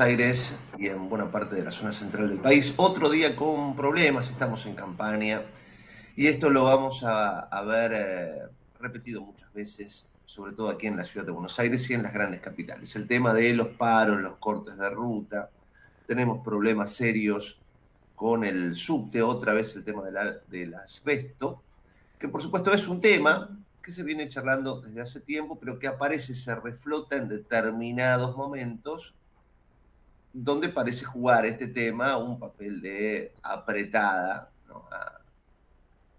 Aires 0.00 0.56
y 0.78 0.88
en 0.88 1.08
buena 1.08 1.30
parte 1.30 1.54
de 1.54 1.64
la 1.64 1.70
zona 1.70 1.92
central 1.92 2.28
del 2.28 2.38
país. 2.38 2.74
Otro 2.76 3.08
día 3.08 3.34
con 3.34 3.74
problemas, 3.76 4.28
estamos 4.28 4.66
en 4.66 4.74
campaña 4.74 5.42
y 6.16 6.26
esto 6.26 6.50
lo 6.50 6.64
vamos 6.64 7.02
a, 7.04 7.62
ver 7.66 7.92
eh, 7.94 8.42
repetido 8.80 9.22
muchas 9.22 9.52
veces, 9.54 10.06
sobre 10.24 10.52
todo 10.52 10.70
aquí 10.70 10.86
en 10.86 10.96
la 10.96 11.04
ciudad 11.04 11.24
de 11.24 11.32
Buenos 11.32 11.58
Aires 11.58 11.88
y 11.88 11.94
en 11.94 12.02
las 12.02 12.12
grandes 12.12 12.40
capitales. 12.40 12.94
El 12.96 13.06
tema 13.06 13.32
de 13.32 13.54
los 13.54 13.68
paros, 13.68 14.20
los 14.20 14.36
cortes 14.36 14.76
de 14.76 14.90
ruta, 14.90 15.50
tenemos 16.06 16.44
problemas 16.44 16.92
serios 16.92 17.58
con 18.14 18.44
el 18.44 18.74
subte, 18.74 19.22
otra 19.22 19.52
vez 19.52 19.74
el 19.76 19.84
tema 19.84 20.02
del 20.48 20.74
asbesto, 20.74 21.62
que 22.18 22.28
por 22.28 22.42
supuesto 22.42 22.72
es 22.72 22.88
un 22.88 23.00
tema 23.00 23.50
que 23.82 23.92
se 23.92 24.02
viene 24.02 24.28
charlando 24.28 24.80
desde 24.80 25.00
hace 25.00 25.20
tiempo, 25.20 25.58
pero 25.58 25.78
que 25.78 25.86
aparece, 25.86 26.34
se 26.34 26.54
reflota 26.54 27.16
en 27.16 27.28
determinados 27.28 28.36
momentos 28.36 29.14
donde 30.38 30.68
parece 30.68 31.06
jugar 31.06 31.46
este 31.46 31.66
tema 31.66 32.18
un 32.18 32.38
papel 32.38 32.82
de 32.82 33.32
apretada 33.42 34.50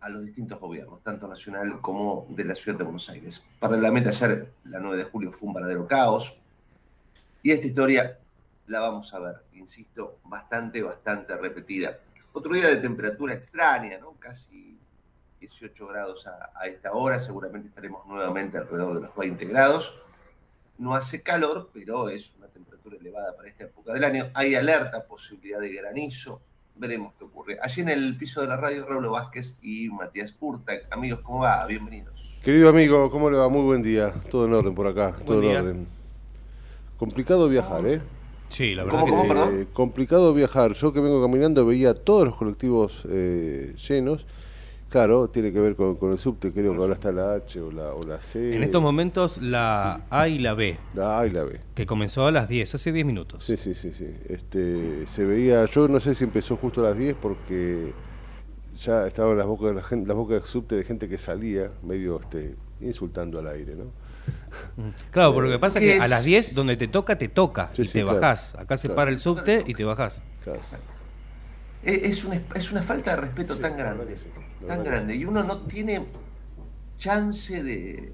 a, 0.02 0.10
los 0.10 0.24
distintos 0.24 0.58
gobiernos, 0.60 1.04
tanto 1.04 1.28
nacional 1.28 1.82
como 1.82 2.26
de 2.30 2.46
la 2.46 2.56
ciudad 2.56 2.78
de 2.78 2.86
Buenos 2.86 3.10
Aires. 3.10 3.44
Paralelamente 3.60 4.08
ayer, 4.08 4.54
la 4.64 4.80
9 4.80 4.98
de 4.98 5.04
julio, 5.04 5.32
fue 5.34 5.50
un 5.50 5.54
verdadero 5.54 5.86
caos, 5.86 6.38
y 7.44 7.52
esta 7.52 7.68
historia 7.68 8.18
la 8.68 8.80
vamos 8.80 9.14
a 9.14 9.20
ver, 9.20 9.44
insisto, 9.54 10.18
bastante, 10.24 10.82
bastante 10.82 11.36
repetida. 11.36 12.00
Otro 12.32 12.54
día 12.54 12.70
de 12.70 12.78
temperatura 12.78 13.34
extraña, 13.34 13.98
¿no? 13.98 14.14
Casi 14.14 14.80
18 15.42 15.88
grados 15.88 16.26
a, 16.26 16.52
a 16.56 16.68
esta 16.68 16.94
hora, 16.94 17.20
seguramente 17.20 17.68
estaremos 17.68 18.08
nuevamente 18.08 18.58
alrededor 18.58 18.96
de 18.96 19.02
los 19.02 19.16
20 19.16 19.46
grados. 19.46 19.94
No 20.78 20.96
hace 20.96 21.22
calor, 21.22 21.70
pero 21.74 22.08
es 22.08 22.37
elevada 22.96 23.36
para 23.36 23.50
esta 23.50 23.66
época 23.66 23.94
del 23.94 24.04
año. 24.04 24.30
Hay 24.34 24.56
alerta, 24.56 25.06
posibilidad 25.06 25.60
de 25.60 25.74
granizo. 25.74 26.42
Veremos 26.76 27.14
qué 27.18 27.26
ocurre. 27.26 27.58
Allí 27.62 27.82
en 27.82 27.90
el 27.90 28.18
piso 28.18 28.42
de 28.42 28.48
la 28.48 28.58
radio, 28.58 28.86
Raúl 28.86 29.10
Vázquez 29.10 29.56
y 29.62 29.90
Matías 29.90 30.32
Purtak. 30.32 30.88
Amigos, 30.92 31.22
¿cómo 31.24 31.40
va? 31.40 31.66
Bienvenidos. 31.66 32.40
Querido 32.44 32.70
amigo, 32.70 33.10
¿cómo 33.10 33.30
le 33.30 33.38
va? 33.38 33.50
Muy 33.50 33.64
buen 33.64 33.82
día. 33.82 34.14
Todo 34.30 34.46
en 34.46 34.54
orden 34.54 34.76
por 34.76 34.88
acá. 34.88 35.16
todo 35.26 35.42
en 35.42 35.58
orden. 35.58 35.88
Complicado 36.98 37.50
viajar, 37.50 37.86
¿eh? 37.88 38.02
Sí, 38.50 38.74
la 38.74 38.84
verdad 38.84 39.04
que 39.06 39.60
sí. 39.60 39.68
complicado 39.74 40.34
viajar. 40.34 40.74
Yo 40.74 40.94
que 40.94 41.02
vengo 41.02 41.22
caminando 41.22 41.66
veía 41.66 41.94
todos 41.94 42.26
los 42.26 42.36
colectivos 42.36 43.04
eh, 43.10 43.76
llenos 43.88 44.26
Claro, 44.90 45.30
tiene 45.30 45.52
que 45.52 45.60
ver 45.60 45.76
con, 45.76 45.98
el 46.12 46.18
subte, 46.18 46.54
creo 46.54 46.72
que 46.74 46.80
ahora 46.80 46.94
está 46.94 47.12
la 47.12 47.34
H 47.34 47.60
o 47.60 47.72
la, 47.72 47.94
o 47.94 48.04
la 48.04 48.22
C. 48.22 48.56
En 48.56 48.64
estos 48.64 48.82
momentos 48.82 49.38
la 49.42 50.06
A 50.10 50.30
y 50.30 50.40
la 50.40 50.54
B. 50.54 50.78
La 50.94 51.20
A 51.20 51.28
y 51.28 51.32
la 51.32 51.44
B. 51.44 51.60
Que 51.76 51.86
comenzó 51.86 52.26
a 52.26 52.32
las 52.32 52.48
10, 52.48 52.76
hace 52.76 52.94
10 52.94 53.06
minutos. 53.06 53.44
Sí, 53.44 53.58
sí, 53.58 53.76
sí, 53.76 53.92
sí. 53.94 54.08
Este, 54.30 55.06
se 55.06 55.26
veía, 55.26 55.66
yo 55.66 55.90
no 55.90 56.00
sé 56.00 56.16
si 56.16 56.24
empezó 56.24 56.56
justo 56.56 56.80
a 56.82 56.90
las 56.90 56.98
10 56.98 57.16
porque 57.22 57.92
ya 58.78 59.06
estaban 59.08 59.38
las 59.38 59.46
bocas 59.46 59.70
de 59.70 59.76
la 59.76 59.84
gente, 59.84 60.08
las 60.08 60.16
bocas 60.16 60.40
del 60.40 60.46
subte 60.46 60.76
de 60.76 60.86
gente 60.86 61.10
que 61.10 61.18
salía 61.18 61.70
medio 61.84 62.22
este, 62.22 62.56
insultando 62.80 63.40
al 63.40 63.48
aire, 63.48 63.76
¿no? 63.76 63.86
Mm. 64.78 64.90
Claro, 65.12 65.34
porque 65.34 65.50
lo 65.50 65.56
que 65.56 65.60
pasa 65.60 65.80
es 65.80 65.86
que 65.86 66.02
a 66.02 66.08
las 66.08 66.24
10 66.24 66.56
donde 66.56 66.78
te 66.78 66.88
toca, 66.88 67.18
te 67.18 67.28
toca 67.28 67.72
y 67.78 67.86
te 67.88 68.04
bajás. 68.04 68.56
Acá 68.56 68.78
se 68.78 68.88
para 68.88 69.12
el 69.12 69.18
subte 69.18 69.64
y 69.68 69.74
te 69.74 69.84
bajás. 69.84 70.22
Claro. 70.46 70.62
Es, 71.84 72.24
una, 72.24 72.42
es 72.56 72.72
una 72.72 72.84
falta 72.84 73.12
de 73.12 73.18
respeto 73.22 73.58
tan 73.58 73.76
grande 73.76 74.16
tan 74.66 74.84
grande 74.84 75.16
y 75.16 75.26
uno 75.26 75.44
no 75.44 75.60
tiene 75.62 76.06
chance 76.98 77.64
de, 77.64 78.14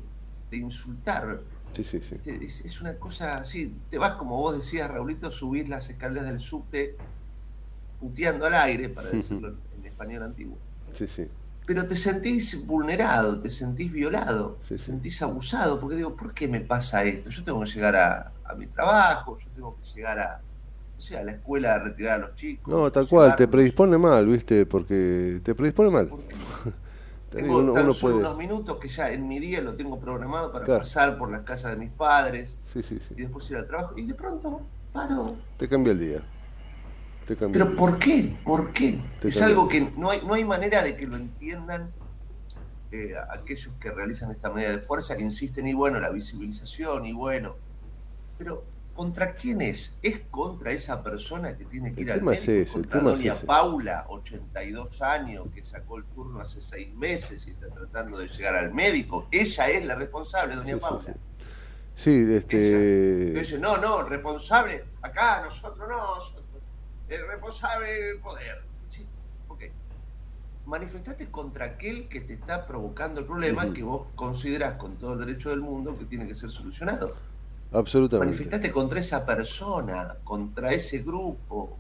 insultar. 0.52 1.42
Sí, 1.76 1.84
sí, 1.84 2.00
sí. 2.02 2.16
Es, 2.26 2.80
una 2.82 2.96
cosa 3.00 3.38
así, 3.38 3.76
te 3.90 3.98
vas 3.98 4.12
como 4.12 4.38
vos 4.38 4.56
decías, 4.56 4.90
Raulito, 4.92 5.32
subís 5.32 5.68
las 5.68 5.90
escaleras 5.90 6.28
del 6.28 6.40
subte 6.40 6.96
puteando 8.00 8.46
al 8.46 8.54
aire, 8.54 8.90
para 8.90 9.10
decirlo 9.10 9.56
en 9.76 9.86
español 9.86 10.24
antiguo. 10.24 10.58
Sí, 10.92 11.08
sí. 11.08 11.28
Pero 11.66 11.88
te 11.88 11.96
sentís 11.96 12.64
vulnerado, 12.68 13.42
te 13.42 13.50
sentís 13.50 13.92
violado, 13.92 14.60
te 14.68 14.78
sentís 14.78 15.22
abusado, 15.24 15.80
porque 15.80 15.96
digo, 15.96 16.16
¿por 16.16 16.34
qué 16.34 16.48
me 16.48 16.60
pasa 16.60 17.04
esto? 17.04 17.30
Yo 17.30 17.44
tengo 17.44 17.62
que 17.62 17.72
llegar 17.72 17.96
a, 17.96 18.32
a 18.44 18.54
mi 18.54 18.68
trabajo, 18.68 19.40
yo 19.40 19.48
tengo 19.56 19.76
que 19.78 19.96
llegar 19.96 20.20
a, 20.20 20.42
sea, 21.02 21.20
a 21.20 21.24
la 21.24 21.34
escuela 21.34 21.76
a 21.76 21.80
retirar 21.80 22.16
a 22.16 22.28
los 22.28 22.36
chicos. 22.36 22.74
No, 22.74 22.92
tal 22.92 23.08
cual, 23.08 23.36
te 23.36 23.48
predispone 23.48 23.98
mal, 23.98 24.26
¿viste? 24.28 24.66
Porque 24.66 25.42
te 25.44 25.56
predispone 25.56 25.90
mal. 25.90 26.10
tengo 27.32 27.60
unos 27.60 28.38
minutos 28.38 28.78
que 28.78 28.88
ya 28.88 29.12
en 29.12 29.28
mi 29.28 29.40
día 29.40 29.62
lo 29.62 29.74
tengo 29.76 30.00
programado 30.00 30.52
para 30.52 30.66
pasar 30.66 31.18
por 31.18 31.32
las 31.32 31.42
casas 31.42 31.72
de 31.72 31.78
mis 31.78 31.92
padres 31.92 32.56
y 32.76 33.22
después 33.22 33.50
ir 33.52 33.58
al 33.58 33.68
trabajo 33.68 33.98
y 33.98 34.06
de 34.06 34.14
pronto 34.14 34.62
paro. 34.92 35.36
Te 35.58 35.68
cambia 35.68 35.92
el 35.92 36.00
día. 36.00 36.24
Pero 37.26 37.76
¿por 37.76 38.00
qué? 38.00 38.38
¿Por 38.44 38.74
qué? 38.74 39.02
es 39.24 39.42
algo 39.42 39.68
que 39.68 39.92
no 39.96 40.10
hay, 40.10 40.22
no 40.26 40.34
hay 40.34 40.44
manera 40.44 40.84
de 40.84 40.98
que 40.98 41.08
lo 41.08 41.16
entiendan 41.16 41.92
eh, 42.92 43.14
aquellos 43.32 43.74
que 43.80 43.92
realizan 43.92 44.30
esta 44.30 44.52
medida 44.52 44.72
de 44.72 44.80
fuerza, 44.80 45.18
que 45.18 45.24
insisten, 45.24 45.66
y 45.66 45.74
bueno, 45.74 46.00
la 46.00 46.12
visibilización, 46.12 47.06
y 47.06 47.14
bueno. 47.14 47.56
Pero 48.38 48.66
¿Contra 48.94 49.34
quién 49.34 49.62
es? 49.62 49.98
¿Es 50.04 50.20
contra 50.30 50.72
esa 50.72 51.02
persona 51.02 51.58
que 51.58 51.66
tiene 51.66 51.94
que 51.94 52.02
ir 52.02 52.12
al 52.12 52.22
médico? 52.22 52.74
contra 52.74 53.00
doña 53.00 53.34
Paula, 53.34 54.06
82 54.10 55.02
años, 55.02 55.48
que 55.54 55.66
sacó 55.66 55.98
el 55.98 56.04
turno 56.06 56.40
hace 56.40 56.62
seis 56.62 56.94
meses 56.94 57.48
y 57.48 57.52
está 57.52 57.70
tratando 57.70 58.20
de 58.20 58.28
llegar 58.28 58.56
al 58.56 58.72
médico. 58.72 59.28
Ella 59.32 59.70
es 59.70 59.86
la 59.86 59.96
responsable, 59.96 60.56
doña 60.56 60.78
Paula. 60.78 61.16
Sí, 61.96 62.26
este... 62.34 63.32
Dice, 63.32 63.58
no, 63.58 63.78
no, 63.78 64.04
responsable, 64.04 64.86
acá 65.02 65.42
nosotros 65.44 65.88
no, 65.90 66.44
el 67.10 67.28
responsable 67.28 67.92
del 67.92 68.20
poder. 68.20 68.64
Sí, 68.88 69.08
ok. 69.48 69.64
Manifestate 70.66 71.32
contra 71.32 71.66
aquel 71.66 72.08
que 72.10 72.22
te 72.22 72.34
está 72.34 72.68
provocando 72.68 73.22
el 73.22 73.26
problema 73.26 73.74
que 73.74 73.84
vos 73.84 74.08
considerás 74.16 74.78
con 74.78 74.98
todo 74.98 75.14
el 75.14 75.20
derecho 75.20 75.50
del 75.50 75.62
mundo 75.62 75.98
que 75.98 76.06
tiene 76.06 76.28
que 76.28 76.36
ser 76.36 76.52
solucionado. 76.52 77.16
Absolutamente. 77.74 78.34
Manifestate 78.34 78.72
contra 78.72 79.00
esa 79.00 79.26
persona, 79.26 80.16
contra 80.24 80.72
ese 80.72 81.00
grupo, 81.00 81.78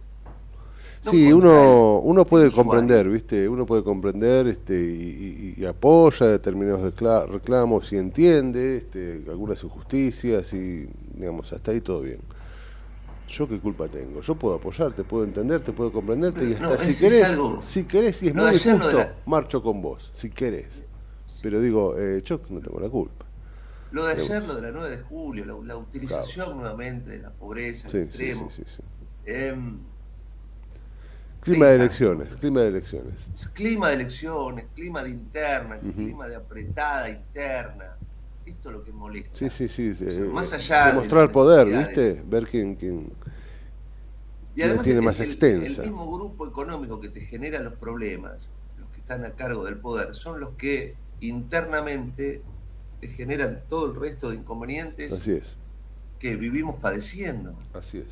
sí, 1.09 1.33
uno, 1.33 1.99
uno 1.99 2.25
puede 2.25 2.51
comprender, 2.51 3.09
¿viste? 3.09 3.47
Uno 3.47 3.65
puede 3.65 3.83
comprender 3.83 4.47
este, 4.47 4.75
y, 4.75 5.65
apoya 5.65 6.27
determinados 6.27 6.81
reclamos 7.29 7.91
y 7.93 7.97
entiende 7.97 8.77
este, 8.77 9.23
algunas 9.29 9.63
injusticias 9.63 10.53
y, 10.53 10.87
digamos, 11.13 11.51
hasta 11.53 11.71
ahí 11.71 11.81
todo 11.81 12.01
bien. 12.01 12.19
¿Yo 13.29 13.47
qué 13.47 13.59
culpa 13.59 13.87
tengo? 13.87 14.21
Yo 14.21 14.35
puedo 14.35 14.55
apoyarte, 14.55 15.03
puedo 15.03 15.23
entenderte, 15.23 15.71
puedo 15.71 15.91
comprenderte 15.91 16.49
y 16.49 16.53
hasta 16.53 16.77
si, 16.77 16.95
querés, 16.99 17.37
si 17.61 17.85
querés, 17.85 18.21
y 18.21 18.27
es 18.27 18.35
muy 18.35 18.59
justo, 18.59 19.05
marcho 19.25 19.63
con 19.63 19.81
vos, 19.81 20.11
si 20.13 20.29
querés. 20.29 20.83
Pero 21.41 21.59
digo, 21.59 21.95
eh, 21.97 22.21
yo 22.23 22.39
no 22.49 22.59
tengo 22.59 22.79
la 22.79 22.89
culpa. 22.89 23.22
Lo 23.93 24.05
de 24.05 24.13
ayer, 24.13 24.43
lo 24.43 24.55
de 24.55 24.61
la 24.63 24.71
9 24.71 24.97
de 24.97 25.03
julio, 25.03 25.63
la, 25.63 25.77
utilización 25.77 26.57
nuevamente 26.57 27.11
de 27.11 27.19
la 27.19 27.29
pobreza, 27.29 27.87
el 27.89 28.03
extremo. 28.03 28.49
Sí, 28.49 28.63
sí, 28.65 28.81
em, 29.25 29.77
Clima 31.41 31.67
de 31.67 31.75
elecciones, 31.75 32.33
clima 32.35 32.61
de 32.61 32.67
elecciones. 32.69 33.27
Clima 33.53 33.89
de 33.89 33.95
elecciones, 33.95 34.65
clima 34.73 35.03
de 35.03 35.09
interna, 35.09 35.77
clima 35.77 36.27
de 36.27 36.35
apretada 36.37 37.09
interna. 37.09 37.97
Esto 38.45 38.69
es 38.69 38.75
lo 38.75 38.83
que 38.83 38.91
molesta. 38.91 39.37
Sí, 39.37 39.49
sí, 39.49 39.93
sí. 39.93 40.05
más 40.31 40.51
allá 40.53 40.87
de 40.87 40.93
mostrar 40.93 41.31
poder, 41.31 41.67
¿viste? 41.67 42.23
Ver 42.25 42.47
quién, 42.47 42.75
quién 42.75 43.11
y 44.55 44.61
además 44.61 44.85
tiene 44.85 45.01
más 45.01 45.19
extensa. 45.19 45.83
El 45.83 45.89
mismo 45.89 46.11
grupo 46.11 46.47
económico 46.47 46.99
que 46.99 47.09
te 47.09 47.21
genera 47.21 47.59
los 47.59 47.73
problemas, 47.73 48.49
los 48.77 48.89
que 48.89 48.99
están 48.99 49.25
a 49.25 49.31
cargo 49.31 49.65
del 49.65 49.77
poder, 49.77 50.13
son 50.15 50.39
los 50.39 50.51
que 50.51 50.95
internamente 51.21 52.41
te 52.41 52.52
generan 53.07 53.63
todo 53.69 53.91
el 53.91 53.99
resto 53.99 54.29
de 54.29 54.37
inconvenientes 54.37 55.13
Así 55.13 55.31
es. 55.31 55.57
que 56.19 56.35
vivimos 56.35 56.79
padeciendo. 56.79 57.55
Así 57.73 57.99
es. 57.99 58.07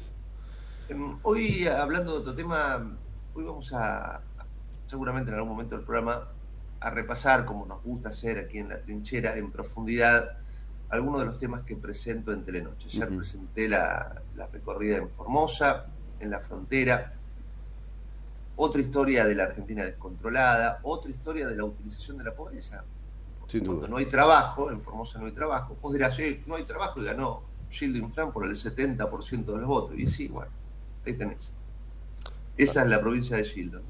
Em, 0.90 1.18
hoy, 1.24 1.68
hablando 1.68 2.14
de 2.14 2.20
otro 2.20 2.36
tema, 2.36 2.98
Hoy 3.34 3.46
vamos 3.46 3.72
a, 3.72 4.20
seguramente 4.88 5.32
en 5.32 5.36
algún 5.36 5.52
momento 5.52 5.78
del 5.78 5.86
programa, 5.86 6.28
a 6.82 6.90
repasar, 6.90 7.46
como 7.46 7.66
nos 7.66 7.82
gusta 7.82 8.10
hacer 8.10 8.40
aquí 8.40 8.58
en 8.58 8.68
la 8.68 8.82
trinchera, 8.82 9.38
en 9.38 9.52
profundidad, 9.52 10.38
algunos 10.90 11.22
de 11.22 11.28
los 11.28 11.38
temas 11.38 11.62
que 11.62 11.78
presento 11.78 12.34
en 12.34 12.44
Telenoche. 12.44 12.90
Ya 12.90 13.08
presenté 13.08 13.70
la, 13.70 14.22
recorrida 14.52 14.98
en 14.98 15.10
Formosa, 15.10 15.86
en 16.20 16.30
la 16.30 16.42
frontera, 16.42 17.14
otra 18.58 18.82
historia 18.82 19.26
de 19.26 19.36
la 19.36 19.46
Argentina 19.46 19.86
descontrolada, 19.86 20.80
otra 20.84 21.10
historia 21.10 21.48
de 21.48 21.56
la 21.56 21.64
utilización 21.64 22.18
de 22.18 22.26
la 22.26 22.36
pobreza. 22.36 22.84
Cuando 23.60 23.88
no 23.88 23.98
hay 23.98 24.06
trabajo, 24.06 24.72
en 24.72 24.82
Formosa 24.82 25.20
no 25.20 25.26
hay 25.26 25.32
trabajo, 25.32 25.78
vos 25.82 25.94
dirás, 25.94 26.18
no 26.46 26.56
hay 26.56 26.64
trabajo 26.64 27.02
y 27.02 27.06
ganó 27.06 27.44
Gilles 27.70 28.04
Fran 28.14 28.32
por 28.32 28.46
el 28.46 28.52
70% 28.52 29.46
de 29.46 29.58
los 29.58 29.68
votos. 29.68 29.98
Y 29.98 30.08
sí, 30.08 30.28
bueno, 30.28 30.52
ahí 31.06 31.14
tenés. 31.14 31.54
Esa 32.58 32.84
es 32.84 32.90
la 32.90 33.02
provincia 33.02 33.38
de 33.38 33.44
Gildo. 33.44 33.82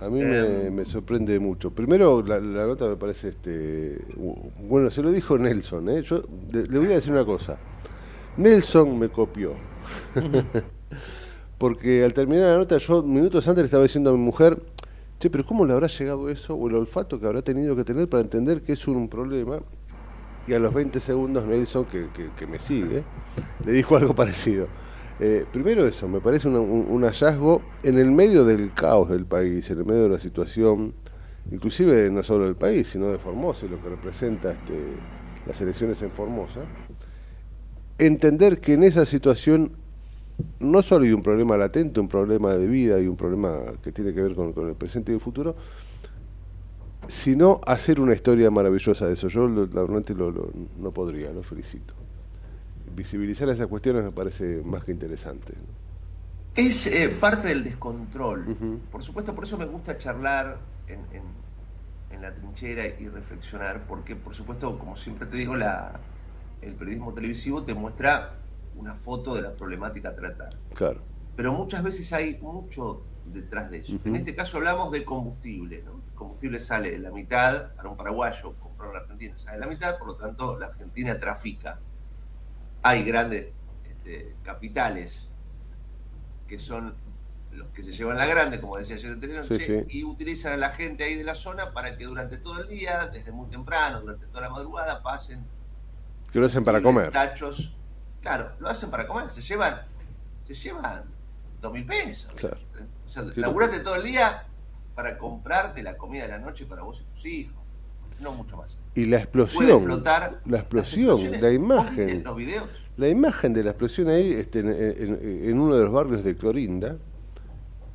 A 0.00 0.08
mí 0.08 0.22
me, 0.22 0.66
em. 0.66 0.86
sorprende 0.86 1.38
mucho. 1.38 1.70
Primero, 1.70 2.22
la, 2.22 2.40
nota 2.40 2.88
me 2.88 2.96
parece, 2.96 3.28
este, 3.28 3.98
bueno, 4.62 4.90
se 4.90 5.02
lo 5.02 5.10
dijo 5.10 5.38
Nelson, 5.38 5.90
¿eh? 5.90 6.02
yo 6.02 6.24
le 6.52 6.78
voy 6.78 6.86
a 6.86 6.96
decir 6.96 7.12
una 7.12 7.24
cosa. 7.24 7.58
Nelson 8.36 8.98
me 8.98 9.10
copió. 9.10 9.54
Porque 11.58 12.02
al 12.02 12.14
terminar 12.14 12.52
la 12.52 12.58
nota, 12.58 12.78
yo 12.78 13.02
minutos 13.02 13.46
antes 13.46 13.62
le 13.62 13.66
estaba 13.66 13.82
diciendo 13.82 14.10
a 14.10 14.12
mi 14.14 14.20
mujer, 14.20 14.62
che, 15.20 15.30
pero 15.30 15.46
¿cómo 15.46 15.64
le 15.64 15.72
habrá 15.72 15.86
llegado 15.86 16.28
eso 16.28 16.54
o 16.54 16.68
el 16.68 16.74
olfato 16.74 17.20
que 17.20 17.26
habrá 17.26 17.42
tenido 17.42 17.76
que 17.76 17.84
tener 17.84 18.08
para 18.08 18.22
entender 18.22 18.62
que 18.62 18.72
es 18.72 18.88
un 18.88 19.08
problema? 19.08 19.60
Y 20.48 20.54
a 20.54 20.58
los 20.58 20.74
20 20.74 20.98
segundos 20.98 21.44
Nelson, 21.44 21.84
que, 21.84 22.08
que 22.36 22.46
me 22.48 22.58
sigue, 22.58 23.04
le 23.64 23.72
dijo 23.72 23.96
algo 23.96 24.14
parecido. 24.14 24.66
Eh, 25.22 25.44
primero 25.52 25.86
eso, 25.86 26.08
me 26.08 26.18
parece 26.18 26.48
un, 26.48 27.02
hallazgo 27.02 27.60
en 27.82 27.98
el 27.98 28.10
medio 28.10 28.42
del 28.46 28.70
caos 28.70 29.10
del 29.10 29.26
país, 29.26 29.70
en 29.70 29.78
el 29.80 29.84
medio 29.84 30.04
de 30.04 30.08
la 30.08 30.18
situación, 30.18 30.94
inclusive 31.52 32.10
no 32.10 32.22
solo 32.22 32.46
del 32.46 32.56
país, 32.56 32.88
sino 32.88 33.08
de 33.08 33.18
Formosa, 33.18 33.66
lo 33.66 33.82
que 33.82 33.90
representa 33.90 34.52
este, 34.52 34.80
las 35.46 35.60
elecciones 35.60 36.00
en 36.00 36.10
Formosa, 36.10 36.60
entender 37.98 38.60
que 38.60 38.72
en 38.72 38.82
esa 38.82 39.04
situación 39.04 39.72
no 40.60 40.82
solo 40.82 41.04
hay 41.04 41.12
un 41.12 41.22
problema 41.22 41.56
latente, 41.56 42.00
un 42.00 42.08
problema 42.08 42.54
de 42.54 42.66
vida 42.66 43.00
y 43.00 43.06
un 43.06 43.16
problema 43.16 43.58
que 43.82 43.92
tiene 43.92 44.12
que 44.12 44.22
ver 44.22 44.34
con, 44.34 44.52
el 44.68 44.74
presente 44.74 45.12
y 45.12 45.14
el 45.16 45.20
futuro, 45.20 45.56
sino 47.06 47.60
hacer 47.66 48.00
una 48.00 48.14
historia 48.14 48.50
maravillosa 48.50 49.06
de 49.06 49.14
eso. 49.14 49.28
Yo 49.28 49.48
realmente 49.48 50.14
lo, 50.14 50.50
no 50.78 50.90
podría, 50.92 51.32
lo 51.32 51.42
felicito 51.42 51.94
visibilizar 52.94 53.48
esas 53.48 53.66
cuestiones 53.66 54.04
me 54.04 54.12
parece 54.12 54.62
más 54.64 54.84
que 54.84 54.92
interesante. 54.92 55.54
Es 56.54 56.86
eh, 56.86 57.08
parte 57.08 57.48
del 57.48 57.64
descontrol. 57.64 58.80
Por 58.90 59.02
supuesto, 59.02 59.34
por 59.34 59.44
eso 59.44 59.56
me 59.56 59.64
gusta 59.64 59.96
charlar 59.98 60.58
en, 60.88 62.20
la 62.20 62.34
trinchera 62.34 62.86
y 62.86 63.08
reflexionar, 63.08 63.86
porque 63.86 64.14
por 64.16 64.34
supuesto, 64.34 64.78
como 64.78 64.96
siempre 64.96 65.26
te 65.26 65.38
digo, 65.38 65.56
la, 65.56 65.98
el 66.60 66.74
periodismo 66.74 67.14
televisivo 67.14 67.62
te 67.62 67.72
muestra 67.72 68.34
una 68.76 68.94
foto 68.94 69.34
de 69.34 69.42
la 69.42 69.52
problemática 69.52 70.10
a 70.10 70.14
tratar. 70.14 70.56
Claro. 70.74 71.02
Pero 71.36 71.52
muchas 71.52 71.82
veces 71.82 72.12
hay 72.12 72.38
mucho 72.40 73.02
detrás 73.26 73.70
de 73.70 73.78
eso. 73.78 73.98
En 74.04 74.16
este 74.16 74.34
caso 74.34 74.58
hablamos 74.58 74.90
de 74.92 75.04
combustible. 75.04 75.82
¿no? 75.84 75.92
El 75.92 76.14
combustible 76.14 76.58
sale 76.58 76.98
la 76.98 77.10
mitad, 77.10 77.74
para 77.74 77.88
un 77.88 77.96
paraguayo, 77.96 78.54
comprar 78.60 78.92
la 78.92 78.98
Argentina 79.00 79.38
sale 79.38 79.58
la 79.58 79.66
mitad, 79.66 79.98
por 79.98 80.08
lo 80.08 80.14
tanto 80.16 80.58
la 80.58 80.66
Argentina 80.66 81.18
trafica 81.18 81.78
hay 82.82 83.04
grandes 83.04 83.48
este, 83.88 84.34
capitales 84.42 85.28
que 86.48 86.58
son 86.58 86.94
los 87.52 87.68
que 87.70 87.82
se 87.82 87.92
llevan 87.92 88.16
la 88.16 88.26
grande, 88.26 88.60
como 88.60 88.76
decía 88.76 88.96
ayer 88.96 89.18
en 89.22 89.86
y 89.88 90.04
utilizan 90.04 90.52
a 90.52 90.56
la 90.56 90.70
gente 90.70 91.04
ahí 91.04 91.16
de 91.16 91.24
la 91.24 91.34
zona 91.34 91.72
para 91.72 91.96
que 91.96 92.04
durante 92.04 92.36
todo 92.36 92.60
el 92.60 92.68
día, 92.68 93.10
desde 93.12 93.32
muy 93.32 93.48
temprano, 93.48 94.00
durante 94.00 94.26
toda 94.26 94.42
la 94.42 94.50
madrugada, 94.50 95.02
pasen. 95.02 95.44
Que 96.32 96.38
lo 96.38 96.46
hacen 96.46 96.62
para 96.62 96.80
comer. 96.80 97.10
Tachos. 97.10 97.76
Claro, 98.20 98.52
lo 98.58 98.68
hacen 98.68 98.90
para 98.90 99.06
comer, 99.06 99.30
se 99.30 99.42
llevan, 99.42 99.80
se 100.46 100.54
llevan 100.54 101.04
dos 101.60 101.72
mil 101.72 101.86
pesos. 101.86 102.32
Claro. 102.34 102.58
O 103.06 103.10
sea, 103.10 103.24
laburaste 103.36 103.80
todo 103.80 103.96
el 103.96 104.04
día 104.04 104.46
para 104.94 105.18
comprarte 105.18 105.82
la 105.82 105.96
comida 105.96 106.22
de 106.22 106.28
la 106.28 106.38
noche 106.38 106.66
para 106.66 106.82
vos 106.82 107.00
y 107.00 107.04
tus 107.14 107.24
hijos 107.26 107.60
no 108.20 108.32
mucho 108.32 108.56
más. 108.56 108.76
Y 108.94 109.06
la 109.06 109.18
explosión, 109.18 109.88
la 110.46 110.58
explosión, 110.58 111.40
la 111.40 111.52
imagen, 111.52 112.24
la 112.96 113.08
imagen 113.08 113.52
de 113.52 113.64
la 113.64 113.70
explosión 113.70 114.08
ahí 114.08 114.32
este, 114.32 114.60
en, 114.60 115.58
uno 115.58 115.76
de 115.76 115.84
los 115.84 115.92
barrios 115.92 116.22
de 116.22 116.36
Clorinda, 116.36 116.96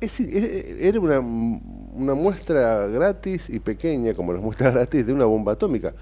era 0.00 1.00
una, 1.00 1.20
una, 1.20 2.14
muestra 2.14 2.86
gratis 2.86 3.48
y 3.48 3.60
pequeña, 3.60 4.14
como 4.14 4.32
las 4.32 4.42
muestras 4.42 4.74
gratis, 4.74 5.06
de 5.06 5.12
una 5.12 5.24
bomba 5.24 5.52
atómica. 5.52 5.94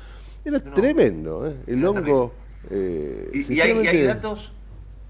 Era 0.44 0.60
tremendo, 0.60 1.46
¿eh? 1.46 1.56
el 1.66 1.84
hongo... 1.84 2.43
Eh, 2.70 3.30
y, 3.48 3.60
hay, 3.60 4.02
datos 4.04 4.52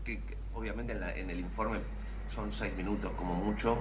que, 0.05 0.21
obviamente 0.55 0.93
en, 0.93 1.03
en 1.03 1.31
el 1.31 1.41
informe 1.41 1.79
son 2.27 2.51
seis 2.51 2.75
minutos 2.77 3.11
como 3.13 3.35
mucho 3.35 3.79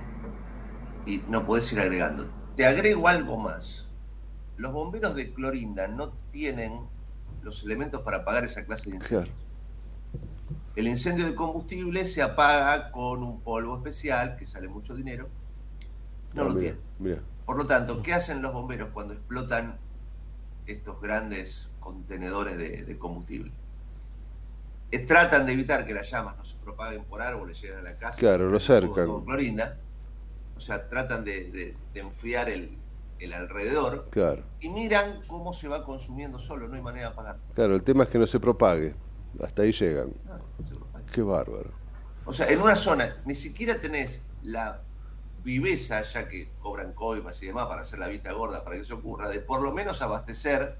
y 1.05 1.21
no 1.29 1.45
puedes 1.45 1.71
ir 1.73 1.79
agregando. 1.79 2.29
Te 2.55 2.65
agrego 2.65 3.07
algo 3.07 3.37
más 3.37 3.87
los 4.57 4.71
bomberos 4.71 5.15
de 5.15 5.33
Clorinda 5.33 5.87
no 5.87 6.13
tienen 6.31 6.87
los 7.41 7.63
elementos 7.63 8.01
para 8.01 8.17
apagar 8.17 8.43
esa 8.43 8.65
clase 8.65 8.89
de 8.89 8.97
incendio. 8.97 9.33
El 10.75 10.87
incendio 10.87 11.25
de 11.25 11.35
combustible 11.35 12.05
se 12.05 12.21
apaga 12.21 12.91
con 12.91 13.21
un 13.21 13.41
polvo 13.41 13.77
especial 13.77 14.35
que 14.37 14.47
sale 14.47 14.67
mucho 14.67 14.95
dinero. 14.95 15.27
No, 16.33 16.43
ah, 16.43 16.45
lo 16.45 16.55
tienen. 16.55 16.79
Por 17.45 17.57
lo 17.57 17.65
tanto, 17.65 18.01
¿qué 18.01 18.13
hacen 18.13 18.41
los 18.41 18.53
bomberos 18.53 18.89
cuando 18.93 19.13
explotan 19.13 19.77
estos 20.65 20.99
grandes 21.01 21.69
contenedores 21.79 22.57
de, 22.57 22.97
combustible? 22.97 23.51
Tratan 25.00 25.45
de 25.45 25.53
evitar 25.53 25.85
que 25.85 25.93
las 25.93 26.09
llamas 26.09 26.38
no 26.38 26.45
se 26.45 26.55
propaguen 26.57 27.03
por 27.05 27.21
árboles, 27.21 27.62
lleguen 27.62 27.79
a 27.79 27.81
la 27.81 27.97
casa. 27.97 28.17
Claro, 28.17 28.50
lo 28.50 28.59
cercan. 28.59 29.23
Clorinda. 29.23 29.79
O 30.55 30.59
sea, 30.59 30.88
tratan 30.88 31.25
de 31.25 31.75
enfriar 31.95 32.50
el, 32.50 32.77
el 33.23 33.33
alrededor 33.33 34.07
claro. 34.09 34.43
y 34.59 34.69
miran 34.69 35.21
cómo 35.27 35.53
se 35.53 35.67
va 35.67 35.83
consumiendo 35.83 36.38
solo, 36.38 36.67
no 36.67 36.75
hay 36.75 36.81
manera 36.81 37.07
de 37.07 37.13
apagar. 37.13 37.38
Claro, 37.53 37.75
el 37.75 37.83
tema 37.83 38.03
es 38.03 38.09
que 38.09 38.19
no 38.19 38.27
se 38.27 38.39
propague, 38.39 38.95
hasta 39.41 39.62
ahí 39.62 39.71
llegan. 39.71 40.13
Qué 41.12 41.21
bárbaro. 41.21 41.71
O 42.25 42.33
sea, 42.33 42.47
en 42.50 42.62
una 42.62 42.75
zona 42.75 43.17
ni 43.25 43.35
siquiera 43.35 43.79
tenés 43.79 44.21
la 44.43 44.81
viveza, 45.43 46.01
ya 46.03 46.27
que 46.27 46.51
cobran 46.59 46.93
coimas 46.93 47.41
y 47.43 47.47
demás 47.47 47.67
para 47.67 47.81
hacer 47.81 48.00
la 48.00 48.07
vista 48.07 48.31
gorda, 48.33 48.63
para 48.63 48.75
que 48.75 48.81
eso 48.81 48.95
ocurra, 48.95 49.29
de 49.29 49.39
por 49.39 49.62
lo 49.62 49.73
menos 49.73 50.01
abastecer 50.01 50.77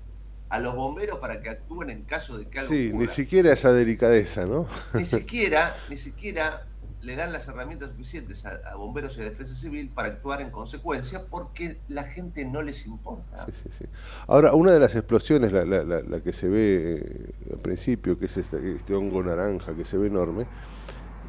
a 0.54 0.60
los 0.60 0.76
bomberos 0.76 1.18
para 1.18 1.42
que 1.42 1.50
actúen 1.50 1.90
en 1.90 2.04
caso 2.04 2.38
de 2.38 2.48
que 2.48 2.60
algo 2.60 2.72
Sí, 2.72 2.90
ocurra. 2.90 3.02
ni 3.02 3.08
siquiera 3.08 3.52
esa 3.54 3.74
delicadeza, 3.74 4.46
¿no? 4.46 4.68
Ni 4.94 5.04
siquiera, 5.06 5.76
ni 5.90 5.98
siquiera 5.98 6.68
le 7.02 7.16
dan 7.16 7.34
las 7.34 7.48
herramientas 7.48 7.90
suficientes 7.90 8.46
a, 8.46 8.60
a 8.72 8.76
bomberos 8.76 9.18
y 9.18 9.22
a 9.22 9.24
defensa 9.24 9.56
civil 9.56 9.90
para 9.90 10.10
actuar 10.10 10.42
en 10.42 10.52
consecuencia 10.52 11.26
porque 11.28 11.82
la 11.88 12.04
gente 12.04 12.46
no 12.46 12.62
les 12.62 12.86
importa. 12.86 13.48
Sí, 13.48 13.52
sí, 13.64 13.70
sí. 13.80 13.86
Ahora, 14.28 14.54
una 14.54 14.72
de 14.74 14.80
las 14.80 14.94
explosiones, 14.96 15.52
la, 15.52 15.66
la- 15.66 15.84
la- 15.84 16.02
la 16.02 16.22
que 16.22 16.32
se 16.32 16.48
ve 16.48 17.02
eh, 17.04 17.34
al 17.52 17.60
principio, 17.60 18.20
que 18.20 18.28
es 18.28 18.38
este, 18.38 18.76
este 18.76 18.94
hongo 18.94 19.24
naranja 19.24 19.76
que 19.76 19.84
se 19.86 19.98
ve 19.98 20.06
enorme, 20.08 20.46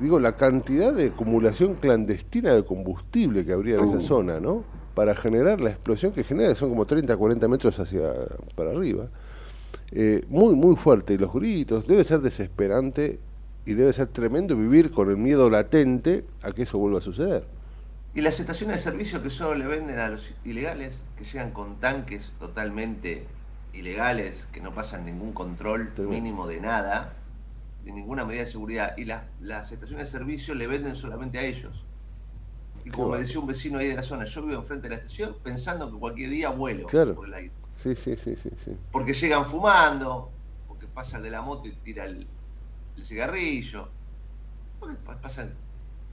digo, 0.00 0.20
la 0.20 0.36
cantidad 0.36 0.92
de 0.92 1.06
acumulación 1.06 1.76
clandestina 1.76 2.52
de 2.54 2.62
combustible 2.64 3.44
que 3.46 3.52
habría 3.54 3.76
en 3.78 3.84
esa 3.84 4.00
zona, 4.00 4.38
¿no? 4.38 4.64
Para 4.94 5.14
generar 5.16 5.60
la 5.60 5.70
explosión 5.70 6.12
que 6.12 6.24
genera, 6.24 6.50
que 6.50 6.54
son 6.54 6.70
como 6.70 6.86
30, 6.86 7.16
40 7.16 7.48
metros 7.48 7.78
hacia 7.80 8.12
para 8.54 8.70
arriba. 8.70 9.08
Eh, 9.90 10.24
muy, 10.28 10.54
muy 10.54 10.76
fuerte. 10.76 11.14
Y 11.14 11.18
los 11.18 11.32
gritos, 11.32 11.86
debe 11.86 12.04
ser 12.04 12.20
desesperante 12.20 13.18
y 13.66 13.74
debe 13.74 13.92
ser 13.92 14.08
tremendo 14.08 14.56
vivir 14.56 14.90
con 14.90 15.10
el 15.10 15.16
miedo 15.16 15.48
latente 15.50 16.24
a 16.42 16.52
que 16.52 16.62
eso 16.62 16.78
vuelva 16.78 16.98
a 16.98 17.02
suceder. 17.02 17.44
Y 18.14 18.20
las 18.20 18.38
estaciones 18.38 18.76
de 18.76 18.82
servicio 18.82 19.22
que 19.22 19.30
solo 19.30 19.56
le 19.56 19.66
venden 19.66 19.98
a 19.98 20.08
los 20.08 20.32
ilegales, 20.44 21.02
que 21.18 21.24
llegan 21.24 21.50
con 21.50 21.80
tanques 21.80 22.32
totalmente 22.38 23.24
ilegales, 23.72 24.46
que 24.52 24.60
no 24.60 24.72
pasan 24.72 25.04
ningún 25.04 25.32
control 25.32 25.92
Tremendo. 25.94 26.10
mínimo 26.10 26.46
de 26.46 26.60
nada, 26.60 27.14
de 27.84 27.92
ninguna 27.92 28.24
medida 28.24 28.44
de 28.44 28.50
seguridad, 28.50 28.96
y 28.96 29.04
las, 29.04 29.24
las 29.40 29.72
estaciones 29.72 30.12
de 30.12 30.18
servicio 30.18 30.54
le 30.54 30.66
venden 30.68 30.94
solamente 30.94 31.38
a 31.38 31.44
ellos. 31.44 31.84
Y 32.84 32.90
como 32.90 33.08
me 33.10 33.18
decía 33.18 33.38
un 33.40 33.46
vecino 33.46 33.78
ahí 33.78 33.88
de 33.88 33.94
la 33.94 34.02
zona, 34.02 34.24
yo 34.26 34.42
vivo 34.44 34.58
enfrente 34.60 34.88
de 34.88 34.96
la 34.96 35.00
estación 35.02 35.36
pensando 35.42 35.90
que 35.90 35.98
cualquier 35.98 36.30
día 36.30 36.50
vuelo 36.50 36.86
Claro. 36.86 37.14
por 37.14 37.26
el 37.26 37.34
aire. 37.34 37.52
Sí, 37.82 37.94
sí, 37.94 38.14
sí, 38.16 38.36
sí, 38.42 38.50
sí. 38.64 38.76
Porque 38.92 39.12
llegan 39.14 39.44
fumando, 39.46 40.30
porque 40.68 40.86
pasa 40.86 41.16
el 41.16 41.22
de 41.24 41.30
la 41.30 41.42
moto 41.42 41.66
y 41.68 41.72
tira 41.72 42.04
el, 42.04 42.26
el 42.96 43.04
cigarrillo, 43.04 43.88
pasan, 45.22 45.54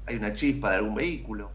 hay 0.06 0.16
una 0.16 0.34
chispa 0.34 0.70
de 0.72 0.78
algún 0.78 0.96
vehículo, 0.96 1.51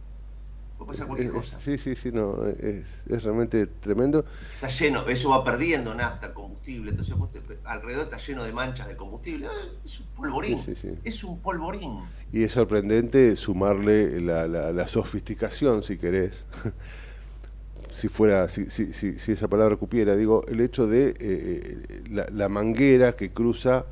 puede 0.77 0.89
pasar 0.93 1.07
cualquier 1.07 1.31
Eh, 1.31 1.33
cosa. 1.33 1.61
Sí, 1.61 1.79
sí, 1.79 1.97
sí, 1.97 2.11
no, 2.13 2.47
es, 2.47 2.87
es 3.09 3.25
realmente 3.25 3.67
tremendo. 3.67 4.25
Está 4.55 4.69
lleno, 4.69 5.07
eso 5.09 5.31
va 5.31 5.45
perdiendo 5.45 5.95
nafta, 5.95 6.33
combustible, 6.33 6.91
entonces 6.91 7.17
vos 7.17 7.31
te- 7.31 7.41
alrededor 7.65 8.05
está 8.05 8.19
lleno 8.19 8.45
de 8.45 8.53
manchas 8.53 8.89
de 8.89 8.97
combustible, 8.97 9.47
eh, 9.47 9.51
es 9.85 10.01
un 10.01 10.07
polvorín, 10.09 10.59
Sí, 10.59 10.75
sí, 10.75 10.89
sí. 10.89 10.95
es 11.05 11.25
un 11.25 11.41
polvorín. 11.41 12.01
Y 12.33 12.43
es 12.43 12.53
sorprendente 12.53 13.37
sumarle 13.37 14.21
la, 14.21 14.47
la- 14.47 14.73
la 14.73 14.87
sofisticación, 14.87 15.83
si 15.83 15.97
querés, 15.99 16.47
si 17.93 18.09
fuera, 18.09 18.49
si, 18.49 18.67
si, 18.67 18.93
si, 18.93 19.19
si 19.19 19.33
esa 19.33 19.49
palabra 19.49 19.77
cupiera, 19.77 20.17
digo, 20.17 20.45
el 20.49 20.61
hecho 20.61 20.87
de 20.87 21.09
eh, 21.09 21.15
eh, 21.21 22.03
la, 22.11 22.27
la 22.31 22.49
manguera 22.49 23.15
que 23.17 23.33
cruza 23.33 23.87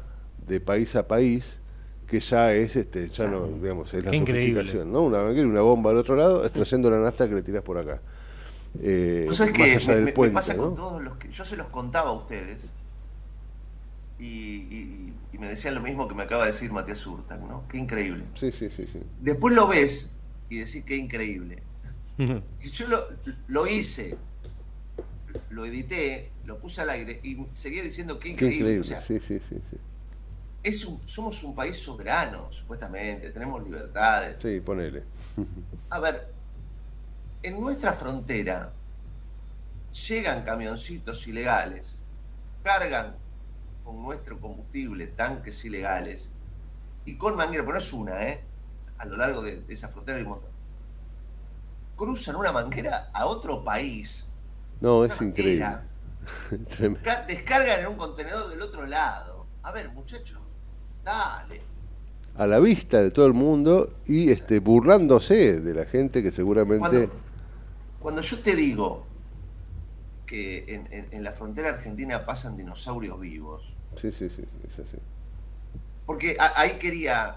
de 0.47 0.61
país 0.61 0.95
a 0.97 1.07
país, 1.09 1.61
que 2.07 2.21
ya 2.21 2.53
es, 2.55 2.77
este, 2.77 3.09
ya 3.09 3.27
no, 3.27 3.47
digamos, 3.47 3.93
es 3.95 4.05
la 4.05 4.11
Qué 4.11 4.17
increíble. 4.17 4.61
sofisticación, 4.61 4.93
¿no? 4.93 5.03
Una 5.03 5.23
manguera 5.23 5.47
y 5.47 5.51
una 5.51 5.63
bomba 5.63 5.91
al 5.91 5.99
otro 5.99 6.17
lado, 6.17 6.45
extrayendo 6.45 6.91
la 6.91 6.99
nafta 7.01 7.29
que 7.29 7.35
le 7.35 7.43
tirás 7.43 7.63
por 7.63 7.79
acá. 7.79 8.01
Eh, 8.83 9.25
¿Vos 9.27 9.37
sabés 9.37 9.53
más 9.59 9.61
que 9.71 9.77
allá 9.77 9.95
me, 9.95 9.95
del 9.97 10.05
me- 10.05 10.11
me 10.11 10.15
puente, 10.17 10.35
pasa 10.35 10.55
¿no? 10.55 10.63
con 10.65 10.75
todos 10.75 11.03
los 11.03 11.17
que. 11.17 11.31
Yo 11.31 11.45
se 11.45 11.57
los 11.57 11.67
contaba 11.69 12.11
a 12.11 12.13
ustedes 12.15 12.59
y, 14.19 14.27
y- 14.27 15.15
y 15.33 15.39
me 15.39 15.49
decían 15.49 15.75
lo 15.75 15.81
mismo 15.81 16.07
que 16.07 16.15
me 16.15 16.23
acaba 16.23 16.45
de 16.47 16.53
decir 16.53 16.71
Matías 16.73 17.05
Urtag, 17.07 17.41
¿no? 17.41 17.65
Qué 17.69 17.79
increíble. 17.79 18.25
Sí, 18.35 18.53
sí, 18.53 18.69
sí, 18.71 18.85
sí. 18.93 19.01
Después 19.21 19.55
lo 19.55 19.67
ves 19.67 20.11
y 20.49 20.59
decís 20.59 20.85
qué 20.85 20.97
increíble. 20.97 21.63
Y 22.63 22.71
yo 22.71 22.87
lo, 22.87 23.09
lo 23.49 23.67
hice, 23.67 24.17
lo 25.51 25.65
edité, 25.65 26.31
lo 26.45 26.59
puse 26.59 26.81
al 26.83 26.91
aire 26.91 27.21
y 27.23 27.37
seguía 27.55 27.83
diciendo 27.83 28.19
qué 28.19 28.29
Qué 28.29 28.35
increíble. 28.35 28.59
increíble, 28.59 28.81
O 28.81 28.85
sea, 28.85 29.01
sí, 29.01 29.19
sí, 29.21 29.39
sí, 29.49 29.57
sí. 29.71 29.77
Es 30.65 30.85
un- 30.87 31.07
somos 31.07 31.43
un 31.45 31.55
país 31.55 31.79
soberano, 31.81 32.51
supuestamente, 32.51 33.31
tenemos 33.31 33.63
libertades. 33.63 34.37
Sí, 34.43 34.61
ponele. 34.61 35.05
A 35.91 35.99
ver, 36.01 36.33
en 37.43 37.61
nuestra 37.61 37.93
frontera 37.93 38.73
llegan 40.09 40.43
camioncitos 40.45 41.27
ilegales, 41.29 41.99
cargan 42.63 43.15
con 43.85 44.03
nuestro 44.03 44.41
combustible 44.41 45.07
tanques 45.09 45.65
ilegales 45.65 46.31
y 47.05 47.17
con 47.17 47.37
manguera, 47.37 47.63
pero 47.63 47.75
no 47.75 47.79
es 47.81 47.93
una, 47.93 48.23
¿eh? 48.23 48.43
A 48.99 49.05
lo 49.05 49.17
largo 49.19 49.43
de, 49.43 49.61
de 49.61 49.75
esa 49.75 49.89
frontera 49.89 50.19
hay. 50.19 50.27
Cruzan 51.97 52.37
una 52.37 52.51
manguera 52.53 53.11
a 53.13 53.27
otro 53.27 53.63
país, 53.63 54.27
No, 54.81 55.05
es 55.05 55.21
increíble. 55.21 55.65
manguera, 56.81 57.23
descargan 57.29 57.81
en 57.81 57.87
un 57.89 57.97
contenedor 57.97 58.49
del 58.49 58.63
otro 58.63 58.87
lado. 58.87 59.47
A 59.63 59.71
ver, 59.73 59.91
muchachos, 59.91 60.41
dale. 61.05 61.61
a 62.37 62.47
la 62.47 62.59
vista 62.59 63.01
de 63.03 63.11
todo 63.11 63.27
el 63.27 63.33
mundo 63.35 63.89
y 64.07 64.31
este 64.31 64.59
burlándose 64.59 65.61
de 65.61 65.75
la 65.75 65.85
gente 65.85 66.23
que 66.23 66.33
seguramente 66.33 66.81
Cuando, 66.81 67.13
cuando 68.01 68.21
yo 68.23 68.39
te 68.41 68.57
digo 68.57 69.05
que 70.27 70.65
en, 70.67 70.89
en- 70.93 71.09
en 71.13 71.23
la 71.23 71.33
frontera 71.33 71.69
argentina 71.71 72.25
pasan 72.27 72.57
dinosaurios 72.57 73.21
vivos, 73.21 73.73
sí 73.97 74.11
sí 74.11 74.29
sí 74.31 74.43
es 74.67 74.79
así 74.81 74.97
porque 76.07 76.37
a- 76.41 76.61
ahí 76.61 76.79
quería 76.79 77.37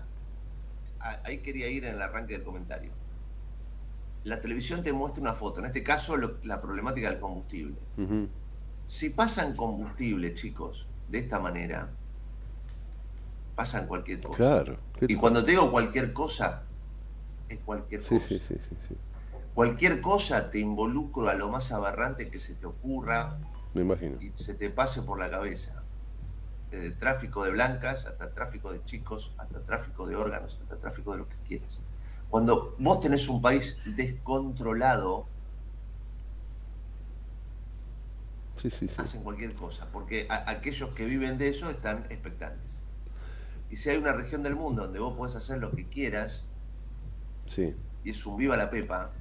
a- 1.00 1.19
ahí 1.25 1.39
quería 1.39 1.67
ir 1.69 1.86
en 1.86 1.95
el 1.95 2.01
arranque 2.01 2.33
del 2.33 2.43
comentario. 2.43 2.91
La 4.24 4.41
televisión 4.41 4.83
te 4.83 4.91
muestra 4.91 5.21
una 5.21 5.33
foto, 5.33 5.59
en 5.59 5.67
este 5.67 5.83
caso 5.83 6.17
lo- 6.17 6.38
la 6.43 6.59
problemática 6.59 7.09
del 7.09 7.19
combustible. 7.19 7.75
Si 8.88 9.09
pasan 9.12 9.55
combustible, 9.55 10.33
chicos, 10.33 10.88
de 11.09 11.19
esta 11.19 11.39
manera, 11.39 11.91
pasan 13.58 13.88
cualquier 13.88 14.22
cosa. 14.22 14.38
claro 14.38 14.78
¿Qué 15.00 15.08
Y 15.10 15.16
cuando 15.18 15.44
te 15.44 15.52
digo 15.52 15.72
cualquier 15.72 16.14
cosa, 16.14 16.64
es 17.50 17.60
cualquier 17.62 18.08
cosa. 18.08 18.30
sí 18.30 18.40
sí 18.48 18.56
sí 18.70 18.76
sí 18.88 18.96
Cualquier 19.54 20.00
cosa 20.02 20.50
te 20.50 20.60
involucro 20.60 21.28
a 21.30 21.34
lo 21.34 21.50
más 21.50 21.72
aberrante 21.72 22.30
que 22.30 22.40
se 22.40 22.56
te 22.56 22.66
ocurra 22.68 23.40
me 23.74 23.82
imagino 23.82 24.18
y 24.20 24.32
se 24.36 24.56
te 24.56 24.70
pase 24.70 25.02
por 25.04 25.20
la 25.20 25.30
cabeza. 25.30 25.84
Desde 26.72 26.92
tráfico 26.92 27.46
de 27.46 27.52
blancas 27.52 28.06
hasta 28.08 28.34
tráfico 28.34 28.74
de 28.74 28.84
chicos, 28.86 29.34
hasta 29.38 29.66
tráfico 29.66 30.08
de 30.08 30.16
órganos, 30.16 30.60
hasta 30.62 30.80
tráfico 30.80 31.14
de 31.14 31.20
lo 31.20 31.30
que 31.30 31.38
quieras. 31.48 31.82
Cuando 32.30 32.76
vos 32.80 33.00
tenés 33.02 33.30
un 33.30 33.42
país 33.42 33.78
descontrolado, 33.86 35.28
sí 38.56 38.70
sí 38.70 38.88
sí 38.88 39.04
hacen 39.04 39.24
cualquier 39.24 39.56
cosa, 39.56 39.90
porque 39.92 40.28
a- 40.30 40.50
aquellos 40.52 40.94
que 40.94 41.06
viven 41.06 41.38
de 41.38 41.48
eso 41.50 41.70
están 41.70 42.06
expectantes. 42.10 42.66
Y 43.69 43.77
si 43.77 43.89
hay 43.89 43.97
una 43.97 44.12
región 44.13 44.43
del 44.43 44.55
mundo 44.57 44.83
donde 44.83 45.00
vos 45.00 45.15
podés 45.17 45.36
hacer 45.38 45.59
lo 45.59 45.74
que 45.74 45.88
quieras 45.89 46.50
sí. 47.45 47.75
y 48.03 48.09
es 48.09 48.25
un 48.25 48.38
viva 48.38 48.57
la 48.57 48.69
pepa, 48.71 49.13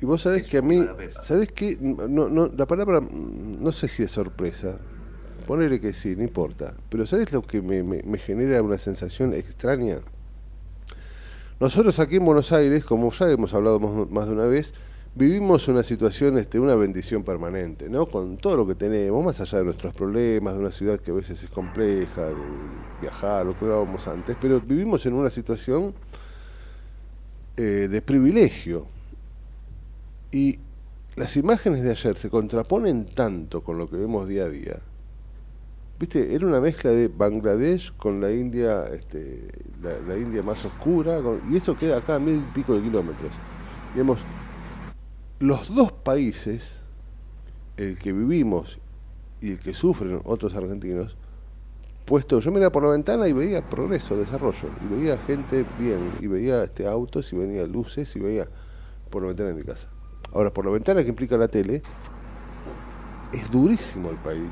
y 0.00 0.06
vos 0.06 0.22
sabés 0.22 0.44
que 0.44 0.58
a 0.58 0.62
mí 0.62 0.92
sabés 1.08 1.52
que 1.52 1.76
no, 1.80 2.28
no 2.28 2.46
la 2.48 2.66
palabra 2.66 3.00
no 3.00 3.72
sé 3.72 3.88
si 3.88 4.02
es 4.02 4.10
sorpresa. 4.10 4.80
Ponele 5.46 5.80
que 5.80 5.92
sí 5.92 6.16
no 6.16 6.22
importa. 6.22 6.76
Pero 6.88 7.06
sabés 7.06 7.32
lo 7.32 7.42
que 7.42 7.62
me, 7.62 7.82
me- 7.82 8.02
me 8.04 8.18
genera 8.18 8.62
una 8.62 8.78
sensación 8.78 9.34
extraña 9.34 10.00
nosotros 11.60 11.98
aquí 11.98 12.16
en 12.16 12.24
Buenos 12.24 12.52
Aires 12.52 12.84
como 12.84 13.10
ya 13.12 13.30
hemos 13.30 13.54
hablado 13.54 13.80
más, 13.80 14.10
más 14.10 14.26
de 14.26 14.32
una 14.32 14.44
vez 14.46 14.74
vivimos 15.14 15.68
una 15.68 15.82
situación, 15.82 16.38
este, 16.38 16.58
una 16.58 16.74
bendición 16.74 17.22
permanente, 17.22 17.88
¿no? 17.88 18.06
Con 18.06 18.36
todo 18.36 18.56
lo 18.56 18.66
que 18.66 18.74
tenemos, 18.74 19.24
más 19.24 19.40
allá 19.40 19.58
de 19.58 19.64
nuestros 19.64 19.94
problemas, 19.94 20.54
de 20.54 20.60
una 20.60 20.70
ciudad 20.70 20.98
que 20.98 21.12
a 21.12 21.14
veces 21.14 21.42
es 21.42 21.50
compleja, 21.50 22.26
de 22.26 22.34
viajar, 23.00 23.46
lo 23.46 23.56
que 23.58 23.64
hablábamos 23.64 24.06
antes, 24.08 24.36
pero 24.40 24.60
vivimos 24.60 25.06
en 25.06 25.14
una 25.14 25.30
situación 25.30 25.94
eh, 27.56 27.88
de 27.88 28.02
privilegio. 28.02 28.86
Y 30.32 30.58
las 31.14 31.36
imágenes 31.36 31.82
de 31.84 31.92
ayer 31.92 32.18
se 32.18 32.28
contraponen 32.28 33.06
tanto 33.06 33.62
con 33.62 33.78
lo 33.78 33.88
que 33.88 33.96
vemos 33.96 34.26
día 34.26 34.44
a 34.44 34.48
día. 34.48 34.80
Viste, 35.96 36.34
era 36.34 36.44
una 36.44 36.60
mezcla 36.60 36.90
de 36.90 37.06
Bangladesh 37.06 37.92
con 37.96 38.20
la 38.20 38.32
India, 38.32 38.84
este, 38.92 39.46
la, 39.80 40.18
India 40.18 40.42
más 40.42 40.64
oscura, 40.64 41.20
y 41.48 41.56
eso 41.56 41.76
queda 41.76 41.98
acá 41.98 42.16
a 42.16 42.18
mil 42.18 42.38
y 42.38 42.52
pico 42.52 42.74
de 42.74 42.82
kilómetros. 42.82 43.30
Digamos, 43.92 44.18
los 45.40 45.74
dos 45.74 45.92
países, 45.92 46.74
el 47.76 47.98
que 47.98 48.12
vivimos 48.12 48.78
y 49.40 49.52
el 49.52 49.60
que 49.60 49.74
sufren 49.74 50.20
otros 50.24 50.54
argentinos, 50.54 51.16
puesto, 52.04 52.38
yo 52.40 52.50
miraba 52.52 52.70
por 52.72 52.84
la 52.84 52.90
ventana 52.90 53.26
y 53.28 53.32
veía 53.32 53.68
progreso, 53.68 54.16
desarrollo, 54.16 54.68
y 54.84 54.94
veía 54.94 55.18
gente 55.18 55.64
bien, 55.78 56.12
y 56.20 56.26
veía 56.26 56.64
este, 56.64 56.86
autos, 56.86 57.32
y 57.32 57.36
veía 57.36 57.66
luces, 57.66 58.14
y 58.16 58.20
veía 58.20 58.46
por 59.10 59.22
la 59.22 59.28
ventana 59.28 59.50
de 59.50 59.54
mi 59.56 59.62
casa. 59.62 59.88
Ahora, 60.32 60.52
por 60.52 60.64
la 60.64 60.70
ventana 60.72 61.02
que 61.02 61.08
implica 61.10 61.36
la 61.36 61.48
tele, 61.48 61.82
es 63.32 63.50
durísimo 63.50 64.10
el 64.10 64.16
país 64.16 64.50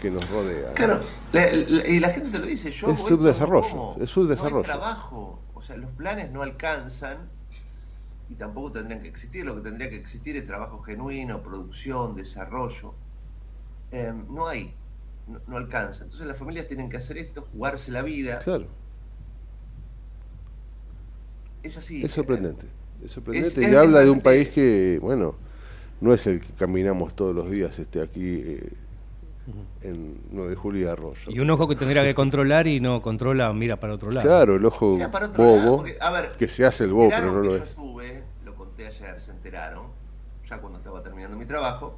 que 0.00 0.10
nos 0.10 0.28
rodea. 0.30 0.72
Claro, 0.74 1.00
la- 1.32 1.52
la- 1.52 1.88
y 1.88 1.98
la 2.00 2.10
gente 2.10 2.30
te 2.30 2.38
lo 2.38 2.46
dice, 2.46 2.70
yo 2.70 2.90
Es 2.90 3.00
subdesarrollo, 3.00 3.96
es 4.00 4.10
subdesarrollo. 4.10 4.54
No 4.66 4.72
hay 4.72 4.78
trabajo, 4.78 5.42
o 5.54 5.62
sea, 5.62 5.76
los 5.76 5.90
planes 5.92 6.30
no 6.30 6.42
alcanzan 6.42 7.30
y 8.30 8.34
tampoco 8.34 8.72
tendrían 8.72 9.00
que 9.02 9.08
existir, 9.08 9.44
lo 9.44 9.54
que 9.54 9.62
tendría 9.62 9.88
que 9.88 9.96
existir 9.96 10.36
es 10.36 10.46
trabajo 10.46 10.82
genuino, 10.82 11.42
producción, 11.42 12.14
desarrollo. 12.14 12.94
eh, 13.90 14.12
no 14.28 14.46
hay, 14.46 14.74
no, 15.26 15.40
no 15.46 15.56
alcanza. 15.56 16.04
Entonces 16.04 16.26
las 16.26 16.36
familias 16.38 16.68
tienen 16.68 16.90
que 16.90 16.98
hacer 16.98 17.16
esto, 17.18 17.42
jugarse 17.52 17.90
la 17.90 18.02
vida. 18.02 18.38
Claro, 18.40 18.66
Es 21.62 21.76
así. 21.76 22.02
es 22.04 22.12
sorprendente. 22.12 22.66
Es 23.04 23.12
sorprendente 23.12 23.64
es 23.64 23.72
y 23.72 23.74
habla 23.74 24.00
de 24.00 24.10
un 24.10 24.20
país 24.20 24.48
que, 24.48 24.98
bueno, 25.00 25.34
no 26.00 26.12
es 26.12 26.26
el 26.26 26.40
que 26.40 26.52
caminamos 26.52 27.14
todos 27.14 27.34
los 27.34 27.50
días 27.50 27.78
este, 27.78 28.00
aquí 28.00 28.42
eh, 28.44 28.72
en 29.82 30.20
9 30.30 30.50
de 30.50 30.56
julio 30.56 30.82
y 30.86 30.88
Arroyo. 30.90 31.30
Y 31.30 31.38
un 31.40 31.50
ojo 31.50 31.68
que 31.68 31.76
tendría 31.76 32.02
que 32.02 32.14
controlar 32.14 32.66
y 32.66 32.80
no 32.80 33.00
controla, 33.02 33.52
mira 33.52 33.76
para 33.78 33.94
otro 33.94 34.10
lado. 34.10 34.26
Claro, 34.26 34.56
el 34.56 34.64
ojo 34.64 34.94
Mira, 34.94 35.10
para 35.10 35.26
otro 35.26 35.42
lado, 35.44 35.62
bobo, 35.62 35.76
porque, 35.78 35.96
a 36.00 36.10
ver, 36.10 36.32
que 36.38 36.48
se 36.48 36.64
hace 36.66 36.84
el 36.84 36.92
bobo, 36.92 37.10
pero 37.10 37.32
no 37.32 37.40
lo 37.40 37.56
es. 37.56 37.62
estuve, 37.62 38.17
conté 38.78 38.86
ayer, 38.86 39.20
se 39.20 39.30
enteraron, 39.32 39.88
ya 40.48 40.58
cuando 40.60 40.78
estaba 40.78 41.02
terminando 41.02 41.36
mi 41.36 41.46
trabajo, 41.46 41.96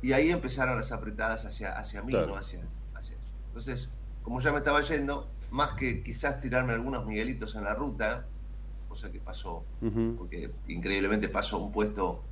y 0.00 0.12
ahí 0.12 0.30
empezaron 0.30 0.76
las 0.76 0.90
apretadas 0.92 1.44
hacia, 1.44 1.78
hacia 1.78 2.02
mí, 2.02 2.12
Claro. 2.12 2.28
no 2.28 2.36
hacia, 2.36 2.60
hacia. 2.94 3.16
Entonces, 3.48 3.90
como 4.22 4.40
ya 4.40 4.50
me 4.50 4.58
estaba 4.58 4.80
yendo, 4.82 5.28
más 5.50 5.72
que 5.76 6.02
quizás 6.02 6.40
tirarme 6.40 6.72
algunos 6.72 7.06
miguelitos 7.06 7.54
en 7.54 7.64
la 7.64 7.74
ruta, 7.74 8.26
cosa 8.88 9.10
que 9.12 9.20
pasó, 9.20 9.64
porque 10.18 10.50
increíblemente 10.68 11.28
pasó 11.28 11.58
un 11.58 11.70
puesto, 11.72 12.22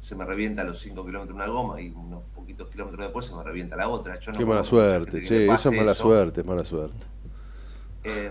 se 0.00 0.14
me 0.14 0.24
revienta 0.24 0.62
a 0.62 0.64
los 0.64 0.78
5 0.80 1.04
kilómetros 1.04 1.34
una 1.34 1.46
goma 1.48 1.80
y 1.80 1.88
unos 1.90 2.22
poquitos 2.34 2.68
kilómetros 2.68 3.02
después 3.02 3.26
se 3.26 3.34
me 3.34 3.42
revienta 3.42 3.76
la 3.76 3.88
otra. 3.88 4.18
Yo 4.20 4.30
no 4.32 4.38
Qué 4.38 4.46
mala 4.46 4.62
suerte, 4.62 5.22
che, 5.22 5.46
eso 5.52 5.70
es 5.70 5.76
mala 5.76 5.92
eso. 5.92 6.02
suerte, 6.02 6.44
mala 6.44 6.64
suerte. 6.64 7.04
Eh, 8.04 8.30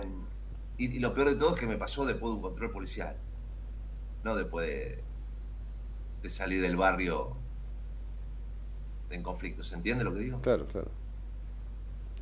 y, 0.78 0.96
y 0.96 0.98
lo 1.00 1.12
peor 1.12 1.28
de 1.28 1.34
todo 1.34 1.54
es 1.54 1.60
que 1.60 1.66
me 1.66 1.76
pasó 1.76 2.06
después 2.06 2.30
de 2.30 2.36
un 2.36 2.42
control 2.42 2.70
policial. 2.70 3.16
No 4.24 4.34
después 4.36 4.66
de, 4.66 5.04
de 6.22 6.30
salir 6.30 6.60
del 6.62 6.76
barrio 6.76 7.36
en 9.10 9.22
conflicto. 9.22 9.64
¿Se 9.64 9.74
entiende 9.74 10.04
lo 10.04 10.12
que 10.12 10.20
digo? 10.20 10.40
Claro, 10.40 10.66
claro. 10.66 10.90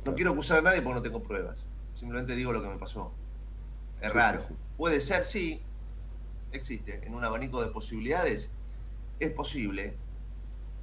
No 0.05 0.15
quiero 0.15 0.31
acusar 0.31 0.59
a 0.59 0.61
nadie 0.61 0.81
porque 0.81 0.95
no 0.95 1.01
tengo 1.01 1.23
pruebas. 1.23 1.65
Simplemente 1.93 2.35
digo 2.35 2.53
lo 2.53 2.61
que 2.61 2.69
me 2.69 2.77
pasó. 2.77 3.11
Es 4.01 4.11
Sí, 4.11 4.17
raro. 4.17 4.41
sí, 4.41 4.47
sí. 4.49 4.55
Puede 4.77 5.01
ser, 5.01 5.25
sí. 5.25 5.61
Existe. 6.51 7.05
En 7.05 7.13
un 7.13 7.23
abanico 7.23 7.61
de 7.61 7.69
posibilidades. 7.71 8.51
Es 9.19 9.31
posible 9.31 9.95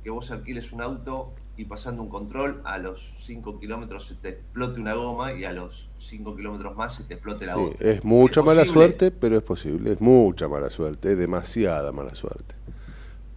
que 0.02 0.10
vos 0.10 0.30
alquiles 0.30 0.72
un 0.72 0.82
auto 0.82 1.32
y 1.56 1.64
pasando 1.66 2.02
un 2.02 2.08
control 2.08 2.60
a 2.64 2.78
los 2.78 3.14
5 3.20 3.60
kilómetros 3.60 4.06
se 4.06 4.14
te 4.16 4.30
explote 4.30 4.80
una 4.80 4.94
goma 4.94 5.32
y 5.32 5.44
a 5.44 5.52
los 5.52 5.88
5 5.98 6.34
kilómetros 6.36 6.74
más 6.76 6.94
se 6.96 7.04
te 7.04 7.14
explote 7.14 7.46
la 7.46 7.54
Sí, 7.54 7.60
otra. 7.60 7.90
es 7.90 8.04
mucha 8.04 8.40
Es 8.40 8.46
mala 8.46 8.60
posible. 8.62 8.80
suerte, 8.80 9.10
pero 9.12 9.36
es 9.36 9.42
posible. 9.42 9.92
Es 9.92 10.00
mucha 10.00 10.48
mala 10.48 10.68
suerte, 10.70 11.12
es 11.12 11.18
demasiada 11.18 11.92
mala 11.92 12.14
suerte. 12.14 12.54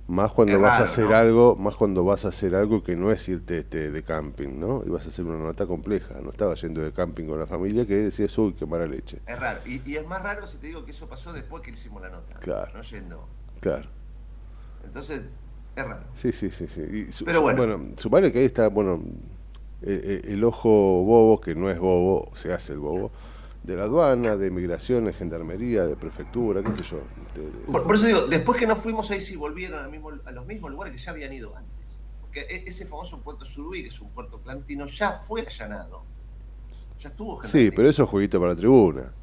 Más 0.07 0.31
cuando 0.31 0.55
Es 0.55 0.61
vas 0.61 0.79
a 0.79 0.83
hacer 0.83 1.09
¿no? 1.09 1.15
algo, 1.17 1.55
más 1.57 1.75
cuando 1.75 2.05
vas 2.05 2.23
a 2.23 2.29
hacer 2.29 2.55
algo 2.55 2.81
que 2.81 2.95
no 2.95 3.11
es 3.11 3.27
irte 3.27 3.57
este, 3.59 3.91
de 3.91 4.03
camping, 4.03 4.57
¿no? 4.57 4.81
Y 4.85 4.89
vas 4.89 5.05
a 5.05 5.09
hacer 5.09 5.25
una 5.25 5.37
nota 5.37 5.65
compleja. 5.67 6.15
No 6.23 6.29
estaba 6.29 6.55
yendo 6.55 6.81
de 6.81 6.93
camping 6.93 7.25
con 7.25 7.37
la 7.37 7.45
familia 7.45 7.85
que 7.85 7.97
decías, 7.97 8.35
uy, 8.37 8.53
qué 8.53 8.65
mala 8.65 8.87
leche. 8.87 9.19
Es 9.27 9.37
raro. 9.37 9.59
Y, 9.65 9.81
y 9.85 9.97
es 9.97 10.07
más 10.07 10.23
raro 10.23 10.47
si 10.47 10.57
te 10.59 10.67
digo 10.67 10.85
que 10.85 10.91
eso 10.91 11.07
pasó 11.09 11.33
después 11.33 11.61
que 11.61 11.71
hicimos 11.71 12.01
la 12.01 12.09
nota. 12.09 12.35
Claro. 12.39 12.71
No 12.73 12.81
yendo. 12.83 13.27
Claro. 13.59 13.89
Entonces, 14.85 15.23
es 15.81 15.87
raro. 15.87 16.03
Sí, 16.15 16.31
sí, 16.31 16.49
sí, 16.49 16.67
sí. 16.67 16.81
Y 16.81 17.11
su- 17.11 17.25
Pero 17.25 17.41
bueno. 17.41 17.57
bueno, 17.65 17.93
sumale 17.97 18.31
que 18.31 18.39
ahí 18.39 18.45
está, 18.45 18.69
bueno, 18.69 19.01
eh, 19.81 20.21
eh, 20.25 20.33
el 20.33 20.43
ojo 20.43 20.69
bobo, 20.69 21.39
que 21.39 21.55
no 21.55 21.69
es 21.69 21.79
bobo, 21.79 22.31
se 22.35 22.51
hace 22.53 22.73
el 22.73 22.79
bobo, 22.79 23.11
de 23.63 23.75
la 23.75 23.83
aduana, 23.83 24.35
de 24.37 24.49
migraciones, 24.49 25.15
gendarmería, 25.17 25.85
de 25.85 25.95
prefectura, 25.95 26.63
qué 26.63 26.71
sé 26.71 26.83
yo. 26.83 27.01
de- 27.35 27.51
de- 27.51 27.65
Por, 27.65 27.83
por 27.83 27.95
eso 27.95 28.07
digo, 28.07 28.21
después 28.27 28.57
que 28.59 28.65
nos 28.67 28.79
fuimos 28.79 29.09
ahí 29.11 29.21
sí 29.21 29.35
volvieron 29.35 29.83
al 29.83 29.91
mismo, 29.91 30.11
a 30.25 30.31
los 30.31 30.45
mismos 30.45 30.71
lugares 30.71 30.93
que 30.93 30.99
ya 30.99 31.11
habían 31.11 31.33
ido 31.33 31.55
antes. 31.55 31.85
Porque 32.21 32.41
e- 32.41 32.63
ese 32.67 32.85
famoso 32.85 33.21
puerto 33.21 33.45
Surubí, 33.45 33.83
que 33.83 33.89
es 33.89 34.01
un 34.01 34.11
puerto 34.11 34.41
clandestino, 34.41 34.85
ya 34.87 35.11
fue 35.13 35.41
allanado. 35.41 36.05
Ya 36.99 37.09
estuvo 37.09 37.43
Sí, 37.43 37.71
pero 37.71 37.89
eso 37.89 38.03
es 38.03 38.09
jueguito 38.09 38.39
para 38.39 38.53
la 38.53 38.57
tribuna. 38.57 39.13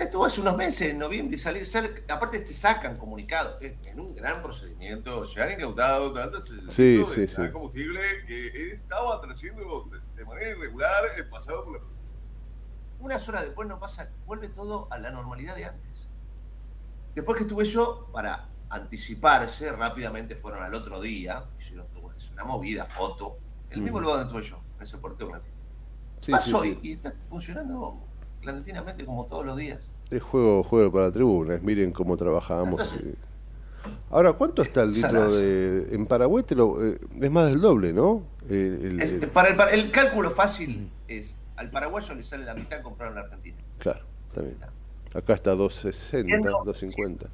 Estuvo 0.00 0.24
hace 0.24 0.40
unos 0.40 0.56
meses, 0.56 0.92
en 0.92 0.98
noviembre, 0.98 1.36
y 1.36 1.38
salir, 1.38 1.66
sal- 1.66 2.02
aparte 2.08 2.38
te 2.40 2.54
sacan 2.54 2.96
comunicados, 2.96 3.60
eh, 3.60 3.78
en 3.84 4.00
un 4.00 4.14
gran 4.14 4.42
procedimiento, 4.42 5.26
se 5.26 5.42
han 5.42 5.50
incautado 5.52 6.10
tanto 6.14 6.42
Sí, 6.42 7.04
sí, 7.14 7.28
sí. 7.28 7.50
combustible 7.52 8.00
que 8.26 8.72
estaba 8.72 9.20
trayendo 9.20 9.84
de, 9.90 10.00
de 10.16 10.24
manera 10.24 10.48
irregular 10.52 11.04
el 11.18 11.28
pasado 11.28 11.64
por 11.64 11.74
la... 11.74 11.86
Unas 12.98 13.28
horas 13.28 13.42
después 13.42 13.68
no 13.68 13.78
pasa, 13.78 14.08
vuelve 14.24 14.48
todo 14.48 14.88
a 14.90 14.98
la 14.98 15.10
normalidad 15.10 15.54
de 15.54 15.66
antes. 15.66 16.08
Después 17.14 17.36
que 17.36 17.42
estuve 17.42 17.66
yo, 17.66 18.08
para 18.10 18.48
anticiparse, 18.70 19.70
rápidamente 19.70 20.34
fueron 20.34 20.62
al 20.62 20.72
otro 20.74 20.98
día, 21.02 21.44
hicieron 21.58 21.86
es 22.16 22.30
una 22.30 22.44
movida, 22.44 22.86
foto, 22.86 23.36
en 23.68 23.74
el 23.78 23.82
mismo 23.82 24.00
lugar 24.00 24.20
donde 24.24 24.38
estuve 24.38 24.50
yo, 24.50 24.64
en 24.78 24.82
ese 24.82 24.96
puerto 24.96 25.28
clandestino. 25.28 25.60
Sí, 26.22 26.32
Pasó 26.32 26.62
sí, 26.62 26.72
sí. 26.72 26.80
Y, 26.84 26.88
y 26.88 26.92
está 26.94 27.12
funcionando 27.20 28.06
clandestinamente 28.40 29.04
como 29.04 29.26
todos 29.26 29.44
los 29.44 29.56
días. 29.58 29.89
Es 30.10 30.22
juego, 30.22 30.62
juego 30.64 30.90
para 30.92 31.06
la 31.06 31.12
tribuna, 31.12 31.54
es 31.54 31.62
miren 31.62 31.92
cómo 31.92 32.16
trabajamos. 32.16 32.80
Entonces- 32.80 33.02
eh. 33.04 33.14
Ahora, 34.10 34.32
¿cuánto 34.32 34.62
está 34.62 34.82
el 34.82 34.90
litro 34.90 35.08
Salazo. 35.08 35.36
de... 35.36 35.94
En 35.94 36.04
Paraguay 36.06 36.42
te 36.44 36.54
lo, 36.54 36.84
eh, 36.84 36.98
es 37.20 37.30
más 37.30 37.48
del 37.48 37.60
doble, 37.60 37.92
¿no? 37.92 38.24
El- 38.48 38.84
el- 38.84 39.00
Es- 39.00 39.26
para 39.30 39.48
el, 39.50 39.56
para- 39.56 39.70
el 39.70 39.90
cálculo 39.92 40.30
fácil 40.30 40.90
es, 41.06 41.36
al 41.56 41.70
paraguayo 41.70 42.14
le 42.14 42.22
sale 42.22 42.44
la 42.44 42.54
mitad 42.54 42.78
comprar 42.82 43.10
en 43.10 43.14
la 43.14 43.20
Argentina. 43.22 43.56
Claro, 43.78 44.04
está 44.28 44.40
bien. 44.42 44.56
Acá 45.14 45.34
está 45.34 45.54
260, 45.54 46.26
Siendo- 46.28 46.50
250. 46.64 47.26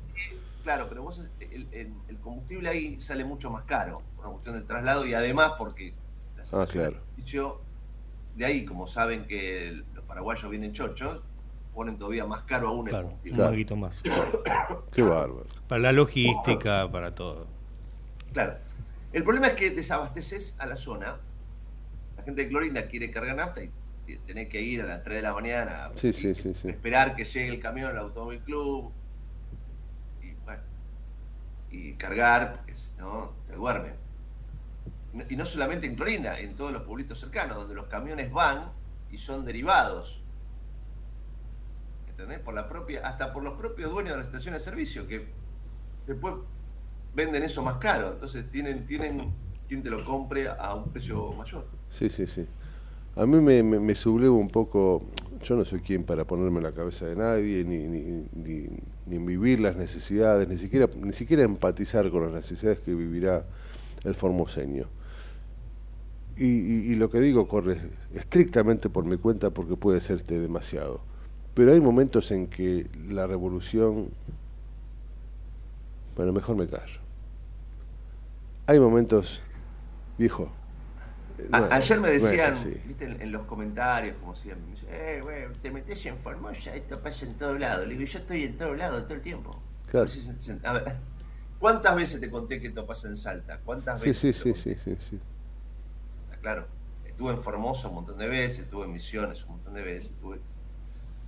Claro, 0.63 0.87
pero 0.89 1.03
vos, 1.03 1.29
el, 1.41 1.67
combustible 2.21 2.69
ahí 2.69 3.01
sale 3.01 3.25
mucho 3.25 3.51
más 3.51 3.65
caro, 3.65 4.03
por 4.17 4.25
una 4.27 4.33
cuestión 4.35 4.57
de 4.57 4.63
traslado 4.63 5.07
y 5.07 5.15
además 5.15 5.53
porque 5.59 5.95
la 6.37 6.43
Ah, 6.63 6.67
claro. 6.67 6.97
del 7.17 7.61
de 8.37 8.45
ahí, 8.45 8.65
como 8.67 8.87
saben 8.87 9.27
que 9.27 9.83
los 9.95 10.05
paraguayos 10.05 10.51
vienen 10.51 10.73
chochos, 10.73 11.23
ponen 11.77 11.97
todavía 11.99 12.25
más 12.27 12.43
caro 12.45 12.69
aún 12.69 12.89
el 12.89 12.93
Claro, 12.93 13.07
un 13.07 13.11
combustible. 13.13 13.37
Claro. 13.37 13.51
poquito 13.53 13.77
más. 13.77 14.03
Qué 14.93 15.03
bárbaro. 15.03 15.47
Para 15.69 15.83
la 15.83 15.93
logística, 15.93 16.91
para 16.91 17.15
todo. 17.15 17.47
Claro. 18.33 18.57
El 19.13 19.23
problema 19.23 19.49
es 19.49 19.55
que 19.55 19.71
desabasteces 19.71 20.57
a 20.59 20.67
la 20.67 20.75
zona. 20.77 21.17
La 22.17 22.23
gente 22.25 22.43
de 22.43 22.49
Clorinda 22.49 22.87
quiere 22.89 23.11
cargar 23.11 23.37
nafta 23.37 23.63
y 23.63 23.71
tenés 24.27 24.49
que 24.49 24.61
ir 24.63 24.83
a 24.83 24.87
las 24.87 25.03
3 25.05 25.17
de 25.17 25.23
la 25.23 25.35
mañana. 25.35 25.91
Sí, 25.97 26.13
sí, 26.13 26.35
sí, 26.35 26.55
sí. 26.55 26.69
Esperar 26.69 27.15
que 27.15 27.25
llegue 27.25 27.49
el 27.51 27.61
camión 27.61 27.91
al 27.91 27.99
Automóvil 27.99 28.41
Club. 28.41 28.91
Y 30.23 30.33
bueno. 30.45 30.63
Y 31.71 31.93
cargar, 31.95 32.57
porque 32.57 32.75
si 32.75 32.91
no, 32.99 33.33
te 33.47 33.55
duermen. 33.55 33.95
No- 35.13 35.25
Y 35.29 35.37
no 35.37 35.45
solamente 35.45 35.87
en 35.87 35.95
Clorinda, 35.95 36.39
en 36.41 36.57
todos 36.57 36.73
los 36.73 36.83
pueblitos 36.83 37.21
cercanos, 37.21 37.57
donde 37.59 37.75
los 37.75 37.87
camiones 37.87 38.33
van 38.33 38.71
y 39.11 39.19
son 39.19 39.45
derivados. 39.45 40.23
Por 42.45 42.55
la 42.55 42.67
propia, 42.67 43.01
hasta 43.07 43.31
por 43.31 43.45
los 43.45 43.55
propios 43.55 43.91
dueños 43.91 44.13
de 44.13 44.17
las 44.19 44.27
estaciones 44.29 44.63
de 44.63 44.71
servicio, 44.71 45.07
que 45.07 45.27
después 46.07 46.35
venden 47.15 47.43
eso 47.43 47.63
más 47.63 47.75
caro. 47.77 48.13
Entonces 48.13 48.51
tienen, 48.51 48.87
tienen 48.87 49.31
quien 49.69 49.83
te 49.83 49.91
lo 49.91 50.03
compre 50.03 50.49
a 50.49 50.75
un 50.75 50.91
precio 50.91 51.33
mayor. 51.35 51.67
Sí, 51.91 52.09
sí, 52.09 52.27
sí. 52.27 52.47
A 53.17 53.27
mí 53.27 53.39
me, 53.41 53.63
me, 53.63 53.95
subleva 53.95 54.35
un 54.35 54.49
poco, 54.49 55.03
yo 55.43 55.57
no 55.57 55.65
soy 55.67 55.81
quien 55.81 56.05
para 56.05 56.25
ponerme 56.25 56.59
en 56.59 56.65
la 56.65 56.73
cabeza 56.73 57.05
de 57.07 57.17
nadie, 57.17 57.65
ni, 57.65 57.79
ni, 57.87 58.27
ni, 58.33 58.67
ni 59.07 59.19
vivir 59.19 59.61
las 59.61 59.77
necesidades, 59.77 60.49
ni 60.49 60.57
siquiera, 60.57 60.89
ni 60.97 61.13
siquiera 61.13 61.43
empatizar 61.43 62.11
con 62.11 62.23
las 62.23 62.33
necesidades 62.33 62.79
que 62.81 62.95
vivirá 62.95 63.45
el 64.05 64.15
formoseño. 64.15 64.87
Y, 66.39 66.45
y- 66.45 66.93
y 66.93 66.95
lo 66.97 67.11
que 67.11 67.21
digo 67.21 67.47
corre 67.47 67.79
estrictamente 68.15 68.89
por 68.91 69.05
mi 69.05 69.17
cuenta 69.19 69.51
porque 69.51 69.77
puede 69.77 70.01
serte 70.01 70.39
demasiado. 70.39 71.01
Pero 71.57 71.73
hay 71.73 71.81
momentos 71.81 72.31
en 72.33 72.47
que 72.49 72.87
la 73.09 73.27
revolución... 73.27 74.11
Bueno, 76.15 76.33
mejor 76.33 76.57
me 76.57 76.67
callo. 76.69 77.01
Hay 78.67 78.81
momentos, 78.81 79.43
viejo. 80.19 80.51
eh, 81.39 81.49
A- 81.53 81.61
no 81.61 81.67
es- 81.67 81.73
ayer 81.73 82.01
me 82.01 82.09
decían, 82.11 82.55
viste, 82.87 83.05
en, 83.05 83.21
en 83.23 83.33
los 83.33 83.43
comentarios, 83.47 84.17
como 84.17 84.35
siempre, 84.35 84.65
me 84.67 84.73
dicen, 84.73 84.89
eh, 84.93 85.21
güey, 85.23 85.53
te 85.63 85.71
metes 85.71 86.05
en 86.07 86.19
Formosa, 86.19 86.75
esto 86.75 87.01
pasa 87.03 87.25
en 87.27 87.37
todos 87.37 87.59
lados. 87.61 87.87
Le 87.87 87.97
digo, 87.97 88.11
yo 88.11 88.19
estoy 88.19 88.45
en 88.45 88.57
todos 88.57 88.77
lados 88.77 89.05
todo 89.05 89.15
el 89.15 89.23
tiempo. 89.23 89.51
Claro. 89.87 90.11
A 90.65 90.73
ver 90.75 90.97
¿cuántas 91.59 91.97
veces 91.97 92.21
te 92.21 92.31
conté 92.31 92.61
que 92.61 92.69
esto 92.69 92.87
pasa 92.87 93.09
en 93.09 93.17
Salta? 93.17 93.61
¿Cuántas 93.65 94.01
veces? 94.01 94.21
sí, 94.21 94.33
sí, 94.33 94.55
sí, 94.55 94.75
sí, 94.85 94.97
sí. 95.11 95.21
Claro, 96.41 96.69
estuve 97.05 97.33
en 97.33 97.43
Formosa 97.43 97.89
un 97.89 97.95
montón 97.97 98.19
de 98.19 98.29
veces, 98.29 98.61
estuve 98.61 98.85
en 98.85 98.93
Misiones 98.93 99.45
un 99.45 99.53
montón 99.53 99.75
de 99.75 99.83
veces, 99.83 100.11
estuve... 100.13 100.41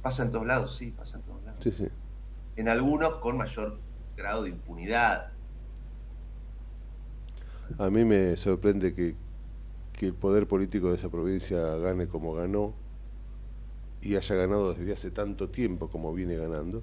Pasa 0.08 0.22
en 0.22 0.30
todos 0.30 0.46
lados, 0.46 0.74
sí, 0.74 0.90
pasa 0.90 1.18
en 1.18 1.22
todos 1.22 1.44
lados. 1.44 1.62
Sí, 1.62 1.70
sí. 1.70 1.86
En 2.56 2.66
algunos 2.70 3.16
con 3.16 3.36
mayor 3.36 3.78
grado 4.16 4.44
de 4.44 4.48
impunidad. 4.48 5.32
A 7.76 7.90
mí 7.90 8.06
me 8.06 8.34
sorprende 8.38 8.94
que, 8.94 9.14
que 9.92 10.06
el 10.06 10.14
poder 10.14 10.48
político 10.48 10.88
de 10.88 10.96
esa 10.96 11.10
provincia 11.10 11.60
gane 11.76 12.08
como 12.08 12.32
ganó 12.32 12.72
y 14.00 14.16
haya 14.16 14.34
ganado 14.34 14.72
desde 14.72 14.94
hace 14.94 15.10
tanto 15.10 15.50
tiempo 15.50 15.88
como 15.88 16.14
viene 16.14 16.36
ganando. 16.36 16.82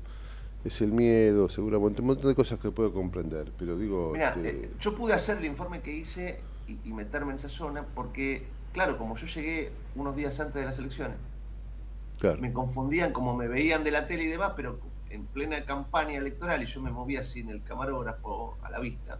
Es 0.63 0.79
el 0.81 0.91
miedo, 0.91 1.49
seguramente, 1.49 2.01
un 2.01 2.09
montón 2.09 2.27
de 2.27 2.35
cosas 2.35 2.59
que 2.59 2.69
puedo 2.69 2.93
comprender, 2.93 3.51
pero 3.57 3.75
digo... 3.75 4.11
Mira, 4.13 4.35
este, 4.35 4.49
eh, 4.49 4.71
yo 4.79 4.93
pude 4.93 5.13
hacer 5.13 5.39
el 5.39 5.45
informe 5.45 5.81
que 5.81 5.91
hice 5.91 6.41
y, 6.67 6.77
y 6.88 6.93
meterme 6.93 7.31
en 7.31 7.39
esa 7.39 7.49
zona 7.49 7.88
porque, 7.95 8.45
claro, 8.71 8.99
como 8.99 9.17
yo 9.17 9.25
llegué 9.25 9.71
unos 9.95 10.15
días 10.15 10.39
antes 10.39 10.61
de 10.61 10.65
las 10.65 10.77
elecciones, 10.77 11.17
Me 12.39 12.54
confundían 12.54 13.12
como 13.12 13.36
me 13.36 13.47
veían 13.47 13.84
de 13.84 13.91
la 13.91 14.08
tele 14.08 14.23
y 14.23 14.28
demás, 14.28 14.54
pero 14.56 14.80
en 15.10 15.25
plena 15.28 15.63
campaña 15.65 16.17
electoral 16.17 16.62
y 16.63 16.65
yo 16.65 16.82
me 16.82 16.91
movía 16.91 17.23
sin 17.23 17.49
el 17.49 17.63
camarógrafo 17.63 18.58
a 18.62 18.69
la 18.69 18.80
vista. 18.80 19.17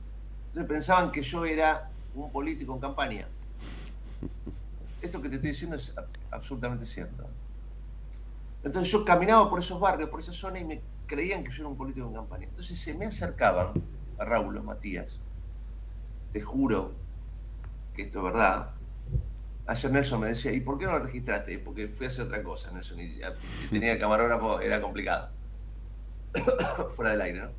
Entonces 0.48 0.70
pensaban 0.70 1.12
que 1.12 1.22
yo 1.22 1.46
era 1.46 1.90
un 2.16 2.32
político 2.32 2.74
en 2.74 2.80
campaña. 2.80 3.28
Esto 5.02 5.22
que 5.22 5.30
te 5.30 5.36
estoy 5.36 5.52
diciendo 5.52 5.76
es 5.76 5.94
a- 5.98 6.06
absolutamente 6.36 6.86
cierto. 6.86 7.26
Entonces 8.64 8.92
yo 8.92 9.06
caminaba 9.06 9.50
por 9.50 9.60
esos 9.60 9.80
barrios, 9.80 10.10
por 10.10 10.20
esa 10.20 10.34
zona 10.34 10.60
y 10.60 10.64
me 10.64 10.82
creían 11.06 11.44
que 11.44 11.52
yo 11.52 11.58
era 11.64 11.68
un 11.68 11.78
político 11.78 12.08
en 12.08 12.14
campaña. 12.14 12.46
Entonces 12.46 12.80
se 12.80 12.94
me 12.94 13.06
acercaban 13.06 13.74
a 14.18 14.26
Raúl 14.26 14.58
o 14.58 14.64
Matías. 14.64 15.20
Te 16.34 16.42
juro 16.42 16.94
que 17.96 18.04
esto 18.04 18.20
es 18.20 18.26
verdad. 18.26 18.72
Ayer 19.67 19.91
Nelson 19.91 20.19
me 20.19 20.28
decía, 20.28 20.51
¿y 20.51 20.60
por 20.60 20.78
qué 20.78 20.86
no 20.86 20.91
lo 20.91 20.99
registraste? 20.99 21.58
Porque 21.58 21.88
fui 21.88 22.06
a 22.06 22.10
hacer 22.10 22.25
otra 22.25 22.43
cosa, 22.43 22.71
Nelson, 22.71 22.99
y 22.99 23.19
tenía 23.69 23.97
camarógrafo 23.97 24.60
era 24.62 24.80
complicado. 24.80 25.30
Fuera 26.95 27.12
del 27.12 27.21
aire, 27.21 27.41
¿no? 27.41 27.49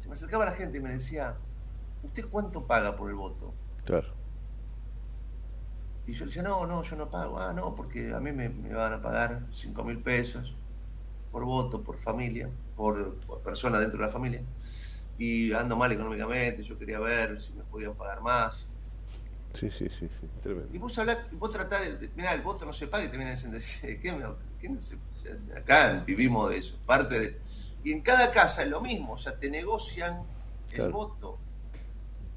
Se 0.00 0.08
me 0.08 0.14
acercaba 0.14 0.46
la 0.46 0.52
gente 0.52 0.78
y 0.78 0.80
me 0.80 0.90
decía, 0.90 1.36
¿usted 2.02 2.24
cuánto 2.30 2.66
paga 2.66 2.96
por 2.96 3.10
el 3.10 3.16
voto? 3.16 3.52
Claro. 3.84 4.08
Y 6.06 6.12
yo 6.12 6.20
le 6.20 6.26
decía, 6.26 6.42
no, 6.42 6.66
no, 6.66 6.82
yo 6.82 6.96
no 6.96 7.10
pago. 7.10 7.38
Ah, 7.38 7.52
no, 7.52 7.74
porque 7.74 8.14
a 8.14 8.20
mí 8.20 8.32
me, 8.32 8.48
me 8.48 8.72
van 8.72 8.94
a 8.94 9.02
pagar 9.02 9.42
5 9.52 9.84
mil 9.84 9.98
pesos 9.98 10.54
por 11.30 11.44
voto, 11.44 11.82
por 11.82 11.98
familia, 11.98 12.48
por, 12.74 13.16
por 13.20 13.40
persona 13.40 13.78
dentro 13.78 13.98
de 13.98 14.06
la 14.06 14.12
familia. 14.12 14.42
Y 15.18 15.52
ando 15.52 15.76
mal 15.76 15.92
económicamente, 15.92 16.62
yo 16.62 16.78
quería 16.78 16.98
ver 17.00 17.40
si 17.42 17.52
me 17.52 17.64
podían 17.64 17.94
pagar 17.94 18.22
más. 18.22 18.68
Sí, 19.58 19.70
sí, 19.70 19.88
sí, 19.88 20.08
sí. 20.08 20.26
Tremendo. 20.42 20.72
Y 20.74 20.78
vos 20.78 20.96
hablás, 20.98 21.18
vos 21.32 21.50
tratás 21.50 22.00
de, 22.00 22.08
mirá, 22.14 22.32
el 22.34 22.42
voto 22.42 22.64
no 22.64 22.72
se 22.72 22.86
paga 22.86 23.04
y 23.04 23.08
te 23.08 23.16
vienen 23.16 23.36
a 23.36 23.50
decir, 23.50 24.00
¿qué, 24.00 24.12
me- 24.12 24.24
qué 24.58 24.68
no 24.68 24.80
se- 24.80 24.98
acá 25.56 26.04
vivimos 26.06 26.50
de 26.50 26.58
eso, 26.58 26.78
parte 26.86 27.18
de... 27.18 27.42
Y 27.82 27.92
en 27.92 28.02
cada 28.02 28.30
casa 28.32 28.62
es 28.62 28.68
lo 28.68 28.80
mismo, 28.80 29.14
o 29.14 29.18
sea, 29.18 29.38
te 29.38 29.50
negocian 29.50 30.28
el 30.70 30.76
Claro. 30.76 30.92
voto. 30.92 31.38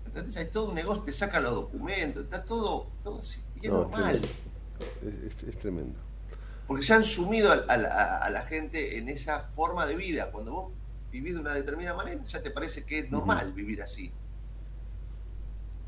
¿Entendés? 0.05 0.37
Hay 0.37 0.51
todo 0.51 0.69
un 0.69 0.75
negocio, 0.75 1.03
te 1.03 1.13
sacan 1.13 1.43
los 1.43 1.53
documentos, 1.55 2.23
está 2.23 2.43
todo, 2.45 2.97
todo 3.03 3.19
así, 3.19 3.41
y 3.55 3.67
es 3.67 3.71
No, 3.71 3.79
normal. 3.79 4.15
Es, 5.01 5.13
es- 5.13 5.43
es 5.43 5.59
tremendo. 5.59 5.99
Porque 6.65 6.83
se 6.83 6.93
han 6.93 7.03
sumido 7.03 7.51
a, 7.51 7.55
a 7.67 8.17
a 8.25 8.29
la 8.29 8.41
gente 8.43 8.97
en 8.97 9.09
esa 9.09 9.41
forma 9.57 9.85
de 9.85 9.95
vida. 9.95 10.31
Cuando 10.31 10.51
vos 10.53 10.73
vivís 11.11 11.33
de 11.35 11.39
una 11.41 11.53
determinada 11.53 11.95
manera, 11.97 12.23
ya 12.25 12.41
te 12.41 12.51
parece 12.51 12.85
que 12.85 12.99
es 12.99 13.11
normal 13.11 13.53
vivir 13.53 13.81
así. 13.81 14.17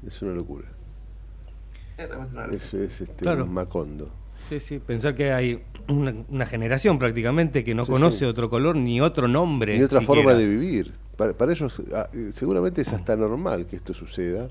Es 0.05 0.21
una 0.21 0.33
locura. 0.33 0.67
Es 1.97 2.07
realmente 2.07 2.33
una 2.33 2.47
locura. 2.47 2.57
Es, 2.63 2.73
es 2.73 3.01
este, 3.01 3.15
Claro. 3.15 3.43
un 3.45 3.53
macondo. 3.53 4.09
Sí, 4.49 4.59
sí, 4.59 4.79
pensar 4.79 5.15
que 5.15 5.31
hay 5.31 5.63
una, 5.87 6.13
una 6.27 6.45
generación 6.45 6.97
prácticamente 6.99 7.63
que 7.63 7.73
no 7.75 7.83
Sí, 7.85 7.91
conoce 7.91 8.19
sí. 8.19 8.25
otro 8.25 8.49
color 8.49 8.75
ni 8.75 8.99
otro 8.99 9.27
nombre. 9.27 9.77
Ni 9.77 9.83
otra 9.83 9.99
siquiera. 10.01 10.21
forma 10.23 10.37
de 10.37 10.47
vivir. 10.47 10.93
Para, 11.17 11.33
para 11.33 11.51
ellos 11.51 11.81
ah, 11.93 12.09
eh, 12.13 12.31
seguramente 12.33 12.81
es 12.81 12.91
hasta 12.91 13.15
normal 13.15 13.67
que 13.67 13.75
esto 13.75 13.93
suceda, 13.93 14.49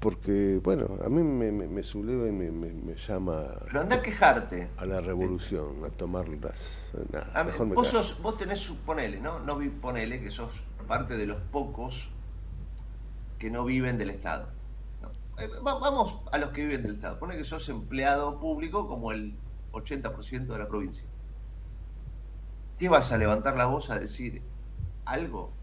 porque, 0.00 0.60
bueno, 0.62 0.96
a 1.04 1.08
mí 1.08 1.22
me, 1.24 1.50
me, 1.50 1.66
me 1.66 1.82
subleva 1.82 2.28
y 2.28 2.30
me, 2.32 2.52
me, 2.52 2.72
me 2.72 2.94
llama 2.94 3.46
Pero 3.66 3.80
anda 3.80 3.96
a 3.96 4.02
quejarte. 4.02 4.68
a 4.76 4.86
la 4.86 5.00
revolución, 5.00 5.84
a 5.84 5.88
tomar 5.90 6.28
las... 6.28 6.78
Nada, 7.12 7.28
A 7.34 7.42
mejor 7.42 7.66
me 7.66 7.74
vos, 7.74 7.88
sos, 7.88 8.22
vos 8.22 8.36
tenés, 8.36 8.60
su- 8.60 8.76
ponele, 8.76 9.18
¿no? 9.20 9.40
No 9.40 9.56
vi, 9.56 9.68
ponele 9.70 10.20
que 10.20 10.30
sos 10.30 10.62
parte 10.86 11.16
de 11.16 11.26
los 11.26 11.38
pocos 11.50 12.10
que 13.40 13.50
no 13.50 13.64
viven 13.64 13.98
del 13.98 14.10
Estado. 14.10 14.48
Eh, 15.38 15.48
va- 15.66 15.78
vamos 15.78 16.20
a 16.32 16.38
los 16.38 16.50
que 16.50 16.62
viven 16.64 16.82
del 16.82 16.94
Estado. 16.94 17.18
Pone 17.18 17.36
que 17.36 17.44
sos 17.44 17.68
empleado 17.68 18.38
público 18.40 18.86
como 18.86 19.12
el 19.12 19.42
80% 19.70 20.52
de 20.52 20.58
la 20.60 20.68
provincia. 20.68 21.08
¿Qué 22.78 22.88
vas 22.88 23.12
a 23.12 23.18
levantar 23.18 23.56
la 23.56 23.66
voz 23.66 23.90
a 23.90 23.98
decir 23.98 24.42
algo? 25.04 25.60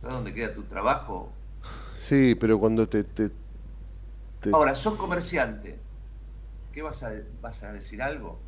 ¿Sabes 0.00 0.16
dónde 0.16 0.34
queda 0.34 0.54
tu 0.54 0.64
trabajo? 0.68 1.42
Sí, 1.98 2.34
pero 2.34 2.58
cuando 2.58 2.86
te... 2.88 3.04
te, 3.04 3.30
te- 4.40 4.50
Ahora, 4.50 4.74
sos 4.74 4.96
comerciante. 4.96 5.70
¿Qué 6.72 6.82
vas 6.82 7.02
a, 7.02 7.12
vas 7.40 7.62
a 7.62 7.72
decir 7.72 8.02
algo? 8.02 8.40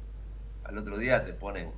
Al 0.64 0.78
otro 0.78 0.98
día 0.98 1.24
te 1.24 1.34
ponen 1.34 1.72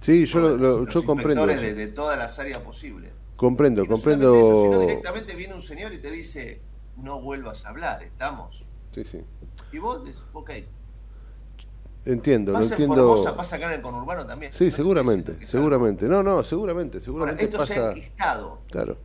sí, 0.00 0.26
yo, 0.26 0.40
lo- 0.40 0.56
lo- 0.56 0.84
los 0.84 0.94
yo 0.94 1.04
comprendo 1.04 1.46
de, 1.46 1.74
de 1.74 1.88
todas 1.88 2.18
las 2.18 2.38
áreas 2.38 2.60
posibles. 2.60 3.12
Comprendo, 3.36 3.82
Y 3.82 3.88
no 3.88 3.96
solamente 3.96 4.40
eso, 4.40 4.56
sino 4.56 4.78
comprendo... 4.78 4.80
directamente 4.80 5.34
viene 5.36 5.54
un 5.54 5.62
señor 5.62 5.92
y 5.94 5.98
te 5.98 6.10
dice, 6.10 6.67
no 7.02 7.20
vuelvas 7.20 7.64
a 7.64 7.70
hablar, 7.70 8.02
estamos. 8.02 8.66
Sí, 8.92 9.04
sí. 9.04 9.20
Y 9.72 9.78
vos 9.78 10.04
decís, 10.04 10.20
ok. 10.32 10.50
Entiendo, 12.04 12.52
lo 12.52 12.58
Pasa 12.58 12.74
en 12.74 12.80
entiendo... 12.82 13.08
Formosa, 13.08 13.36
pasa 13.36 13.56
acá 13.56 13.66
en 13.66 13.72
el 13.74 13.82
conurbano 13.82 14.26
también. 14.26 14.52
Sí, 14.54 14.70
No 14.70 14.70
seguramente, 14.70 15.46
seguramente. 15.46 16.06
No, 16.06 16.22
no, 16.22 16.42
seguramente, 16.42 17.00
salga. 17.00 17.20
Ahora, 17.20 17.32
seguramente 17.32 17.44
esto 17.44 17.66
se 17.66 17.72
ha 17.74 17.76
pasa... 17.76 17.90
enquistado. 17.90 18.62
Claro. 18.70 18.96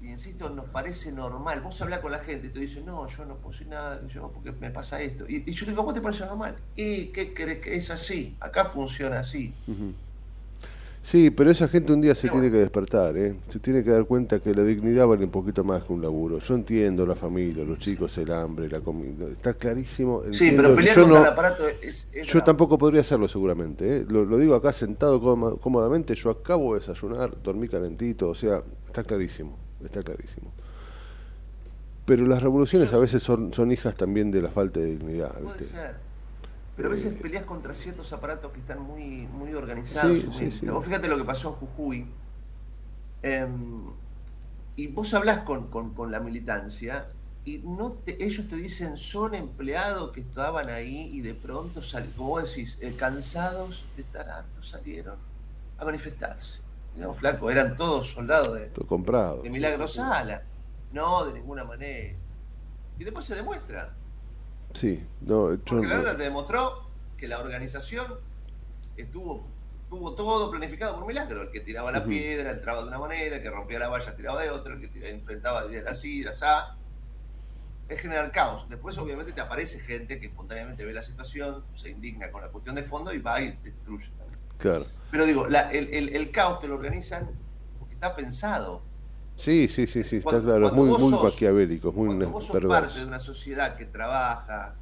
Y, 0.00 0.06
y 0.06 0.10
insisto, 0.10 0.48
nos 0.48 0.64
parece 0.66 1.12
normal. 1.12 1.60
Vos 1.60 1.80
hablas 1.82 1.98
con 1.98 2.10
la 2.10 2.20
gente 2.20 2.46
y 2.46 2.50
te 2.50 2.60
dicen, 2.60 2.86
no, 2.86 3.06
yo 3.06 3.26
no 3.26 3.36
decir 3.36 3.66
nada, 3.66 4.00
yo 4.06 4.30
porque 4.32 4.52
me 4.52 4.70
pasa 4.70 5.00
esto. 5.02 5.26
Y, 5.28 5.44
y 5.46 5.52
yo 5.52 5.66
le 5.66 5.72
digo, 5.72 5.82
¿vos 5.82 5.92
te 5.92 6.00
parece 6.00 6.24
normal? 6.24 6.56
¿Y 6.74 7.08
qué 7.08 7.34
crees 7.34 7.60
que 7.60 7.76
es 7.76 7.90
así? 7.90 8.34
Acá 8.40 8.64
funciona 8.64 9.18
así. 9.20 9.52
Ujú. 9.66 9.92
Sí, 11.00 11.30
pero 11.30 11.50
esa 11.50 11.68
gente 11.68 11.92
un 11.92 12.02
día 12.02 12.14
se 12.14 12.28
tiene 12.28 12.50
que 12.50 12.58
despertar, 12.58 13.16
¿eh? 13.16 13.36
Se 13.48 13.58
tiene 13.60 13.82
que 13.82 13.90
dar 13.90 14.04
cuenta 14.04 14.40
que 14.40 14.54
la 14.54 14.62
dignidad 14.62 15.06
vale 15.06 15.24
un 15.24 15.30
poquito 15.30 15.64
más 15.64 15.84
que 15.84 15.92
un 15.92 16.02
laburo. 16.02 16.38
Yo 16.38 16.54
entiendo 16.54 17.06
la 17.06 17.14
familia, 17.14 17.64
los 17.64 17.78
chicos, 17.78 18.18
el 18.18 18.30
hambre, 18.30 18.68
la 18.68 18.80
comida. 18.80 19.24
Está 19.26 19.54
clarísimo. 19.54 20.22
Sí, 20.32 20.52
pero 20.54 20.74
pelear 20.74 20.96
yo 20.96 21.02
contra 21.02 21.20
no- 21.20 21.26
el 21.26 21.32
aparato 21.32 21.66
es... 21.80 22.08
es 22.12 22.26
Yo 22.26 22.42
tampoco 22.42 22.76
podría 22.76 23.00
hacerlo 23.00 23.26
seguramente, 23.26 23.98
¿eh? 23.98 24.06
lo, 24.08 24.24
lo 24.26 24.36
digo 24.36 24.54
acá 24.54 24.70
sentado 24.72 25.18
cómo- 25.20 25.56
cómodamente, 25.56 26.14
yo 26.14 26.28
acabo 26.30 26.74
de 26.74 26.80
desayunar, 26.80 27.34
dormí 27.42 27.68
calentito, 27.68 28.28
o 28.28 28.34
sea, 28.34 28.62
está 28.86 29.02
clarísimo, 29.02 29.56
está 29.82 30.02
clarísimo. 30.02 30.52
Pero 32.04 32.26
las 32.26 32.42
revoluciones 32.42 32.92
a 32.92 32.98
veces 32.98 33.22
son, 33.22 33.52
son 33.54 33.70
hijas 33.72 33.94
también 33.96 34.30
de 34.30 34.42
la 34.42 34.50
falta 34.50 34.80
de 34.80 34.86
dignidad, 34.86 35.32
Puede 35.38 35.58
¿viste? 35.58 35.64
ser. 35.74 36.07
Pero 36.78 36.88
a 36.88 36.92
veces 36.92 37.16
Eh, 37.16 37.18
peleas 37.20 37.42
contra 37.42 37.74
ciertos 37.74 38.12
aparatos 38.12 38.52
que 38.52 38.60
están 38.60 38.80
muy, 38.80 39.26
muy 39.26 39.52
organizados. 39.52 40.20
Sí, 40.20 40.26
muy- 40.28 40.38
sí, 40.38 40.60
sí. 40.60 40.66
Vos 40.66 40.84
fíjate 40.84 41.08
lo 41.08 41.16
que 41.18 41.24
pasó 41.24 41.48
en 41.48 41.54
Jujuy. 41.56 42.06
em, 43.22 43.82
y 44.76 44.86
vos 44.86 45.12
hablás 45.12 45.40
con, 45.40 45.66
con- 45.70 45.92
con 45.92 46.12
la 46.12 46.20
militancia 46.20 47.08
y 47.44 47.58
no 47.58 47.90
te- 47.90 48.24
ellos 48.24 48.46
te 48.46 48.54
dicen 48.54 48.96
son 48.96 49.34
empleados 49.34 50.12
que 50.12 50.20
estaban 50.20 50.68
ahí 50.68 51.10
y 51.12 51.20
de 51.20 51.34
pronto, 51.34 51.80
como 52.16 52.28
vos 52.30 52.44
decís, 52.48 52.78
eh, 52.80 52.94
cansados 52.96 53.84
de 53.96 54.02
estar 54.02 54.28
hartos, 54.30 54.68
salieron 54.68 55.16
a 55.78 55.84
manifestarse. 55.84 56.60
No, 56.94 57.12
flaco, 57.12 57.50
eran 57.50 57.74
todos 57.74 58.12
soldados 58.12 58.54
de, 58.54 58.68
comprado. 58.86 59.42
de 59.42 59.50
Milagro 59.50 59.88
Sala. 59.88 60.42
No, 60.92 61.24
de 61.24 61.32
ninguna 61.34 61.64
manera. 61.64 62.16
Y 63.00 63.04
después 63.04 63.26
se 63.26 63.34
demuestra. 63.34 63.94
Sí, 64.74 65.04
no, 65.22 65.52
yo 65.54 65.58
Porque 65.64 65.86
la 65.86 65.94
no- 65.96 66.02
verdad 66.02 66.16
te 66.16 66.22
demostró 66.24 66.88
que 67.16 67.26
la 67.28 67.38
organización 67.38 68.04
estuvo 68.96 69.46
tuvo 69.88 70.14
todo 70.14 70.50
planificado 70.50 70.96
por 70.98 71.06
Milagro. 71.06 71.40
El 71.42 71.50
que 71.50 71.60
tiraba 71.60 71.90
la 71.90 72.00
Ujú. 72.00 72.10
piedra, 72.10 72.50
entraba 72.50 72.82
de 72.82 72.88
una 72.88 72.98
manera, 72.98 73.36
el 73.36 73.42
que 73.42 73.48
rompía 73.50 73.78
la 73.78 73.88
valla 73.88 74.14
tiraba 74.14 74.42
de 74.42 74.50
otra, 74.50 74.74
el 74.74 74.80
que 74.82 74.88
tiraba- 74.88 75.10
enfrentaba 75.10 75.66
de 75.66 75.78
así, 75.88 76.22
de 76.22 76.28
asá. 76.28 76.76
Es 77.88 77.98
generar 78.02 78.30
caos. 78.30 78.68
Después, 78.68 78.98
obviamente, 78.98 79.32
te 79.32 79.40
aparece 79.40 79.80
gente 79.80 80.20
que 80.20 80.26
espontáneamente 80.26 80.84
ve 80.84 80.92
la 80.92 81.02
situación, 81.02 81.64
se 81.74 81.88
indigna 81.88 82.30
con 82.30 82.42
la 82.42 82.48
cuestión 82.48 82.74
de 82.76 82.82
fondo 82.82 83.14
y 83.14 83.18
va 83.18 83.40
y 83.40 83.52
destruye. 83.64 84.10
claro. 84.58 84.86
Pero 85.10 85.24
digo, 85.24 85.46
la- 85.46 85.72
el, 85.72 85.88
el- 85.94 86.14
el 86.14 86.30
caos 86.32 86.60
te 86.60 86.68
lo 86.68 86.74
organizan 86.74 87.30
porque 87.78 87.94
está 87.94 88.14
pensado. 88.14 88.82
Sí, 89.38 89.68
sí, 89.68 89.86
sí, 89.86 90.02
sí, 90.02 90.16
está 90.16 90.30
Cuando- 90.30 90.48
claro, 90.48 90.66
es 90.66 90.72
muy, 90.72 90.88
muy 90.88 91.10
sos- 91.12 91.22
maquiavélico, 91.22 91.92
muy 91.92 92.08
Cuando 92.08 92.30
vos 92.30 92.44
sos 92.44 92.60
parte 92.64 92.98
de 92.98 93.06
una 93.06 93.20
sociedad 93.20 93.76
que 93.76 93.84
trabaja, 93.86 94.74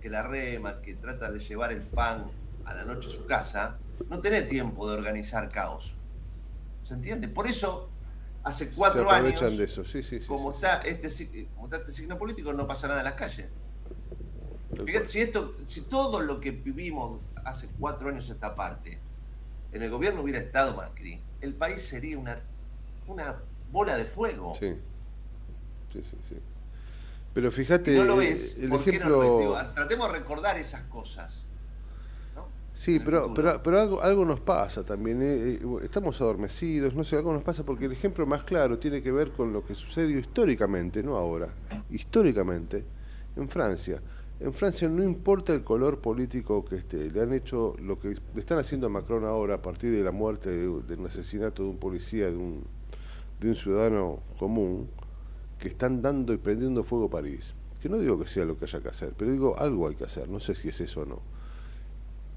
que 0.00 0.08
la 0.08 0.22
rema, 0.22 0.80
que 0.80 0.94
trata 0.94 1.30
de 1.30 1.38
llevar 1.40 1.72
el 1.72 1.82
pan 1.82 2.24
a 2.64 2.74
la 2.74 2.84
noche 2.84 3.08
a 3.08 3.12
su 3.12 3.26
casa, 3.26 3.78
no 4.08 4.18
tenés 4.20 4.48
tiempo 4.48 4.88
de 4.88 4.96
organizar 4.96 5.50
caos. 5.50 5.94
¿Se 6.82 6.94
entiende? 6.94 7.28
Por 7.28 7.46
eso, 7.46 7.90
hace 8.44 8.68
Se 8.70 8.74
cuatro 8.74 9.10
aprovechan 9.10 9.48
años, 9.48 9.58
de 9.58 9.64
eso, 9.64 9.84
sí, 9.84 10.02
sí, 10.02 10.20
sí. 10.20 10.26
como, 10.26 10.52
está 10.52 10.78
este, 10.78 11.48
como 11.54 11.66
está 11.66 11.76
este 11.76 11.92
signo 11.92 12.16
político, 12.18 12.54
no 12.54 12.66
pasa 12.66 12.88
nada 12.88 13.00
en 13.00 13.04
las 13.04 13.14
calles. 13.14 13.50
Fíjate, 14.86 15.06
si, 15.06 15.20
esto, 15.20 15.54
si 15.66 15.82
todo 15.82 16.20
lo 16.20 16.40
que 16.40 16.50
vivimos 16.52 17.20
hace 17.44 17.68
cuatro 17.78 18.08
años 18.08 18.28
esta 18.30 18.54
parte, 18.54 18.98
en 19.72 19.82
el 19.82 19.90
gobierno 19.90 20.22
hubiera 20.22 20.38
estado 20.38 20.74
Macri, 20.74 21.20
el 21.42 21.54
país 21.54 21.82
sería 21.86 22.18
una, 22.18 22.40
una 23.06 23.36
bola 23.70 23.96
de 23.96 24.04
fuego. 24.04 24.54
Sí, 24.54 24.74
sí, 25.92 26.02
sí, 26.02 26.16
sí. 26.28 26.36
Pero 27.34 27.50
fíjate, 27.50 27.94
no 27.96 28.04
lo 28.04 28.20
eh, 28.20 28.30
ves, 28.30 28.56
el 28.58 28.68
¿por 28.68 28.82
qué 28.82 28.98
no 28.98 29.08
lo 29.08 29.20
ves? 29.20 29.38
Digo, 29.38 29.56
tratemos 29.74 30.12
de 30.12 30.18
recordar 30.18 30.58
esas 30.58 30.82
cosas. 30.82 31.44
¿no? 32.34 32.46
Sí, 32.74 32.98
pero, 32.98 33.32
pero, 33.32 33.62
pero 33.62 33.80
algo, 33.80 34.02
algo 34.02 34.24
nos 34.24 34.40
pasa 34.40 34.84
también. 34.84 35.22
eh, 35.22 35.52
eh, 35.52 35.60
estamos 35.84 36.20
adormecidos, 36.20 36.94
no 36.94 37.04
sé, 37.04 37.16
algo 37.16 37.32
nos 37.32 37.42
pasa 37.42 37.64
porque 37.64 37.84
el 37.84 37.92
ejemplo 37.92 38.26
más 38.26 38.42
claro 38.44 38.78
tiene 38.78 39.02
que 39.02 39.12
ver 39.12 39.30
con 39.32 39.52
lo 39.52 39.64
que 39.64 39.74
sucedió 39.74 40.18
históricamente, 40.18 41.02
no 41.02 41.16
ahora, 41.16 41.48
históricamente, 41.90 42.84
en 43.36 43.48
Francia. 43.48 44.02
En 44.40 44.52
Francia 44.52 44.88
no 44.88 45.02
importa 45.02 45.52
el 45.52 45.64
color 45.64 46.00
político 46.00 46.64
que 46.64 46.76
esté, 46.76 47.10
le 47.10 47.20
han 47.20 47.32
hecho 47.32 47.72
lo 47.82 47.98
que 47.98 48.08
le 48.08 48.40
están 48.40 48.58
haciendo 48.58 48.86
a 48.86 48.90
Macron 48.90 49.24
ahora 49.24 49.54
a 49.54 49.62
partir 49.62 49.92
de 49.92 50.02
la 50.02 50.12
muerte, 50.12 50.48
de, 50.48 50.82
del 50.82 51.04
asesinato 51.06 51.64
de 51.64 51.70
un 51.70 51.78
policía, 51.78 52.26
de 52.26 52.36
un, 52.36 52.64
de 53.40 53.50
un 53.50 53.56
ciudadano 53.56 54.20
común, 54.38 54.88
que 55.58 55.68
están 55.68 56.02
dando 56.02 56.32
y 56.32 56.36
prendiendo 56.36 56.84
fuego 56.84 57.06
a 57.06 57.10
París. 57.10 57.54
Que 57.80 57.88
no 57.88 57.98
digo 57.98 58.18
que 58.18 58.26
sea 58.26 58.44
lo 58.44 58.58
que 58.58 58.64
haya 58.64 58.80
que 58.80 58.88
hacer, 58.88 59.14
pero 59.16 59.30
digo 59.30 59.58
algo 59.58 59.88
hay 59.88 59.94
que 59.94 60.04
hacer, 60.04 60.28
no 60.28 60.40
sé 60.40 60.54
si 60.54 60.68
es 60.68 60.80
eso 60.80 61.02
o 61.02 61.06
no 61.06 61.38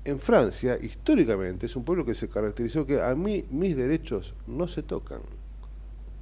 en 0.03 0.19
Francia, 0.19 0.77
históricamente, 0.81 1.67
es 1.67 1.75
un 1.75 1.83
pueblo 1.83 2.05
que 2.05 2.15
se 2.15 2.27
caracterizó 2.27 2.85
que 2.85 3.01
a 3.01 3.13
mí 3.13 3.45
mis 3.51 3.75
derechos 3.75 4.33
no 4.47 4.67
se 4.67 4.81
tocan. 4.81 5.21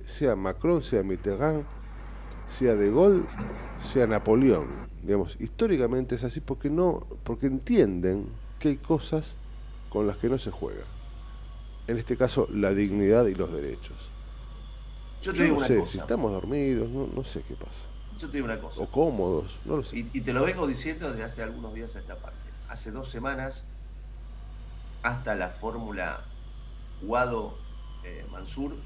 Sea 0.05 0.35
Macron, 0.35 0.83
sea 0.83 1.03
Mitterrand, 1.03 1.63
sea 2.49 2.75
De 2.75 2.91
Gaulle, 2.91 3.23
sea 3.81 4.05
Napoleón. 4.07 4.67
Digamos, 5.01 5.37
históricamente 5.39 6.15
es 6.15 6.23
así 6.23 6.41
porque 6.41 6.69
no, 6.69 7.07
porque 7.23 7.47
entienden 7.47 8.25
que 8.59 8.69
hay 8.69 8.77
cosas 8.77 9.35
con 9.89 10.07
las 10.07 10.17
que 10.17 10.27
no 10.27 10.37
se 10.37 10.51
juega. 10.51 10.83
En 11.87 11.97
este 11.97 12.17
caso, 12.17 12.47
la 12.51 12.73
dignidad 12.73 13.27
y 13.27 13.35
los 13.35 13.53
derechos. 13.53 14.09
Yo 15.21 15.33
te 15.33 15.43
digo 15.43 15.53
no 15.53 15.57
una 15.59 15.67
sé, 15.67 15.77
cosa. 15.79 15.91
si 15.91 15.97
estamos 15.97 16.31
dormidos, 16.31 16.89
no, 16.89 17.07
no 17.07 17.23
sé 17.23 17.43
qué 17.43 17.55
pasa. 17.55 17.85
Yo 18.17 18.27
te 18.29 18.37
digo 18.37 18.45
una 18.45 18.59
cosa. 18.59 18.81
O 18.81 18.89
cómodos, 18.89 19.59
no 19.65 19.77
lo 19.77 19.83
sé. 19.83 19.97
Y, 19.97 20.09
y 20.13 20.21
te 20.21 20.33
lo 20.33 20.43
vengo 20.43 20.67
diciendo 20.67 21.09
desde 21.09 21.23
hace 21.23 21.43
algunos 21.43 21.73
días 21.73 21.95
a 21.95 21.99
esta 21.99 22.21
parte. 22.21 22.51
Hace 22.67 22.91
dos 22.91 23.09
semanas, 23.09 23.65
hasta 25.01 25.35
la 25.35 25.49
fórmula 25.49 26.31
Guado-Mansur, 27.01 28.85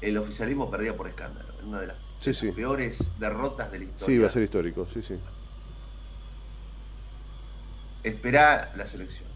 el 0.00 0.18
oficialismo 0.18 0.70
perdía 0.70 0.96
por 0.96 1.08
escándalo. 1.08 1.58
En 1.60 1.66
una 1.68 1.80
de 1.80 1.86
las 1.88 1.96
Sí, 2.20 2.32
sí. 2.32 2.52
peores 2.52 3.18
derrotas 3.18 3.70
de 3.70 3.78
la 3.80 3.84
historia. 3.84 4.16
Sí, 4.16 4.18
va 4.18 4.26
a 4.28 4.30
ser 4.30 4.42
histórico, 4.42 4.86
sí, 4.86 5.02
sí. 5.02 5.14
Esperá 8.02 8.72
las 8.74 8.94
elecciones. 8.94 9.32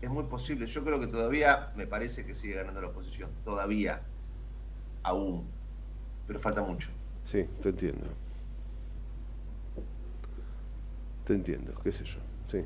Es 0.00 0.10
muy 0.10 0.24
posible. 0.24 0.66
Yo 0.66 0.84
creo 0.84 1.00
que 1.00 1.06
todavía 1.08 1.72
me 1.76 1.86
parece 1.86 2.24
que 2.26 2.34
sigue 2.34 2.54
ganando 2.54 2.80
la 2.80 2.88
oposición. 2.88 3.42
Todavía. 3.44 4.10
Aún. 5.06 5.44
Pero 6.26 6.40
falta 6.40 6.62
mucho. 6.62 6.88
Sí, 7.24 7.44
te 7.62 7.68
entiendo. 7.68 8.06
Te 11.24 11.34
entiendo, 11.34 11.72
qué 11.82 11.92
sé 11.92 12.04
yo. 12.04 12.18
Sí. 12.48 12.58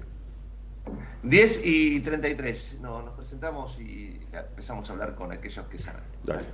10 1.22 1.60
y 1.64 2.00
33. 2.00 2.78
No, 2.80 3.02
nos 3.02 3.14
presentamos 3.14 3.78
y 3.78 4.20
empezamos 4.32 4.88
a 4.88 4.92
hablar 4.92 5.14
con 5.14 5.32
aquellos 5.32 5.66
que 5.66 5.78
saben. 5.78 6.02
Dale. 6.24 6.46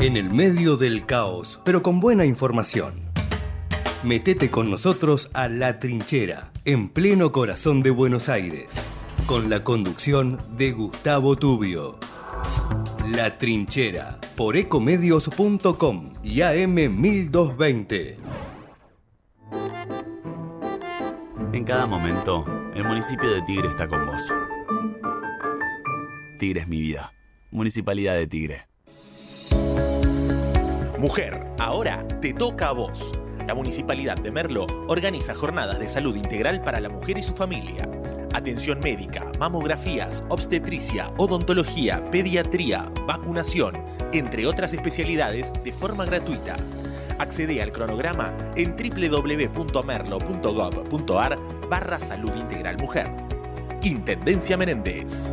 En 0.00 0.16
el 0.16 0.34
medio 0.34 0.76
del 0.76 1.06
caos, 1.06 1.60
pero 1.64 1.82
con 1.82 2.00
buena 2.00 2.24
información. 2.24 2.94
Metete 4.02 4.50
con 4.50 4.68
nosotros 4.68 5.30
a 5.34 5.46
La 5.46 5.78
Trinchera, 5.78 6.50
en 6.64 6.88
pleno 6.88 7.30
corazón 7.30 7.84
de 7.84 7.90
Buenos 7.90 8.28
Aires, 8.28 8.82
con 9.26 9.48
la 9.48 9.62
conducción 9.62 10.40
de 10.56 10.72
Gustavo 10.72 11.36
Tubio. 11.36 11.98
La 13.14 13.36
Trinchera, 13.36 14.18
por 14.36 14.56
ecomedios.com 14.56 16.12
y 16.22 16.36
AM1220. 16.36 18.16
En 21.52 21.64
cada 21.64 21.84
momento, 21.86 22.46
el 22.74 22.84
municipio 22.84 23.30
de 23.30 23.42
Tigre 23.42 23.68
está 23.68 23.86
con 23.86 24.06
vos. 24.06 24.32
Tigre 26.38 26.60
es 26.60 26.68
mi 26.68 26.80
vida. 26.80 27.12
Municipalidad 27.50 28.14
de 28.14 28.26
Tigre. 28.26 28.66
Mujer, 30.98 31.46
ahora 31.58 32.08
te 32.22 32.32
toca 32.32 32.70
a 32.70 32.72
vos. 32.72 33.12
La 33.52 33.56
Municipalidad 33.56 34.16
de 34.16 34.30
Merlo 34.30 34.66
organiza 34.88 35.34
jornadas 35.34 35.78
de 35.78 35.86
salud 35.86 36.16
integral 36.16 36.62
para 36.62 36.80
la 36.80 36.88
mujer 36.88 37.18
y 37.18 37.22
su 37.22 37.34
familia. 37.34 37.86
Atención 38.32 38.80
médica, 38.80 39.30
mamografías, 39.38 40.24
obstetricia, 40.30 41.12
odontología, 41.18 42.02
pediatría, 42.10 42.90
vacunación, 43.06 43.76
entre 44.14 44.46
otras 44.46 44.72
especialidades 44.72 45.52
de 45.62 45.70
forma 45.70 46.06
gratuita. 46.06 46.56
Accede 47.18 47.60
al 47.60 47.72
cronograma 47.72 48.32
en 48.56 48.74
www.merlo.gov.ar 48.74 51.38
barra 51.68 52.00
salud 52.00 52.34
integral 52.34 52.78
mujer. 52.78 53.12
Intendencia 53.82 54.56
Menéndez. 54.56 55.30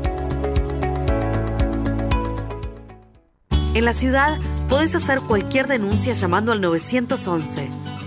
En 3.74 3.86
la 3.86 3.94
ciudad 3.94 4.38
podés 4.68 4.94
hacer 4.94 5.22
cualquier 5.22 5.68
denuncia 5.68 6.12
llamando 6.12 6.52
al 6.52 6.60
911. 6.60 7.70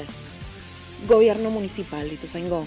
Gobierno 1.07 1.51
Municipal 1.51 2.09
de 2.09 2.15
Ituzaingó. 2.15 2.67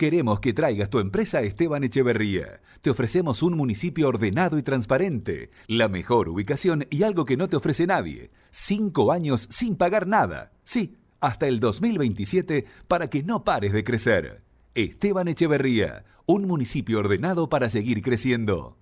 Queremos 0.00 0.40
que 0.40 0.54
traigas 0.54 0.88
tu 0.88 0.98
empresa 0.98 1.40
a 1.40 1.42
Esteban 1.42 1.84
Echeverría. 1.84 2.62
Te 2.80 2.88
ofrecemos 2.88 3.42
un 3.42 3.54
municipio 3.54 4.08
ordenado 4.08 4.56
y 4.56 4.62
transparente, 4.62 5.50
la 5.66 5.88
mejor 5.88 6.30
ubicación 6.30 6.86
y 6.88 7.02
algo 7.02 7.26
que 7.26 7.36
no 7.36 7.50
te 7.50 7.56
ofrece 7.56 7.86
nadie. 7.86 8.30
Cinco 8.50 9.12
años 9.12 9.46
sin 9.50 9.76
pagar 9.76 10.06
nada. 10.06 10.52
Sí, 10.64 10.96
hasta 11.20 11.48
el 11.48 11.60
2027 11.60 12.64
para 12.88 13.10
que 13.10 13.22
no 13.22 13.44
pares 13.44 13.74
de 13.74 13.84
crecer. 13.84 14.42
Esteban 14.74 15.28
Echeverría, 15.28 16.06
un 16.24 16.46
municipio 16.46 17.00
ordenado 17.00 17.50
para 17.50 17.68
seguir 17.68 18.00
creciendo. 18.00 18.78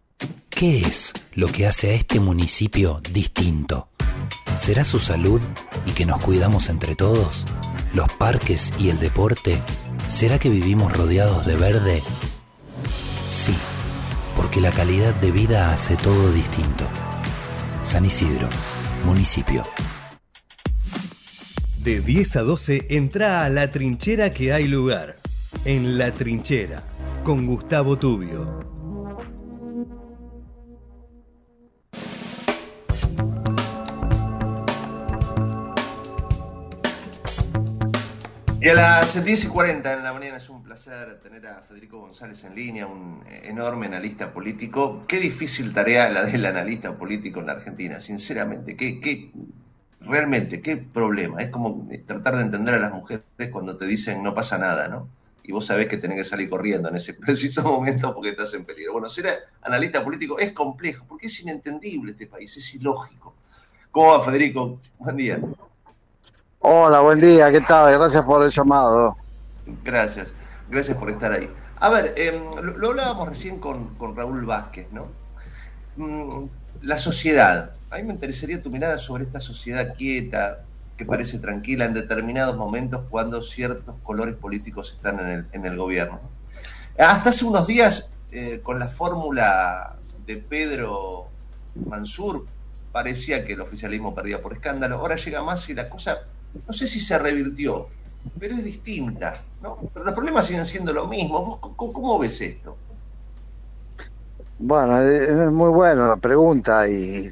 ¿Qué 0.48 0.82
es 0.82 1.14
lo 1.32 1.48
que 1.48 1.66
hace 1.66 1.90
a 1.90 1.94
este 1.94 2.20
municipio 2.20 3.00
distinto? 3.12 3.88
¿Será 4.56 4.84
su 4.84 5.00
salud 5.00 5.40
y 5.84 5.90
que 5.90 6.06
nos 6.06 6.24
cuidamos 6.24 6.68
entre 6.68 6.94
todos? 6.94 7.44
¿Los 7.92 8.08
parques 8.12 8.72
y 8.78 8.90
el 8.90 9.00
deporte? 9.00 9.60
¿Será 10.08 10.38
que 10.38 10.48
vivimos 10.48 10.96
rodeados 10.96 11.44
de 11.44 11.56
verde? 11.56 12.02
Sí, 13.28 13.54
porque 14.36 14.60
la 14.60 14.70
calidad 14.70 15.14
de 15.14 15.30
vida 15.30 15.70
hace 15.70 15.96
todo 15.96 16.32
distinto. 16.32 16.84
San 17.82 18.06
Isidro, 18.06 18.48
municipio. 19.04 19.64
De 21.78 22.00
10 22.00 22.36
a 22.36 22.42
12 22.42 22.86
entra 22.88 23.44
a 23.44 23.50
la 23.50 23.70
trinchera 23.70 24.30
que 24.30 24.52
hay 24.52 24.66
lugar. 24.66 25.16
En 25.66 25.98
la 25.98 26.10
trinchera, 26.10 26.82
con 27.22 27.46
Gustavo 27.46 27.98
Tubio. 27.98 28.77
Y 38.60 38.68
a 38.68 38.74
las 38.74 39.24
10 39.24 39.44
y 39.44 39.46
40 39.46 39.92
en 39.92 40.02
la 40.02 40.12
mañana 40.12 40.36
es 40.36 40.50
un 40.50 40.64
placer 40.64 41.20
tener 41.20 41.46
a 41.46 41.62
Federico 41.62 42.00
González 42.00 42.42
en 42.42 42.56
línea, 42.56 42.88
un 42.88 43.22
enorme 43.28 43.86
analista 43.86 44.32
político. 44.32 45.04
Qué 45.06 45.20
difícil 45.20 45.72
tarea 45.72 46.10
la 46.10 46.24
del 46.24 46.44
analista 46.44 46.98
político 46.98 47.38
en 47.38 47.46
la 47.46 47.52
Argentina, 47.52 48.00
sinceramente. 48.00 48.76
Qué, 48.76 48.98
qué, 48.98 49.30
realmente, 50.00 50.60
qué 50.60 50.76
problema. 50.76 51.40
Es 51.40 51.50
como 51.50 51.88
tratar 52.04 52.34
de 52.36 52.42
entender 52.42 52.74
a 52.74 52.80
las 52.80 52.92
mujeres 52.92 53.22
cuando 53.52 53.76
te 53.76 53.86
dicen 53.86 54.24
no 54.24 54.34
pasa 54.34 54.58
nada, 54.58 54.88
¿no? 54.88 55.08
Y 55.44 55.52
vos 55.52 55.64
sabés 55.64 55.86
que 55.86 55.96
tenés 55.96 56.18
que 56.18 56.24
salir 56.24 56.50
corriendo 56.50 56.88
en 56.88 56.96
ese 56.96 57.14
preciso 57.14 57.62
momento 57.62 58.12
porque 58.12 58.30
estás 58.30 58.52
en 58.54 58.64
peligro. 58.64 58.94
Bueno, 58.94 59.08
ser 59.08 59.28
analista 59.62 60.02
político 60.02 60.36
es 60.40 60.50
complejo, 60.50 61.04
porque 61.08 61.28
es 61.28 61.40
inentendible 61.40 62.10
este 62.10 62.26
país, 62.26 62.56
es 62.56 62.74
ilógico. 62.74 63.36
¿Cómo 63.92 64.08
va, 64.08 64.24
Federico? 64.24 64.80
Buen 64.98 65.16
día. 65.16 65.38
Hola, 66.60 67.00
buen 67.00 67.20
día, 67.20 67.52
¿qué 67.52 67.60
tal? 67.60 67.92
Gracias 67.96 68.24
por 68.24 68.42
el 68.42 68.50
llamado. 68.50 69.16
Gracias, 69.84 70.28
gracias 70.68 70.96
por 70.96 71.08
estar 71.08 71.30
ahí. 71.30 71.48
A 71.78 71.88
ver, 71.88 72.14
eh, 72.16 72.32
lo, 72.60 72.90
hablábamos 72.90 73.28
recién 73.28 73.60
con, 73.60 73.96
Raúl 74.16 74.44
Vázquez, 74.44 74.88
¿no? 74.90 75.06
Mm, 75.96 76.46
la 76.82 76.98
sociedad. 76.98 77.72
A 77.90 77.98
mí 77.98 78.02
me 78.02 78.12
interesaría 78.12 78.60
tu 78.60 78.70
mirada 78.70 78.98
sobre 78.98 79.22
esta 79.22 79.38
sociedad 79.38 79.94
quieta, 79.94 80.64
que 80.96 81.04
parece 81.04 81.38
tranquila 81.38 81.84
en 81.84 81.94
determinados 81.94 82.56
momentos 82.56 83.02
cuando 83.08 83.40
ciertos 83.40 83.94
colores 84.02 84.34
políticos 84.34 84.94
están 84.96 85.20
en 85.20 85.28
el, 85.28 85.46
en 85.52 85.64
el 85.64 85.76
gobierno. 85.76 86.20
Hasta 86.98 87.30
hace 87.30 87.44
unos 87.44 87.68
días, 87.68 88.10
eh, 88.32 88.60
con 88.64 88.80
la 88.80 88.88
fórmula 88.88 89.96
de 90.26 90.38
Pedro 90.38 91.28
Mansur, 91.86 92.46
parecía 92.90 93.44
que 93.44 93.52
el 93.52 93.60
oficialismo 93.60 94.12
perdía 94.12 94.42
por 94.42 94.54
escándalo. 94.54 94.96
Ahora 94.96 95.14
llega 95.14 95.40
más 95.44 95.68
y 95.68 95.74
la 95.74 95.88
cosa 95.88 96.18
no 96.66 96.72
sé 96.72 96.86
si 96.86 97.00
se 97.00 97.18
revirtió, 97.18 97.88
pero 98.38 98.54
es 98.54 98.64
distinta, 98.64 99.40
¿no? 99.62 99.78
Pero 99.92 100.04
los 100.04 100.14
problemas 100.14 100.46
siguen 100.46 100.66
siendo 100.66 100.92
lo 100.92 101.06
mismo. 101.06 101.60
¿Vos 101.60 101.74
cómo, 101.76 102.18
ves 102.18 102.40
esto? 102.40 102.76
Bueno, 104.58 104.98
es 105.00 105.52
muy 105.52 105.70
buena 105.70 106.08
la 106.08 106.16
pregunta 106.16 106.88
y, 106.88 107.30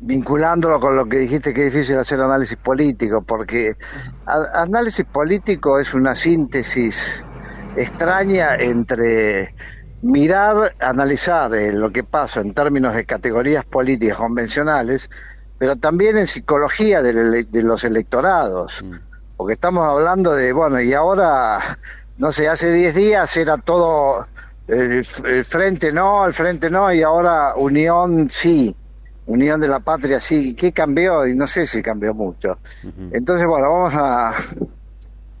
vinculándolo 0.00 0.80
con 0.80 0.96
lo 0.96 1.06
que 1.06 1.18
dijiste 1.18 1.52
que 1.54 1.66
es 1.66 1.72
difícil 1.72 1.98
hacer 1.98 2.20
análisis 2.20 2.56
político, 2.56 3.22
porque 3.22 3.76
análisis 4.26 5.04
político 5.04 5.78
es 5.78 5.94
una 5.94 6.14
síntesis 6.14 7.24
extraña 7.76 8.56
entre 8.56 9.54
mirar, 10.02 10.74
analizar 10.80 11.54
eh, 11.54 11.72
lo 11.72 11.92
que 11.92 12.02
pasa 12.02 12.40
en 12.40 12.54
términos 12.54 12.94
de 12.94 13.04
categorías 13.04 13.64
políticas 13.64 14.16
convencionales, 14.16 15.10
pero 15.60 15.76
también 15.76 16.16
en 16.16 16.26
psicología 16.26 17.02
de 17.02 17.62
los 17.62 17.84
electorados, 17.84 18.82
porque 19.36 19.52
estamos 19.52 19.86
hablando 19.86 20.32
de, 20.32 20.54
bueno, 20.54 20.80
y 20.80 20.94
ahora, 20.94 21.60
no 22.16 22.32
sé, 22.32 22.48
hace 22.48 22.72
10 22.72 22.94
días 22.94 23.36
era 23.36 23.58
todo 23.58 24.26
el, 24.66 25.06
el 25.26 25.44
frente 25.44 25.92
no, 25.92 26.24
el 26.24 26.32
frente 26.32 26.70
no, 26.70 26.90
y 26.90 27.02
ahora 27.02 27.54
unión 27.56 28.30
sí. 28.30 28.74
Unión 29.26 29.60
de 29.60 29.68
la 29.68 29.80
Patria, 29.80 30.18
sí. 30.18 30.54
¿Qué 30.54 30.72
cambió? 30.72 31.26
Y 31.26 31.34
no 31.34 31.46
sé 31.46 31.66
si 31.66 31.82
cambió 31.82 32.14
mucho. 32.14 32.58
Entonces, 33.12 33.46
bueno, 33.46 33.70
vamos 33.70 33.92
a, 33.94 34.34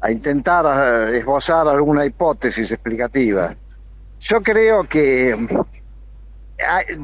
a 0.02 0.10
intentar 0.10 0.66
eh, 1.10 1.16
esbozar 1.16 1.66
alguna 1.66 2.04
hipótesis 2.04 2.70
explicativa. 2.70 3.54
Yo 4.20 4.42
creo 4.42 4.84
que 4.84 5.34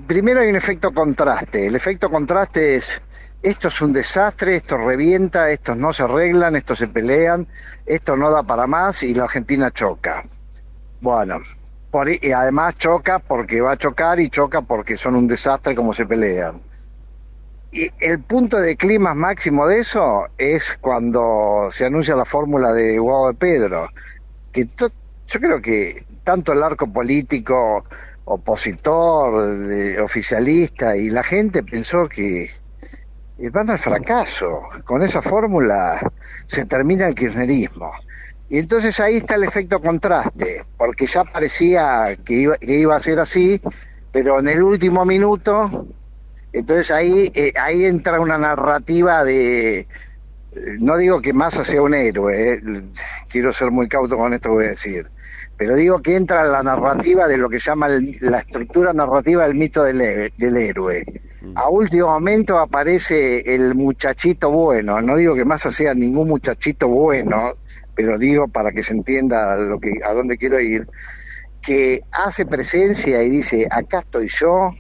primero 0.07 0.41
hay 0.41 0.49
un 0.49 0.57
efecto 0.57 0.93
contraste. 0.93 1.67
El 1.67 1.75
efecto 1.75 2.11
contraste 2.11 2.77
es, 2.77 3.03
esto 3.43 3.69
es 3.69 3.81
un 3.81 3.93
desastre, 3.93 4.57
esto 4.57 4.77
revienta, 4.77 5.51
estos 5.51 5.77
no 5.77 5.93
se 5.93 6.03
arreglan, 6.03 6.57
estos 6.57 6.79
se 6.79 6.89
pelean, 6.89 7.47
esto 7.85 8.17
no 8.17 8.31
da 8.31 8.43
para 8.43 8.67
más 8.67 9.03
y 9.03 9.15
la 9.15 9.25
Argentina 9.25 9.71
choca. 9.71 10.23
Bueno, 11.01 11.41
y 12.21 12.33
además 12.33 12.75
choca 12.75 13.19
porque 13.19 13.61
va 13.61 13.73
a 13.73 13.77
chocar 13.77 14.21
y 14.21 14.29
choca 14.29 14.63
porque 14.63 14.97
son 14.97 15.17
un 15.17 15.27
desastre 15.27 15.75
como 15.75 15.95
se 15.95 16.07
pelean. 16.07 16.61
Y 17.73 17.91
el 18.01 18.21
punto 18.21 18.59
de 18.59 18.77
clima 18.77 19.15
máximo 19.15 19.67
de 19.67 19.81
eso 19.81 20.27
es 20.39 20.79
cuando 20.81 21.69
se 21.71 21.87
anuncia 21.87 22.15
la 22.15 22.25
fórmula 22.25 22.73
de 22.73 22.99
Guado 22.99 23.29
de 23.29 23.35
Pedro, 23.35 23.89
que 24.53 24.67
yo 24.67 25.41
creo 25.41 25.61
que 25.61 26.05
tanto 26.25 26.53
el 26.53 26.63
arco 26.63 26.87
político 26.87 27.85
opositor, 28.27 30.01
oficialista 30.03 30.97
y 30.97 31.11
la 31.11 31.23
gente 31.23 31.63
pensó 31.63 32.09
que 32.09 32.49
van 33.53 33.71
al 33.71 33.79
fracaso. 33.79 34.61
Con 34.85 35.03
esa 35.03 35.23
fórmula 35.23 36.01
se 36.47 36.65
termina 36.67 37.09
el 37.09 37.15
kirchnerismo. 37.15 37.93
Y 38.49 38.59
entonces 38.59 39.01
ahí 39.01 39.17
está 39.17 39.35
el 39.35 39.45
efecto 39.45 39.81
contraste, 39.81 40.65
porque 40.77 41.07
ya 41.07 41.25
parecía 41.25 42.17
que 42.25 42.35
iba, 42.35 42.57
que 42.59 42.79
iba 42.79 42.95
a 42.95 43.03
ser 43.03 43.19
así, 43.19 43.61
pero 44.13 44.39
en 44.39 44.47
el 44.49 44.63
último 44.63 45.05
minuto, 45.05 45.89
entonces 46.53 46.91
ahí, 46.93 47.33
eh, 47.35 47.53
ahí 47.61 47.85
entra 47.85 48.21
una 48.21 48.39
narrativa 48.39 49.25
de, 49.25 49.81
eh, 49.81 49.87
no 50.79 50.97
digo 50.97 51.21
que 51.21 51.33
Massa 51.33 51.65
sea 51.65 51.83
un 51.83 51.93
héroe, 51.95 52.55
eh, 52.55 52.63
quiero 53.29 53.53
ser 53.53 53.73
muy 53.73 53.89
cauto 53.89 54.17
con 54.17 54.33
esto 54.33 54.51
que 54.51 54.55
voy 54.55 54.65
a 54.67 54.69
decir, 54.69 55.11
pero 55.57 55.75
digo 55.75 56.01
que 56.03 56.17
entra 56.17 56.45
la 56.45 56.63
narrativa 56.63 57.27
de 57.27 57.39
lo 57.39 57.49
que 57.49 57.59
se 57.59 57.71
llama 57.71 57.87
el- 57.89 58.17
la 58.21 58.39
estructura 58.41 58.93
narrativa 58.93 59.45
del 59.47 59.55
mito 59.57 59.83
del, 59.85 60.33
del 60.37 60.57
héroe. 60.57 61.05
A 61.55 61.69
último 61.69 62.09
momento 62.09 62.59
aparece 62.59 63.39
el 63.55 63.75
muchachito 63.75 64.51
bueno, 64.51 65.01
no 65.01 65.17
digo 65.17 65.35
que 65.35 65.45
Massa 65.45 65.71
sea 65.71 65.95
ningún 65.95 66.29
muchachito 66.29 66.89
bueno, 66.89 67.55
pero 67.95 68.19
digo 68.19 68.49
para 68.49 68.73
que 68.73 68.83
se 68.83 68.95
entienda 68.95 69.57
lo 69.57 69.79
que, 69.79 70.01
a 70.05 70.13
dónde 70.13 70.37
quiero 70.37 70.61
ir, 70.61 70.87
que 71.63 72.01
hace 72.13 72.47
presencia 72.47 73.23
y 73.23 73.31
dice, 73.31 73.67
acá 73.71 74.01
estoy 74.01 74.29
yo, 74.29 74.71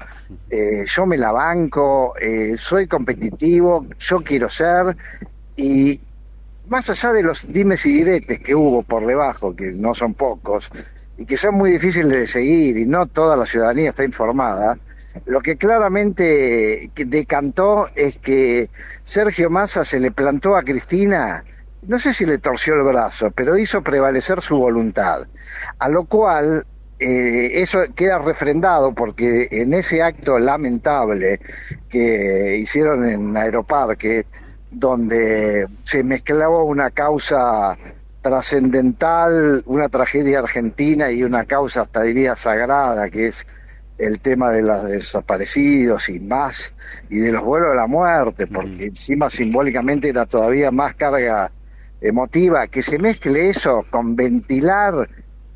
eh, 0.51 0.85
yo 0.87 1.07
me 1.07 1.17
la 1.19 1.33
banco, 1.33 2.15
eh, 2.21 2.55
soy 2.57 2.87
competitivo, 2.87 3.87
yo 3.99 4.23
quiero 4.23 4.49
ser, 4.49 4.97
y 5.57 6.01
más 6.69 6.91
allá 6.91 7.13
de 7.13 7.23
los 7.23 7.47
dimes 7.47 7.87
y 7.87 7.99
diretes 7.99 8.41
que 8.41 8.55
hubo 8.55 8.83
por 8.83 9.07
debajo, 9.07 9.55
que 9.55 9.73
no 9.73 9.95
son 9.95 10.15
pocos, 10.15 10.71
y 11.17 11.25
que 11.25 11.37
son 11.37 11.55
muy 11.55 11.71
difíciles 11.71 12.11
de 12.11 12.27
seguir, 12.27 12.77
y 12.77 12.87
no 12.87 13.07
toda 13.07 13.37
la 13.37 13.47
ciudadanía 13.47 13.91
está 13.91 14.05
informada, 14.05 14.79
lo 15.25 15.41
que 15.41 15.57
claramente 15.57 16.91
decantó 16.95 17.89
es 17.95 18.19
que 18.19 18.69
Sergio 19.03 19.49
Massa 19.49 19.85
se 19.85 19.99
le 19.99 20.11
plantó 20.11 20.57
a 20.57 20.63
Cristina, 20.63 21.43
no 21.83 21.99
sé 21.99 22.13
si 22.13 22.27
le 22.27 22.39
torció 22.39 22.75
el 22.75 22.83
brazo, 22.83 23.31
pero 23.31 23.57
hizo 23.57 23.83
prevalecer 23.83 24.43
su 24.43 24.59
voluntad, 24.59 25.27
a 25.79 25.89
lo 25.89 26.05
cual 26.05 26.67
eh, 26.99 27.61
eso 27.61 27.81
queda 27.95 28.19
refrendado 28.19 28.95
porque 28.95 29.49
en 29.51 29.75
ese 29.75 30.03
acto 30.03 30.39
lamentable 30.39 31.41
que 31.89 32.57
hicieron 32.59 33.09
en 33.09 33.37
Aeroparque, 33.37 34.27
donde 34.79 35.67
se 35.85 36.05
mezclaba 36.05 36.63
una 36.63 36.91
causa 36.91 37.79
trascendental, 38.21 39.63
una 39.67 39.89
tragedia 39.89 40.41
argentina 40.41 41.11
y 41.11 41.23
una 41.23 41.47
causa 41.47 41.83
hasta 41.83 42.03
diría 42.03 42.37
sagrada, 42.37 43.09
que 43.09 43.29
es 43.29 43.47
el 43.97 44.21
tema 44.21 44.51
de 44.51 44.61
los 44.61 44.85
desaparecidos 44.85 46.11
y 46.11 46.21
más, 46.21 46.75
y 47.09 47.17
de 47.19 47.33
los 47.33 47.43
vuelos 47.43 47.71
de 47.71 47.77
la 47.77 47.87
muerte, 47.87 48.47
porque 48.47 48.85
encima 48.85 49.31
simbólicamente 49.31 50.11
era 50.11 50.27
todavía 50.27 50.71
más 50.71 50.95
carga 50.95 51.51
emotiva, 52.03 52.67
que 52.67 52.83
se 52.83 52.99
mezcle 52.99 53.49
eso 53.49 53.83
con 53.91 54.15
ventilar, 54.15 55.09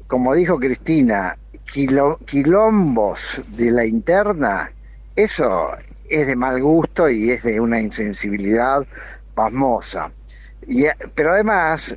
como 0.07 0.35
dijo 0.35 0.59
Cristina, 0.59 1.37
quilo- 1.71 2.19
quilombos 2.25 3.43
de 3.49 3.71
la 3.71 3.85
interna, 3.85 4.73
eso 5.15 5.73
es 6.11 6.27
de 6.27 6.37
mal 6.37 6.61
gusto 6.61 7.09
y 7.09 7.31
es 7.31 7.45
de 7.45 7.61
una 7.61 7.81
insensibilidad 7.81 8.87
pasmosa. 9.35 10.13
Y, 10.67 10.85
eh, 10.85 10.95
pero 11.15 11.33
además, 11.33 11.97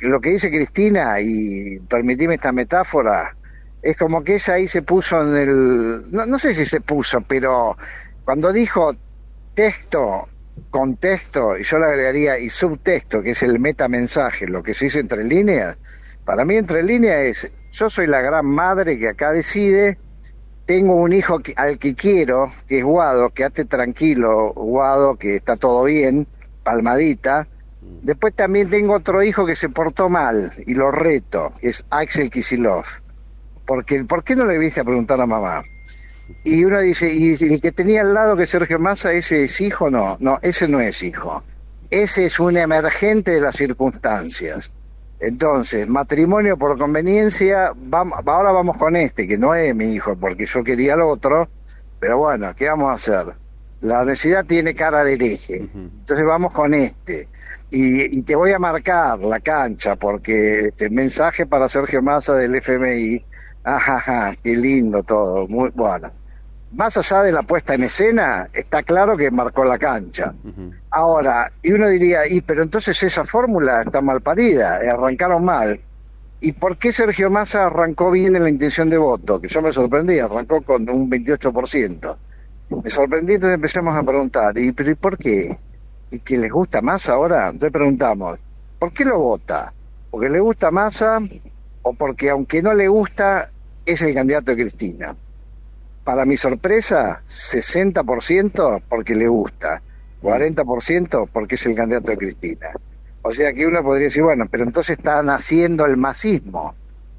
lo 0.00 0.20
que 0.20 0.30
dice 0.30 0.50
Cristina, 0.50 1.20
y 1.20 1.78
permitime 1.88 2.34
esta 2.34 2.52
metáfora, 2.52 3.34
es 3.82 3.96
como 3.96 4.22
que 4.24 4.34
ella 4.34 4.54
ahí 4.54 4.68
se 4.68 4.82
puso 4.82 5.22
en 5.22 5.36
el... 5.36 6.10
No, 6.10 6.26
no 6.26 6.38
sé 6.38 6.54
si 6.54 6.66
se 6.66 6.80
puso, 6.80 7.20
pero 7.22 7.76
cuando 8.24 8.52
dijo 8.52 8.94
texto, 9.54 10.28
contexto, 10.70 11.56
y 11.56 11.62
yo 11.62 11.78
le 11.78 11.86
agregaría 11.86 12.38
y 12.38 12.50
subtexto, 12.50 13.22
que 13.22 13.30
es 13.30 13.42
el 13.42 13.58
metamensaje, 13.60 14.46
lo 14.48 14.62
que 14.62 14.74
se 14.74 14.86
dice 14.86 15.00
entre 15.00 15.24
líneas, 15.24 15.76
para 16.24 16.44
mí 16.44 16.56
entre 16.56 16.82
líneas 16.82 17.20
es, 17.20 17.52
yo 17.70 17.88
soy 17.88 18.06
la 18.06 18.20
gran 18.20 18.46
madre 18.46 18.98
que 18.98 19.08
acá 19.08 19.32
decide, 19.32 19.98
tengo 20.66 20.96
un 20.96 21.12
hijo 21.12 21.40
al 21.56 21.78
que 21.78 21.94
quiero, 21.94 22.52
que 22.66 22.78
es 22.78 22.84
Guado, 22.84 23.30
quédate 23.30 23.64
tranquilo, 23.64 24.52
Guado, 24.52 25.16
que 25.16 25.36
está 25.36 25.56
todo 25.56 25.84
bien, 25.84 26.26
palmadita. 26.64 27.46
Después 28.02 28.34
también 28.34 28.68
tengo 28.68 28.94
otro 28.94 29.22
hijo 29.22 29.46
que 29.46 29.54
se 29.54 29.68
portó 29.68 30.08
mal 30.08 30.52
y 30.66 30.74
lo 30.74 30.90
reto, 30.90 31.52
que 31.60 31.68
es 31.68 31.84
Axel 31.90 32.30
Kisilov. 32.30 32.84
Porque, 33.64 34.04
¿Por 34.04 34.24
qué 34.24 34.34
no 34.34 34.44
le 34.44 34.58
viste 34.58 34.80
a 34.80 34.84
preguntar 34.84 35.20
a 35.20 35.26
mamá? 35.26 35.62
Y 36.44 36.64
uno 36.64 36.80
dice, 36.80 37.14
¿y 37.14 37.34
el 37.34 37.60
que 37.60 37.70
tenía 37.70 38.00
al 38.00 38.12
lado 38.12 38.36
que 38.36 38.46
Sergio 38.46 38.80
Massa, 38.80 39.12
ese 39.12 39.44
es 39.44 39.60
hijo? 39.60 39.90
No, 39.90 40.16
no, 40.18 40.40
ese 40.42 40.66
no 40.66 40.80
es 40.80 41.02
hijo. 41.04 41.44
Ese 41.90 42.26
es 42.26 42.40
un 42.40 42.56
emergente 42.56 43.30
de 43.32 43.40
las 43.40 43.56
circunstancias. 43.56 44.72
Entonces, 45.18 45.88
matrimonio 45.88 46.58
por 46.58 46.78
conveniencia, 46.78 47.72
vamos, 47.74 48.18
ahora 48.26 48.52
vamos 48.52 48.76
con 48.76 48.96
este, 48.96 49.26
que 49.26 49.38
no 49.38 49.54
es 49.54 49.74
mi 49.74 49.94
hijo, 49.94 50.14
porque 50.16 50.46
yo 50.46 50.62
quería 50.62 50.94
al 50.94 51.02
otro, 51.02 51.48
pero 51.98 52.18
bueno, 52.18 52.54
¿qué 52.54 52.68
vamos 52.68 52.88
a 52.90 52.92
hacer? 52.92 53.34
La 53.80 54.04
necesidad 54.04 54.44
tiene 54.44 54.74
cara 54.74 55.04
de 55.04 55.14
hereje, 55.14 55.68
entonces 55.74 56.24
vamos 56.24 56.52
con 56.52 56.74
este. 56.74 57.28
Y, 57.70 58.18
y 58.18 58.22
te 58.22 58.36
voy 58.36 58.52
a 58.52 58.58
marcar 58.58 59.18
la 59.20 59.40
cancha, 59.40 59.96
porque 59.96 60.60
este 60.60 60.90
mensaje 60.90 61.46
para 61.46 61.68
Sergio 61.68 62.02
Massa 62.02 62.34
del 62.34 62.54
FMI, 62.56 63.24
ajaja, 63.64 64.36
qué 64.42 64.54
lindo 64.54 65.02
todo, 65.02 65.48
muy 65.48 65.70
bueno. 65.70 66.10
Más 66.72 66.96
allá 66.96 67.22
de 67.22 67.32
la 67.32 67.42
puesta 67.42 67.74
en 67.74 67.84
escena, 67.84 68.48
está 68.52 68.82
claro 68.82 69.16
que 69.16 69.30
marcó 69.30 69.64
la 69.64 69.78
cancha. 69.78 70.34
Ahora, 70.96 71.52
y 71.62 71.72
uno 71.72 71.90
diría, 71.90 72.26
y 72.26 72.40
pero 72.40 72.62
entonces 72.62 73.02
esa 73.02 73.22
fórmula 73.22 73.82
está 73.82 74.00
mal 74.00 74.22
parida, 74.22 74.82
eh, 74.82 74.88
arrancaron 74.88 75.44
mal. 75.44 75.78
¿Y 76.40 76.52
por 76.52 76.78
qué 76.78 76.90
Sergio 76.90 77.28
Massa 77.28 77.66
arrancó 77.66 78.10
bien 78.10 78.34
en 78.34 78.44
la 78.44 78.48
intención 78.48 78.88
de 78.88 78.96
voto? 78.96 79.38
Que 79.38 79.46
yo 79.46 79.60
me 79.60 79.70
sorprendí, 79.72 80.18
arrancó 80.18 80.62
con 80.62 80.88
un 80.88 81.10
28%. 81.10 82.16
Me 82.82 82.88
sorprendí, 82.88 83.34
entonces 83.34 83.56
empezamos 83.56 83.94
a 83.94 84.02
preguntar, 84.02 84.56
¿y, 84.56 84.72
pero, 84.72 84.90
¿y 84.90 84.94
por 84.94 85.18
qué? 85.18 85.58
¿Y 86.12 86.18
que 86.20 86.38
les 86.38 86.50
gusta 86.50 86.80
más 86.80 87.10
ahora? 87.10 87.48
Entonces 87.48 87.72
preguntamos, 87.72 88.38
¿por 88.78 88.90
qué 88.94 89.04
lo 89.04 89.18
vota? 89.18 89.74
¿Porque 90.10 90.30
le 90.30 90.40
gusta 90.40 90.70
Massa 90.70 91.20
o 91.82 91.92
porque 91.92 92.30
aunque 92.30 92.62
no 92.62 92.72
le 92.72 92.88
gusta, 92.88 93.50
es 93.84 94.00
el 94.00 94.14
candidato 94.14 94.52
de 94.52 94.62
Cristina? 94.62 95.14
Para 96.04 96.24
mi 96.24 96.38
sorpresa, 96.38 97.20
60% 97.26 98.82
porque 98.88 99.14
le 99.14 99.28
gusta, 99.28 99.82
40% 100.22 101.28
porque 101.32 101.54
es 101.56 101.66
el 101.66 101.74
candidato 101.74 102.10
de 102.10 102.18
Cristina. 102.18 102.68
O 103.22 103.32
sea 103.32 103.52
que 103.52 103.66
uno 103.66 103.82
podría 103.82 104.04
decir, 104.06 104.22
bueno, 104.22 104.46
pero 104.50 104.64
entonces 104.64 104.98
están 104.98 105.30
haciendo 105.30 105.84
el 105.86 105.96
masismo. 105.96 106.74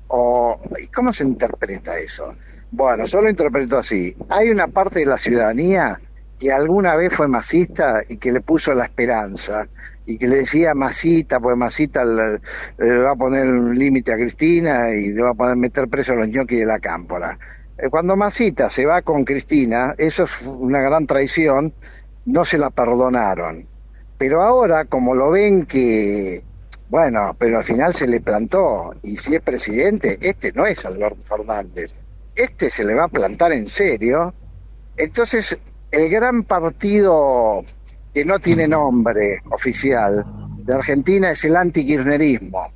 O, 0.07 0.59
¿y 0.81 0.87
¿Cómo 0.87 1.11
se 1.13 1.25
interpreta 1.25 1.97
eso? 1.97 2.33
Bueno, 2.71 3.05
yo 3.05 3.21
lo 3.21 3.29
interpreto 3.29 3.77
así. 3.77 4.15
Hay 4.29 4.49
una 4.49 4.67
parte 4.67 4.99
de 4.99 5.05
la 5.05 5.17
ciudadanía 5.17 5.99
que 6.39 6.51
alguna 6.51 6.95
vez 6.95 7.13
fue 7.13 7.27
masista 7.27 8.03
y 8.07 8.17
que 8.17 8.31
le 8.31 8.41
puso 8.41 8.73
la 8.73 8.85
esperanza 8.85 9.67
y 10.05 10.17
que 10.17 10.27
le 10.27 10.37
decía 10.37 10.73
masita, 10.75 11.39
pues 11.39 11.57
masita 11.57 12.05
le, 12.05 12.39
le 12.77 12.97
va 12.99 13.11
a 13.11 13.15
poner 13.15 13.47
un 13.47 13.73
límite 13.77 14.13
a 14.13 14.15
Cristina 14.17 14.91
y 14.91 15.09
le 15.13 15.21
va 15.23 15.31
a 15.31 15.33
poder 15.33 15.57
meter 15.57 15.87
preso 15.89 16.13
a 16.13 16.15
los 16.17 16.27
ñoquis 16.29 16.59
de 16.59 16.65
la 16.65 16.79
cámpora. 16.79 17.37
Eh, 17.77 17.89
Cuando 17.89 18.15
Masita 18.15 18.69
se 18.69 18.85
va 18.85 19.01
con 19.01 19.23
Cristina, 19.25 19.93
eso 19.97 20.23
es 20.23 20.43
una 20.43 20.79
gran 20.81 21.05
traición, 21.07 21.73
no 22.27 22.45
se 22.45 22.57
la 22.57 22.69
perdonaron. 22.69 23.65
Pero 24.17 24.43
ahora, 24.43 24.85
como 24.85 25.15
lo 25.15 25.31
ven 25.31 25.65
que, 25.65 26.43
bueno, 26.89 27.35
pero 27.39 27.57
al 27.57 27.63
final 27.63 27.93
se 27.93 28.07
le 28.07 28.19
plantó, 28.19 28.93
y 29.01 29.15
si 29.17 29.35
es 29.35 29.41
presidente, 29.41 30.17
este 30.21 30.51
no 30.53 30.65
es 30.65 30.85
Alberto 30.85 31.21
Fernández, 31.23 31.95
este 32.35 32.69
se 32.69 32.83
le 32.83 32.93
va 32.93 33.05
a 33.05 33.07
plantar 33.07 33.53
en 33.53 33.65
serio. 33.65 34.33
Entonces, 34.97 35.57
el 35.91 36.09
gran 36.09 36.43
partido 36.43 37.63
que 38.13 38.25
no 38.25 38.39
tiene 38.39 38.67
nombre 38.67 39.41
oficial 39.51 40.25
de 40.57 40.73
Argentina 40.73 41.31
es 41.31 41.45
el 41.45 41.55
antikirchnerismo. 41.55 42.71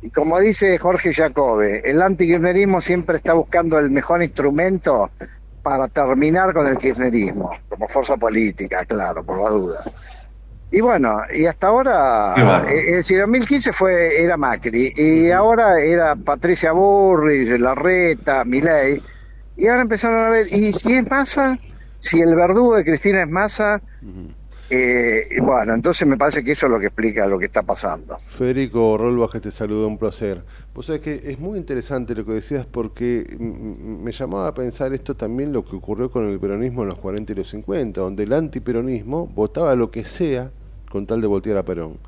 Y 0.00 0.10
como 0.10 0.38
dice 0.38 0.78
Jorge 0.78 1.12
Jacobe, 1.12 1.82
el 1.84 2.02
antikirchnerismo 2.02 2.80
siempre 2.80 3.16
está 3.16 3.32
buscando 3.32 3.78
el 3.78 3.90
mejor 3.90 4.22
instrumento 4.22 5.10
para 5.62 5.88
terminar 5.88 6.52
con 6.52 6.66
el 6.66 6.76
kirchnerismo, 6.76 7.50
como 7.68 7.88
fuerza 7.88 8.16
política, 8.16 8.84
claro, 8.84 9.24
por 9.24 9.42
la 9.42 9.50
duda. 9.50 9.80
Y 10.70 10.80
bueno, 10.80 11.20
y 11.34 11.44
hasta 11.44 11.68
ahora, 11.68 12.64
eh, 12.66 12.82
es 12.86 12.96
decir, 12.96 13.18
en 13.18 13.30
2015 13.30 13.72
fue, 13.72 14.22
era 14.22 14.36
Macri, 14.36 14.92
y 14.96 15.30
ahora 15.30 15.80
era 15.82 16.16
Patricia 16.16 16.72
Burrich, 16.72 17.60
Larreta, 17.60 18.44
Milei, 18.44 19.02
y 19.56 19.66
ahora 19.66 19.82
empezaron 19.82 20.24
a 20.24 20.30
ver, 20.30 20.46
¿y 20.50 20.72
si 20.72 20.94
es 20.94 21.10
Massa? 21.10 21.58
Si 21.98 22.20
el 22.20 22.34
verdugo 22.34 22.76
de 22.76 22.84
Cristina 22.84 23.22
es 23.22 23.28
Massa, 23.28 23.82
eh, 24.70 25.26
bueno, 25.42 25.74
entonces 25.74 26.08
me 26.08 26.16
parece 26.16 26.42
que 26.42 26.52
eso 26.52 26.64
es 26.64 26.72
lo 26.72 26.80
que 26.80 26.86
explica 26.86 27.26
lo 27.26 27.38
que 27.38 27.44
está 27.44 27.62
pasando. 27.62 28.16
Federico 28.18 28.96
Rolbas, 28.96 29.30
que 29.30 29.40
te 29.40 29.50
saluda, 29.50 29.86
un 29.86 29.98
placer. 29.98 30.42
Vos 30.74 30.86
sabés 30.86 31.02
que 31.02 31.20
es 31.24 31.38
muy 31.38 31.58
interesante 31.58 32.14
lo 32.14 32.24
que 32.24 32.32
decías 32.32 32.64
porque 32.64 33.26
me 33.38 34.10
llamaba 34.10 34.48
a 34.48 34.54
pensar 34.54 34.94
esto 34.94 35.14
también 35.14 35.52
lo 35.52 35.66
que 35.66 35.76
ocurrió 35.76 36.10
con 36.10 36.26
el 36.26 36.40
peronismo 36.40 36.82
en 36.82 36.88
los 36.88 36.98
40 36.98 37.30
y 37.30 37.34
los 37.34 37.50
50, 37.50 38.00
donde 38.00 38.22
el 38.22 38.32
antiperonismo 38.32 39.26
votaba 39.26 39.74
lo 39.74 39.90
que 39.90 40.06
sea 40.06 40.50
con 40.90 41.06
tal 41.06 41.20
de 41.20 41.26
voltear 41.26 41.58
a 41.58 41.64
Perón. 41.64 41.98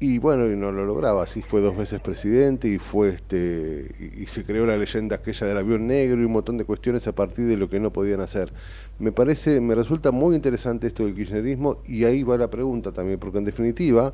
Y 0.00 0.18
bueno, 0.18 0.50
y 0.50 0.56
no 0.56 0.72
lo 0.72 0.84
lograba, 0.84 1.22
así 1.22 1.40
fue 1.40 1.60
dos 1.60 1.76
veces 1.76 2.00
presidente 2.00 2.66
y 2.66 2.78
fue 2.78 3.10
este 3.10 3.94
y, 4.00 4.24
y 4.24 4.26
se 4.26 4.44
creó 4.44 4.66
la 4.66 4.76
leyenda 4.76 5.16
aquella 5.16 5.46
del 5.46 5.56
avión 5.56 5.86
negro 5.86 6.20
y 6.20 6.24
un 6.24 6.32
montón 6.32 6.58
de 6.58 6.64
cuestiones 6.64 7.06
a 7.06 7.14
partir 7.14 7.46
de 7.46 7.56
lo 7.56 7.68
que 7.70 7.78
no 7.78 7.92
podían 7.92 8.20
hacer. 8.20 8.52
Me 8.98 9.12
parece, 9.12 9.60
me 9.60 9.76
resulta 9.76 10.10
muy 10.10 10.34
interesante 10.34 10.88
esto 10.88 11.04
del 11.04 11.14
kirchnerismo 11.14 11.78
y 11.86 12.04
ahí 12.04 12.24
va 12.24 12.36
la 12.36 12.50
pregunta 12.50 12.90
también, 12.90 13.20
porque 13.20 13.38
en 13.38 13.44
definitiva 13.44 14.12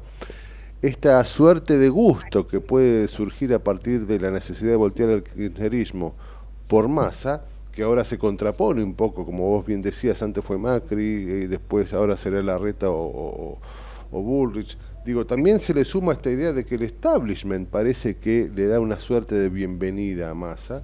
esta 0.83 1.23
suerte 1.25 1.77
de 1.77 1.91
gusto 1.91 2.47
que 2.47 2.61
puede 2.61 3.07
surgir 3.07 3.53
a 3.53 3.59
partir 3.59 4.07
de 4.07 4.19
la 4.19 4.31
necesidad 4.31 4.71
de 4.71 4.77
voltear 4.77 5.11
el 5.11 5.23
kirchnerismo 5.23 6.15
por 6.69 6.89
masa, 6.89 7.45
que 7.71 7.83
ahora 7.83 8.03
se 8.03 8.19
contrapone 8.19 8.83
un 8.83 8.95
poco, 8.95 9.27
como 9.27 9.49
vos 9.51 9.67
bien 9.67 9.83
decías, 9.83 10.23
antes 10.23 10.43
fue 10.43 10.57
Macri, 10.57 11.03
y 11.03 11.47
después 11.47 11.93
ahora 11.93 12.17
será 12.17 12.43
Larreta 12.43 12.87
o, 12.89 13.59
Bullrich. 14.11 14.79
Digo, 15.05 15.27
también 15.27 15.61
se 15.61 15.75
le 15.75 15.85
suma 15.85 16.13
esta 16.13 16.31
idea 16.31 16.53
de 16.53 16.65
que 16.65 16.77
el 16.77 16.83
establishment 16.83 17.69
parece 17.69 18.17
que 18.17 18.51
le 18.55 18.67
da 18.67 18.81
una 18.81 18.99
suerte 19.01 19.35
de 19.35 19.49
bienvenida 19.49 20.31
a 20.31 20.35
Massa. 20.35 20.83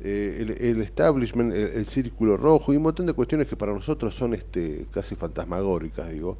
Eh, 0.00 0.38
el, 0.40 0.50
el 0.50 0.80
establishment, 0.82 1.52
el, 1.52 1.68
el 1.74 1.86
círculo 1.86 2.36
rojo 2.36 2.72
y 2.72 2.76
un 2.76 2.82
montón 2.82 3.06
de 3.06 3.12
cuestiones 3.12 3.46
que 3.46 3.56
para 3.56 3.72
nosotros 3.72 4.14
son 4.14 4.34
este 4.34 4.86
casi 4.90 5.16
fantasmagóricas, 5.16 6.10
digo. 6.10 6.38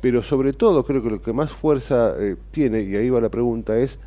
Pero 0.00 0.22
sobre 0.22 0.52
todo 0.52 0.84
creo 0.84 1.02
que 1.02 1.10
lo 1.10 1.22
que 1.22 1.32
más 1.32 1.52
fuerza 1.52 2.14
eh, 2.18 2.36
tiene, 2.50 2.80
y 2.80 2.96
ahí 2.96 3.10
va 3.10 3.20
la 3.20 3.28
pregunta, 3.28 3.76
es 3.78 4.00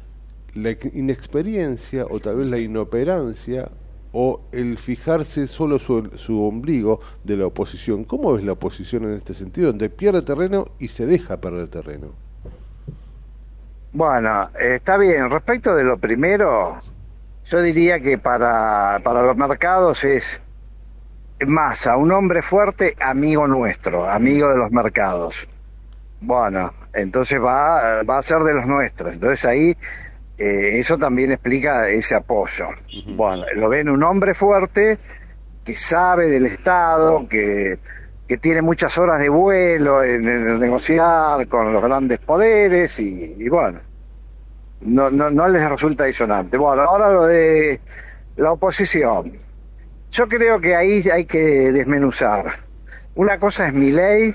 la 0.54 0.72
inexperiencia 0.94 2.06
o 2.10 2.20
tal 2.20 2.38
vez 2.38 2.48
la 2.48 2.60
inoperancia 2.60 3.70
o 4.12 4.42
el 4.52 4.78
fijarse 4.78 5.48
solo 5.48 5.80
su, 5.80 6.10
su 6.16 6.44
ombligo 6.44 7.00
de 7.24 7.38
la 7.38 7.48
oposición. 7.48 8.04
¿Cómo 8.04 8.34
ves 8.34 8.44
la 8.44 8.54
oposición 8.54 9.06
en 9.06 9.14
este 9.14 9.34
sentido? 9.34 9.68
Donde 9.68 9.90
pierde 9.90 10.22
terreno 10.22 10.66
y 10.80 10.88
se 10.88 11.06
deja 11.06 11.42
perder 11.42 11.68
terreno. 11.68 12.10
Bueno, 13.92 14.50
está 14.60 14.98
bien. 14.98 15.30
Respecto 15.30 15.76
de 15.76 15.84
lo 15.84 15.98
primero, 15.98 16.78
yo 17.46 17.62
diría 17.62 18.00
que 18.00 18.18
para, 18.18 19.02
para 19.04 19.24
los 19.24 19.36
mercados 19.36 20.04
es 20.04 20.42
Massa, 21.48 21.98
un 21.98 22.12
hombre 22.12 22.42
fuerte, 22.42 22.96
amigo 23.02 23.48
nuestro, 23.48 24.10
amigo 24.10 24.50
de 24.50 24.58
los 24.58 24.72
mercados. 24.72 25.48
Bueno, 26.26 26.74
entonces 26.94 27.42
va, 27.42 28.02
va 28.04 28.18
a 28.18 28.22
ser 28.22 28.40
de 28.40 28.54
los 28.54 28.66
nuestros. 28.66 29.16
Entonces 29.16 29.44
ahí 29.44 29.78
eh, 30.38 30.80
eso 30.80 30.98
también 30.98 31.32
explica 31.34 31.90
ese 31.90 32.16
apoyo. 32.16 32.68
Bueno, 33.08 33.44
lo 33.56 33.68
ven 33.68 33.90
un 33.90 34.02
hombre 34.04 34.34
fuerte 34.34 34.98
que 35.66 35.76
sabe 35.76 36.30
del 36.30 36.46
Estado, 36.46 37.28
que, 37.28 37.78
que 38.28 38.38
tiene 38.38 38.62
muchas 38.62 38.98
horas 38.98 39.20
de 39.20 39.28
vuelo 39.28 40.02
en, 40.02 40.28
en 40.28 40.60
negociar 40.60 41.46
con 41.48 41.74
los 41.74 41.84
grandes 41.84 42.20
poderes 42.20 43.00
y, 43.00 43.36
y 43.38 43.50
bueno, 43.50 43.82
no, 44.82 45.10
no, 45.10 45.30
no 45.30 45.48
les 45.50 45.70
resulta 45.70 46.06
disonante. 46.06 46.58
Bueno, 46.58 46.84
ahora 46.84 47.12
lo 47.12 47.26
de 47.26 47.82
la 48.38 48.54
oposición. 48.54 49.34
Yo 50.10 50.28
creo 50.30 50.62
que 50.62 50.76
ahí 50.76 51.04
hay 51.12 51.26
que 51.26 51.72
desmenuzar. 51.74 52.46
Una 53.16 53.40
cosa 53.40 53.68
es 53.68 53.74
mi 53.74 53.92
ley, 53.92 54.34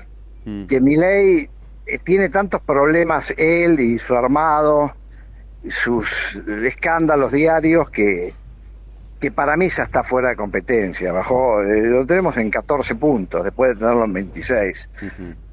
que 0.67 0.81
mi 0.81 0.95
ley 0.95 1.49
tiene 1.97 2.29
tantos 2.29 2.61
problemas 2.61 3.33
él 3.37 3.79
y 3.79 3.97
su 3.97 4.15
armado, 4.15 4.95
sus 5.67 6.35
escándalos 6.63 7.31
diarios 7.31 7.89
que, 7.89 8.33
que 9.19 9.31
para 9.31 9.57
mí 9.57 9.67
ya 9.69 9.83
está 9.83 10.03
fuera 10.03 10.29
de 10.29 10.35
competencia. 10.35 11.11
Bajó, 11.11 11.61
eh, 11.63 11.81
lo 11.87 12.05
tenemos 12.05 12.37
en 12.37 12.49
14 12.51 12.95
puntos, 12.95 13.43
después 13.43 13.71
de 13.73 13.79
tenerlo 13.79 14.05
en 14.05 14.13
26. 14.13 14.89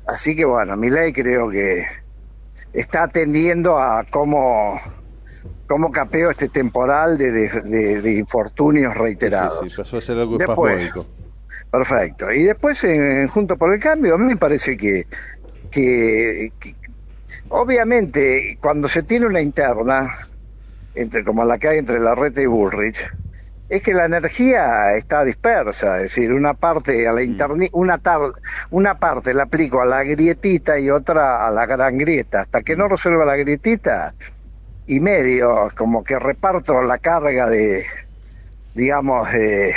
Así 0.07 0.37
que 0.37 0.45
bueno, 0.45 0.77
mi 0.77 0.91
ley 0.91 1.13
creo 1.13 1.49
que 1.51 1.85
está 2.73 3.05
atendiendo 3.05 3.79
a 3.79 4.05
cómo, 4.11 4.79
cómo 5.67 5.91
capeó 5.91 6.31
este 6.31 6.49
temporal 6.49 7.19
de, 7.19 7.33
de- 7.33 7.63
de- 7.63 8.01
de 8.03 8.13
infortunios 8.15 8.95
reiterados. 8.97 9.63
Sí, 9.63 9.69
sí, 9.71 9.77
pasó 9.77 9.97
a 9.97 10.01
ser 10.01 10.19
algo 10.19 10.39
Después. 10.39 10.93
Perfecto. 11.71 12.31
Y 12.33 12.45
después, 12.45 12.83
en, 12.85 13.27
Junto 13.29 13.57
por 13.57 13.73
el 13.73 13.81
Cambio, 13.81 14.15
a 14.15 14.19
mí 14.19 14.25
me 14.25 14.37
parece 14.37 14.77
que, 14.77 15.07
que, 15.77 16.53
que- 16.59 16.75
obviamente, 17.51 18.57
cuando 18.63 18.89
se 18.89 19.03
tiene 19.03 19.27
una 19.27 19.43
interna, 19.43 20.11
entre 20.95 21.23
como 21.23 21.45
la 21.45 21.59
que 21.59 21.69
hay 21.69 21.79
entre 21.79 22.01
Larreta 22.01 22.41
y 22.41 22.47
Bullrich, 22.47 22.97
es 23.69 23.83
que 23.83 23.93
la 23.93 24.07
energía 24.07 24.95
está 24.95 25.23
dispersa, 25.25 25.97
es 25.97 26.03
decir, 26.05 26.33
una 26.33 26.55
parte 26.55 27.07
a 27.07 27.13
la 27.13 27.21
interni- 27.23 27.69
una 27.73 27.99
tar- 27.99 28.33
una 28.71 28.99
parte 28.99 29.35
la 29.35 29.43
aplico 29.43 29.83
a 29.83 29.85
la 29.85 30.03
grietita 30.05 30.79
y 30.79 30.89
otra 30.89 31.47
a 31.47 31.51
la 31.51 31.67
gran 31.67 31.99
grieta, 31.99 32.41
hasta 32.43 32.63
que 32.63 32.77
no 32.77 32.89
resuelva 32.89 33.25
la 33.27 33.37
grietita 33.37 34.15
y 34.87 35.01
medio 35.01 35.69
como 35.77 36.03
que 36.05 36.19
reparto 36.19 36.81
la 36.83 36.99
carga 36.99 37.51
de 37.51 37.85
digamos 38.73 39.31
de, 39.33 39.75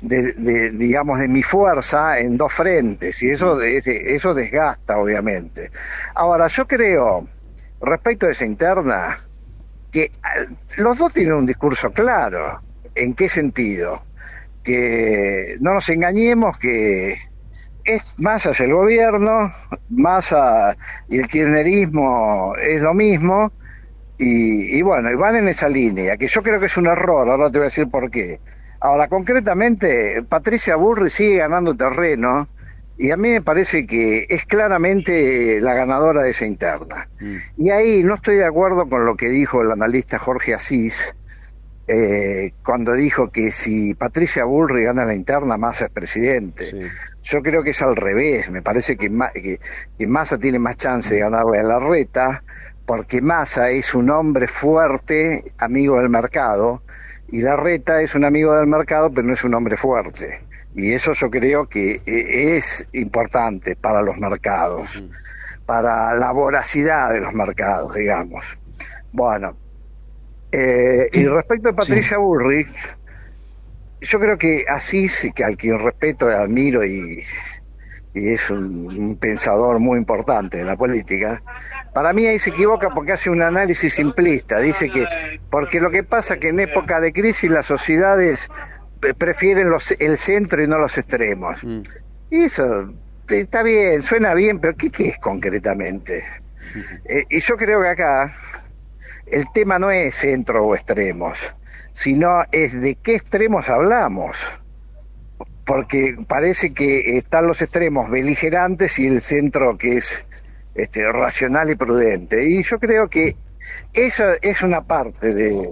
de- 0.00 0.32
de, 0.34 0.70
digamos 0.70 1.18
de 1.20 1.28
mi 1.28 1.42
fuerza 1.42 2.18
en 2.20 2.36
dos 2.36 2.52
frentes 2.52 3.22
y 3.22 3.30
eso 3.30 3.60
es- 3.62 3.86
eso 3.86 4.34
desgasta 4.34 4.98
obviamente. 4.98 5.70
Ahora 6.14 6.46
yo 6.48 6.66
creo 6.66 7.26
respecto 7.80 8.26
de 8.26 8.32
esa 8.32 8.46
interna 8.46 9.16
que 9.90 10.10
ah, 10.22 10.30
los 10.78 10.98
dos 10.98 11.12
tienen 11.12 11.34
un 11.34 11.46
discurso 11.46 11.90
claro. 11.92 12.62
¿En 12.94 13.14
qué 13.14 13.28
sentido? 13.28 14.06
Que 14.62 15.56
no 15.60 15.74
nos 15.74 15.88
engañemos 15.90 16.58
que 16.58 17.16
es 17.84 18.02
Massa 18.18 18.50
es 18.50 18.60
el 18.60 18.72
gobierno, 18.74 19.52
Massa 19.88 20.76
y 21.08 21.18
el 21.18 21.28
kirchnerismo 21.28 22.54
es 22.60 22.82
lo 22.82 22.94
mismo, 22.94 23.52
y, 24.18 24.78
y 24.78 24.82
bueno, 24.82 25.10
y 25.10 25.14
van 25.16 25.36
en 25.36 25.48
esa 25.48 25.68
línea, 25.68 26.16
que 26.16 26.28
yo 26.28 26.42
creo 26.42 26.60
que 26.60 26.66
es 26.66 26.76
un 26.76 26.86
error, 26.86 27.28
ahora 27.30 27.50
te 27.50 27.58
voy 27.58 27.64
a 27.66 27.70
decir 27.70 27.88
por 27.90 28.10
qué. 28.10 28.40
Ahora, 28.80 29.08
concretamente, 29.08 30.22
Patricia 30.28 30.76
Burri 30.76 31.10
sigue 31.10 31.38
ganando 31.38 31.76
terreno, 31.76 32.48
y 32.96 33.10
a 33.10 33.16
mí 33.16 33.30
me 33.30 33.42
parece 33.42 33.86
que 33.86 34.26
es 34.28 34.44
claramente 34.44 35.60
la 35.60 35.74
ganadora 35.74 36.22
de 36.22 36.30
esa 36.30 36.46
interna. 36.46 37.08
Y 37.56 37.70
ahí 37.70 38.02
no 38.02 38.14
estoy 38.14 38.36
de 38.36 38.44
acuerdo 38.44 38.88
con 38.88 39.04
lo 39.04 39.16
que 39.16 39.28
dijo 39.28 39.62
el 39.62 39.70
analista 39.72 40.18
Jorge 40.18 40.54
Asís, 40.54 41.14
eh, 41.86 42.52
cuando 42.62 42.92
dijo 42.92 43.30
que 43.30 43.50
si 43.50 43.94
Patricia 43.94 44.44
Bullrich 44.44 44.84
gana 44.84 45.04
la 45.04 45.14
interna, 45.14 45.56
Massa 45.56 45.84
es 45.86 45.90
presidente. 45.90 46.74
Yo 47.22 47.42
creo 47.42 47.62
que 47.62 47.70
es 47.70 47.82
al 47.82 47.96
revés, 47.96 48.50
me 48.50 48.62
parece 48.62 48.96
que, 48.96 49.08
Ma- 49.10 49.30
que, 49.32 49.58
que 49.96 50.06
Massa 50.06 50.38
tiene 50.38 50.58
más 50.58 50.76
chance 50.76 51.14
de 51.14 51.20
ganarle 51.20 51.60
a 51.60 51.62
la 51.62 51.78
reta, 51.78 52.44
porque 52.84 53.22
Massa 53.22 53.70
es 53.70 53.94
un 53.94 54.10
hombre 54.10 54.46
fuerte, 54.48 55.44
amigo 55.58 55.98
del 55.98 56.10
mercado, 56.10 56.82
y 57.30 57.42
la 57.42 57.56
reta 57.56 58.00
es 58.00 58.14
un 58.14 58.24
amigo 58.24 58.54
del 58.54 58.66
mercado, 58.66 59.10
pero 59.12 59.26
no 59.26 59.34
es 59.34 59.44
un 59.44 59.54
hombre 59.54 59.76
fuerte. 59.76 60.40
Y 60.74 60.92
eso 60.92 61.12
yo 61.12 61.30
creo 61.30 61.68
que 61.68 62.00
eh, 62.06 62.56
es 62.56 62.86
importante 62.92 63.76
para 63.76 64.02
los 64.02 64.18
mercados, 64.18 65.04
para 65.66 66.14
la 66.14 66.32
voracidad 66.32 67.12
de 67.12 67.20
los 67.20 67.34
mercados, 67.34 67.94
digamos. 67.94 68.58
Bueno, 69.12 69.56
eh, 70.52 71.08
y 71.12 71.26
respecto 71.26 71.70
a 71.70 71.74
Patricia 71.74 72.18
Bullrich, 72.18 72.96
yo 74.00 74.18
creo 74.20 74.38
que 74.38 74.64
así 74.68 75.08
sí 75.08 75.32
que 75.32 75.44
al 75.44 75.56
quien 75.56 75.78
respeto 75.78 76.30
y 76.30 76.34
admiro 76.34 76.84
y, 76.84 77.22
y 78.18 78.28
es 78.34 78.50
un, 78.50 78.86
un 78.86 79.16
pensador 79.16 79.78
muy 79.80 79.98
importante 79.98 80.58
de 80.58 80.64
la 80.64 80.76
política, 80.76 81.42
para 81.94 82.12
mí 82.12 82.26
ahí 82.26 82.38
se 82.38 82.50
equivoca 82.50 82.90
porque 82.90 83.12
hace 83.12 83.30
un 83.30 83.42
análisis 83.42 83.94
simplista. 83.94 84.58
Dice 84.60 84.90
que, 84.90 85.06
porque 85.50 85.80
lo 85.80 85.90
que 85.90 86.02
pasa 86.04 86.34
es 86.34 86.40
que 86.40 86.48
en 86.48 86.60
época 86.60 87.00
de 87.00 87.12
crisis 87.12 87.50
las 87.50 87.66
sociedades 87.66 88.48
pre- 89.00 89.14
prefieren 89.14 89.70
los, 89.70 89.92
el 89.98 90.16
centro 90.16 90.62
y 90.62 90.66
no 90.66 90.78
los 90.78 90.98
extremos. 90.98 91.64
Y 92.30 92.44
eso 92.44 92.90
eh, 93.30 93.40
está 93.40 93.62
bien, 93.62 94.02
suena 94.02 94.34
bien, 94.34 94.58
pero 94.58 94.74
¿qué, 94.76 94.90
qué 94.90 95.08
es 95.08 95.18
concretamente? 95.18 96.24
Eh, 97.04 97.24
y 97.30 97.40
yo 97.40 97.56
creo 97.56 97.80
que 97.82 97.88
acá 97.88 98.32
el 99.26 99.44
tema 99.54 99.78
no 99.78 99.90
es 99.90 100.14
centro 100.14 100.64
o 100.64 100.74
extremos, 100.74 101.56
sino 101.92 102.42
es 102.52 102.78
de 102.80 102.96
qué 102.96 103.14
extremos 103.14 103.68
hablamos. 103.68 104.60
Porque 105.68 106.16
parece 106.26 106.72
que 106.72 107.18
están 107.18 107.46
los 107.46 107.60
extremos 107.60 108.08
beligerantes 108.10 108.98
y 108.98 109.06
el 109.06 109.20
centro 109.20 109.76
que 109.76 109.98
es 109.98 110.24
este, 110.74 111.04
racional 111.12 111.70
y 111.70 111.76
prudente. 111.76 112.42
Y 112.48 112.62
yo 112.62 112.78
creo 112.80 113.08
que 113.10 113.36
esa 113.92 114.32
es 114.40 114.62
una 114.62 114.86
parte 114.86 115.34
de, 115.34 115.68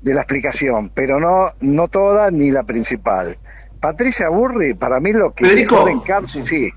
de 0.00 0.14
la 0.14 0.22
explicación, 0.22 0.90
pero 0.94 1.20
no, 1.20 1.50
no 1.60 1.88
toda 1.88 2.30
ni 2.30 2.50
la 2.50 2.64
principal. 2.64 3.38
Patricia 3.80 4.30
Burri, 4.30 4.72
para 4.72 4.98
mí 4.98 5.12
lo 5.12 5.34
que 5.34 5.44
Federico, 5.44 5.86
encarna, 5.86 6.26
sí. 6.28 6.70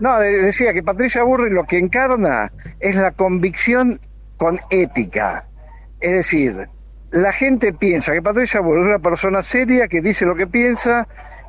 No, 0.00 0.18
de- 0.18 0.42
decía 0.42 0.72
que 0.72 0.82
Patricia 0.82 1.22
Burri 1.22 1.50
lo 1.50 1.64
que 1.64 1.78
encarna 1.78 2.52
es 2.80 2.96
la 2.96 3.12
convicción 3.12 4.00
con 4.38 4.58
ética. 4.70 5.48
Es 6.00 6.12
decir, 6.12 6.68
la 7.12 7.30
gente 7.30 7.72
piensa 7.72 8.12
que 8.12 8.20
Patricia 8.22 8.58
Burri 8.60 8.80
es 8.80 8.86
una 8.88 8.98
persona 8.98 9.40
seria 9.44 9.86
que 9.86 10.00
dice 10.00 10.26
lo 10.26 10.34
que 10.34 10.48
piensa, 10.48 11.06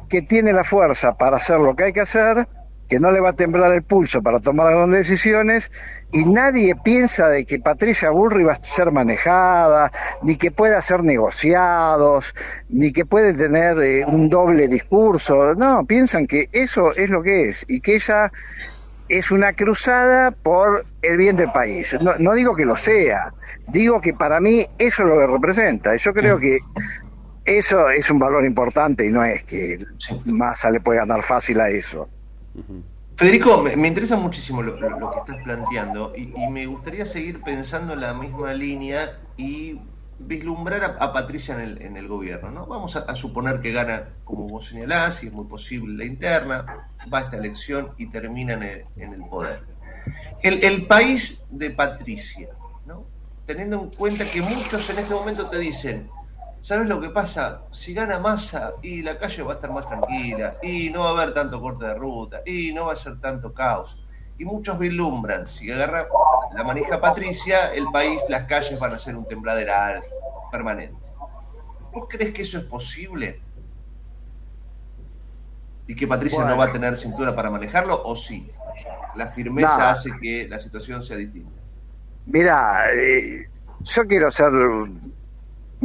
que 0.07 0.21
tiene 0.21 0.53
la 0.53 0.63
fuerza 0.63 1.17
para 1.17 1.37
hacer 1.37 1.59
lo 1.59 1.75
que 1.75 1.85
hay 1.85 1.93
que 1.93 2.01
hacer, 2.01 2.47
que 2.87 2.99
no 2.99 3.11
le 3.11 3.19
va 3.19 3.29
a 3.29 3.33
temblar 3.33 3.71
el 3.71 3.83
pulso 3.83 4.21
para 4.21 4.39
tomar 4.39 4.71
grandes 4.71 5.07
decisiones, 5.07 5.71
y 6.11 6.25
nadie 6.25 6.75
piensa 6.83 7.27
de 7.29 7.45
que 7.45 7.59
Patricia 7.59 8.11
Burri 8.11 8.43
va 8.43 8.53
a 8.53 8.55
ser 8.55 8.91
manejada, 8.91 9.91
ni 10.21 10.35
que 10.35 10.51
pueda 10.51 10.77
hacer 10.77 11.03
negociados, 11.03 12.33
ni 12.69 12.91
que 12.91 13.05
puede 13.05 13.33
tener 13.33 13.77
eh, 13.81 14.05
un 14.05 14.29
doble 14.29 14.67
discurso. 14.67 15.55
No, 15.55 15.85
piensan 15.85 16.27
que 16.27 16.49
eso 16.51 16.93
es 16.95 17.09
lo 17.09 17.23
que 17.23 17.49
es, 17.49 17.65
y 17.67 17.81
que 17.81 17.95
ella 17.95 18.31
es 19.07 19.31
una 19.31 19.53
cruzada 19.53 20.31
por 20.31 20.85
el 21.01 21.17
bien 21.17 21.35
del 21.35 21.51
país. 21.51 21.95
No, 22.01 22.15
no 22.17 22.33
digo 22.33 22.55
que 22.55 22.65
lo 22.65 22.75
sea, 22.75 23.33
digo 23.67 24.01
que 24.01 24.13
para 24.13 24.39
mí 24.39 24.65
eso 24.77 25.03
es 25.03 25.09
lo 25.09 25.17
que 25.17 25.27
representa. 25.27 25.95
Yo 25.95 26.13
creo 26.13 26.39
que 26.39 26.59
eso 27.45 27.89
es 27.89 28.09
un 28.09 28.19
valor 28.19 28.45
importante 28.45 29.05
y 29.05 29.11
no 29.11 29.23
es 29.23 29.43
que 29.43 29.77
Massa 30.25 30.69
le 30.71 30.79
puede 30.81 30.99
ganar 30.99 31.21
fácil 31.23 31.59
a 31.61 31.69
eso. 31.69 32.07
Federico, 33.17 33.61
me, 33.61 33.75
me 33.77 33.87
interesa 33.87 34.17
muchísimo 34.17 34.61
lo, 34.61 34.77
lo- 34.79 34.99
lo 34.99 35.11
que 35.11 35.19
estás 35.19 35.37
planteando 35.43 36.13
y, 36.15 36.33
y 36.35 36.47
me 36.49 36.65
gustaría 36.65 37.05
seguir 37.05 37.41
pensando 37.43 37.93
en 37.93 38.01
la 38.01 38.13
misma 38.13 38.53
línea 38.53 39.19
y 39.37 39.79
vislumbrar 40.19 40.83
a, 40.83 40.87
a 41.05 41.13
Patricia 41.13 41.55
en 41.55 41.61
el, 41.61 41.81
en 41.81 41.97
el 41.97 42.07
gobierno. 42.07 42.51
¿no? 42.51 42.65
Vamos 42.65 42.95
a, 42.95 42.99
a 42.99 43.15
suponer 43.15 43.61
que 43.61 43.71
gana, 43.71 44.09
como 44.25 44.47
vos 44.47 44.67
señalás, 44.67 45.23
y 45.23 45.27
es 45.27 45.33
muy 45.33 45.45
posible 45.45 45.95
la 45.97 46.05
interna, 46.05 46.89
va 47.13 47.19
a 47.19 47.21
esta 47.21 47.37
elección 47.37 47.91
y 47.97 48.07
termina 48.07 48.53
en 48.53 48.63
el, 48.63 48.85
en 48.97 49.13
el 49.13 49.21
poder. 49.25 49.63
El, 50.41 50.63
el 50.63 50.85
país 50.87 51.45
de 51.49 51.69
Patricia, 51.71 52.49
¿no? 52.85 53.05
teniendo 53.45 53.81
en 53.81 53.89
cuenta 53.91 54.25
que 54.25 54.41
muchos 54.41 54.89
en 54.89 54.99
este 54.99 55.13
momento 55.13 55.49
te 55.49 55.57
dicen, 55.59 56.09
¿sabes 56.66 56.88
lo 56.88 56.99
que 56.99 57.11
pasa? 57.11 57.61
Si 57.70 57.93
gana 57.93 58.18
Massa 58.18 58.74
y 58.82 59.03
la 59.03 59.20
calle 59.20 59.43
va 59.43 59.51
a 59.51 59.55
estar 59.55 59.70
más 59.72 59.88
tranquila 59.88 60.57
y 60.63 60.89
no 60.89 61.01
va 61.01 61.09
a 61.09 61.11
haber 61.11 61.32
tanto 61.32 61.61
corte 61.61 61.86
de 61.86 61.93
ruta 61.93 62.41
y 62.43 62.74
no 62.74 62.86
va 62.86 62.93
a 62.93 62.95
ser 62.95 63.22
tanto 63.22 63.53
caos. 63.53 64.03
Y 64.39 64.45
muchos 64.45 64.80
vislumbran, 64.80 65.47
si 65.47 65.70
agarra 65.72 66.07
la 66.55 66.63
manija 66.63 66.99
Patricia, 66.99 67.72
el 67.72 67.86
país, 67.93 68.20
las 68.30 68.45
calles 68.45 68.80
van 68.80 68.93
a 68.93 68.97
ser 68.97 69.16
un 69.16 69.28
tembladeral 69.28 70.01
permanente. 70.51 70.97
¿Vos 71.93 72.07
crees 72.09 72.34
que 72.34 72.41
eso 72.41 72.57
es 72.57 72.63
posible? 72.63 73.39
¿Y 75.86 75.93
que 75.93 76.07
Patricia 76.07 76.43
no 76.45 76.57
va 76.57 76.66
a 76.66 76.72
tener 76.72 76.97
cintura 76.97 77.36
para 77.36 77.51
manejarlo 77.51 78.01
o 78.05 78.16
sí? 78.16 78.51
La 79.13 79.28
firmeza 79.28 79.78
No. 79.78 79.84
hace 79.84 80.09
que 80.20 80.47
la 80.47 80.57
situación 80.57 81.03
sea 81.03 81.18
distinta. 81.18 81.61
Mira, 82.26 82.86
eh, 82.91 83.45
yo 83.82 84.07
quiero 84.07 84.32
ser 84.32 84.51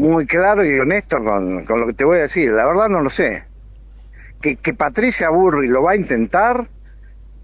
muy 0.00 0.26
claro 0.26 0.64
y 0.64 0.78
honesto 0.78 1.22
con, 1.22 1.64
con 1.64 1.80
lo 1.80 1.86
que 1.86 1.92
te 1.92 2.04
voy 2.04 2.18
a 2.18 2.22
decir. 2.22 2.50
La 2.52 2.64
verdad 2.66 2.88
no 2.88 3.00
lo 3.00 3.10
sé. 3.10 3.46
Que, 4.40 4.56
que 4.56 4.72
Patricia 4.74 5.28
Burri 5.30 5.68
lo 5.68 5.82
va 5.82 5.92
a 5.92 5.96
intentar 5.96 6.68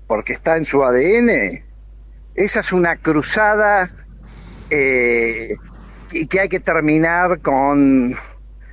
porque 0.07 0.33
está 0.33 0.57
en 0.57 0.65
su 0.65 0.83
ADN, 0.85 1.65
esa 2.35 2.61
es 2.61 2.73
una 2.73 2.97
cruzada 2.97 3.89
eh, 4.71 5.57
que, 6.09 6.27
que 6.29 6.41
hay 6.41 6.49
que 6.49 6.61
terminar 6.61 7.41
con 7.41 8.15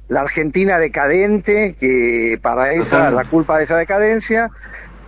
la 0.09 0.19
Argentina 0.21 0.77
decadente, 0.77 1.75
que 1.79 2.37
para 2.41 2.71
esa, 2.73 3.09
la 3.09 3.23
culpa 3.25 3.57
de 3.57 3.63
esa 3.63 3.77
decadencia 3.77 4.51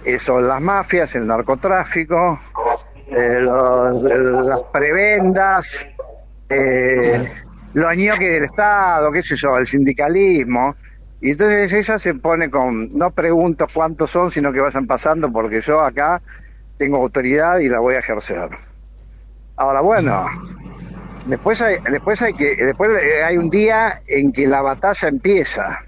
eh, 0.04 0.18
son 0.18 0.48
las 0.48 0.62
mafias, 0.62 1.16
el 1.16 1.28
narcotráfico, 1.28 2.40
eh, 3.08 3.40
los- 3.42 4.02
las 4.02 4.64
prebendas, 4.74 5.88
eh, 6.50 7.22
los 7.76 7.88
añoques 7.88 8.32
del 8.32 8.46
Estado, 8.46 9.12
qué 9.12 9.22
sé 9.22 9.36
yo, 9.36 9.58
el 9.58 9.68
sindicalismo. 9.68 10.76
Y 11.20 11.32
entonces 11.32 11.74
ella 11.74 12.00
se 12.00 12.16
pone 12.16 12.50
con, 12.50 12.88
no 12.98 13.12
pregunto 13.12 13.68
cuántos 13.72 14.10
son, 14.10 14.32
sino 14.32 14.54
que 14.54 14.62
vayan 14.62 14.88
pasando, 14.88 15.30
porque 15.30 15.60
yo 15.60 15.82
acá 15.82 16.22
tengo 16.78 16.98
autoridad 16.98 17.60
y 17.60 17.68
la 17.68 17.82
voy 17.82 17.96
a 17.96 18.00
ejercer. 18.00 18.50
Ahora, 19.58 19.82
bueno, 19.82 20.26
después 21.26 21.62
hay, 21.62 21.76
después 21.92 22.22
hay 22.22 22.34
que, 22.34 22.56
después 22.56 22.92
hay 23.26 23.38
un 23.38 23.50
día 23.50 24.02
en 24.08 24.32
que 24.32 24.48
la 24.48 24.62
batalla 24.62 25.10
empieza. 25.10 25.80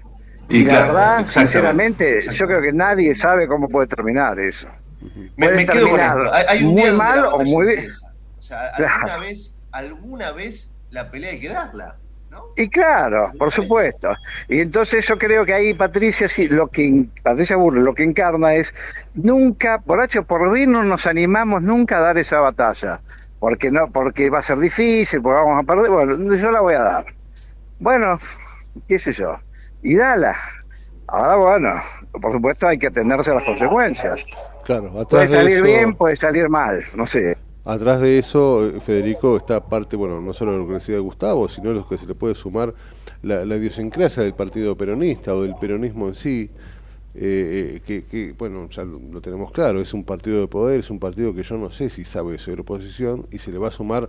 Y 0.50 0.58
Y, 0.60 0.64
la 0.66 0.82
verdad, 0.82 1.26
sinceramente, 1.26 2.20
yo 2.20 2.46
creo 2.46 2.60
que 2.60 2.72
nadie 2.72 3.14
sabe 3.14 3.48
cómo 3.48 3.66
puede 3.66 3.86
terminar 3.86 4.38
eso. 4.38 4.68
Me, 5.38 5.46
Puede 5.46 5.56
me 5.56 5.64
quedo 5.64 5.88
con 5.88 5.98
terminar 5.98 6.18
esto. 6.18 6.34
Hay, 6.34 6.44
hay 6.48 6.64
un 6.64 6.72
muy 6.72 6.82
día 6.82 6.92
mal 6.92 7.24
o 7.32 7.44
muy 7.44 7.66
bien. 7.66 7.88
O 8.38 8.42
sea, 8.42 8.66
alguna 8.76 9.16
vez, 9.20 9.54
alguna 9.72 10.32
vez 10.32 10.67
la 10.90 11.10
pelea 11.10 11.30
hay 11.32 11.40
que 11.40 11.48
darla. 11.48 11.96
Y 12.56 12.68
claro, 12.68 13.32
por 13.38 13.50
supuesto. 13.50 14.10
Y 14.48 14.60
entonces 14.60 15.06
yo 15.08 15.16
creo 15.18 15.44
que 15.44 15.54
ahí 15.54 15.74
Patricia, 15.74 16.28
sí, 16.28 16.48
lo 16.48 16.68
que 16.68 17.06
Patricia 17.22 17.56
Burro 17.56 17.80
lo 17.80 17.94
que 17.94 18.04
encarna 18.04 18.54
es 18.54 19.08
nunca, 19.14 19.78
por 19.80 20.00
H 20.00 20.18
o 20.20 20.24
por 20.26 20.50
B, 20.50 20.66
no 20.66 20.82
nos 20.84 21.06
animamos 21.06 21.62
nunca 21.62 21.98
a 21.98 22.00
dar 22.00 22.18
esa 22.18 22.40
batalla. 22.40 23.00
Porque 23.38 23.70
no, 23.70 23.90
porque 23.90 24.28
va 24.30 24.40
a 24.40 24.42
ser 24.42 24.58
difícil, 24.58 25.22
porque 25.22 25.36
vamos 25.40 25.62
a 25.62 25.66
perder. 25.66 25.90
Bueno, 25.90 26.36
yo 26.36 26.50
la 26.52 26.60
voy 26.60 26.74
a 26.74 26.82
dar. 26.82 27.06
Bueno, 27.78 28.18
qué 28.86 28.98
sé 28.98 29.12
yo. 29.12 29.36
Y 29.82 29.94
dala. 29.96 30.36
Ahora, 31.06 31.36
bueno, 31.36 31.82
por 32.20 32.32
supuesto 32.32 32.68
hay 32.68 32.78
que 32.78 32.88
atenderse 32.88 33.30
a 33.30 33.34
las 33.34 33.44
consecuencias. 33.44 34.26
Claro, 34.64 34.92
Puede 35.08 35.22
de 35.22 35.28
salir 35.28 35.56
eso- 35.56 35.64
bien, 35.64 35.94
puede 35.94 36.16
salir 36.16 36.48
mal, 36.48 36.82
no 36.94 37.06
sé. 37.06 37.38
Atrás 37.68 38.00
de 38.00 38.18
eso, 38.18 38.72
Federico, 38.80 39.36
está 39.36 39.62
parte, 39.62 39.94
bueno, 39.94 40.22
no 40.22 40.32
solo 40.32 40.52
de 40.52 40.58
lo 40.58 40.66
que 40.66 40.72
decía 40.72 40.98
Gustavo, 41.00 41.50
sino 41.50 41.70
lo 41.70 41.86
que 41.86 41.98
se 41.98 42.06
le 42.06 42.14
puede 42.14 42.34
sumar 42.34 42.72
la, 43.20 43.44
la 43.44 43.56
idiosincrasia 43.58 44.22
del 44.22 44.32
partido 44.32 44.74
peronista 44.74 45.34
o 45.34 45.42
del 45.42 45.54
peronismo 45.54 46.08
en 46.08 46.14
sí, 46.14 46.48
eh, 47.14 47.74
eh, 47.76 47.80
que, 47.86 48.04
que, 48.06 48.32
bueno, 48.32 48.70
ya 48.70 48.84
lo, 48.84 49.20
tenemos 49.20 49.52
claro, 49.52 49.82
es 49.82 49.92
un 49.92 50.02
partido 50.02 50.40
de 50.40 50.48
poder, 50.48 50.80
es 50.80 50.88
un 50.88 50.98
partido 50.98 51.34
que 51.34 51.42
yo 51.42 51.58
no 51.58 51.70
sé 51.70 51.90
si 51.90 52.06
sabe 52.06 52.38
ser 52.38 52.58
oposición 52.58 53.26
y 53.30 53.36
se 53.36 53.52
le 53.52 53.58
va 53.58 53.68
a 53.68 53.70
sumar 53.70 54.08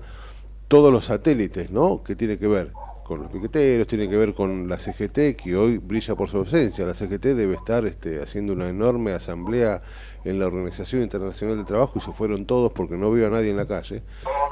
todos 0.69 0.89
los 0.89 1.03
satélites, 1.03 1.69
¿no? 1.69 2.01
Que 2.01 2.15
tiene 2.15 2.37
que 2.37 2.47
ver 2.47 2.71
con 3.09 3.23
los 3.23 3.31
piqueteros, 3.31 3.87
tiene 3.87 4.07
que 4.07 4.15
ver 4.15 4.35
con 4.35 4.69
la 4.69 4.77
CGT, 4.77 5.35
que 5.35 5.55
hoy 5.55 5.79
brilla 5.79 6.13
por 6.13 6.29
su 6.29 6.37
ausencia. 6.37 6.85
La 6.85 6.93
CGT 6.93 7.25
debe 7.33 7.55
estar 7.55 7.83
este, 7.87 8.21
haciendo 8.21 8.53
una 8.53 8.69
enorme 8.69 9.13
asamblea 9.13 9.81
en 10.23 10.37
la 10.37 10.45
Organización 10.45 11.01
Internacional 11.01 11.57
del 11.57 11.65
Trabajo 11.65 11.93
y 11.95 12.01
se 12.01 12.11
fueron 12.11 12.45
todos 12.45 12.71
porque 12.71 12.97
no 12.97 13.09
veo 13.09 13.25
a 13.25 13.31
nadie 13.31 13.49
en 13.49 13.57
la 13.57 13.65
calle. 13.65 14.03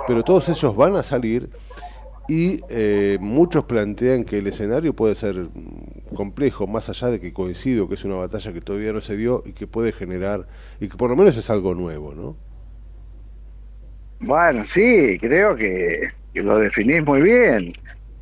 Pero 0.08 0.24
todos 0.24 0.50
ellos 0.50 0.76
van 0.76 0.96
a 0.96 1.04
salir 1.04 1.52
y 2.28 2.60
eh, 2.70 3.20
muchos 3.22 3.66
plantean 3.66 4.24
que 4.24 4.40
el 4.40 4.48
escenario 4.48 4.96
puede 4.96 5.14
ser 5.14 5.36
mm, 5.36 6.16
complejo, 6.16 6.66
más 6.66 6.90
allá 6.90 7.10
de 7.10 7.20
que 7.20 7.32
coincido 7.32 7.88
que 7.88 7.94
es 7.94 8.06
una 8.06 8.16
batalla 8.16 8.52
que 8.54 8.62
todavía 8.62 8.92
no 8.92 9.02
se 9.02 9.16
dio 9.16 9.44
y 9.46 9.52
que 9.52 9.68
puede 9.68 9.92
generar, 9.92 10.48
y 10.80 10.88
que 10.88 10.98
por 10.98 11.12
lo 11.12 11.16
menos 11.16 11.38
es 11.38 11.48
algo 11.52 11.76
nuevo, 11.76 12.16
¿no? 12.16 12.36
Bueno, 14.20 14.66
sí, 14.66 15.20
creo 15.22 15.56
que, 15.56 16.02
que 16.34 16.42
lo 16.42 16.58
definís 16.58 17.06
muy 17.06 17.22
bien. 17.22 17.72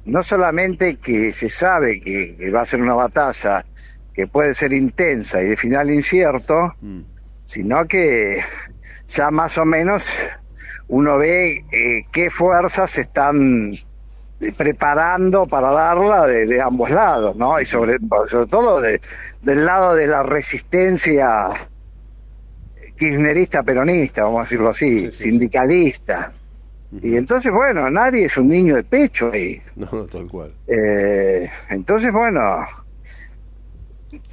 No 0.06 0.22
solamente 0.24 0.98
que 0.98 1.34
se 1.34 1.50
sabe 1.50 2.00
que, 2.00 2.36
que 2.38 2.52
va 2.52 2.62
a 2.62 2.66
ser 2.66 2.82
una 2.82 2.94
batalla 2.94 3.66
que 4.14 4.28
puede 4.28 4.54
ser 4.56 4.72
intensa 4.72 5.42
y 5.42 5.50
de 5.50 5.58
final 5.58 5.90
incierto, 5.92 6.74
Mm. 6.82 7.02
sino 7.44 7.86
que 7.88 8.40
ya 9.08 9.32
más 9.32 9.58
o 9.58 9.66
menos 9.66 10.24
uno 10.88 11.18
ve 11.18 11.64
eh, 11.72 12.04
qué 12.12 12.30
fuerzas 12.30 12.98
están 12.98 13.74
preparando 14.58 15.48
para 15.48 15.72
darla 15.72 16.28
de, 16.28 16.46
de 16.46 16.62
ambos 16.62 16.92
lados, 16.92 17.36
¿no? 17.36 17.60
Y 17.60 17.66
sobre, 17.66 17.98
sobre 18.28 18.46
todo 18.48 18.82
de- 18.82 19.02
del 19.42 19.66
lado 19.66 19.96
de 19.96 20.08
la 20.08 20.24
resistencia 20.24 21.48
kirchnerista 22.98 23.64
peronista, 23.64 24.24
vamos 24.24 24.40
a 24.40 24.44
decirlo 24.44 24.70
así, 24.70 25.12
sindicalista. 25.12 26.34
Y 27.02 27.16
entonces, 27.16 27.52
bueno, 27.52 27.90
nadie 27.90 28.26
es 28.26 28.38
un 28.38 28.48
niño 28.48 28.76
de 28.76 28.84
pecho 28.84 29.32
ahí. 29.34 29.62
No, 29.76 29.88
no, 29.92 30.06
tal 30.06 30.28
cual. 30.28 30.54
Eh, 30.68 31.48
entonces, 31.70 32.12
bueno, 32.12 32.66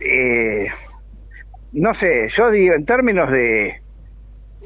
eh, 0.01 0.67
no 1.73 1.95
sé, 1.95 2.29
yo 2.29 2.51
digo, 2.51 2.75
en 2.75 2.85
términos 2.85 3.31
de 3.31 3.83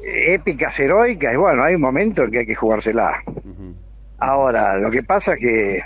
épicas 0.03 0.79
heroicas, 0.79 1.33
y 1.33 1.37
bueno, 1.37 1.63
hay 1.63 1.75
un 1.75 1.81
momento 1.81 2.23
en 2.23 2.31
que 2.31 2.39
hay 2.39 2.45
que 2.45 2.55
jugársela. 2.55 3.23
Ahora, 4.19 4.77
lo 4.77 4.89
que 4.89 5.03
pasa 5.03 5.33
es 5.33 5.39
que 5.39 5.81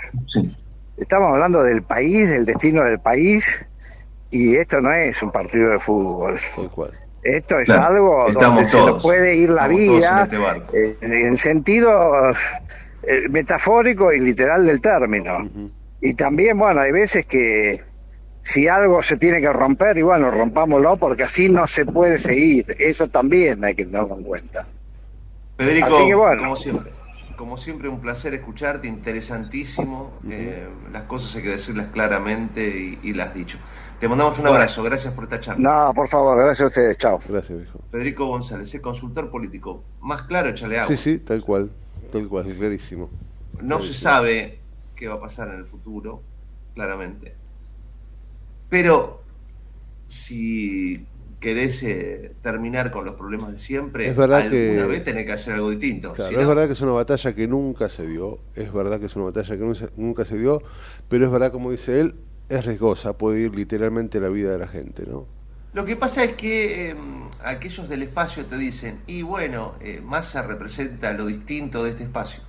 estamos 0.96 1.28
hablando 1.28 1.62
del 1.62 1.82
país, 1.82 2.30
del 2.30 2.46
destino 2.46 2.82
del 2.84 3.00
país, 3.00 3.64
y 4.30 4.56
esto 4.56 4.80
no 4.80 4.92
es 4.92 5.22
un 5.22 5.30
partido 5.30 5.70
de 5.70 5.78
fútbol. 5.78 6.38
Esto 7.22 7.58
es 7.60 7.66
Claro, 7.66 7.86
algo 7.86 8.32
donde 8.32 8.64
se 8.64 8.78
nos 8.78 9.02
puede 9.02 9.36
ir 9.36 9.50
la 9.50 9.68
vida 9.68 10.28
en 10.32 10.36
este 10.62 10.88
eh, 11.00 11.26
en 11.26 11.36
sentido 11.36 12.30
eh, 13.04 13.28
metafórico 13.30 14.12
y 14.12 14.20
literal 14.20 14.66
del 14.66 14.80
término. 14.80 15.48
Y 16.00 16.14
también, 16.14 16.58
bueno, 16.58 16.80
hay 16.80 16.90
veces 16.90 17.26
que 17.26 17.80
si 18.40 18.66
algo 18.66 19.02
se 19.04 19.16
tiene 19.16 19.40
que 19.40 19.52
romper, 19.52 19.96
y 19.98 20.02
bueno, 20.02 20.30
rompámoslo 20.32 20.96
porque 20.96 21.22
así 21.22 21.48
no 21.48 21.66
se 21.68 21.86
puede 21.86 22.18
seguir. 22.18 22.66
Eso 22.78 23.08
también 23.08 23.64
hay 23.64 23.76
que 23.76 23.84
tenerlo 23.84 24.16
en 24.16 24.24
cuenta. 24.24 24.66
Federico, 25.56 25.86
Así 25.94 26.06
que 26.08 26.14
bueno. 26.16 26.42
como 26.42 26.56
siempre, 26.56 26.92
como 27.36 27.56
siempre 27.56 27.88
un 27.88 28.00
placer 28.00 28.34
escucharte, 28.34 28.88
interesantísimo. 28.88 30.18
Eh, 30.28 30.66
las 30.92 31.04
cosas 31.04 31.36
hay 31.36 31.42
que 31.42 31.50
decirlas 31.50 31.86
claramente 31.92 32.66
y, 32.66 32.98
y 33.02 33.14
las 33.14 33.28
has 33.28 33.34
dicho. 33.34 33.58
Te 34.02 34.08
mandamos 34.08 34.36
un 34.40 34.48
abrazo, 34.48 34.82
gracias 34.82 35.14
por 35.14 35.22
esta 35.22 35.40
charla. 35.40 35.86
No, 35.86 35.94
por 35.94 36.08
favor, 36.08 36.36
gracias 36.36 36.62
a 36.62 36.66
ustedes. 36.66 36.98
Chao. 36.98 37.20
Gracias, 37.28 37.56
viejo. 37.56 37.78
Federico 37.92 38.26
González, 38.26 38.74
el 38.74 38.80
consultor 38.80 39.30
político. 39.30 39.84
Más 40.00 40.22
claro, 40.22 40.48
échale 40.48 40.76
agua. 40.76 40.88
Sí, 40.88 40.96
sí, 40.96 41.18
tal 41.20 41.44
cual. 41.44 41.70
Tal 42.10 42.26
cual, 42.26 42.52
clarísimo. 42.52 43.08
No 43.60 43.80
se 43.80 43.94
sabe 43.94 44.58
qué 44.96 45.06
va 45.06 45.14
a 45.14 45.20
pasar 45.20 45.50
en 45.50 45.58
el 45.60 45.66
futuro, 45.66 46.20
claramente. 46.74 47.36
Pero 48.68 49.22
si 50.08 51.06
querés 51.38 51.80
eh, 51.84 52.34
terminar 52.42 52.90
con 52.90 53.04
los 53.04 53.14
problemas 53.14 53.52
de 53.52 53.56
siempre, 53.58 54.08
Es 54.08 54.16
verdad 54.16 54.38
alguna 54.40 54.50
que- 54.82 54.84
vez 54.88 55.04
tenés 55.04 55.26
que 55.26 55.32
hacer 55.32 55.54
algo 55.54 55.70
distinto. 55.70 56.12
Claro, 56.14 56.28
si 56.34 56.40
es 56.40 56.48
verdad 56.48 56.66
que 56.66 56.72
es 56.72 56.80
una 56.80 56.90
batalla 56.90 57.36
que 57.36 57.46
nunca 57.46 57.88
se 57.88 58.04
dio, 58.08 58.40
es 58.56 58.72
verdad 58.72 58.98
que 58.98 59.06
es 59.06 59.14
una 59.14 59.26
batalla 59.26 59.56
que 59.56 59.90
nunca 59.96 60.24
se 60.24 60.38
dio, 60.38 60.60
pero 61.08 61.24
es 61.26 61.30
verdad, 61.30 61.52
como 61.52 61.70
dice 61.70 62.00
él, 62.00 62.16
es 62.48 62.64
riesgosa, 62.64 63.18
puede 63.18 63.40
ir 63.40 63.54
literalmente 63.56 64.20
la 64.20 64.28
vida 64.28 64.52
de 64.52 64.58
la 64.58 64.68
gente, 64.68 65.04
¿no? 65.06 65.26
Lo 65.72 65.84
que 65.84 65.96
pasa 65.96 66.24
es 66.24 66.34
que 66.36 66.90
eh, 66.90 66.96
aquellos 67.40 67.88
del 67.88 68.02
espacio 68.02 68.46
te 68.46 68.56
dicen, 68.56 69.02
y 69.06 69.22
bueno, 69.22 69.76
eh, 69.80 70.00
Massa 70.02 70.42
representa 70.42 71.12
lo 71.12 71.26
distinto 71.26 71.82
de 71.84 71.90
este 71.90 72.04
espacio. 72.04 72.42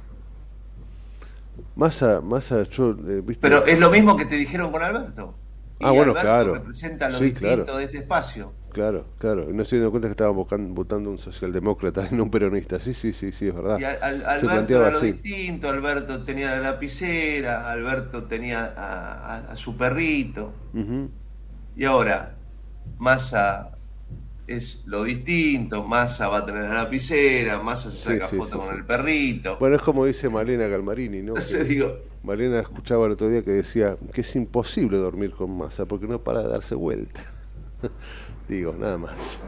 Massa, 1.75 2.21
Massa, 2.21 2.63
yo, 2.63 2.91
eh, 3.07 3.21
viste... 3.23 3.41
Pero 3.41 3.65
es 3.65 3.79
lo 3.79 3.89
mismo 3.91 4.15
que 4.17 4.25
te 4.25 4.35
dijeron 4.35 4.71
con 4.71 4.81
Alberto. 4.81 5.39
Y 5.79 5.85
Ah, 5.85 5.91
bueno, 5.91 6.13
Alberto 6.13 6.21
claro. 6.21 6.53
representa 6.53 7.09
lo 7.09 7.19
Sí, 7.19 7.25
distinto 7.25 7.73
claro. 7.73 7.77
de 7.77 7.83
este 7.85 7.97
espacio. 7.99 8.57
Claro, 8.73 9.05
claro, 9.19 9.45
no 9.53 9.61
estoy 9.63 9.79
dando 9.79 9.91
cuenta 9.91 10.07
que 10.07 10.13
estaban 10.13 10.35
votando 10.75 11.09
un 11.11 11.19
socialdemócrata 11.19 12.07
y 12.11 12.15
no 12.15 12.23
un 12.23 12.31
peronista, 12.31 12.79
sí, 12.79 12.93
sí, 12.93 13.13
sí, 13.13 13.31
sí, 13.31 13.47
es 13.47 13.55
verdad. 13.55 13.79
Y 13.79 13.83
al- 13.83 14.01
al- 14.03 14.25
Se 14.35 14.47
Alberto 14.47 14.49
planteaba 14.49 14.87
era 14.87 14.91
lo 14.91 14.99
así. 14.99 15.13
distinto, 15.13 15.69
Alberto 15.69 16.23
tenía 16.23 16.51
la 16.55 16.59
lapicera, 16.71 17.69
Alberto 17.71 18.25
tenía 18.25 18.65
a, 18.65 19.35
a- 19.35 19.51
a 19.51 19.55
su 19.55 19.75
perrito. 19.77 20.53
Y 21.75 21.85
ahora, 21.85 22.35
Massa 22.99 23.71
es 24.47 24.83
lo 24.85 25.03
distinto, 25.03 25.83
Massa 25.83 26.27
va 26.29 26.39
a 26.39 26.45
tener 26.45 26.63
la 26.63 26.73
lapicera, 26.85 27.59
Massa 27.61 27.91
se 27.91 27.99
saca 27.99 28.27
sí, 28.29 28.37
foto 28.37 28.59
sí, 28.59 28.59
con 28.59 28.75
el 28.75 28.85
perrito. 28.85 29.57
Bueno, 29.59 29.75
es 29.75 29.81
como 29.81 30.05
dice 30.05 30.29
Malena 30.29 30.67
Galmarini, 30.67 31.21
¿no? 31.21 31.33
Que 31.49 31.63
digo. 31.63 31.97
Malena 32.23 32.59
escuchaba 32.61 33.05
el 33.05 33.13
otro 33.13 33.29
día 33.29 33.43
que 33.43 33.51
decía 33.51 33.97
que 34.13 34.21
es 34.21 34.35
imposible 34.35 34.97
dormir 34.97 35.33
con 35.33 35.55
masa 35.57 35.85
porque 35.85 36.07
no 36.07 36.23
para 36.23 36.41
de 36.43 36.49
darse 36.49 36.75
vuelta. 36.75 37.21
Digo, 38.47 38.73
nada 38.77 38.97
más. 38.97 39.39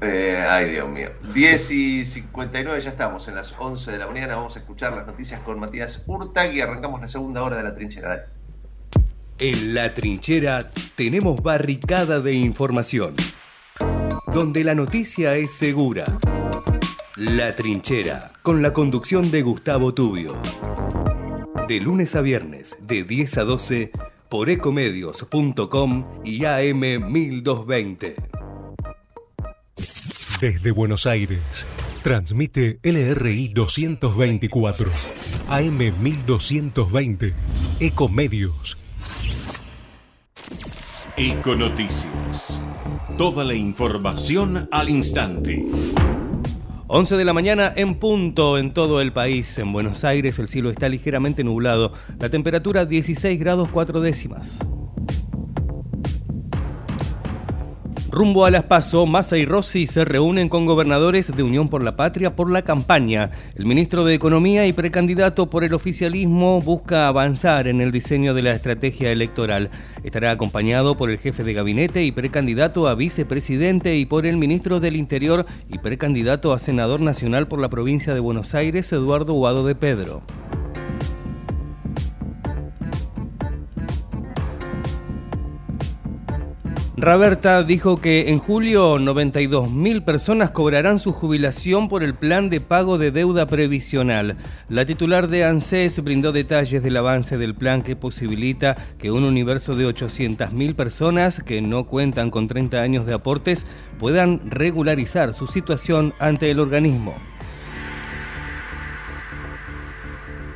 Eh, 0.00 0.44
ay, 0.48 0.70
Dios 0.70 0.88
mío. 0.88 1.10
10 1.32 1.70
y 1.70 2.04
59, 2.04 2.80
ya 2.80 2.90
estamos 2.90 3.28
en 3.28 3.36
las 3.36 3.54
11 3.56 3.92
de 3.92 3.98
la 3.98 4.06
mañana. 4.06 4.34
Vamos 4.34 4.56
a 4.56 4.58
escuchar 4.58 4.94
las 4.94 5.06
noticias 5.06 5.40
con 5.40 5.60
Matías 5.60 6.02
Urtag 6.06 6.52
y 6.52 6.60
arrancamos 6.60 7.00
la 7.00 7.08
segunda 7.08 7.42
hora 7.42 7.56
de 7.56 7.62
la 7.62 7.74
trinchera. 7.74 8.08
Dale. 8.08 8.22
En 9.38 9.74
la 9.74 9.94
trinchera 9.94 10.70
tenemos 10.94 11.42
barricada 11.42 12.20
de 12.20 12.32
información. 12.32 13.14
Donde 14.32 14.64
la 14.64 14.74
noticia 14.74 15.36
es 15.36 15.52
segura. 15.52 16.04
La 17.16 17.54
trinchera, 17.54 18.32
con 18.42 18.62
la 18.62 18.72
conducción 18.72 19.30
de 19.30 19.42
Gustavo 19.42 19.94
Tubio. 19.94 20.34
De 21.68 21.78
lunes 21.78 22.16
a 22.16 22.22
viernes, 22.22 22.76
de 22.80 23.04
10 23.04 23.38
a 23.38 23.44
12, 23.44 23.92
por 24.32 24.48
ecomedios.com 24.48 26.22
y 26.24 26.46
AM 26.46 27.12
1220. 27.12 28.16
Desde 30.40 30.70
Buenos 30.70 31.06
Aires, 31.06 31.66
transmite 32.02 32.78
LRI 32.82 33.48
224, 33.48 34.90
AM 35.50 35.78
1220, 36.02 37.34
Ecomedios. 37.78 38.78
Econoticias. 41.18 42.64
Toda 43.18 43.44
la 43.44 43.54
información 43.54 44.66
al 44.72 44.88
instante. 44.88 45.62
11 46.94 47.16
de 47.16 47.24
la 47.24 47.32
mañana 47.32 47.72
en 47.74 47.94
punto 47.94 48.58
en 48.58 48.74
todo 48.74 49.00
el 49.00 49.14
país. 49.14 49.56
En 49.56 49.72
Buenos 49.72 50.04
Aires 50.04 50.38
el 50.38 50.46
cielo 50.46 50.68
está 50.68 50.90
ligeramente 50.90 51.42
nublado. 51.42 51.94
La 52.18 52.28
temperatura 52.28 52.84
16 52.84 53.40
grados 53.40 53.70
4 53.72 54.02
décimas. 54.02 54.58
Rumbo 58.12 58.44
a 58.44 58.50
las 58.50 58.64
PASO, 58.64 59.06
Massa 59.06 59.38
y 59.38 59.46
Rossi 59.46 59.86
se 59.86 60.04
reúnen 60.04 60.50
con 60.50 60.66
gobernadores 60.66 61.34
de 61.34 61.42
Unión 61.42 61.70
por 61.70 61.82
la 61.82 61.96
Patria 61.96 62.36
por 62.36 62.50
la 62.50 62.60
campaña. 62.60 63.30
El 63.54 63.64
ministro 63.64 64.04
de 64.04 64.12
Economía 64.12 64.66
y 64.66 64.74
precandidato 64.74 65.48
por 65.48 65.64
el 65.64 65.72
oficialismo 65.72 66.60
busca 66.60 67.08
avanzar 67.08 67.68
en 67.68 67.80
el 67.80 67.90
diseño 67.90 68.34
de 68.34 68.42
la 68.42 68.52
estrategia 68.52 69.10
electoral. 69.10 69.70
Estará 70.04 70.30
acompañado 70.30 70.94
por 70.94 71.10
el 71.10 71.16
jefe 71.16 71.42
de 71.42 71.54
gabinete 71.54 72.04
y 72.04 72.12
precandidato 72.12 72.86
a 72.86 72.94
vicepresidente 72.94 73.96
y 73.96 74.04
por 74.04 74.26
el 74.26 74.36
ministro 74.36 74.78
del 74.78 74.96
Interior 74.96 75.46
y 75.70 75.78
precandidato 75.78 76.52
a 76.52 76.58
senador 76.58 77.00
nacional 77.00 77.48
por 77.48 77.60
la 77.60 77.70
provincia 77.70 78.12
de 78.12 78.20
Buenos 78.20 78.54
Aires, 78.54 78.92
Eduardo 78.92 79.32
Guado 79.32 79.66
de 79.66 79.74
Pedro. 79.74 80.20
Raberta 87.02 87.64
dijo 87.64 88.00
que 88.00 88.28
en 88.28 88.38
julio 88.38 88.96
92.000 88.96 90.04
personas 90.04 90.52
cobrarán 90.52 91.00
su 91.00 91.12
jubilación 91.12 91.88
por 91.88 92.04
el 92.04 92.14
plan 92.14 92.48
de 92.48 92.60
pago 92.60 92.96
de 92.96 93.10
deuda 93.10 93.46
previsional. 93.46 94.36
La 94.68 94.86
titular 94.86 95.26
de 95.26 95.42
ANSES 95.44 95.98
brindó 96.04 96.30
detalles 96.30 96.80
del 96.80 96.96
avance 96.96 97.38
del 97.38 97.56
plan 97.56 97.82
que 97.82 97.96
posibilita 97.96 98.76
que 98.98 99.10
un 99.10 99.24
universo 99.24 99.74
de 99.74 99.88
800.000 99.88 100.76
personas 100.76 101.42
que 101.42 101.60
no 101.60 101.88
cuentan 101.88 102.30
con 102.30 102.46
30 102.46 102.80
años 102.80 103.04
de 103.04 103.14
aportes 103.14 103.66
puedan 103.98 104.40
regularizar 104.48 105.34
su 105.34 105.48
situación 105.48 106.14
ante 106.20 106.52
el 106.52 106.60
organismo. 106.60 107.16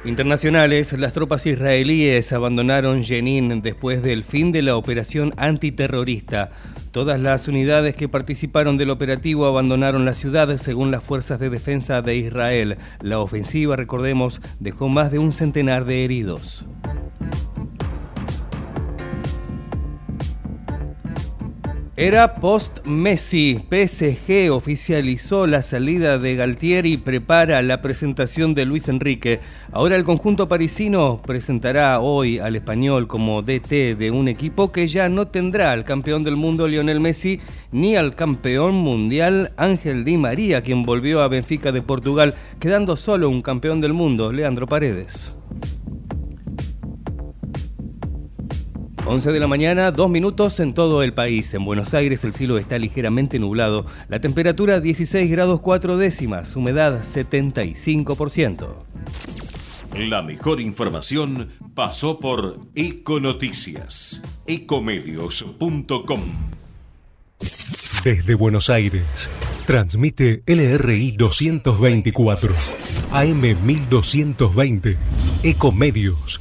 Internacionales, 0.07 0.93
las 0.93 1.13
tropas 1.13 1.47
israelíes 1.47 2.33
abandonaron 2.33 3.03
Jenin 3.03 3.61
después 3.61 4.03
del 4.05 4.23
fin 4.23 4.53
de 4.53 4.63
la 4.63 4.77
operación 4.77 5.35
antiterrorista. 5.37 6.51
Todas 6.93 7.19
las 7.19 7.49
unidades 7.49 7.97
que 7.97 8.09
participaron 8.09 8.79
del 8.79 8.91
operativo 8.91 9.47
abandonaron 9.47 10.05
la 10.05 10.15
ciudad 10.15 10.57
según 10.59 10.93
las 10.93 11.03
fuerzas 11.03 11.41
de 11.41 11.51
defensa 11.51 12.03
de 12.03 12.17
Israel. 12.17 12.79
La 13.01 13.19
ofensiva, 13.19 13.75
recordemos, 13.75 14.41
dejó 14.61 14.89
más 14.89 15.11
de 15.11 15.19
un 15.19 15.33
centenar 15.33 15.85
de 15.85 16.05
heridos. 16.05 16.65
Era 21.99 22.35
post-Messi. 22.35 23.59
PSG 23.71 24.53
oficializó 24.53 25.47
la 25.47 25.63
salida 25.63 26.19
de 26.19 26.37
Galtieri 26.37 26.93
y 26.93 26.97
prepara 26.99 27.63
la 27.63 27.81
presentación 27.81 28.55
de 28.55 28.67
Luis 28.67 28.89
Enrique. 28.89 29.41
Ahora 29.73 29.97
el 29.97 30.05
conjunto 30.05 30.47
parisino 30.47 31.23
presentará 31.25 31.99
hoy 32.01 32.39
al 32.39 32.55
español 32.55 33.07
como 33.07 33.41
DT 33.41 33.97
de 33.97 34.11
un 34.11 34.29
equipo 34.29 34.73
que 34.73 34.89
ya 34.89 35.09
no 35.09 35.29
tendrá 35.29 35.73
al 35.73 35.85
campeón 35.85 36.23
del 36.23 36.37
mundo 36.37 36.69
Lionel 36.69 37.01
Messi 37.01 37.41
ni 37.73 37.97
al 37.97 38.15
campeón 38.15 38.75
mundial 38.75 39.53
Ángel 39.57 40.05
Di 40.05 40.19
María, 40.19 40.61
quien 40.61 40.83
volvió 40.83 41.23
a 41.23 41.29
Benfica 41.29 41.73
de 41.73 41.81
Portugal, 41.81 42.35
quedando 42.61 42.99
solo 42.99 43.31
un 43.31 43.41
campeón 43.41 43.81
del 43.81 43.95
mundo, 43.95 44.33
Leandro 44.33 44.67
Paredes. 44.67 45.33
11 49.09 49.31
de 49.31 49.39
la 49.39 49.47
mañana, 49.47 49.93
dos 49.93 50.11
minutos 50.11 50.59
en 50.59 50.75
todo 50.75 51.05
el 51.05 51.15
país. 51.15 51.55
En 51.55 51.65
Buenos 51.65 51.95
Aires 51.95 52.25
el 52.25 52.33
cielo 52.33 52.59
está 52.59 52.77
ligeramente 52.77 53.39
nublado. 53.39 53.87
La 54.09 54.21
temperatura 54.21 54.81
16 54.81 55.31
grados 55.31 55.61
4 55.61 55.97
décimas, 55.97 56.57
humedad 56.57 57.03
75%. 57.05 58.67
La 59.95 60.23
mejor 60.23 60.61
información 60.61 61.51
pasó 61.75 62.19
por 62.19 62.59
Econoticias, 62.75 64.25
ecomedios.com. 64.45 66.21
Desde 68.03 68.35
Buenos 68.35 68.71
Aires, 68.71 69.31
transmite 69.67 70.43
LRI 70.47 71.13
224, 71.13 72.55
AM 73.13 73.41
1220, 73.65 74.99
Ecomedios 75.45 76.41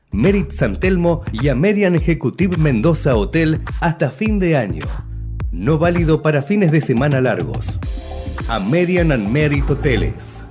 Merit 0.11 0.51
San 0.51 0.77
Telmo 0.77 1.21
y 1.31 1.47
Amerian 1.47 1.95
Executive 1.95 2.57
Mendoza 2.57 3.15
Hotel 3.15 3.61
hasta 3.79 4.11
fin 4.11 4.39
de 4.39 4.57
año. 4.57 4.85
No 5.53 5.77
válido 5.77 6.21
para 6.21 6.41
fines 6.41 6.71
de 6.71 6.81
semana 6.81 7.21
largos. 7.21 7.79
American 8.49 9.13
and 9.13 9.29
Merit 9.29 9.69
Hoteles. 9.69 10.43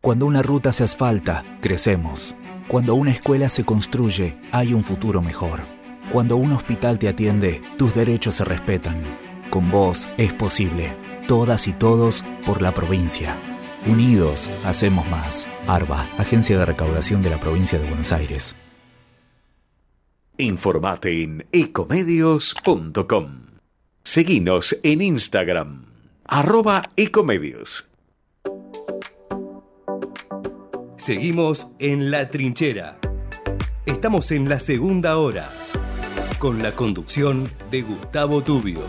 Cuando 0.00 0.26
una 0.26 0.40
ruta 0.42 0.72
se 0.72 0.84
asfalta, 0.84 1.44
crecemos. 1.60 2.36
Cuando 2.68 2.94
una 2.94 3.10
escuela 3.10 3.48
se 3.48 3.64
construye, 3.64 4.36
hay 4.52 4.72
un 4.72 4.84
futuro 4.84 5.20
mejor. 5.20 5.62
Cuando 6.12 6.36
un 6.36 6.52
hospital 6.52 7.00
te 7.00 7.08
atiende, 7.08 7.60
tus 7.76 7.92
derechos 7.94 8.36
se 8.36 8.44
respetan. 8.44 9.02
Con 9.50 9.70
vos 9.72 10.08
es 10.16 10.32
posible. 10.32 10.96
Todas 11.26 11.66
y 11.66 11.72
todos 11.72 12.24
por 12.46 12.62
la 12.62 12.72
provincia. 12.72 13.36
Unidos, 13.88 14.50
hacemos 14.64 15.08
más. 15.08 15.48
ARBA, 15.66 16.06
Agencia 16.18 16.58
de 16.58 16.66
Recaudación 16.66 17.22
de 17.22 17.30
la 17.30 17.40
Provincia 17.40 17.78
de 17.78 17.88
Buenos 17.88 18.12
Aires. 18.12 18.54
Informate 20.36 21.22
en 21.22 21.46
ecomedios.com. 21.52 23.46
Seguinos 24.02 24.78
en 24.82 25.02
Instagram, 25.02 25.86
arroba 26.24 26.82
ecomedios. 26.96 27.88
Seguimos 30.96 31.66
en 31.78 32.10
La 32.10 32.28
Trinchera. 32.28 32.98
Estamos 33.86 34.30
en 34.30 34.48
la 34.48 34.60
segunda 34.60 35.16
hora, 35.16 35.48
con 36.38 36.62
la 36.62 36.72
conducción 36.72 37.48
de 37.70 37.82
Gustavo 37.82 38.42
Tubio. 38.42 38.82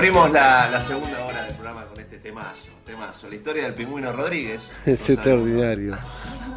Abrimos 0.00 0.32
la, 0.32 0.70
la 0.70 0.80
segunda 0.80 1.26
hora 1.26 1.44
del 1.44 1.54
programa 1.54 1.84
con 1.84 2.00
este 2.00 2.16
temazo, 2.16 2.70
temazo, 2.86 3.28
la 3.28 3.34
historia 3.34 3.64
del 3.64 3.74
pingüino 3.74 4.10
Rodríguez. 4.14 4.70
Es 4.86 5.10
extraordinario. 5.10 5.94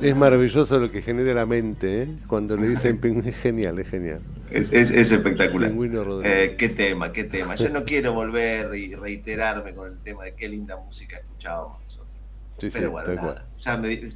Es 0.02 0.16
maravilloso 0.16 0.80
lo 0.80 0.90
que 0.90 1.02
genera 1.02 1.34
la 1.34 1.46
mente, 1.46 2.04
¿eh? 2.04 2.08
Cuando 2.28 2.56
le 2.56 2.70
dicen 2.70 3.00
pingüino, 3.00 3.28
es 3.30 3.36
genial, 3.38 3.78
es 3.80 3.90
genial. 3.90 4.22
Es, 4.50 4.72
es- 4.72 4.92
es 4.92 5.12
espectacular. 5.12 5.70
Pingüino 5.70 6.06
Rodríguez. 6.06 6.52
Eh, 6.52 6.56
qué 6.56 6.70
tema, 6.70 7.12
qué 7.12 7.26
tema. 7.26 7.56
Yo 7.56 7.68
no 7.68 7.84
quiero 7.84 8.14
volver 8.14 8.74
y 8.76 8.96
reiterarme 8.96 9.74
con 9.74 9.92
el 9.92 9.98
tema 10.00 10.24
de 10.24 10.36
qué 10.36 10.48
linda 10.48 10.78
música 10.78 11.18
escuchábamos 11.18 11.82
nosotros. 11.84 12.08
Sí, 12.60 12.72
sí, 12.72 12.78
Pero 12.78 12.92
bueno, 12.92 13.14
nada. 13.14 13.46
Ya 13.60 13.76
me, 13.78 14.14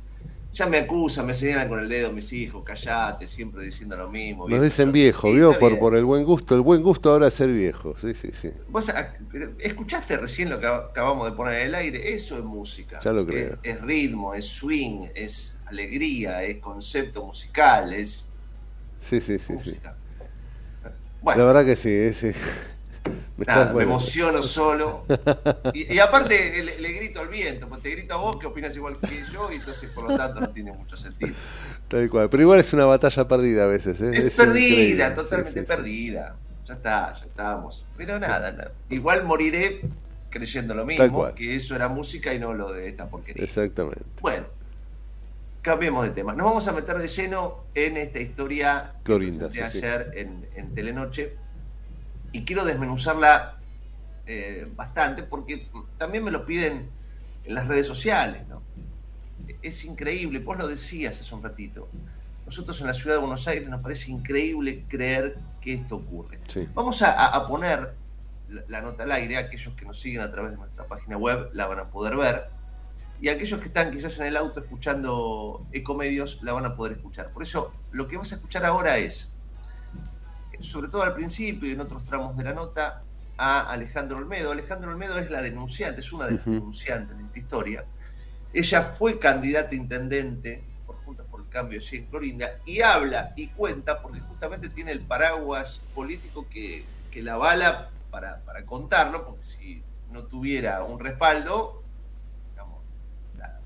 ya 0.57 0.65
me 0.65 0.77
acusan, 0.79 1.27
me 1.27 1.35
señalan 1.35 1.69
con 1.69 1.79
el 1.79 1.87
dedo 1.87 2.11
mis 2.11 2.33
hijos, 2.33 2.63
callate, 2.63 3.27
siempre 3.27 3.63
diciendo 3.63 3.95
lo 3.95 4.09
mismo. 4.09 4.49
Nos 4.49 4.59
viejo. 4.59 4.63
dicen 4.63 4.91
viejo, 4.91 5.31
Sí, 5.31 5.35
¿vio? 5.35 5.53
Por, 5.59 5.69
bien. 5.73 5.79
por 5.79 5.95
el 5.95 6.03
buen 6.03 6.23
gusto. 6.23 6.55
El 6.55 6.61
buen 6.61 6.81
gusto 6.81 7.11
ahora 7.11 7.27
es 7.27 7.35
ser 7.35 7.49
viejo. 7.51 7.95
Sí, 8.01 8.15
sí, 8.15 8.31
sí. 8.33 8.49
Vos 8.67 8.89
ah, 8.89 9.13
escuchaste 9.59 10.17
recién 10.17 10.49
lo 10.49 10.59
que 10.59 10.65
acabamos 10.65 11.29
de 11.29 11.35
poner 11.35 11.59
en 11.59 11.67
el 11.67 11.75
aire, 11.75 12.15
eso 12.15 12.37
es 12.37 12.43
música. 12.43 12.99
Ya 13.03 13.13
lo 13.13 13.23
creo. 13.25 13.59
Es, 13.61 13.75
es 13.75 13.81
ritmo, 13.81 14.33
es 14.33 14.45
swing, 14.47 15.09
es 15.13 15.55
alegría, 15.65 16.43
es 16.43 16.57
concepto 16.57 17.23
musical, 17.23 17.93
es 17.93 18.27
Sí, 19.01 19.21
sí, 19.21 19.37
sí, 19.37 19.53
sí. 19.61 19.77
Bueno. 21.21 21.39
La 21.41 21.45
verdad 21.45 21.65
que 21.65 21.75
sí, 21.75 21.91
es, 21.91 22.17
sí. 22.17 22.31
Me 23.09 23.45
nada, 23.45 23.59
estás- 23.61 23.67
me 23.67 23.73
bueno. 23.73 23.89
emociono 23.91 24.41
solo. 24.43 25.05
Y, 25.73 25.93
y 25.93 25.99
aparte 25.99 26.63
le, 26.63 26.79
le 26.79 26.91
grito 26.93 27.19
al 27.21 27.27
viento, 27.27 27.67
porque 27.67 27.89
te 27.89 27.95
grito 27.95 28.13
a 28.15 28.17
vos 28.17 28.37
que 28.37 28.47
opinas 28.47 28.75
igual 28.75 28.97
que 28.99 29.23
yo, 29.31 29.51
y 29.51 29.55
entonces 29.55 29.89
por 29.91 30.09
lo 30.09 30.17
tanto 30.17 30.39
no 30.41 30.49
tiene 30.49 30.71
mucho 30.71 30.95
sentido. 30.97 31.33
Tal 31.87 32.09
cual. 32.09 32.29
Pero 32.29 32.43
igual 32.43 32.59
es 32.59 32.73
una 32.73 32.85
batalla 32.85 33.27
perdida 33.27 33.63
a 33.63 33.67
veces. 33.67 34.01
¿eh? 34.01 34.11
Es, 34.13 34.35
perdida, 34.35 35.13
totalmente 35.13 35.59
Sí, 35.59 35.65
sí, 35.65 35.65
sí. 35.71 35.75
perdida. 35.75 36.35
Ya 36.65 36.73
está, 36.73 37.15
ya 37.19 37.25
estábamos. 37.25 37.85
Pero 37.95 38.19
nada, 38.19 38.51
nada. 38.51 38.71
igual 38.89 39.23
moriré 39.23 39.81
creyendo 40.29 40.75
lo 40.75 40.85
mismo, 40.85 41.33
que 41.33 41.55
eso 41.55 41.75
era 41.75 41.87
música 41.87 42.33
y 42.33 42.39
no 42.39 42.53
lo 42.53 42.73
de 42.73 42.89
esta 42.89 43.09
porquería. 43.09 43.43
Exactamente. 43.43 44.03
Bueno, 44.21 44.45
cambiemos 45.61 46.03
de 46.03 46.11
tema. 46.11 46.33
Nos 46.33 46.45
vamos 46.45 46.67
a 46.67 46.73
meter 46.73 46.97
de 46.97 47.07
lleno 47.07 47.63
en 47.73 47.97
esta 47.97 48.19
historia 48.19 48.93
Clorinda, 49.03 49.47
que 49.49 49.59
sí. 49.69 49.77
ayer 49.79 50.11
en, 50.15 50.45
en 50.55 50.73
Telenoche 50.75 51.35
y 52.37 52.45
quiero 52.45 52.63
desmenuzarla 52.65 53.57
eh, 54.27 54.67
bastante 54.75 55.23
porque 55.23 55.67
también 55.97 56.23
me 56.23 56.31
lo 56.31 56.45
piden 56.45 56.89
en 57.45 57.53
las 57.55 57.67
redes 57.67 57.87
sociales. 57.87 58.47
¿no? 58.47 58.61
Es 59.61 59.83
increíble, 59.85 60.39
vos 60.39 60.57
lo 60.57 60.67
decías 60.67 61.19
hace 61.19 61.33
un 61.33 61.41
ratito. 61.43 61.87
Nosotros 62.45 62.79
en 62.81 62.87
la 62.87 62.93
ciudad 62.93 63.15
de 63.15 63.19
Buenos 63.21 63.47
Aires 63.47 63.67
nos 63.67 63.81
parece 63.81 64.11
increíble 64.11 64.85
creer 64.87 65.37
que 65.61 65.73
esto 65.73 65.95
ocurre. 65.97 66.39
Sí. 66.47 66.67
Vamos 66.73 67.01
a, 67.01 67.11
a- 67.11 67.35
a 67.37 67.47
poner 67.47 67.93
la, 68.49 68.61
la 68.67 68.81
nota 68.81 69.03
al 69.03 69.11
aire, 69.13 69.37
aquellos 69.37 69.73
que 69.73 69.85
nos 69.85 69.99
siguen 69.99 70.21
a 70.21 70.31
través 70.31 70.51
de 70.51 70.57
nuestra 70.57 70.85
página 70.85 71.17
web 71.17 71.49
la 71.53 71.65
van 71.65 71.79
a 71.79 71.89
poder 71.89 72.15
ver, 72.15 72.49
y 73.19 73.29
aquellos 73.29 73.59
que 73.59 73.65
están 73.67 73.91
quizás 73.91 74.17
en 74.19 74.27
el 74.27 74.37
auto 74.37 74.59
escuchando 74.59 75.65
ecomedios 75.73 76.37
la 76.43 76.53
van 76.53 76.65
a 76.65 76.75
poder 76.75 76.93
escuchar. 76.97 77.31
Por 77.31 77.43
eso 77.43 77.73
lo 77.91 78.07
que 78.07 78.15
vas 78.15 78.31
a 78.31 78.35
escuchar 78.35 78.63
ahora 78.63 78.97
es, 78.97 79.29
sobre 80.59 80.89
todo 80.89 81.03
al 81.03 81.13
principio 81.13 81.69
y 81.69 81.73
en 81.73 81.81
otros 81.81 82.03
tramos 82.05 82.35
de 82.37 82.43
la 82.43 82.53
nota, 82.53 83.03
a 83.37 83.69
Alejandro 83.69 84.17
Olmedo. 84.17 84.51
Alejandro 84.51 84.89
Olmedo 84.91 85.17
es 85.19 85.29
la 85.29 85.41
denunciante, 85.41 86.01
es 86.01 86.11
una 86.11 86.25
de 86.25 86.33
las 86.33 86.45
denunciantes 86.45 87.17
de 87.17 87.23
esta 87.23 87.39
historia. 87.39 87.85
Ella 88.53 88.81
fue 88.81 89.19
candidata 89.19 89.69
a 89.71 89.75
intendente 89.75 90.63
por 90.85 90.95
Juntas 91.03 91.25
por 91.29 91.41
el 91.41 91.49
Cambio 91.49 91.79
allí 91.79 91.97
en 91.97 92.05
Clorinda 92.05 92.49
y 92.65 92.81
habla 92.81 93.33
y 93.35 93.47
cuenta 93.49 94.01
porque 94.01 94.19
justamente 94.21 94.69
tiene 94.69 94.91
el 94.91 95.01
paraguas 95.01 95.81
político 95.93 96.47
que, 96.49 96.83
que 97.11 97.21
la 97.21 97.33
avala 97.35 97.89
para, 98.09 98.39
para 98.45 98.65
contarlo, 98.65 99.25
porque 99.25 99.43
si 99.43 99.83
no 100.09 100.23
tuviera 100.23 100.83
un 100.83 100.99
respaldo, 100.99 101.83
digamos, 102.51 102.81
la- 103.37 103.59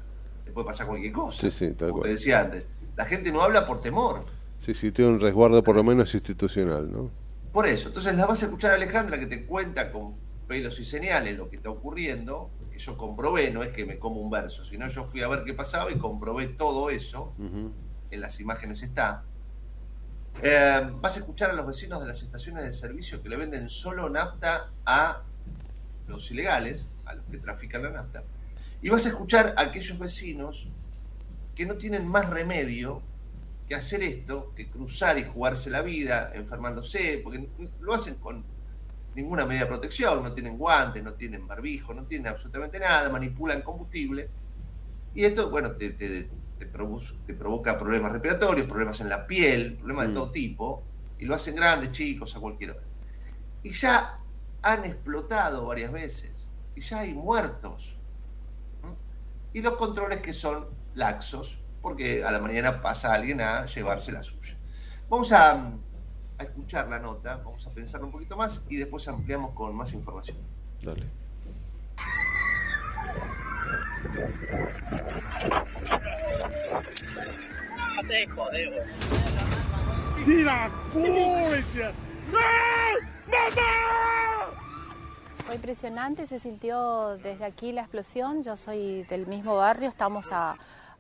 le 0.45 0.51
puede 0.51 0.65
pasar 0.67 0.87
cualquier 0.87 1.13
cosa. 1.13 1.41
Sí, 1.41 1.51
sí, 1.51 1.73
tal 1.73 1.91
Como 1.91 2.01
te 2.01 2.09
decía 2.09 2.41
antes, 2.41 2.67
la 2.97 3.05
gente 3.05 3.31
no 3.31 3.41
habla 3.41 3.65
por 3.65 3.79
temor. 3.81 4.25
Sí, 4.61 4.75
sí, 4.75 4.91
tiene 4.91 5.11
un 5.11 5.19
resguardo 5.19 5.63
por 5.63 5.75
lo 5.75 5.83
menos 5.83 6.13
institucional, 6.13 6.91
¿no? 6.91 7.09
Por 7.51 7.65
eso, 7.65 7.87
entonces 7.87 8.15
la 8.15 8.27
vas 8.27 8.43
a 8.43 8.45
escuchar 8.45 8.71
a 8.71 8.75
Alejandra 8.75 9.19
que 9.19 9.25
te 9.25 9.45
cuenta 9.45 9.91
con 9.91 10.15
pelos 10.47 10.79
y 10.79 10.85
señales 10.85 11.35
lo 11.35 11.49
que 11.49 11.55
está 11.55 11.71
ocurriendo, 11.71 12.51
que 12.71 12.77
yo 12.77 12.95
comprobé, 12.95 13.51
no 13.51 13.63
es 13.63 13.69
que 13.69 13.85
me 13.85 13.97
como 13.97 14.21
un 14.21 14.29
verso, 14.29 14.63
sino 14.63 14.87
yo 14.87 15.03
fui 15.03 15.21
a 15.21 15.27
ver 15.27 15.43
qué 15.45 15.55
pasaba 15.55 15.91
y 15.91 15.95
comprobé 15.97 16.47
todo 16.47 16.91
eso, 16.91 17.33
en 17.39 18.21
las 18.21 18.39
imágenes 18.39 18.83
está. 18.83 19.23
Eh, 20.43 20.91
vas 21.01 21.15
a 21.15 21.19
escuchar 21.19 21.49
a 21.49 21.53
los 21.53 21.65
vecinos 21.65 21.99
de 21.99 22.07
las 22.07 22.21
estaciones 22.21 22.63
de 22.63 22.73
servicio 22.73 23.21
que 23.23 23.29
le 23.29 23.37
venden 23.37 23.67
solo 23.69 24.09
nafta 24.09 24.69
a 24.85 25.23
los 26.07 26.29
ilegales, 26.29 26.89
a 27.05 27.15
los 27.15 27.25
que 27.25 27.39
trafican 27.39 27.81
la 27.81 27.89
nafta. 27.89 28.23
Y 28.81 28.89
vas 28.89 29.05
a 29.07 29.09
escuchar 29.09 29.55
a 29.57 29.63
aquellos 29.63 29.97
vecinos 29.97 30.69
que 31.55 31.65
no 31.65 31.75
tienen 31.75 32.07
más 32.07 32.29
remedio 32.29 33.01
que 33.71 33.75
hacer 33.77 34.03
esto, 34.03 34.51
que 34.53 34.69
cruzar 34.69 35.17
y 35.17 35.23
jugarse 35.23 35.69
la 35.69 35.81
vida 35.81 36.31
enfermándose, 36.33 37.21
porque 37.23 37.47
lo 37.79 37.93
hacen 37.93 38.15
con 38.15 38.43
ninguna 39.15 39.45
medida 39.45 39.61
de 39.61 39.67
protección, 39.67 40.21
no 40.21 40.33
tienen 40.33 40.57
guantes, 40.57 41.01
no 41.01 41.13
tienen 41.13 41.47
barbijo, 41.47 41.93
no 41.93 42.03
tienen 42.05 42.27
absolutamente 42.27 42.79
nada, 42.79 43.09
manipulan 43.09 43.61
combustible. 43.61 44.29
Y 45.15 45.23
esto, 45.23 45.49
bueno, 45.49 45.71
te, 45.71 45.91
te- 45.91 46.29
te 46.59 46.71
provo- 46.71 47.01
te 47.25 47.33
provoca 47.33 47.79
problemas 47.79 48.11
respiratorios, 48.11 48.67
problemas 48.67 48.99
en 48.99 49.07
la 49.07 49.25
piel, 49.25 49.77
problemas 49.77 50.07
de 50.07 50.11
Mm. 50.11 50.15
todo 50.15 50.31
tipo, 50.31 50.83
y 51.17 51.23
lo 51.25 51.33
hacen 51.35 51.55
grandes, 51.55 51.93
chicos, 51.93 52.35
a 52.35 52.39
cualquier 52.41 52.71
hora. 52.71 52.83
Y 53.63 53.71
ya 53.71 54.19
han 54.63 54.83
explotado 54.83 55.65
varias 55.65 55.93
veces, 55.93 56.49
y 56.75 56.81
ya 56.81 56.99
hay 56.99 57.13
muertos. 57.13 57.97
Y 59.53 59.61
los 59.61 59.77
controles 59.77 60.19
que 60.19 60.33
son 60.33 60.67
laxos, 60.93 61.60
porque 61.81 62.23
a 62.23 62.31
la 62.31 62.39
mañana 62.39 62.81
pasa 62.81 63.13
alguien 63.13 63.41
a 63.41 63.65
llevarse 63.65 64.11
la 64.11 64.23
suya. 64.23 64.55
Vamos 65.09 65.31
a, 65.31 65.73
a 66.37 66.43
escuchar 66.43 66.87
la 66.89 66.99
nota, 66.99 67.37
vamos 67.37 67.65
a 67.67 67.71
pensarlo 67.71 68.07
un 68.07 68.13
poquito 68.13 68.37
más 68.37 68.63
y 68.69 68.77
después 68.77 69.07
ampliamos 69.07 69.53
con 69.53 69.75
más 69.75 69.93
información. 69.93 70.37
Dale. 70.81 71.05
te. 78.07 78.27
¡Mamá! 82.31 82.91
Fue 85.45 85.55
impresionante, 85.55 86.27
se 86.27 86.39
sintió 86.39 87.17
desde 87.17 87.45
aquí 87.45 87.71
la 87.71 87.81
explosión. 87.81 88.43
Yo 88.43 88.55
soy 88.55 89.03
del 89.03 89.27
mismo 89.27 89.57
barrio, 89.57 89.89
estamos 89.89 90.27
a, 90.31 90.55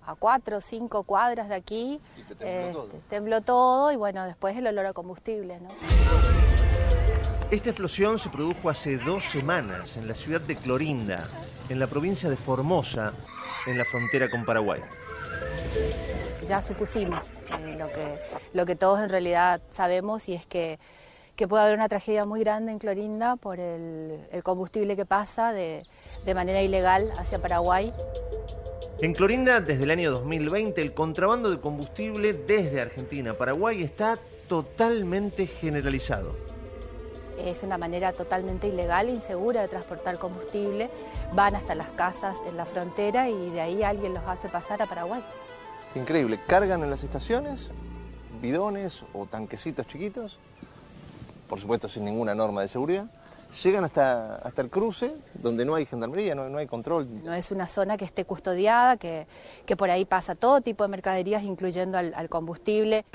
a 0.05 0.15
cuatro 0.15 0.57
o 0.57 0.61
cinco 0.61 1.03
cuadras 1.03 1.49
de 1.49 1.55
aquí. 1.55 1.99
tembló 2.37 2.71
todo. 2.71 2.89
tembló 3.09 3.41
todo 3.41 3.91
y 3.91 3.95
bueno, 3.95 4.25
después 4.25 4.57
el 4.57 4.67
olor 4.67 4.85
a 4.85 4.93
combustible, 4.93 5.59
¿no? 5.59 5.69
Esta 7.51 7.69
explosión 7.69 8.17
se 8.17 8.29
produjo 8.29 8.69
hace 8.69 8.97
dos 8.97 9.25
semanas 9.25 9.97
en 9.97 10.07
la 10.07 10.15
ciudad 10.15 10.39
de 10.39 10.55
Clorinda, 10.55 11.27
en 11.67 11.79
la 11.79 11.87
provincia 11.87 12.29
de 12.29 12.37
Formosa, 12.37 13.13
en 13.67 13.77
la 13.77 13.83
frontera 13.83 14.29
con 14.29 14.45
Paraguay. 14.45 14.81
Ya 16.47 16.61
supusimos 16.61 17.31
eh, 17.59 17.75
lo, 17.77 17.89
que, 17.89 18.19
lo 18.53 18.65
que 18.65 18.75
todos 18.77 19.01
en 19.01 19.09
realidad 19.09 19.61
sabemos 19.69 20.29
y 20.29 20.33
es 20.33 20.45
que, 20.45 20.79
que 21.35 21.47
puede 21.47 21.63
haber 21.63 21.75
una 21.75 21.89
tragedia 21.89 22.25
muy 22.25 22.39
grande 22.39 22.71
en 22.71 22.79
Clorinda 22.79 23.35
por 23.35 23.59
el, 23.59 24.25
el 24.31 24.43
combustible 24.43 24.95
que 24.95 25.05
pasa 25.05 25.51
de, 25.51 25.85
de 26.25 26.33
manera 26.33 26.61
ilegal 26.61 27.11
hacia 27.17 27.39
Paraguay. 27.39 27.93
En 29.01 29.13
Clorinda, 29.13 29.61
desde 29.61 29.85
el 29.85 29.89
año 29.89 30.11
2020, 30.11 30.79
el 30.79 30.93
contrabando 30.93 31.49
de 31.49 31.59
combustible 31.59 32.33
desde 32.33 32.81
Argentina 32.81 33.31
a 33.31 33.33
Paraguay 33.33 33.81
está 33.81 34.19
totalmente 34.47 35.47
generalizado. 35.47 36.35
Es 37.39 37.63
una 37.63 37.79
manera 37.79 38.13
totalmente 38.13 38.67
ilegal 38.67 39.07
e 39.07 39.13
insegura 39.13 39.61
de 39.61 39.69
transportar 39.69 40.19
combustible. 40.19 40.91
Van 41.33 41.55
hasta 41.55 41.73
las 41.73 41.89
casas 41.89 42.37
en 42.47 42.55
la 42.57 42.67
frontera 42.67 43.27
y 43.27 43.49
de 43.49 43.61
ahí 43.61 43.81
alguien 43.81 44.13
los 44.13 44.23
hace 44.27 44.49
pasar 44.49 44.83
a 44.83 44.85
Paraguay. 44.85 45.23
Increíble, 45.95 46.39
cargan 46.45 46.83
en 46.83 46.91
las 46.91 47.01
estaciones 47.03 47.71
bidones 48.39 49.03
o 49.13 49.25
tanquecitos 49.25 49.87
chiquitos, 49.87 50.37
por 51.49 51.59
supuesto 51.59 51.89
sin 51.89 52.05
ninguna 52.05 52.35
norma 52.35 52.61
de 52.61 52.67
seguridad, 52.67 53.07
llegan 53.63 53.83
hasta, 53.83 54.35
hasta 54.35 54.61
el 54.61 54.69
cruce 54.69 55.13
donde 55.33 55.65
no 55.65 55.75
hay 55.75 55.85
gendarmería, 55.85 56.35
no, 56.35 56.49
no 56.49 56.57
hay 56.57 56.67
control. 56.67 57.23
No 57.23 57.33
es 57.33 57.51
una 57.51 57.67
zona 57.67 57.97
que 57.97 58.05
esté 58.05 58.25
custodiada, 58.25 58.97
que, 58.97 59.27
que 59.65 59.75
por 59.75 59.89
ahí 59.89 60.05
pasa 60.05 60.35
todo 60.35 60.61
tipo 60.61 60.83
de 60.83 60.89
mercaderías, 60.89 61.43
incluyendo 61.43 61.97
al, 61.97 62.13
al 62.15 62.29
combustible. 62.29 63.05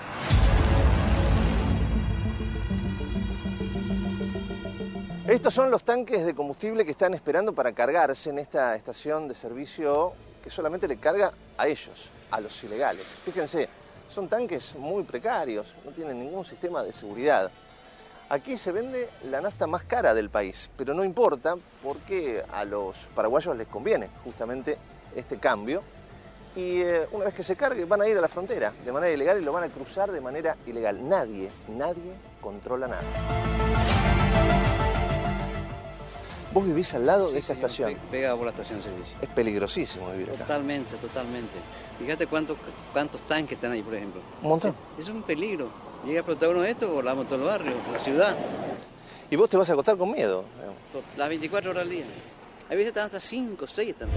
Estos 5.27 5.55
son 5.55 5.73
los 5.73 5.83
tanques 5.83 6.25
de 6.25 6.35
combustible 6.35 6.85
que 6.85 6.93
están 6.93 7.13
esperando 7.13 7.53
para 7.53 7.73
cargarse 7.73 8.31
en 8.31 8.39
esta 8.39 8.77
estación 8.77 9.27
de 9.27 9.35
servicio 9.35 10.13
que 10.43 10.51
solamente 10.51 10.87
le 10.87 10.99
carga 10.99 11.33
a 11.59 11.67
ellos, 11.67 12.11
a 12.31 12.41
los 12.41 12.63
ilegales. 12.63 13.05
Fíjense, 13.25 13.69
son 14.09 14.29
tanques 14.29 14.77
muy 14.77 15.03
precarios, 15.03 15.75
no 15.85 15.91
tienen 15.91 16.21
ningún 16.21 16.45
sistema 16.45 16.85
de 16.85 16.93
seguridad. 16.93 17.51
Aquí 18.29 18.57
se 18.57 18.73
vende 18.73 19.09
la 19.31 19.41
nafta 19.41 19.69
más 19.69 19.85
cara 19.85 20.13
del 20.13 20.31
país, 20.31 20.69
pero 20.77 20.95
no 20.95 21.05
importa 21.05 21.55
porque 21.81 22.43
a 22.51 22.65
los 22.65 22.97
paraguayos 23.15 23.57
les 23.57 23.69
conviene 23.69 24.09
justamente 24.25 24.79
este 25.15 25.39
cambio. 25.39 25.83
Y 26.57 26.81
eh, 26.81 27.07
una 27.13 27.27
vez 27.27 27.35
que 27.35 27.45
se 27.45 27.55
cargue 27.55 27.85
van 27.85 28.01
a 28.01 28.09
ir 28.09 28.19
a 28.19 28.21
la 28.21 28.27
frontera 28.27 28.73
de 28.85 28.91
manera 28.91 29.13
ilegal 29.15 29.41
y 29.41 29.45
lo 29.45 29.53
van 29.53 29.63
a 29.63 29.69
cruzar 29.69 30.11
de 30.11 30.21
manera 30.21 30.57
ilegal. 30.67 31.09
Nadie, 31.09 31.51
nadie 31.69 32.15
controla 32.41 32.89
nada. 32.89 33.03
Vos 36.53 36.67
vivís 36.67 36.95
al 36.95 37.07
lado 37.07 37.31
de 37.31 37.39
esta 37.39 37.53
estación. 37.53 37.97
Pega 38.11 38.35
por 38.35 38.47
la 38.47 38.51
estación 38.51 38.79
de 38.79 38.85
servicio. 38.87 39.19
Es 39.21 39.29
peligrosísimo 39.29 40.11
vivir 40.11 40.31
acá. 40.31 40.39
Totalmente, 40.39 40.97
totalmente. 40.97 41.59
Fíjate 42.01 42.27
cuántos, 42.27 42.57
cuántos 42.93 43.21
tanques 43.23 43.53
están 43.53 43.71
ahí, 43.71 43.83
por 43.83 43.95
ejemplo. 43.95 44.21
Un 44.43 44.49
montón. 44.49 44.75
Es, 44.99 45.05
es 45.05 45.11
un 45.11 45.23
peligro. 45.23 45.86
Llega 46.07 46.21
a 46.21 46.21
explotar 46.21 46.51
uno 46.51 46.61
de 46.61 46.71
estos, 46.71 46.89
volamos 46.89 47.27
todo 47.27 47.41
el 47.41 47.45
barrio, 47.47 47.73
la 47.93 47.99
ciudad. 47.99 48.37
Y 49.29 49.35
vos 49.35 49.51
te 49.51 49.57
vas 49.57 49.69
a 49.69 49.73
acostar 49.73 49.99
con 49.99 50.13
miedo. 50.13 50.45
Las 51.17 51.29
24 51.29 51.73
horas 51.73 51.83
al 51.83 51.91
día. 51.91 52.05
Hay 52.69 52.77
veces 52.77 52.89
están 52.89 53.07
hasta 53.07 53.19
5, 53.19 53.67
6 53.67 53.89
están. 53.89 54.09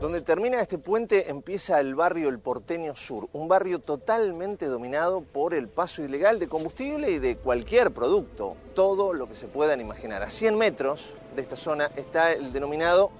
Donde 0.00 0.20
termina 0.20 0.60
este 0.60 0.78
puente 0.78 1.28
empieza 1.28 1.80
el 1.80 1.96
barrio 1.96 2.28
El 2.28 2.38
Porteño 2.38 2.94
Sur, 2.94 3.28
un 3.32 3.48
barrio 3.48 3.80
totalmente 3.80 4.66
dominado 4.66 5.22
por 5.22 5.54
el 5.54 5.66
paso 5.66 6.04
ilegal 6.04 6.38
de 6.38 6.46
combustible 6.48 7.10
y 7.10 7.18
de 7.18 7.36
cualquier 7.36 7.90
producto, 7.90 8.56
todo 8.76 9.12
lo 9.12 9.28
que 9.28 9.34
se 9.34 9.48
puedan 9.48 9.80
imaginar. 9.80 10.22
A 10.22 10.30
100 10.30 10.56
metros 10.56 11.14
de 11.34 11.42
esta 11.42 11.56
zona 11.56 11.90
está 11.96 12.32
el 12.32 12.52
denominado 12.52 13.10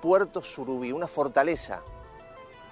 Puerto 0.00 0.42
Surubí, 0.42 0.90
una 0.90 1.06
fortaleza 1.06 1.84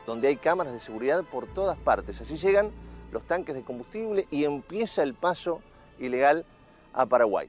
donde 0.07 0.29
hay 0.29 0.37
cámaras 0.37 0.73
de 0.73 0.81
seguridad 0.81 1.25
por 1.25 1.47
todas 1.47 1.77
partes. 1.79 2.21
Así 2.21 2.37
llegan 2.37 2.71
los 3.13 3.23
tanques 3.25 3.55
de 3.55 3.63
combustible 3.63 4.27
y 4.31 4.45
empieza 4.45 5.03
el 5.03 5.15
paso 5.15 5.61
ilegal 5.99 6.45
a 6.93 7.07
Paraguay. 7.07 7.49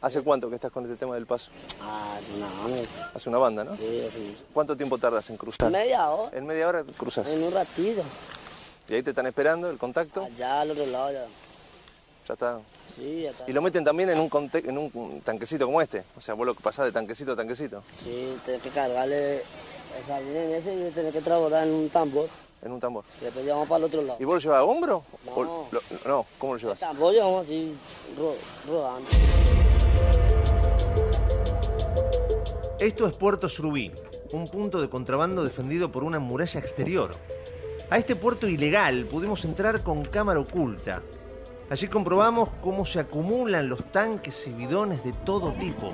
¿Hace 0.00 0.20
cuánto 0.20 0.50
que 0.50 0.56
estás 0.56 0.70
con 0.70 0.84
este 0.84 0.96
tema 0.96 1.14
del 1.14 1.24
paso? 1.24 1.50
Ah, 1.80 2.18
hace 2.18 2.34
una 2.34 2.46
banda. 2.46 3.10
Hace 3.14 3.28
una 3.30 3.38
banda, 3.38 3.64
¿no? 3.64 3.76
Sí, 3.76 4.04
así. 4.06 4.36
¿Cuánto 4.52 4.76
tiempo 4.76 4.98
tardas 4.98 5.30
en 5.30 5.38
cruzar? 5.38 5.70
Media 5.70 6.10
hora. 6.10 6.36
En 6.36 6.44
media 6.44 6.68
hora 6.68 6.84
cruzas. 6.98 7.26
En 7.28 7.42
un 7.42 7.52
ratito. 7.52 8.02
¿Y 8.86 8.94
ahí 8.94 9.02
te 9.02 9.10
están 9.10 9.26
esperando 9.26 9.70
el 9.70 9.78
contacto? 9.78 10.24
Allá 10.24 10.60
al 10.60 10.72
otro 10.72 10.84
lado 10.84 11.10
ya. 11.10 11.24
Ya 12.28 12.34
está. 12.34 12.60
Sí, 12.94 13.22
ya 13.22 13.30
está. 13.30 13.44
Y 13.48 13.54
lo 13.54 13.62
meten 13.62 13.82
también 13.82 14.10
en 14.10 14.18
un, 14.18 14.50
en 14.52 14.78
un 14.78 15.22
tanquecito 15.24 15.64
como 15.64 15.80
este. 15.80 16.04
O 16.18 16.20
sea, 16.20 16.34
vos 16.34 16.44
lo 16.46 16.54
pasás 16.54 16.84
de 16.84 16.92
tanquecito 16.92 17.32
a 17.32 17.36
tanquecito. 17.36 17.82
Sí, 17.90 18.38
tenés 18.44 18.60
que 18.60 18.68
cargarle 18.68 19.42
el 19.98 20.36
en 20.36 20.54
ese 20.54 20.74
y 20.74 20.90
tenés 20.90 21.12
que 21.12 21.20
transbordar 21.20 21.66
en 21.66 21.74
un 21.74 21.88
tambor. 21.88 22.28
En 22.62 22.72
un 22.72 22.80
tambor. 22.80 23.04
Y 23.20 23.24
después 23.24 23.44
llevamos 23.44 23.68
para 23.68 23.78
el 23.78 23.84
otro 23.84 24.02
lado. 24.02 24.16
¿Y 24.20 24.24
vos 24.24 24.34
lo 24.36 24.40
llevas 24.40 24.58
a 24.58 24.64
hombro? 24.64 25.02
No. 25.26 25.32
O 25.34 25.44
lo- 25.44 25.82
no, 26.06 26.26
¿cómo 26.38 26.52
lo 26.54 26.56
El 26.58 26.62
llevas? 26.62 26.80
tambor 26.80 27.12
llevamos 27.12 27.44
así 27.44 27.74
ro- 28.18 28.34
rodando. 28.68 29.10
Esto 32.80 33.06
es 33.06 33.16
Puerto 33.16 33.48
Surubí, 33.48 33.92
un 34.32 34.46
punto 34.46 34.80
de 34.80 34.88
contrabando 34.90 35.42
defendido 35.44 35.90
por 35.90 36.04
una 36.04 36.18
muralla 36.18 36.60
exterior. 36.60 37.10
A 37.90 37.98
este 37.98 38.16
puerto 38.16 38.46
ilegal 38.48 39.04
pudimos 39.06 39.44
entrar 39.44 39.82
con 39.82 40.04
cámara 40.04 40.40
oculta. 40.40 41.02
Allí 41.70 41.88
comprobamos 41.88 42.50
cómo 42.62 42.84
se 42.84 43.00
acumulan 43.00 43.68
los 43.68 43.84
tanques 43.90 44.46
y 44.46 44.52
bidones 44.52 45.02
de 45.04 45.12
todo 45.12 45.52
tipo. 45.54 45.92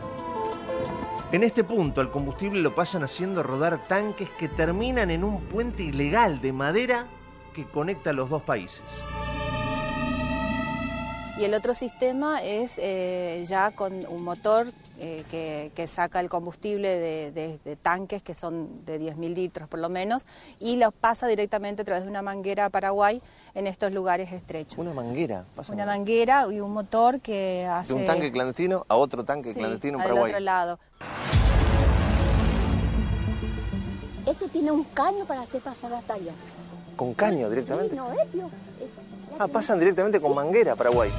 En 1.32 1.44
este 1.44 1.62
punto 1.62 2.00
al 2.00 2.10
combustible 2.10 2.60
lo 2.60 2.74
pasan 2.74 3.04
haciendo 3.04 3.44
rodar 3.44 3.84
tanques 3.84 4.28
que 4.30 4.48
terminan 4.48 5.12
en 5.12 5.22
un 5.22 5.40
puente 5.42 5.84
ilegal 5.84 6.40
de 6.40 6.52
madera 6.52 7.06
que 7.54 7.64
conecta 7.64 8.12
los 8.12 8.28
dos 8.28 8.42
países. 8.42 8.82
Y 11.38 11.44
el 11.44 11.54
otro 11.54 11.72
sistema 11.74 12.42
es 12.42 12.78
eh, 12.78 13.44
ya 13.46 13.70
con 13.70 14.04
un 14.08 14.24
motor 14.24 14.66
eh, 15.00 15.24
que, 15.30 15.72
que 15.74 15.86
saca 15.86 16.20
el 16.20 16.28
combustible 16.28 16.88
de, 16.88 17.32
de- 17.32 17.58
de 17.64 17.76
tanques 17.76 18.22
que 18.22 18.34
son 18.34 18.84
de 18.84 19.00
10.000 19.00 19.34
litros 19.34 19.68
por 19.68 19.78
lo 19.80 19.88
menos 19.88 20.24
y 20.60 20.76
los 20.76 20.92
pasa 20.94 21.26
directamente 21.26 21.82
a 21.82 21.84
través 21.84 22.04
de 22.04 22.10
una 22.10 22.22
manguera 22.22 22.66
a 22.66 22.70
Paraguay 22.70 23.20
en 23.54 23.66
estos 23.66 23.92
lugares 23.94 24.30
estrechos. 24.32 24.78
Una 24.78 24.92
manguera. 24.94 25.44
pasa 25.56 25.72
Una 25.72 25.86
manguera 25.86 26.46
y 26.50 26.60
un 26.60 26.72
motor 26.72 27.20
que 27.20 27.66
hace... 27.66 27.94
de 27.94 28.00
un 28.00 28.04
tanque 28.06 28.30
clandestino 28.30 28.84
a 28.88 28.96
otro 28.96 29.24
tanque 29.24 29.52
Sí, 29.52 29.58
clandestino 29.58 29.96
en 29.96 30.02
al 30.02 30.08
Paraguay. 30.08 30.30
otro 30.32 30.40
lado. 30.40 30.78
Este 34.26 34.48
tiene 34.48 34.70
un 34.70 34.84
caño 34.84 35.24
para 35.24 35.42
hacer 35.42 35.60
pasar 35.60 35.92
hasta 35.94 36.14
allá. 36.14 36.32
Con 36.96 37.14
caño 37.14 37.48
directamente. 37.48 37.92
Sí, 37.92 37.96
no 37.96 38.12
es, 38.12 38.30
tío. 38.30 38.50
Ah, 39.38 39.48
pasan 39.48 39.78
directamente 39.78 40.20
con 40.20 40.34
manguera 40.34 40.72
a 40.72 40.76
Paraguay. 40.76 41.10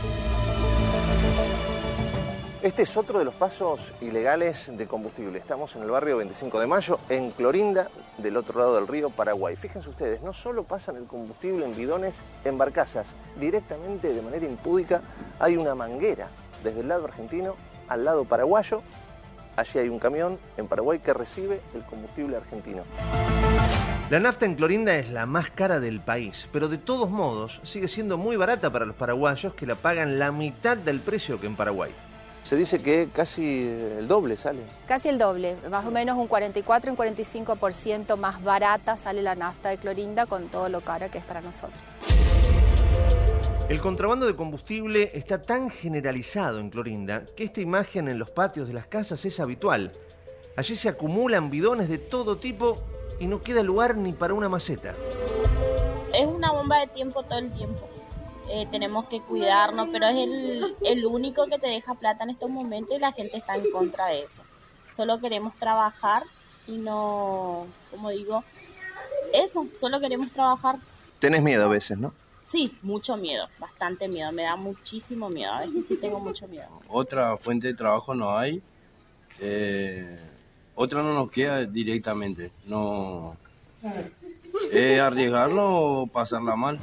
Este 2.61 2.83
es 2.83 2.95
otro 2.95 3.17
de 3.17 3.25
los 3.25 3.33
pasos 3.33 3.91
ilegales 4.01 4.71
de 4.77 4.85
combustible. 4.85 5.39
Estamos 5.39 5.75
en 5.75 5.81
el 5.81 5.89
barrio 5.89 6.17
25 6.17 6.59
de 6.59 6.67
Mayo, 6.67 6.99
en 7.09 7.31
Clorinda, 7.31 7.89
del 8.19 8.37
otro 8.37 8.59
lado 8.59 8.75
del 8.75 8.87
río 8.87 9.09
Paraguay. 9.09 9.55
Fíjense 9.55 9.89
ustedes, 9.89 10.21
no 10.21 10.31
solo 10.31 10.63
pasan 10.63 10.95
el 10.97 11.05
combustible 11.05 11.65
en 11.65 11.75
bidones, 11.75 12.13
en 12.45 12.59
barcazas, 12.59 13.07
directamente 13.39 14.13
de 14.13 14.21
manera 14.21 14.45
impúdica 14.45 15.01
hay 15.39 15.57
una 15.57 15.73
manguera 15.73 16.27
desde 16.63 16.81
el 16.81 16.87
lado 16.87 17.05
argentino 17.05 17.55
al 17.87 18.05
lado 18.05 18.25
paraguayo. 18.25 18.83
Allí 19.55 19.79
hay 19.79 19.89
un 19.89 19.97
camión 19.97 20.37
en 20.55 20.67
Paraguay 20.67 20.99
que 20.99 21.15
recibe 21.15 21.61
el 21.73 21.81
combustible 21.81 22.37
argentino. 22.37 22.83
La 24.11 24.19
nafta 24.19 24.45
en 24.45 24.53
Clorinda 24.53 24.95
es 24.97 25.09
la 25.09 25.25
más 25.25 25.49
cara 25.49 25.79
del 25.79 25.99
país, 25.99 26.47
pero 26.53 26.67
de 26.67 26.77
todos 26.77 27.09
modos 27.09 27.59
sigue 27.63 27.87
siendo 27.87 28.19
muy 28.19 28.35
barata 28.35 28.71
para 28.71 28.85
los 28.85 28.95
paraguayos 28.95 29.55
que 29.55 29.65
la 29.65 29.73
pagan 29.73 30.19
la 30.19 30.31
mitad 30.31 30.77
del 30.77 30.99
precio 30.99 31.41
que 31.41 31.47
en 31.47 31.55
Paraguay. 31.55 31.91
Se 32.43 32.55
dice 32.55 32.81
que 32.81 33.09
casi 33.13 33.67
el 33.97 34.07
doble 34.07 34.35
sale. 34.35 34.61
Casi 34.87 35.09
el 35.09 35.17
doble, 35.17 35.55
más 35.69 35.85
o 35.85 35.91
menos 35.91 36.17
un 36.17 36.27
44, 36.27 36.91
un 36.91 36.97
45% 36.97 38.17
más 38.17 38.43
barata 38.43 38.97
sale 38.97 39.21
la 39.21 39.35
nafta 39.35 39.69
de 39.69 39.77
Clorinda 39.77 40.25
con 40.25 40.47
todo 40.49 40.67
lo 40.67 40.81
cara 40.81 41.09
que 41.09 41.19
es 41.19 41.23
para 41.23 41.41
nosotros. 41.41 41.79
El 43.69 43.79
contrabando 43.79 44.25
de 44.25 44.35
combustible 44.35 45.11
está 45.13 45.41
tan 45.41 45.69
generalizado 45.69 46.59
en 46.59 46.69
Clorinda 46.69 47.23
que 47.37 47.45
esta 47.45 47.61
imagen 47.61 48.09
en 48.09 48.19
los 48.19 48.29
patios 48.29 48.67
de 48.67 48.73
las 48.73 48.87
casas 48.87 49.23
es 49.23 49.39
habitual. 49.39 49.91
Allí 50.57 50.75
se 50.75 50.89
acumulan 50.89 51.49
bidones 51.49 51.87
de 51.87 51.97
todo 51.97 52.37
tipo 52.37 52.75
y 53.19 53.27
no 53.27 53.39
queda 53.39 53.63
lugar 53.63 53.95
ni 53.95 54.11
para 54.11 54.33
una 54.33 54.49
maceta. 54.49 54.93
es 56.13 56.27
una 56.27 56.51
bomba 56.51 56.79
de 56.81 56.87
tiempo 56.87 57.23
todo 57.23 57.39
el 57.39 57.49
tiempo. 57.53 57.87
Eh, 58.53 58.67
tenemos 58.69 59.07
que 59.07 59.21
cuidarnos, 59.21 59.87
pero 59.93 60.07
es 60.07 60.17
el, 60.17 60.75
el 60.85 61.05
único 61.05 61.47
que 61.47 61.57
te 61.57 61.67
deja 61.67 61.93
plata 61.93 62.25
en 62.25 62.31
estos 62.31 62.49
momentos 62.49 62.97
y 62.97 62.99
la 62.99 63.13
gente 63.13 63.37
está 63.37 63.55
en 63.55 63.71
contra 63.71 64.07
de 64.07 64.23
eso. 64.23 64.41
Solo 64.93 65.19
queremos 65.19 65.55
trabajar 65.55 66.23
y 66.67 66.73
no, 66.73 67.65
como 67.89 68.09
digo, 68.09 68.43
eso, 69.33 69.65
solo 69.79 70.01
queremos 70.01 70.29
trabajar. 70.31 70.75
Tenés 71.19 71.41
miedo 71.41 71.63
a 71.63 71.69
veces, 71.69 71.97
¿no? 71.97 72.13
Sí, 72.45 72.77
mucho 72.81 73.15
miedo, 73.15 73.47
bastante 73.57 74.09
miedo, 74.09 74.33
me 74.33 74.43
da 74.43 74.57
muchísimo 74.57 75.29
miedo, 75.29 75.53
a 75.53 75.61
veces 75.61 75.85
sí 75.85 75.95
tengo 75.95 76.19
mucho 76.19 76.45
miedo. 76.49 76.67
Otra 76.89 77.37
fuente 77.37 77.67
de 77.67 77.73
trabajo 77.73 78.13
no 78.13 78.37
hay. 78.37 78.61
Eh, 79.39 80.17
otra 80.75 81.01
no 81.01 81.13
nos 81.13 81.31
queda 81.31 81.63
directamente. 81.65 82.51
No. 82.67 83.37
Es 84.73 84.99
arriesgarnos 84.99 85.71
o 85.73 86.07
pasarla 86.07 86.57
mal. 86.57 86.77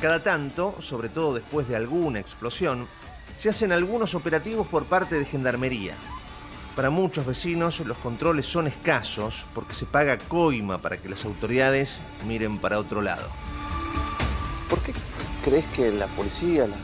Cada 0.00 0.22
tanto, 0.22 0.76
sobre 0.80 1.08
todo 1.08 1.34
después 1.34 1.68
de 1.68 1.76
alguna 1.76 2.20
explosión, 2.20 2.86
se 3.38 3.48
hacen 3.48 3.72
algunos 3.72 4.14
operativos 4.14 4.66
por 4.66 4.84
parte 4.84 5.18
de 5.18 5.24
Gendarmería. 5.24 5.94
Para 6.74 6.90
muchos 6.90 7.24
vecinos 7.24 7.80
los 7.80 7.96
controles 7.98 8.44
son 8.44 8.66
escasos 8.66 9.46
porque 9.54 9.74
se 9.74 9.86
paga 9.86 10.18
coima 10.18 10.82
para 10.82 10.98
que 10.98 11.08
las 11.08 11.24
autoridades 11.24 11.96
miren 12.26 12.58
para 12.58 12.78
otro 12.78 13.00
lado. 13.00 13.26
¿Por 14.68 14.80
qué 14.80 14.92
crees 15.42 15.64
que 15.74 15.90
la 15.90 16.06
policía, 16.08 16.66
la 16.66 16.76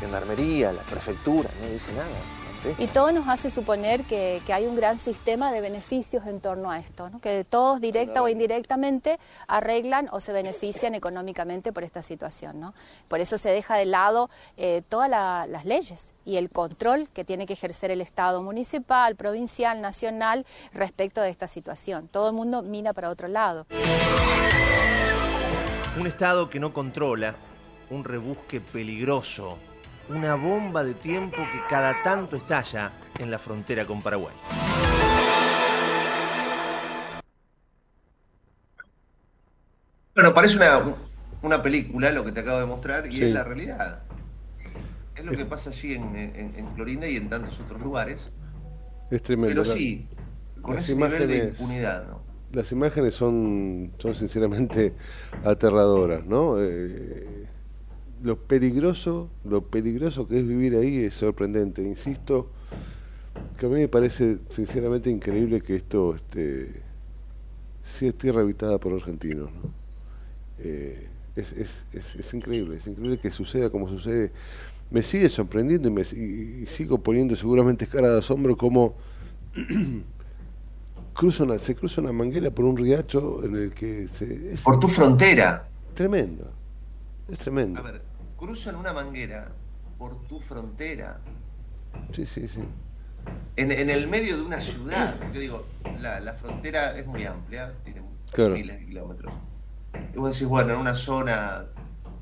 Gendarmería, 0.00 0.72
la 0.72 0.82
prefectura 0.82 1.50
no 1.60 1.68
dice 1.68 1.92
nada? 1.92 2.43
Y 2.78 2.86
todo 2.86 3.12
nos 3.12 3.28
hace 3.28 3.50
suponer 3.50 4.04
que, 4.04 4.40
que 4.46 4.52
hay 4.52 4.66
un 4.66 4.74
gran 4.76 4.98
sistema 4.98 5.52
de 5.52 5.60
beneficios 5.60 6.26
en 6.26 6.40
torno 6.40 6.70
a 6.70 6.78
esto, 6.78 7.10
¿no? 7.10 7.20
que 7.20 7.44
todos 7.44 7.80
directa 7.80 8.22
o 8.22 8.28
indirectamente 8.28 9.18
arreglan 9.48 10.08
o 10.12 10.20
se 10.20 10.32
benefician 10.32 10.94
económicamente 10.94 11.72
por 11.72 11.84
esta 11.84 12.02
situación. 12.02 12.60
¿no? 12.60 12.74
Por 13.08 13.20
eso 13.20 13.36
se 13.38 13.50
deja 13.50 13.76
de 13.76 13.84
lado 13.86 14.30
eh, 14.56 14.82
todas 14.88 15.10
la- 15.10 15.46
las 15.48 15.64
leyes 15.66 16.12
y 16.24 16.36
el 16.38 16.48
control 16.50 17.08
que 17.12 17.24
tiene 17.24 17.44
que 17.46 17.52
ejercer 17.52 17.90
el 17.90 18.00
Estado 18.00 18.42
municipal, 18.42 19.14
provincial, 19.14 19.80
nacional 19.82 20.46
respecto 20.72 21.20
de 21.20 21.28
esta 21.30 21.48
situación. 21.48 22.08
Todo 22.08 22.28
el 22.28 22.34
mundo 22.34 22.62
mira 22.62 22.92
para 22.94 23.10
otro 23.10 23.28
lado. 23.28 23.66
Un 25.98 26.06
Estado 26.06 26.50
que 26.50 26.58
no 26.58 26.72
controla, 26.72 27.36
un 27.90 28.04
rebusque 28.04 28.60
peligroso, 28.60 29.58
una 30.08 30.34
bomba 30.34 30.84
de 30.84 30.94
tiempo 30.94 31.36
que 31.36 31.60
cada 31.68 32.02
tanto 32.02 32.36
estalla 32.36 32.92
en 33.18 33.30
la 33.30 33.38
frontera 33.38 33.84
con 33.86 34.02
Paraguay. 34.02 34.34
Bueno, 40.14 40.32
parece 40.32 40.56
una, 40.56 40.94
una 41.42 41.62
película 41.62 42.10
lo 42.12 42.24
que 42.24 42.32
te 42.32 42.40
acabo 42.40 42.60
de 42.60 42.66
mostrar 42.66 43.06
y 43.10 43.22
es 43.22 43.32
la 43.32 43.44
realidad. 43.44 44.02
Es 45.16 45.24
lo 45.24 45.32
que 45.32 45.44
pasa 45.46 45.70
allí 45.70 45.94
en, 45.94 46.16
en, 46.16 46.54
en 46.56 46.66
Clorinda 46.74 47.06
y 47.08 47.16
en 47.16 47.28
tantos 47.28 47.58
otros 47.60 47.80
lugares. 47.80 48.30
Es 49.10 49.22
tremendo. 49.22 49.62
Pero 49.62 49.64
sí, 49.64 50.08
con 50.60 50.74
las 50.74 50.84
ese 50.84 50.96
nivel 50.96 51.28
de 51.28 51.38
impunidad. 51.48 52.06
Las 52.52 52.70
imágenes 52.70 53.14
son, 53.14 53.92
son 53.98 54.14
sinceramente 54.14 54.94
aterradoras, 55.44 56.24
¿no? 56.24 56.56
Eh, 56.60 57.48
lo 58.24 58.36
peligroso, 58.38 59.30
lo 59.44 59.62
peligroso 59.62 60.26
que 60.28 60.38
es 60.40 60.48
vivir 60.48 60.76
ahí 60.76 60.98
es 61.04 61.14
sorprendente. 61.14 61.82
Insisto, 61.82 62.50
que 63.56 63.66
a 63.66 63.68
mí 63.68 63.76
me 63.76 63.88
parece 63.88 64.38
sinceramente 64.50 65.10
increíble 65.10 65.60
que 65.60 65.76
esto 65.76 66.14
este, 66.14 66.82
sea 67.82 68.12
tierra 68.12 68.40
habitada 68.40 68.78
por 68.78 68.92
argentinos, 68.94 69.50
¿no? 69.52 69.70
Eh, 70.58 71.08
es, 71.36 71.52
es, 71.52 71.84
es, 71.92 72.16
es 72.16 72.34
increíble, 72.34 72.76
es 72.78 72.86
increíble 72.86 73.18
que 73.18 73.30
suceda 73.30 73.70
como 73.70 73.88
sucede. 73.88 74.32
Me 74.90 75.02
sigue 75.02 75.28
sorprendiendo 75.30 75.88
y, 75.88 75.92
me, 75.92 76.02
y- 76.02 76.62
y 76.64 76.66
sigo 76.66 76.98
poniendo 77.02 77.36
seguramente 77.36 77.86
cara 77.88 78.10
de 78.10 78.18
asombro 78.20 78.56
como 78.56 78.96
cruza 81.12 81.44
una, 81.44 81.58
se 81.58 81.74
cruza 81.74 82.00
una 82.00 82.12
manguera 82.12 82.50
por 82.50 82.64
un 82.64 82.76
riacho 82.76 83.44
en 83.44 83.56
el 83.56 83.70
que 83.74 84.08
se... 84.08 84.52
es 84.52 84.62
Por 84.62 84.78
tu 84.80 84.88
frontera. 84.88 85.70
tremendo, 85.94 86.50
es 87.28 87.38
tremendo. 87.38 87.80
A 87.80 87.82
ver, 87.82 88.02
cruzan 88.44 88.76
una 88.76 88.92
manguera 88.92 89.52
por 89.98 90.26
tu 90.26 90.38
frontera. 90.40 91.20
Sí, 92.12 92.26
sí, 92.26 92.46
sí. 92.46 92.62
En, 93.56 93.70
en 93.72 93.88
el 93.88 94.06
medio 94.08 94.36
de 94.36 94.42
una 94.42 94.60
ciudad. 94.60 95.16
Yo 95.32 95.40
digo, 95.40 95.66
la, 96.00 96.20
la 96.20 96.34
frontera 96.34 96.98
es 96.98 97.06
muy 97.06 97.24
amplia, 97.24 97.72
tiene 97.84 98.02
Claro. 98.32 98.54
miles 98.54 98.80
de 98.80 98.86
kilómetros. 98.86 99.32
Y 100.12 100.18
vos 100.18 100.32
decís, 100.32 100.46
bueno, 100.48 100.74
en 100.74 100.80
una 100.80 100.94
zona 100.94 101.66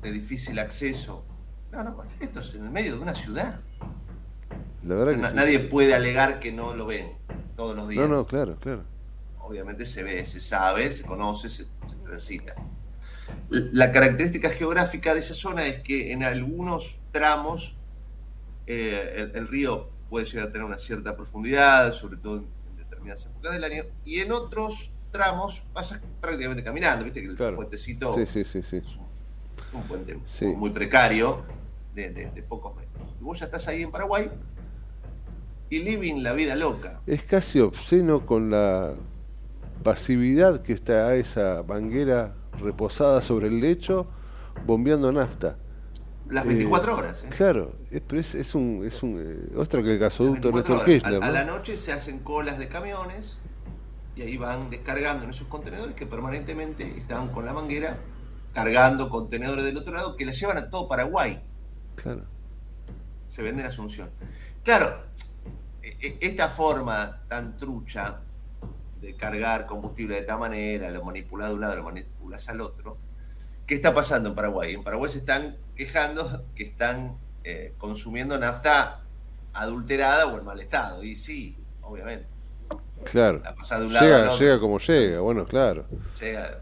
de 0.01 0.11
difícil 0.11 0.59
acceso. 0.59 1.25
No, 1.71 1.83
no, 1.83 2.03
esto 2.19 2.39
es 2.39 2.53
en 2.53 2.65
el 2.65 2.71
medio 2.71 2.95
de 2.95 3.01
una 3.01 3.15
ciudad. 3.15 3.59
La 4.83 4.95
verdad 4.95 5.13
que 5.13 5.27
sí. 5.27 5.35
Nadie 5.35 5.59
puede 5.59 5.95
alegar 5.95 6.39
que 6.39 6.51
no 6.51 6.73
lo 6.75 6.85
ven 6.85 7.13
todos 7.57 7.75
los 7.75 7.87
días. 7.89 8.07
No, 8.07 8.15
no, 8.15 8.27
claro, 8.27 8.57
claro. 8.59 8.83
Obviamente 9.39 9.85
se 9.85 10.03
ve, 10.03 10.23
se 10.23 10.39
sabe, 10.39 10.91
se 10.91 11.03
conoce, 11.03 11.49
se, 11.49 11.63
se 11.87 11.95
transita. 12.05 12.53
La 13.49 13.91
característica 13.91 14.49
geográfica 14.49 15.13
de 15.13 15.19
esa 15.19 15.33
zona 15.33 15.65
es 15.65 15.79
que 15.79 16.11
en 16.11 16.23
algunos 16.23 16.97
tramos 17.11 17.75
eh, 18.67 19.13
el, 19.17 19.35
el 19.35 19.47
río 19.47 19.89
puede 20.09 20.25
llegar 20.25 20.47
a 20.47 20.51
tener 20.51 20.65
una 20.65 20.77
cierta 20.77 21.15
profundidad, 21.15 21.93
sobre 21.93 22.17
todo 22.17 22.37
en, 22.37 22.45
en 22.71 22.77
determinadas 22.77 23.25
épocas 23.25 23.53
del 23.53 23.63
año, 23.63 23.83
y 24.05 24.19
en 24.19 24.31
otros 24.31 24.91
tramos 25.11 25.61
pasas 25.73 26.01
prácticamente 26.21 26.63
caminando, 26.63 27.03
viste 27.05 27.21
que 27.21 27.27
el 27.27 27.55
puentecito 27.55 28.13
Sí, 28.13 28.25
sí, 28.25 28.43
sí, 28.43 28.61
sí. 28.63 28.77
es 28.77 28.97
un 29.73 29.83
puente 29.83 30.17
muy 30.55 30.69
precario, 30.71 31.43
de, 31.93 32.09
de- 32.09 32.31
de 32.31 32.41
pocos 32.43 32.75
metros. 32.75 33.07
Y 33.19 33.23
vos 33.23 33.39
ya 33.39 33.45
estás 33.45 33.67
ahí 33.67 33.83
en 33.83 33.91
Paraguay 33.91 34.29
y 35.69 35.79
living 35.79 36.23
la 36.23 36.33
vida 36.33 36.55
loca. 36.55 36.99
Es 37.05 37.23
casi 37.23 37.59
obsceno 37.59 38.25
con 38.25 38.49
la 38.49 38.93
pasividad 39.83 40.61
que 40.63 40.73
está 40.73 41.13
esa 41.15 41.63
manguera 41.67 42.33
reposada 42.59 43.21
sobre 43.21 43.47
el 43.47 43.59
lecho 43.59 44.07
bombeando 44.65 45.11
nafta. 45.11 45.57
Las 46.29 46.45
Eh, 46.45 46.49
24 46.49 46.95
horas. 46.97 47.23
¿eh? 47.23 47.29
Claro, 47.35 47.73
es, 47.91 48.01
pero 48.07 48.21
es, 48.21 48.33
es 48.35 48.55
un, 48.55 48.83
es 48.85 49.03
un 49.03 49.19
eh, 49.19 49.57
ostras 49.57 49.83
que 49.83 49.93
el 49.93 49.99
gasoducto 49.99 50.51
24 50.51 50.75
Néstor. 50.75 50.85
Kirchner, 50.85 51.23
A, 51.23 51.27
a 51.27 51.31
la 51.31 51.43
noche 51.43 51.77
se 51.77 51.91
hacen 51.91 52.19
colas 52.19 52.57
de 52.57 52.67
camiones 52.69 53.39
y 54.15 54.21
ahí 54.21 54.37
van 54.37 54.69
descargando 54.69 55.25
en 55.25 55.31
esos 55.31 55.47
contenedores 55.47 55.95
que 55.95 56.05
permanentemente 56.05 56.97
están 56.97 57.29
con 57.29 57.45
la 57.45 57.53
manguera 57.53 57.97
cargando 58.53 59.09
contenedores 59.09 59.65
del 59.65 59.75
otro 59.77 59.93
lado 59.95 60.15
que 60.15 60.25
las 60.25 60.39
llevan 60.39 60.57
a 60.57 60.69
todo 60.69 60.87
Paraguay. 60.87 61.41
Claro. 61.95 62.23
Se 63.27 63.41
vende 63.41 63.61
en 63.61 63.67
Asunción. 63.67 64.09
Claro, 64.63 65.03
e- 65.81 65.97
e- 65.99 66.17
esta 66.21 66.47
forma 66.47 67.23
tan 67.27 67.57
trucha 67.57 68.21
de 69.03 69.13
cargar 69.15 69.65
combustible 69.65 70.15
de 70.15 70.21
esta 70.21 70.37
manera, 70.37 70.89
lo 70.89 71.03
manipulas 71.03 71.49
de 71.49 71.55
un 71.55 71.61
lado, 71.61 71.75
lo 71.75 71.83
manipulas 71.83 72.47
al 72.47 72.61
otro, 72.61 72.97
¿qué 73.67 73.75
está 73.75 73.93
pasando 73.93 74.29
en 74.29 74.35
Paraguay? 74.35 74.73
En 74.73 74.83
Paraguay 74.83 75.11
se 75.11 75.19
están 75.19 75.57
quejando 75.75 76.45
que 76.55 76.63
están 76.63 77.17
eh, 77.43 77.73
consumiendo 77.77 78.39
nafta 78.39 79.01
adulterada 79.51 80.27
o 80.27 80.37
en 80.39 80.45
mal 80.45 80.59
estado. 80.61 81.03
Y 81.03 81.15
sí, 81.15 81.57
obviamente, 81.81 82.27
Claro. 83.11 83.41
La 83.43 83.53
pasás 83.53 83.81
de 83.81 83.87
un 83.87 83.93
lado 83.93 84.05
al 84.05 84.11
Llega, 84.21 84.31
otro. 84.33 84.45
llega 84.45 84.59
como 84.61 84.79
llega, 84.79 85.19
bueno, 85.19 85.45
claro. 85.45 85.85
llega 86.21 86.61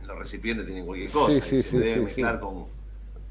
en 0.00 0.06
los 0.06 0.18
recipientes 0.18 0.64
tienen 0.64 0.86
cualquier 0.86 1.10
cosa. 1.10 1.32
Sí, 1.32 1.38
y 1.38 1.40
sí, 1.42 1.62
se 1.62 1.70
sí, 1.70 1.78
debe 1.78 2.02
mezclar 2.02 2.38
con. 2.38 2.66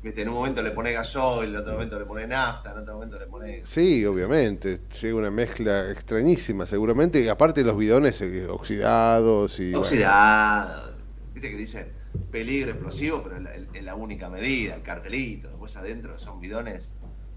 Viste, 0.01 0.21
en 0.21 0.29
un 0.29 0.35
momento 0.35 0.61
le 0.61 0.71
pone 0.71 0.93
gasoil, 0.93 1.49
en 1.49 1.57
otro 1.57 1.73
momento 1.73 1.99
le 1.99 2.05
pone 2.05 2.25
nafta, 2.25 2.71
en 2.71 2.77
otro 2.79 2.93
momento 2.93 3.19
le 3.19 3.27
pone. 3.27 3.61
Sí, 3.65 4.05
obviamente, 4.05 4.81
llega 5.01 5.15
una 5.15 5.29
mezcla 5.29 5.91
extrañísima, 5.91 6.65
seguramente, 6.65 7.19
y 7.19 7.27
aparte 7.27 7.63
los 7.63 7.77
bidones 7.77 8.21
eh, 8.21 8.47
oxidados 8.47 9.59
y... 9.59 9.71
bueno, 9.71 9.79
Oxidado. 9.79 10.93
Viste 11.33 11.49
que 11.49 11.57
dicen 11.57 11.99
peligro 12.31 12.71
explosivo, 12.71 13.23
pero 13.23 13.37
es 13.73 13.83
la, 13.83 13.95
única 13.95 14.29
medida, 14.29 14.75
el 14.75 14.81
cartelito. 14.81 15.49
Después 15.49 15.75
adentro 15.75 16.17
son 16.17 16.39
bidones 16.39 16.91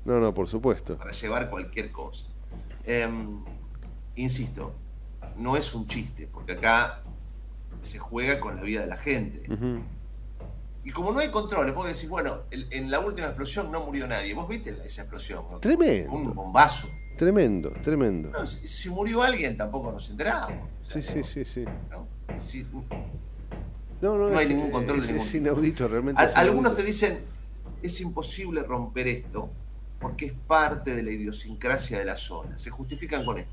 no, 0.05 0.19
no, 0.19 0.35
por 0.35 0.49
supuesto. 0.49 0.97
para 0.97 1.13
llevar 1.13 1.49
cualquier 1.49 1.91
cosa. 1.93 2.27
Em, 2.85 3.45
insisto, 4.17 4.75
no 5.37 5.57
es 5.57 5.75
un 5.75 5.87
chiste, 5.87 6.29
porque 6.33 6.53
acá 6.53 7.03
se 7.83 7.99
juega 7.99 8.41
con 8.41 8.57
la 8.57 8.63
vida 8.63 8.81
de 8.81 8.87
la 8.89 8.97
gente. 8.97 9.53
Ujú. 9.53 9.81
Y 10.85 10.91
como 10.91 11.13
no 11.13 11.21
hay 11.21 11.31
controles, 11.31 11.75
vos 11.75 11.87
decís, 11.87 12.09
bueno, 12.09 12.43
el- 12.51 12.67
en 12.73 12.91
la 12.91 12.99
última 13.01 13.29
explosión 13.29 13.71
no 13.71 13.85
murió 13.85 14.07
nadie. 14.09 14.35
¿Vos 14.35 14.49
viste 14.49 14.77
esa 14.85 15.03
explosión? 15.03 15.45
no? 15.51 15.59
Tremendo. 15.61 16.11
Un 16.13 16.35
bombazo. 16.35 16.89
Tremendo, 17.17 17.71
tremendo. 17.85 18.31
No, 18.31 18.45
si, 18.47 18.67
si 18.67 18.89
murió 18.91 19.23
alguien 19.23 19.57
tampoco 19.57 19.93
nos 19.93 20.11
enterábamos. 20.11 20.69
Sí, 20.83 21.03
sí, 21.03 21.23
sí, 21.23 21.45
sí. 21.45 21.65
¿no? 21.91 22.09
Si- 22.41 22.67
No, 24.01 24.19
no, 24.19 24.29
No 24.31 24.37
hay 24.39 24.47
es- 24.47 24.51
ningún 24.55 24.71
control 24.73 24.99
de 24.99 25.05
es, 25.07 25.11
ningún 25.13 25.27
es 25.27 25.33
tipo. 25.33 25.47
inaudito, 25.47 25.87
realmente. 25.89 26.25
Es 26.25 26.37
algunos 26.37 26.75
te 26.75 26.83
dicen, 26.83 27.21
es 27.83 28.01
imposible 28.01 28.63
romper 28.65 29.07
esto 29.07 29.51
porque 30.01 30.27
es 30.27 30.33
parte 30.33 30.97
de 30.97 31.03
la 31.05 31.13
idiosincrasia 31.13 31.99
de 32.01 32.05
la 32.05 32.17
zona. 32.17 32.59
Se 32.59 32.71
justifican 32.71 33.25
con 33.25 33.39
esto. 33.39 33.53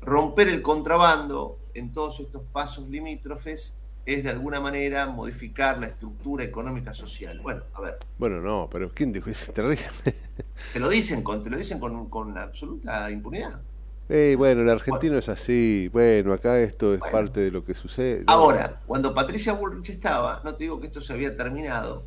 Romper 0.00 0.48
el 0.48 0.62
contrabando 0.62 1.58
en 1.74 1.92
todos 1.92 2.20
estos 2.20 2.42
pasos 2.52 2.88
limítrofes 2.88 3.74
es 4.06 4.22
de 4.24 4.30
alguna 4.30 4.60
manera 4.60 5.06
modificar 5.06 5.80
la 5.80 5.86
estructura 5.86 6.44
económica 6.44 6.92
social. 6.92 7.40
Bueno, 7.40 7.62
a 7.74 7.80
ver, 7.80 7.98
Bueno, 8.18 8.40
no, 8.40 8.68
pero 8.70 8.90
¿quién 8.92 9.12
dijo? 9.12 9.30
Es 9.30 9.52
terrible. 9.52 9.84
te 10.72 10.80
lo 10.80 10.88
dicen 10.88 11.22
con, 11.22 11.42
te 11.42 11.50
lo 11.50 11.56
dicen 11.56 11.78
con, 11.78 12.08
con 12.08 12.36
absoluta 12.36 13.10
impunidad. 13.10 13.60
Bueno, 14.08 14.60
el 14.62 14.68
argentino 14.68 15.16
es 15.16 15.28
así. 15.28 15.88
Bueno, 15.92 16.32
acá 16.34 16.60
esto 16.60 16.94
es 16.94 17.00
parte 17.00 17.40
de 17.40 17.50
lo 17.50 17.64
que 17.64 17.74
sucede. 17.74 18.24
Ahora, 18.26 18.80
cuando 18.86 19.14
Patricia 19.14 19.54
Bullrich 19.54 19.88
estaba, 19.90 20.42
no 20.44 20.54
te 20.54 20.64
digo 20.64 20.78
que 20.78 20.86
esto 20.86 21.00
se 21.00 21.14
había 21.14 21.34
terminado, 21.34 22.04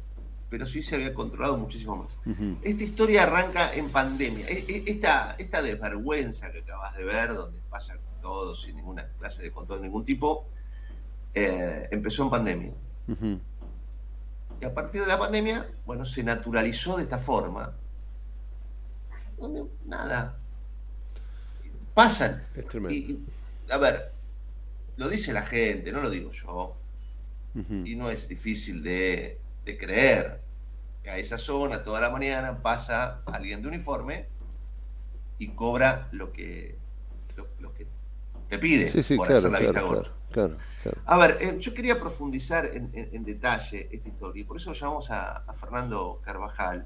pero 0.50 0.66
sí 0.68 0.84
se 0.84 0.96
había 0.96 1.14
controlado 1.14 1.58
muchísimo 1.58 1.96
más. 1.96 2.18
Ujú. 2.26 2.58
Esta 2.62 2.84
historia 2.84 3.24
arranca 3.24 3.74
en 3.74 3.90
pandemia. 3.90 4.48
E- 4.48 4.66
e- 4.68 4.84
Esta, 4.86 5.36
esta 5.40 5.62
desvergüenza 5.64 6.52
que 6.52 6.60
acabas 6.60 6.96
de 6.96 7.04
ver, 7.04 7.34
donde 7.34 7.60
pasa 7.70 7.98
todo 8.22 8.54
sin 8.54 8.76
ninguna 8.76 9.08
clase 9.20 9.42
de 9.42 9.52
control 9.52 9.80
de 9.80 9.86
ningún 9.88 10.06
tipo, 10.06 10.48
eh, 11.34 11.88
empezó 11.92 12.24
en 12.24 12.30
pandemia. 12.30 12.74
Y 14.60 14.66
a 14.66 14.74
partir 14.74 15.02
de 15.02 15.08
la 15.08 15.20
pandemia, 15.20 15.68
bueno, 15.86 16.06
se 16.06 16.24
naturalizó 16.24 16.98
de 16.98 17.04
esta 17.04 17.20
forma. 17.20 17.74
Donde 19.38 19.64
nada. 19.86 20.38
Pasan. 21.94 22.44
Es 22.56 22.68
tremendo. 22.68 22.94
Y, 22.94 23.24
a 23.72 23.78
ver, 23.78 24.12
lo 24.98 25.08
dice 25.08 25.32
la 25.34 25.44
gente, 25.44 25.92
no 25.92 26.02
lo 26.02 26.10
digo 26.10 26.32
yo. 26.32 26.76
Y 27.86 27.96
no 27.96 28.12
es 28.12 28.28
difícil 28.28 28.84
de, 28.84 29.40
de 29.66 29.78
creer 29.80 30.42
que 31.02 31.10
a 31.10 31.18
esa 31.18 31.40
zona 31.40 31.84
toda 31.84 32.00
la 32.00 32.12
mañana 32.12 32.62
pasa 32.62 33.22
alguien 33.26 33.64
de 33.64 33.68
uniforme 33.68 34.28
y 35.40 35.50
cobra 35.50 36.08
lo 36.12 36.32
que, 36.32 36.78
lo, 37.36 37.48
lo 37.60 37.74
que 37.74 37.88
te 38.50 38.60
pide 38.60 38.90
Sí, 38.90 39.04
sí, 39.04 39.16
por 39.16 39.28
claro, 39.28 39.40
hacer 39.40 39.52
la 39.52 39.58
claro, 39.58 39.90
vista 39.90 40.12
claro, 40.32 40.58
claro. 40.84 41.02
A 41.06 41.18
ver, 41.18 41.38
eh, 41.42 41.58
yo 41.60 41.74
quería 41.74 42.00
profundizar 42.00 42.66
en, 42.66 42.90
en- 42.94 43.10
en 43.14 43.24
detalle 43.24 43.90
esta 43.92 44.08
historia 44.10 44.42
y 44.42 44.44
por 44.46 44.58
eso 44.58 44.74
llamamos 44.74 45.10
a, 45.12 45.38
a 45.38 45.54
Fernando 45.54 46.22
Carvajal. 46.24 46.86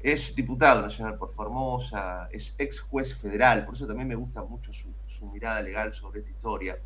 Es 0.00 0.34
diputado 0.34 0.82
nacional 0.82 1.16
por 1.16 1.30
Formosa, 1.30 2.28
es 2.32 2.54
ex 2.58 2.80
juez 2.80 3.14
federal, 3.14 3.64
por 3.64 3.74
eso 3.74 3.86
también 3.86 4.08
me 4.08 4.16
gusta 4.16 4.42
mucho 4.42 4.72
su, 4.72 4.88
su 5.06 5.26
mirada 5.26 5.62
legal 5.62 5.94
sobre 5.94 6.20
esta 6.20 6.30
historia. 6.32 6.76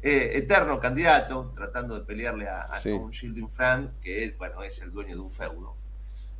Eh, 0.00 0.32
eterno 0.38 0.78
candidato, 0.80 1.52
tratando 1.56 1.94
de 1.98 2.04
pelearle 2.04 2.48
a, 2.48 2.62
a 2.62 2.78
Sí. 2.80 2.90
un 2.90 3.10
Shielding 3.10 3.50
Frank, 3.50 3.90
que 4.00 4.34
bueno, 4.38 4.62
es 4.62 4.80
el 4.80 4.92
dueño 4.92 5.16
de 5.16 5.22
un 5.22 5.30
feudo. 5.32 5.74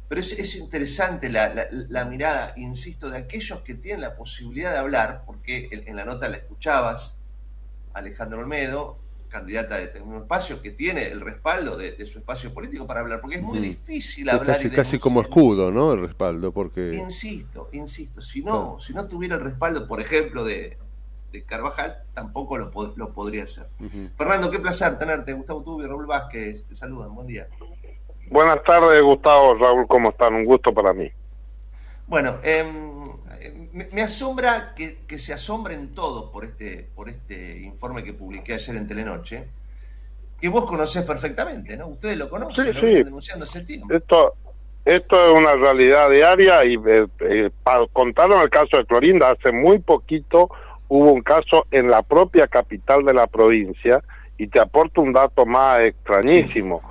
Pero 0.08 0.20
es, 0.20 0.32
es 0.38 0.54
interesante 0.56 1.28
la, 1.28 1.52
la- 1.54 1.66
la 1.70 2.04
mirada, 2.04 2.52
insisto, 2.56 3.08
de 3.10 3.18
aquellos 3.18 3.60
que 3.62 3.74
tienen 3.74 4.02
la 4.02 4.14
posibilidad 4.14 4.72
de 4.72 4.78
hablar, 4.78 5.22
porque 5.26 5.68
en, 5.72 5.88
en 5.88 5.96
la 5.96 6.04
nota 6.04 6.28
la 6.28 6.36
escuchabas, 6.36 7.14
Alejandro 7.94 8.38
Olmedo, 8.40 8.98
candidata 9.32 9.78
de 9.78 10.00
un 10.02 10.16
espacio 10.18 10.60
que 10.60 10.70
tiene 10.70 11.06
el 11.06 11.20
respaldo 11.22 11.76
de, 11.76 11.92
de 11.92 12.06
su 12.06 12.18
espacio 12.18 12.52
político 12.52 12.86
para 12.86 13.00
hablar, 13.00 13.20
porque 13.20 13.36
es 13.36 13.42
muy 13.42 13.58
Mm. 13.58 13.62
difícil 13.62 14.28
Es 14.28 14.34
hablar 14.34 14.56
casi, 14.56 14.68
y 14.68 14.70
casi 14.70 14.98
como 14.98 15.22
escudo, 15.22 15.72
¿no? 15.72 15.94
El 15.94 16.02
respaldo, 16.02 16.52
porque... 16.52 16.94
Insisto, 16.94 17.68
insisto, 17.72 18.20
si 18.20 18.42
no, 18.42 18.78
si 18.78 18.92
no 18.92 19.06
tuviera 19.08 19.36
el 19.36 19.40
respaldo, 19.40 19.88
por 19.88 20.00
ejemplo, 20.00 20.44
de, 20.44 20.76
de 21.32 21.42
Carvajal, 21.44 22.04
tampoco 22.12 22.58
lo, 22.58 22.70
lo 22.96 23.12
podría 23.14 23.44
hacer. 23.44 23.66
Fernando, 24.18 24.50
qué 24.50 24.58
placer 24.60 24.98
tenerte. 24.98 25.32
Gustavo 25.32 25.62
Tubio, 25.62 25.88
Raúl 25.88 26.06
Vázquez, 26.06 26.66
te 26.66 26.74
saludan. 26.74 27.14
Buen 27.14 27.26
día. 27.26 27.48
Buenas 28.30 28.62
tardes, 28.64 29.02
Gustavo, 29.02 29.54
Raúl, 29.54 29.86
¿cómo 29.88 30.10
están? 30.10 30.34
Un 30.34 30.44
gusto 30.44 30.72
para 30.74 30.92
mí. 30.92 31.10
Bueno, 32.06 32.38
em, 32.42 33.11
me, 33.72 33.88
me 33.92 34.02
asombra 34.02 34.74
que, 34.74 34.98
que 35.06 35.18
se 35.18 35.32
asombren 35.32 35.94
todos 35.94 36.30
por 36.30 36.44
este, 36.44 36.88
por 36.94 37.08
este 37.08 37.60
informe 37.60 38.04
que 38.04 38.12
publiqué 38.12 38.54
ayer 38.54 38.76
en 38.76 38.86
Telenoche, 38.86 39.46
que 40.40 40.48
vos 40.48 40.64
conocés 40.66 41.04
perfectamente, 41.04 41.76
¿no? 41.76 41.86
Ustedes 41.88 42.16
lo 42.18 42.28
conocen, 42.28 42.66
Sí, 42.66 42.72
lo 42.72 42.80
sí. 42.80 42.86
vienen 42.86 43.04
denunciando 43.04 43.44
hace 43.44 43.60
tiempo. 43.62 43.92
Esto, 43.94 44.34
esto 44.84 45.26
es 45.26 45.38
una 45.38 45.54
realidad 45.54 46.10
diaria 46.10 46.64
y 46.64 46.74
eh, 46.74 47.06
eh, 47.20 47.50
para 47.62 47.86
contaron 47.92 48.40
el 48.42 48.50
caso 48.50 48.76
de 48.76 48.84
Clorinda, 48.84 49.30
hace 49.30 49.52
muy 49.52 49.78
poquito 49.78 50.50
hubo 50.88 51.12
un 51.12 51.22
caso 51.22 51.66
en 51.70 51.88
la 51.88 52.02
propia 52.02 52.46
capital 52.48 53.04
de 53.04 53.14
la 53.14 53.26
provincia 53.26 54.02
y 54.36 54.48
te 54.48 54.60
aporto 54.60 55.00
un 55.00 55.12
dato 55.12 55.46
más 55.46 55.78
extrañísimo. 55.80 56.82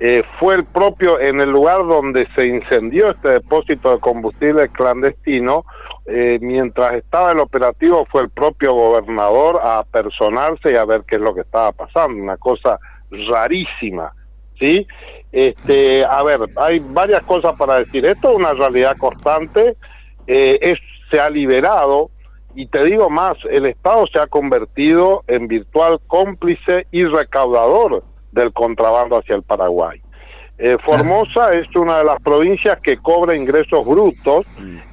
Eh, 0.00 0.22
fue 0.38 0.54
el 0.54 0.64
propio, 0.64 1.18
en 1.20 1.40
el 1.40 1.50
lugar 1.50 1.84
donde 1.86 2.28
se 2.36 2.46
incendió 2.46 3.10
este 3.10 3.30
depósito 3.30 3.90
de 3.90 4.00
combustible 4.00 4.68
clandestino, 4.68 5.64
eh, 6.06 6.38
mientras 6.40 6.94
estaba 6.94 7.32
el 7.32 7.40
operativo 7.40 8.06
fue 8.10 8.22
el 8.22 8.30
propio 8.30 8.74
gobernador 8.74 9.60
a 9.62 9.82
personarse 9.84 10.72
y 10.72 10.76
a 10.76 10.84
ver 10.84 11.02
qué 11.02 11.16
es 11.16 11.20
lo 11.20 11.34
que 11.34 11.40
estaba 11.40 11.72
pasando, 11.72 12.22
una 12.22 12.36
cosa 12.36 12.78
rarísima, 13.10 14.12
¿sí? 14.58 14.86
Este, 15.32 16.04
a 16.04 16.22
ver, 16.22 16.40
hay 16.56 16.78
varias 16.78 17.22
cosas 17.22 17.54
para 17.56 17.80
decir. 17.80 18.06
Esto 18.06 18.30
es 18.30 18.36
una 18.36 18.54
realidad 18.54 18.96
constante, 18.98 19.76
eh, 20.28 20.58
es, 20.62 20.78
se 21.10 21.18
ha 21.20 21.28
liberado 21.28 22.10
y 22.54 22.66
te 22.66 22.84
digo 22.84 23.10
más, 23.10 23.34
el 23.50 23.66
Estado 23.66 24.06
se 24.12 24.20
ha 24.20 24.28
convertido 24.28 25.24
en 25.26 25.48
virtual 25.48 26.00
cómplice 26.06 26.86
y 26.92 27.04
recaudador 27.04 28.04
del 28.38 28.52
contrabando 28.52 29.18
hacia 29.18 29.36
el 29.36 29.42
Paraguay. 29.42 30.00
Eh, 30.58 30.76
Formosa 30.84 31.52
es 31.52 31.68
una 31.76 31.98
de 31.98 32.04
las 32.04 32.20
provincias 32.20 32.80
que 32.80 32.96
cobra 32.96 33.36
ingresos 33.36 33.86
brutos 33.86 34.44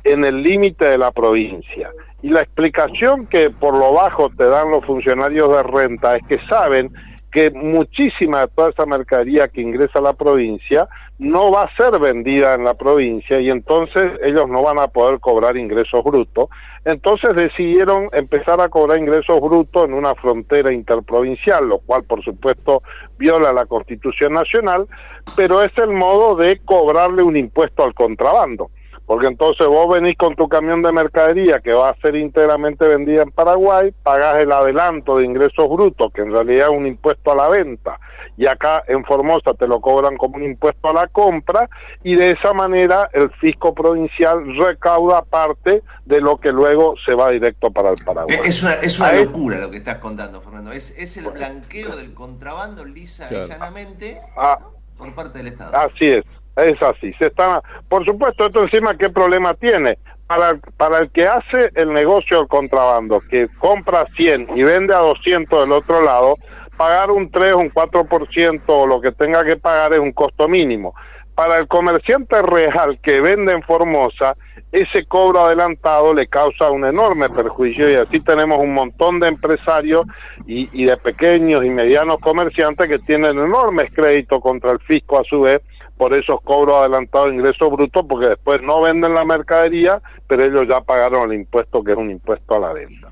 en 0.04 0.24
el 0.24 0.44
límite 0.44 0.86
de 0.86 0.98
la 0.98 1.12
provincia. 1.12 1.90
Y 2.22 2.30
la 2.30 2.42
explicación 2.42 3.26
que 3.26 3.50
por 3.50 3.76
lo 3.76 3.94
bajo 3.94 4.30
te 4.30 4.46
dan 4.46 4.70
los 4.70 4.86
funcionarios 4.86 5.52
de 5.52 5.64
renta 5.64 6.18
es 6.18 6.24
que 6.28 6.40
saben 6.48 6.92
que 7.32 7.52
muchísima 7.52 8.42
de 8.42 8.48
toda 8.48 8.70
esa 8.70 8.86
mercadería 8.86 9.48
que 9.48 9.62
ingresa 9.62 10.00
a 10.00 10.02
la 10.02 10.14
provincia 10.14 10.88
no 11.18 11.52
va 11.52 11.64
a 11.64 11.76
ser 11.76 12.00
vendida 12.00 12.54
en 12.54 12.64
la 12.64 12.76
provincia 12.76 13.40
y 13.42 13.50
entonces 13.50 14.08
ellos 14.24 14.48
no 14.48 14.64
van 14.64 14.80
a 14.80 14.88
poder 14.88 15.20
cobrar 15.20 15.58
ingresos 15.58 16.04
brutos. 16.04 16.48
Entonces 16.86 17.36
decidieron 17.36 18.10
empezar 18.14 18.62
a 18.62 18.70
cobrar 18.70 19.00
ingresos 19.00 19.42
brutos 19.42 19.86
en 19.86 19.94
una 19.96 20.14
frontera 20.14 20.72
interprovincial, 20.72 21.68
lo 21.68 21.80
cual 21.80 22.04
por 22.04 22.24
supuesto 22.24 22.84
viola 23.18 23.52
la 23.52 23.66
Constitución 23.66 24.34
Nacional, 24.34 24.88
pero 25.36 25.64
es 25.64 25.72
el 25.78 25.90
modo 25.90 26.36
de 26.36 26.62
cobrarle 26.64 27.24
un 27.24 27.36
impuesto 27.38 27.84
al 27.84 27.96
contrabando. 27.96 28.70
Porque 29.06 29.28
entonces 29.28 29.68
vos 29.68 29.88
venís 29.94 30.18
con 30.18 30.36
tu 30.36 30.50
camión 30.50 30.82
de 30.82 30.92
mercadería 30.92 31.60
que 31.60 31.74
va 31.74 31.90
a 31.90 31.96
ser 31.98 32.16
íntegramente 32.16 32.88
vendida 32.88 33.22
en 33.22 33.30
Paraguay, 33.32 33.94
pagás 34.04 34.40
el 34.40 34.52
adelanto 34.52 35.18
de 35.18 35.26
ingresos 35.26 35.70
brutos, 35.70 36.12
que 36.12 36.22
en 36.22 36.32
realidad 36.32 36.70
es 36.72 36.78
un 36.78 36.88
impuesto 36.88 37.32
a 37.32 37.36
la 37.36 37.48
venta, 37.50 38.00
y 38.36 38.48
acá 38.48 38.84
en 38.88 39.06
Formosa 39.06 39.54
te 39.54 39.68
lo 39.68 39.80
cobran 39.80 40.18
como 40.18 40.38
un 40.38 40.44
impuesto 40.44 40.90
a 40.90 40.94
la 40.94 41.08
compra, 41.08 41.70
y 42.04 42.16
de 42.16 42.32
esa 42.32 42.54
manera 42.54 43.08
el 43.14 43.30
fisco 43.34 43.76
provincial 43.76 44.44
recauda 44.58 45.22
parte 45.24 45.84
de 46.06 46.22
lo 46.22 46.38
que 46.38 46.52
luego 46.52 46.96
se 47.06 47.14
va 47.14 47.30
directo 47.30 47.70
para 47.72 47.92
el 47.92 48.04
Paraguay. 48.04 48.40
Es 48.44 48.64
una, 48.64 48.74
es 48.74 49.00
una 49.00 49.14
locura 49.14 49.58
lo 49.60 49.70
que 49.70 49.78
estás 49.78 50.00
contando, 50.00 50.42
Fernando. 50.42 50.72
Es, 50.72 50.96
es 50.98 51.16
el 51.18 51.28
blanqueo 51.30 51.96
del 51.96 52.14
contrabando 52.16 52.84
lisa 52.84 53.28
Claro. 53.28 53.46
y 53.46 53.50
llanamente 53.50 54.20
Ah, 54.36 54.58
por 54.98 55.14
parte 55.14 55.38
del 55.38 55.48
Estado. 55.48 55.76
Así 55.78 56.08
es, 56.08 56.24
es 56.56 56.82
así. 56.82 57.14
Se 57.20 57.28
está, 57.28 57.62
por 57.90 58.06
supuesto, 58.06 58.46
esto 58.46 58.64
encima, 58.64 58.98
¿qué 58.98 59.10
problema 59.10 59.54
tiene? 59.54 59.98
Para, 60.28 60.58
para 60.78 61.00
el 61.00 61.12
que 61.12 61.28
hace 61.28 61.70
el 61.76 61.94
negocio 61.94 62.40
del 62.40 62.48
contrabando, 62.48 63.22
que 63.30 63.48
compra 63.60 64.06
100 64.16 64.58
y 64.58 64.64
vende 64.64 64.94
a 64.94 65.00
200 65.00 65.68
del 65.68 65.78
otro 65.78 66.02
lado, 66.02 66.36
pagar 66.78 67.12
un 67.12 67.30
3, 67.30 67.54
un 67.54 67.72
4% 67.72 68.62
o 68.68 68.88
lo 68.88 69.02
que 69.02 69.12
tenga 69.12 69.44
que 69.44 69.58
pagar 69.58 69.94
es 69.94 70.00
un 70.00 70.12
costo 70.12 70.48
mínimo. 70.48 70.96
Para 71.36 71.58
el 71.58 71.68
comerciante 71.68 72.42
real 72.42 72.98
que 73.04 73.22
vende 73.22 73.52
en 73.52 73.62
Formosa, 73.62 74.36
ese 74.72 75.06
cobro 75.06 75.42
adelantado 75.42 76.14
le 76.14 76.28
causa 76.28 76.72
un 76.72 76.86
enorme 76.86 77.30
perjuicio 77.30 77.90
y 77.90 77.96
así 77.96 78.20
tenemos 78.22 78.60
un 78.60 78.74
montón 78.74 79.20
de 79.20 79.28
empresarios 79.28 80.06
y, 80.48 80.70
y 80.72 80.86
de 80.86 80.98
pequeños 80.98 81.64
y 81.66 81.70
medianos 81.70 82.18
comerciantes 82.20 82.88
que 82.88 83.00
tienen 83.00 83.38
enormes 83.38 83.92
créditos 83.94 84.42
contra 84.42 84.72
el 84.72 84.80
fisco 84.80 85.20
a 85.20 85.24
su 85.24 85.42
vez 85.42 85.62
por 85.98 86.14
esos 86.14 86.42
cobros 86.42 86.76
adelantados 86.76 87.30
de 87.30 87.36
ingresos 87.36 87.70
brutos 87.72 88.06
porque 88.08 88.28
después 88.30 88.62
no 88.62 88.82
venden 88.82 89.14
la 89.14 89.24
mercadería 89.24 90.02
pero 90.28 90.44
ellos 90.44 90.66
ya 90.68 90.82
pagaron 90.82 91.32
el 91.32 91.40
impuesto 91.40 91.84
que 91.84 91.92
es 91.92 91.98
un 91.98 92.12
impuesto 92.12 92.56
a 92.56 92.60
la 92.60 92.74
venta. 92.74 93.10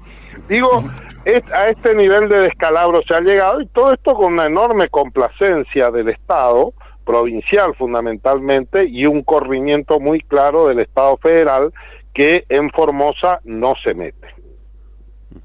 Digo, 0.47 0.83
es- 1.25 1.43
a 1.53 1.67
este 1.69 1.95
nivel 1.95 2.27
de 2.27 2.39
descalabro 2.39 3.01
se 3.07 3.13
ha 3.13 3.21
llegado 3.21 3.61
y 3.61 3.67
todo 3.67 3.93
esto 3.93 4.13
con 4.13 4.33
una 4.33 4.45
enorme 4.45 4.89
complacencia 4.89 5.91
del 5.91 6.09
Estado 6.09 6.73
provincial 7.05 7.75
fundamentalmente 7.75 8.85
y 8.85 9.05
un 9.05 9.23
corrimiento 9.23 9.99
muy 9.99 10.21
claro 10.21 10.67
del 10.67 10.79
Estado 10.79 11.17
federal 11.17 11.73
que 12.13 12.45
en 12.49 12.69
Formosa 12.71 13.39
no 13.43 13.73
se 13.83 13.93
mete. 13.93 14.27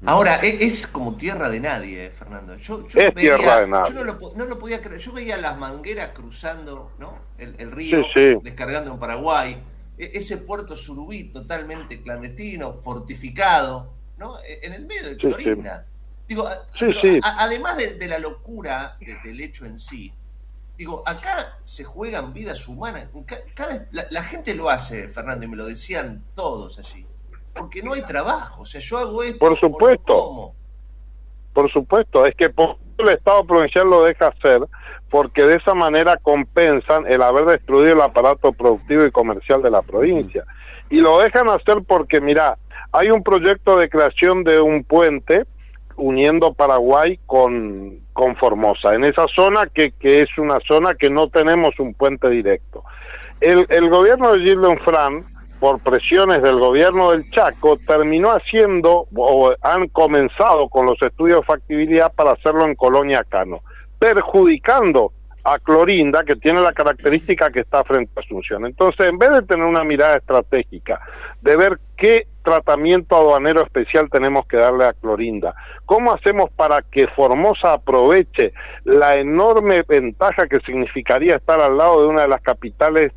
Ahora, 0.05 0.39
e- 0.43 0.65
es, 0.65 0.87
como 0.87 1.15
tierra 1.15 1.49
de 1.49 1.59
nadie, 1.59 2.05
eh, 2.07 2.11
Fernando. 2.11 2.55
Yo, 2.57 2.87
yo 2.87 2.99
Es 2.99 3.13
tierra 3.15 3.61
de 3.61 3.67
nadie. 3.67 3.93
Yo 3.93 3.95
no 3.99 4.03
lo, 4.03 4.19
po- 4.19 4.33
no 4.35 4.45
lo 4.45 4.57
podía 4.59 4.81
creer. 4.81 4.99
Yo 5.01 5.11
veía 5.11 5.37
las 5.37 5.57
mangueras 5.57 6.09
cruzando 6.13 6.91
¿no? 6.99 7.19
el, 7.37 7.55
el 7.59 7.71
río, 7.71 8.03
Sí, 8.03 8.09
sí. 8.13 8.37
descargando 8.43 8.91
en 8.93 8.99
Paraguay. 8.99 9.61
E- 9.97 10.11
ese 10.13 10.37
puerto 10.37 10.77
surubí 10.77 11.25
totalmente 11.25 12.01
clandestino, 12.01 12.73
fortificado, 12.73 13.93
¿no? 14.17 14.39
E- 14.41 14.59
en 14.63 14.73
el 14.73 14.85
medio 14.85 15.03
de 15.03 15.11
Sí, 15.15 15.17
Clorinda. 15.19 15.85
Digo, 16.27 16.47
a- 16.47 16.65
además 17.39 17.77
de, 17.77 17.95
de 17.95 18.07
la 18.07 18.19
locura 18.19 18.97
de- 18.99 19.17
del 19.23 19.41
hecho 19.41 19.65
en 19.65 19.79
sí, 19.79 20.13
digo, 20.77 21.03
acá 21.05 21.57
se 21.65 21.83
juegan 21.83 22.31
vidas 22.33 22.67
humanas. 22.67 23.09
Ca- 23.25 23.39
cada- 23.55 23.87
la, 23.91 24.05
la 24.11 24.23
gente 24.23 24.53
lo 24.55 24.69
hace, 24.69 25.07
Fernando, 25.09 25.45
y 25.45 25.47
me 25.49 25.57
lo 25.57 25.67
decían 25.67 26.23
todos 26.35 26.79
allí. 26.79 27.05
Porque 27.53 27.81
no 27.83 27.93
hay 27.93 28.01
trabajo. 28.03 28.63
O 28.63 28.65
sea, 28.65 28.81
yo 28.81 28.97
hago 28.97 29.23
esto. 29.23 29.39
Por 29.39 29.59
supuesto. 29.59 30.51
Por 31.53 31.71
supuesto, 31.71 32.25
es 32.25 32.35
que 32.35 32.49
por- 32.49 32.77
el 32.97 33.09
Estado 33.09 33.45
provincial 33.45 33.87
lo 33.89 34.03
deja 34.03 34.27
hacer 34.27 34.61
porque 35.09 35.43
de 35.43 35.55
esa 35.55 35.73
manera 35.73 36.17
compensan 36.17 37.05
el 37.07 37.21
haber 37.21 37.45
destruido 37.45 37.93
el 37.93 38.01
aparato 38.01 38.51
productivo 38.51 39.05
y 39.05 39.11
comercial 39.11 39.61
de 39.63 39.71
la 39.71 39.81
provincia. 39.81 40.43
Y 40.89 40.99
lo 40.99 41.19
dejan 41.19 41.49
hacer 41.49 41.77
porque, 41.87 42.19
mira, 42.21 42.57
hay 42.91 43.09
un 43.09 43.23
proyecto 43.23 43.77
de 43.77 43.89
creación 43.89 44.43
de 44.43 44.59
un 44.59 44.83
puente 44.83 45.45
uniendo 45.95 46.53
Paraguay 46.53 47.19
con, 47.25 47.99
con 48.13 48.35
Formosa, 48.37 48.93
en 48.93 49.03
esa 49.03 49.25
zona 49.35 49.65
que, 49.67 49.91
que 49.91 50.21
es 50.21 50.29
una 50.37 50.59
zona 50.67 50.93
que 50.93 51.09
no 51.09 51.29
tenemos 51.29 51.77
un 51.79 51.93
puente 51.93 52.29
directo. 52.29 52.83
El, 53.41 53.65
el 53.69 53.89
gobierno 53.89 54.31
de 54.33 54.39
Gilden 54.39 54.77
Fran, 54.79 55.25
por 55.59 55.79
presiones 55.79 56.41
del 56.41 56.59
gobierno 56.59 57.11
del 57.11 57.29
Chaco, 57.31 57.77
terminó 57.85 58.29
haciendo 58.29 59.07
o 59.15 59.53
han 59.61 59.87
comenzado 59.89 60.69
con 60.69 60.85
los 60.85 61.01
estudios 61.01 61.41
de 61.41 61.45
factibilidad 61.45 62.13
para 62.13 62.31
hacerlo 62.31 62.65
en 62.65 62.75
Colonia 62.75 63.23
Cano, 63.27 63.61
perjudicando 63.97 65.11
a 65.43 65.57
Clorinda, 65.57 66.23
que 66.23 66.35
tiene 66.35 66.61
la 66.61 66.73
característica 66.73 67.49
que 67.49 67.61
está 67.61 67.83
frente 67.83 68.11
a 68.15 68.19
Asunción. 68.19 68.65
Entonces, 68.65 69.07
en 69.07 69.17
vez 69.17 69.29
de 69.31 69.41
tener 69.43 69.65
una 69.65 69.83
mirada 69.83 70.17
estratégica, 70.17 70.99
de 71.41 71.57
ver 71.57 71.79
qué 71.97 72.27
tratamiento 72.43 73.15
aduanero 73.15 73.61
especial 73.61 74.09
tenemos 74.09 74.45
que 74.47 74.57
darle 74.57 74.85
a 74.85 74.93
Clorinda, 74.93 75.53
cómo 75.85 76.13
hacemos 76.13 76.49
para 76.51 76.81
que 76.81 77.07
Formosa 77.07 77.73
aproveche 77.73 78.53
la 78.83 79.17
enorme 79.17 79.83
ventaja 79.87 80.47
que 80.47 80.59
significaría 80.65 81.35
estar 81.35 81.59
al 81.59 81.77
lado 81.77 82.01
de 82.01 82.07
una 82.07 82.23
de 82.23 82.27
las 82.27 82.41
capitales 82.41 83.11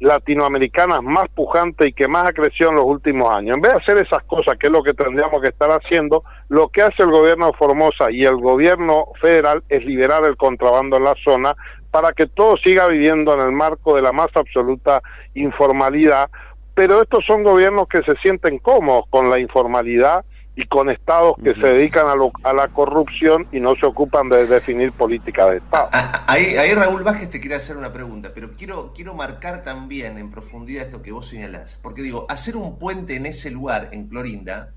latinoamericanas 0.00 1.02
más 1.02 1.28
pujante 1.34 1.88
y 1.88 1.92
que 1.92 2.08
más 2.08 2.28
ha 2.28 2.32
crecido 2.32 2.70
en 2.70 2.76
los 2.76 2.84
últimos 2.84 3.34
años. 3.34 3.56
En 3.56 3.62
vez 3.62 3.72
de 3.72 3.78
hacer 3.78 3.98
esas 3.98 4.22
cosas, 4.24 4.56
que 4.58 4.66
es 4.66 4.72
lo 4.72 4.82
que 4.82 4.94
tendríamos 4.94 5.40
que 5.40 5.48
estar 5.48 5.70
haciendo, 5.70 6.24
lo 6.48 6.68
que 6.68 6.82
hace 6.82 7.02
el 7.02 7.10
gobierno 7.10 7.46
de 7.46 7.52
Formosa 7.54 8.10
y 8.10 8.24
el 8.24 8.36
gobierno 8.36 9.06
federal 9.20 9.62
es 9.68 9.84
liberar 9.84 10.24
el 10.24 10.36
contrabando 10.36 10.96
en 10.96 11.04
la 11.04 11.14
zona 11.24 11.54
para 11.90 12.12
que 12.12 12.26
todo 12.26 12.56
siga 12.56 12.88
viviendo 12.88 13.34
en 13.34 13.40
el 13.40 13.52
marco 13.52 13.94
de 13.94 14.02
la 14.02 14.12
más 14.12 14.28
absoluta 14.34 15.00
informalidad. 15.34 16.28
Pero 16.74 17.00
estos 17.00 17.24
son 17.24 17.44
gobiernos 17.44 17.86
que 17.86 18.02
se 18.02 18.16
sienten 18.20 18.58
cómodos 18.58 19.04
con 19.10 19.30
la 19.30 19.38
informalidad 19.38 20.24
y 20.56 20.66
con 20.66 20.88
estados 20.88 21.34
que 21.42 21.52
se 21.54 21.66
dedican 21.66 22.06
a, 22.08 22.14
lo- 22.14 22.30
a 22.44 22.52
la 22.52 22.68
corrupción 22.68 23.46
y 23.50 23.58
no 23.60 23.74
se 23.74 23.86
ocupan 23.86 24.28
de 24.28 24.46
definir 24.46 24.92
política 24.92 25.50
de 25.50 25.56
Estado. 25.58 25.88
Ahí, 26.26 26.56
ahí 26.56 26.74
Raúl 26.74 27.02
Vázquez 27.02 27.28
te 27.28 27.40
quiere 27.40 27.56
hacer 27.56 27.76
una 27.76 27.92
pregunta, 27.92 28.30
pero 28.34 28.52
quiero, 28.52 28.92
quiero 28.94 29.14
marcar 29.14 29.62
también 29.62 30.16
en 30.16 30.30
profundidad 30.30 30.84
esto 30.84 31.02
que 31.02 31.10
vos 31.10 31.26
señalás. 31.28 31.78
Porque 31.82 32.02
digo, 32.02 32.26
hacer 32.28 32.56
un 32.56 32.78
puente 32.78 33.16
en 33.16 33.26
ese 33.26 33.50
lugar, 33.50 33.88
en 33.92 34.06
Clorinda, 34.08 34.72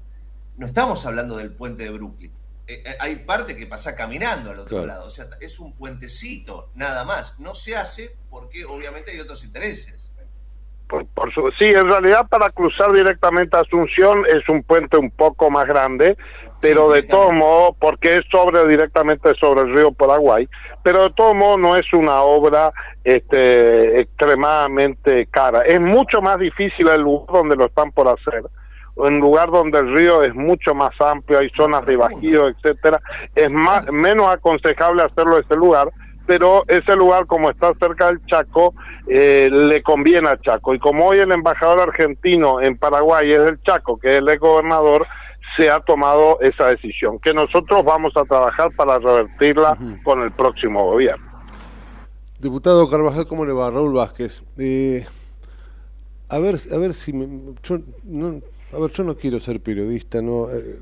no 0.57 0.65
estamos 0.65 1.05
hablando 1.05 1.37
del 1.37 1.51
puente 1.51 1.83
de 1.83 1.91
Brooklyn. 1.91 2.31
Eh, 2.65 2.83
eh, 2.85 2.97
hay 2.99 3.15
parte 3.17 3.55
que 3.55 3.67
pasa 3.67 3.95
caminando 3.95 4.49
al 4.51 4.59
otro 4.59 4.77
Claro. 4.83 4.87
lado. 4.87 5.05
O 5.07 5.11
sea, 5.11 5.27
es 5.39 5.59
un 5.59 5.73
puentecito, 5.73 6.71
nada 6.73 7.05
más. 7.05 7.39
No 7.39 7.53
se 7.55 7.75
hace 7.77 8.15
porque 8.31 8.65
obviamente 8.65 9.11
hay 9.11 9.19
otros 9.19 9.43
intereses. 9.45 10.06
Por, 10.87 11.05
por 11.07 11.33
su- 11.33 11.51
sí, 11.59 11.65
en 11.65 11.89
realidad 11.89 12.27
para 12.29 12.49
cruzar 12.49 12.91
directamente 12.93 13.57
a 13.57 13.61
Asunción 13.61 14.23
es 14.27 14.47
un 14.47 14.63
puente 14.63 14.97
un 14.97 15.11
poco 15.11 15.51
más 15.51 15.65
grande, 15.65 16.15
pero 16.61 16.89
de 16.89 17.03
todos 17.03 17.33
modos, 17.33 17.75
porque 17.79 18.15
es 18.15 18.21
sobre 18.31 18.65
directamente 18.67 19.33
sobre 19.35 19.61
el 19.61 19.75
río 19.75 19.91
Paraguay, 19.91 20.47
pero 20.83 21.03
de 21.03 21.09
todos 21.11 21.35
modos 21.35 21.59
no 21.59 21.75
es 21.75 21.85
una 21.93 22.21
obra 22.21 22.71
este, 23.03 23.99
extremadamente 23.99 25.27
cara. 25.27 25.61
Es 25.61 25.79
mucho 25.79 26.21
más 26.21 26.39
difícil 26.39 26.87
el 26.87 27.01
lugar 27.01 27.27
donde 27.33 27.55
lo 27.55 27.65
están 27.65 27.91
por 27.91 28.07
hacer. 28.07 28.43
Un 28.95 29.19
lugar 29.19 29.51
donde 29.51 29.77
el 29.79 29.93
río 29.95 30.23
es 30.23 30.33
mucho 30.33 30.73
más 30.73 30.89
amplio, 30.99 31.37
hay 31.39 31.49
zonas 31.51 31.85
de 31.85 31.97
bajío, 31.97 32.47
etcétera, 32.47 32.99
es 33.35 33.51
más 33.51 33.85
menos 33.91 34.27
aconsejable 34.31 35.03
hacerlo 35.03 35.37
en 35.37 35.43
ese 35.43 35.55
lugar, 35.55 35.89
pero 36.27 36.63
ese 36.67 36.95
lugar 36.95 37.25
como 37.25 37.49
está 37.49 37.73
cerca 37.79 38.07
del 38.07 38.23
Chaco 38.27 38.75
eh, 39.07 39.49
le 39.51 39.81
conviene 39.81 40.29
a 40.29 40.39
Chaco 40.39 40.75
y 40.75 40.79
como 40.79 41.07
hoy 41.07 41.19
el 41.19 41.31
embajador 41.31 41.79
argentino 41.79 42.61
en 42.61 42.77
Paraguay 42.77 43.31
es 43.31 43.43
del 43.43 43.61
Chaco, 43.63 43.97
que 43.97 44.07
es 44.09 44.19
el 44.19 44.29
ex 44.29 44.39
gobernador, 44.39 45.07
se 45.57 45.71
ha 45.71 45.79
tomado 45.79 46.39
esa 46.41 46.67
decisión, 46.67 47.17
que 47.19 47.33
nosotros 47.33 47.83
vamos 47.83 48.15
a 48.17 48.23
trabajar 48.25 48.69
para 48.75 48.99
revertirla 48.99 49.77
con 50.03 50.21
el 50.21 50.31
próximo 50.31 50.85
gobierno. 50.91 51.25
Diputado 52.39 52.87
Carvajal, 52.87 53.25
¿cómo 53.25 53.45
le 53.45 53.53
va? 53.53 53.71
Raúl 53.71 53.93
Vázquez. 53.93 54.43
Eh, 54.59 55.05
a 56.29 56.37
ver, 56.37 56.57
a 56.71 56.77
ver 56.77 56.93
si 56.93 57.13
me, 57.13 57.55
yo 57.63 57.79
no, 58.03 58.41
a 58.73 58.77
ver, 58.77 58.91
yo 58.91 59.03
no 59.03 59.15
quiero 59.15 59.39
ser 59.39 59.61
periodista, 59.61 60.21
no, 60.21 60.49
eh, 60.49 60.79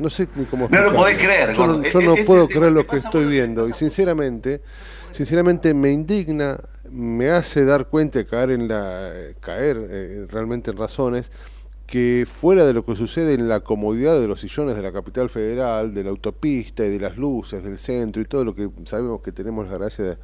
no 0.00 0.10
sé 0.10 0.28
ni 0.34 0.44
cómo. 0.44 0.68
No 0.68 0.80
lo 0.80 0.88
explicarlo. 0.88 0.98
podés 0.98 1.18
creer, 1.18 1.52
Yo 1.52 1.66
no, 1.66 1.82
yo 1.82 2.00
no 2.00 2.14
puedo 2.26 2.48
creer 2.48 2.72
lo 2.72 2.86
que 2.86 2.96
estoy 2.96 3.26
viendo 3.26 3.68
y 3.68 3.72
sinceramente, 3.72 4.62
sinceramente 5.10 5.74
me 5.74 5.92
indigna, 5.92 6.58
me 6.90 7.30
hace 7.30 7.64
dar 7.64 7.86
cuenta 7.86 8.24
caer 8.24 8.50
en 8.50 8.68
la, 8.68 9.12
caer 9.40 9.86
eh, 9.90 10.26
realmente 10.28 10.70
en 10.70 10.76
razones 10.76 11.30
que 11.86 12.24
fuera 12.30 12.64
de 12.64 12.72
lo 12.72 12.84
que 12.84 12.94
sucede 12.94 13.34
en 13.34 13.48
la 13.48 13.60
comodidad 13.60 14.20
de 14.20 14.28
los 14.28 14.40
sillones 14.40 14.76
de 14.76 14.82
la 14.82 14.92
capital 14.92 15.28
federal, 15.28 15.92
de 15.92 16.04
la 16.04 16.10
autopista 16.10 16.84
y 16.84 16.90
de 16.90 17.00
las 17.00 17.16
luces 17.16 17.64
del 17.64 17.78
centro 17.78 18.22
y 18.22 18.26
todo 18.26 18.44
lo 18.44 18.54
que 18.54 18.70
sabemos 18.84 19.22
que 19.22 19.32
tenemos 19.32 19.68
la 19.68 19.74
gracia 19.74 20.04
de 20.04 20.18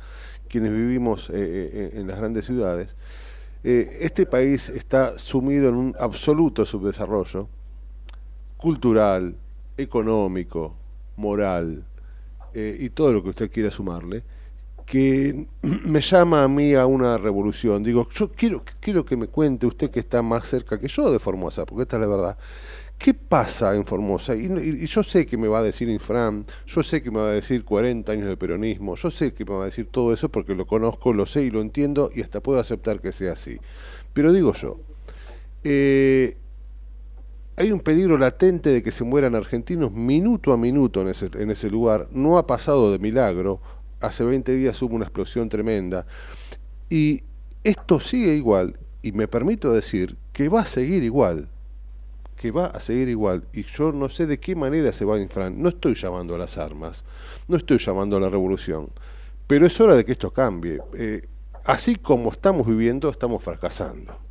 quienes 0.48 0.70
vivimos 0.70 1.28
eh, 1.30 1.34
eh, 1.34 1.90
en 1.94 2.06
las 2.06 2.18
grandes 2.18 2.46
ciudades, 2.46 2.94
eh, 3.64 3.98
este 4.00 4.26
país 4.26 4.68
está 4.68 5.18
sumido 5.18 5.68
en 5.68 5.74
un 5.74 5.96
absoluto 5.98 6.64
subdesarrollo 6.64 7.48
cultural, 8.56 9.36
económico, 9.76 10.74
moral 11.16 11.84
eh, 12.54 12.76
y 12.80 12.90
todo 12.90 13.12
lo 13.12 13.22
que 13.22 13.30
usted 13.30 13.50
quiera 13.50 13.70
sumarle, 13.70 14.22
que 14.84 15.46
me 15.62 16.00
llama 16.00 16.44
a 16.44 16.48
mí 16.48 16.74
a 16.74 16.86
una 16.86 17.18
revolución. 17.18 17.82
Digo, 17.82 18.08
yo 18.10 18.32
quiero, 18.32 18.62
quiero 18.80 19.04
que 19.04 19.16
me 19.16 19.26
cuente 19.26 19.66
usted 19.66 19.90
que 19.90 20.00
está 20.00 20.22
más 20.22 20.48
cerca 20.48 20.78
que 20.78 20.88
yo 20.88 21.10
de 21.10 21.18
Formosa, 21.18 21.66
porque 21.66 21.82
esta 21.82 21.96
es 21.96 22.00
la 22.00 22.08
verdad. 22.08 22.38
¿Qué 22.98 23.12
pasa 23.12 23.74
en 23.74 23.84
Formosa? 23.84 24.34
Y, 24.34 24.86
yo 24.86 25.02
sé 25.02 25.26
que 25.26 25.36
me 25.36 25.48
va 25.48 25.58
a 25.58 25.62
decir 25.62 25.88
Infran, 25.88 26.46
yo 26.66 26.82
sé 26.82 27.02
que 27.02 27.10
me 27.10 27.18
va 27.18 27.28
a 27.28 27.32
decir 27.32 27.62
40 27.62 28.10
años 28.10 28.26
de 28.26 28.36
peronismo, 28.38 28.94
yo 28.94 29.10
sé 29.10 29.34
que 29.34 29.44
me 29.44 29.52
va 29.52 29.62
a 29.62 29.64
decir 29.66 29.88
todo 29.90 30.14
eso 30.14 30.30
porque 30.30 30.54
lo 30.54 30.66
conozco, 30.66 31.12
lo 31.12 31.26
sé 31.26 31.44
y 31.44 31.50
lo 31.50 31.60
entiendo 31.60 32.10
y 32.14 32.22
hasta 32.22 32.40
puedo 32.40 32.58
aceptar 32.58 33.00
que 33.00 33.12
sea 33.12 33.32
así. 33.32 33.58
Pero 34.14 34.32
digo 34.32 34.54
yo, 34.54 34.80
eh, 35.62 36.36
hay 37.56 37.72
un 37.72 37.80
peligro 37.80 38.18
latente 38.18 38.70
de 38.70 38.82
que 38.82 38.92
se 38.92 39.04
mueran 39.04 39.34
argentinos 39.34 39.90
minuto 39.90 40.52
a 40.52 40.58
minuto 40.58 41.00
en 41.00 41.08
ese, 41.08 41.30
en 41.34 41.50
ese 41.50 41.70
lugar. 41.70 42.08
No 42.12 42.36
ha 42.36 42.46
pasado 42.46 42.92
de 42.92 42.98
milagro. 42.98 43.60
Hace 44.00 44.24
20 44.24 44.52
días 44.52 44.80
hubo 44.82 44.94
una 44.94 45.06
explosión 45.06 45.48
tremenda. 45.48 46.06
Y 46.90 47.22
esto 47.64 47.98
sigue 47.98 48.34
igual. 48.34 48.78
Y 49.00 49.12
me 49.12 49.26
permito 49.26 49.72
decir 49.72 50.18
que 50.34 50.50
va 50.50 50.60
a 50.60 50.66
seguir 50.66 51.02
igual. 51.02 51.48
Que 52.36 52.50
va 52.50 52.66
a 52.66 52.80
seguir 52.80 53.08
igual. 53.08 53.44
Y 53.54 53.62
yo 53.64 53.90
no 53.90 54.10
sé 54.10 54.26
de 54.26 54.38
qué 54.38 54.54
manera 54.54 54.92
se 54.92 55.06
va 55.06 55.16
a 55.16 55.20
inflar. 55.20 55.50
No 55.52 55.70
estoy 55.70 55.94
llamando 55.94 56.34
a 56.34 56.38
las 56.38 56.58
armas. 56.58 57.04
No 57.48 57.56
estoy 57.56 57.78
llamando 57.78 58.18
a 58.18 58.20
la 58.20 58.28
revolución. 58.28 58.90
Pero 59.46 59.66
es 59.66 59.80
hora 59.80 59.94
de 59.94 60.04
que 60.04 60.12
esto 60.12 60.30
cambie. 60.30 60.78
Eh, 60.98 61.22
así 61.64 61.96
como 61.96 62.30
estamos 62.32 62.66
viviendo, 62.66 63.08
estamos 63.08 63.42
fracasando. 63.42 64.25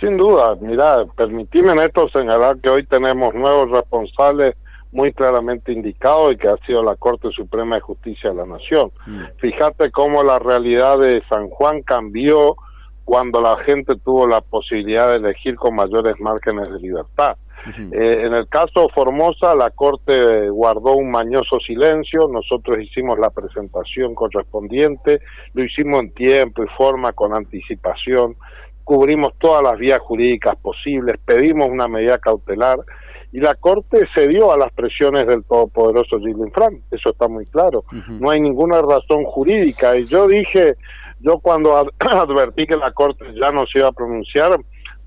Sin 0.00 0.16
duda, 0.16 0.56
mira, 0.60 1.04
permitime 1.16 1.72
en 1.72 1.80
esto 1.80 2.08
señalar 2.08 2.60
que 2.60 2.70
hoy 2.70 2.86
tenemos 2.86 3.34
nuevos 3.34 3.70
responsables 3.70 4.54
muy 4.92 5.12
claramente 5.12 5.72
indicados 5.72 6.32
y 6.32 6.36
que 6.36 6.48
ha 6.48 6.56
sido 6.66 6.82
la 6.82 6.96
Corte 6.96 7.30
Suprema 7.32 7.76
de 7.76 7.82
Justicia 7.82 8.30
de 8.30 8.36
la 8.36 8.46
Nación. 8.46 8.90
Fíjate 9.38 9.90
cómo 9.90 10.22
la 10.22 10.38
realidad 10.38 10.98
de 10.98 11.22
San 11.28 11.48
Juan 11.50 11.82
cambió 11.82 12.56
cuando 13.04 13.40
la 13.40 13.56
gente 13.64 13.96
tuvo 13.96 14.26
la 14.26 14.40
posibilidad 14.40 15.08
de 15.08 15.16
elegir 15.16 15.56
con 15.56 15.74
mayores 15.74 16.20
márgenes 16.20 16.68
de 16.70 16.78
libertad. 16.78 17.36
Eh, 17.66 18.22
en 18.24 18.34
el 18.34 18.48
caso 18.48 18.88
Formosa, 18.94 19.54
la 19.54 19.70
Corte 19.70 20.48
guardó 20.48 20.94
un 20.94 21.10
mañoso 21.10 21.58
silencio, 21.60 22.28
nosotros 22.28 22.78
hicimos 22.80 23.18
la 23.18 23.30
presentación 23.30 24.14
correspondiente, 24.14 25.20
lo 25.54 25.64
hicimos 25.64 26.00
en 26.00 26.14
tiempo 26.14 26.62
y 26.62 26.68
forma, 26.76 27.12
con 27.12 27.34
anticipación, 27.34 28.36
cubrimos 28.88 29.34
todas 29.38 29.62
las 29.62 29.78
vías 29.78 29.98
jurídicas 30.00 30.56
posibles, 30.56 31.16
pedimos 31.22 31.68
una 31.68 31.88
medida 31.88 32.16
cautelar 32.16 32.78
y 33.32 33.38
la 33.40 33.54
Corte 33.54 34.06
cedió 34.14 34.50
a 34.50 34.56
las 34.56 34.72
presiones 34.72 35.26
del 35.26 35.44
todopoderoso 35.44 36.18
Gilles 36.18 36.50
Frank, 36.54 36.80
eso 36.90 37.10
está 37.10 37.28
muy 37.28 37.44
claro, 37.44 37.84
no 38.18 38.30
hay 38.30 38.40
ninguna 38.40 38.80
razón 38.80 39.24
jurídica 39.24 39.94
y 39.98 40.06
yo 40.06 40.26
dije, 40.26 40.76
yo 41.20 41.38
cuando 41.38 41.76
ad- 41.76 41.88
advertí 42.00 42.66
que 42.66 42.78
la 42.78 42.92
Corte 42.92 43.26
ya 43.34 43.52
no 43.52 43.66
se 43.66 43.80
iba 43.80 43.88
a 43.88 43.92
pronunciar, 43.92 44.58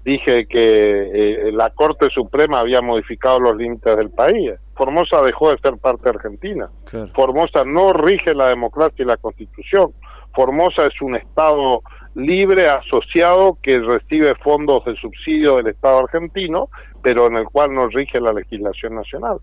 dije 0.05 0.45
que 0.45 1.47
eh, 1.47 1.51
la 1.51 1.71
Corte 1.71 2.07
Suprema 2.13 2.59
había 2.59 2.81
modificado 2.83 3.39
los 3.39 3.55
límites 3.55 3.97
del 3.97 4.11
país. 4.11 4.51
Formosa 4.75 5.21
dejó 5.23 5.51
de 5.51 5.57
ser 5.59 5.77
parte 5.77 6.09
argentina. 6.09 6.69
Formosa 7.15 7.63
no 7.65 7.93
rige 7.93 8.35
la 8.35 8.49
democracia 8.49 9.01
y 9.03 9.05
la 9.05 9.17
constitución. 9.17 9.91
Formosa 10.35 10.85
es 10.85 11.01
un 11.01 11.15
Estado 11.15 11.81
libre, 12.15 12.67
asociado, 12.67 13.57
que 13.61 13.79
recibe 13.79 14.35
fondos 14.35 14.83
de 14.85 14.95
subsidio 14.95 15.57
del 15.57 15.67
Estado 15.67 15.99
argentino, 15.99 16.69
pero 17.01 17.27
en 17.27 17.37
el 17.37 17.45
cual 17.45 17.73
no 17.73 17.87
rige 17.87 18.19
la 18.19 18.33
legislación 18.33 18.95
nacional. 18.95 19.37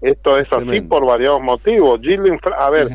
Esto 0.00 0.38
es 0.38 0.50
así 0.52 0.64
Tremendo. 0.64 0.88
por 0.88 1.06
variados 1.06 1.42
motivos. 1.42 2.00
A 2.58 2.70
ver, 2.70 2.86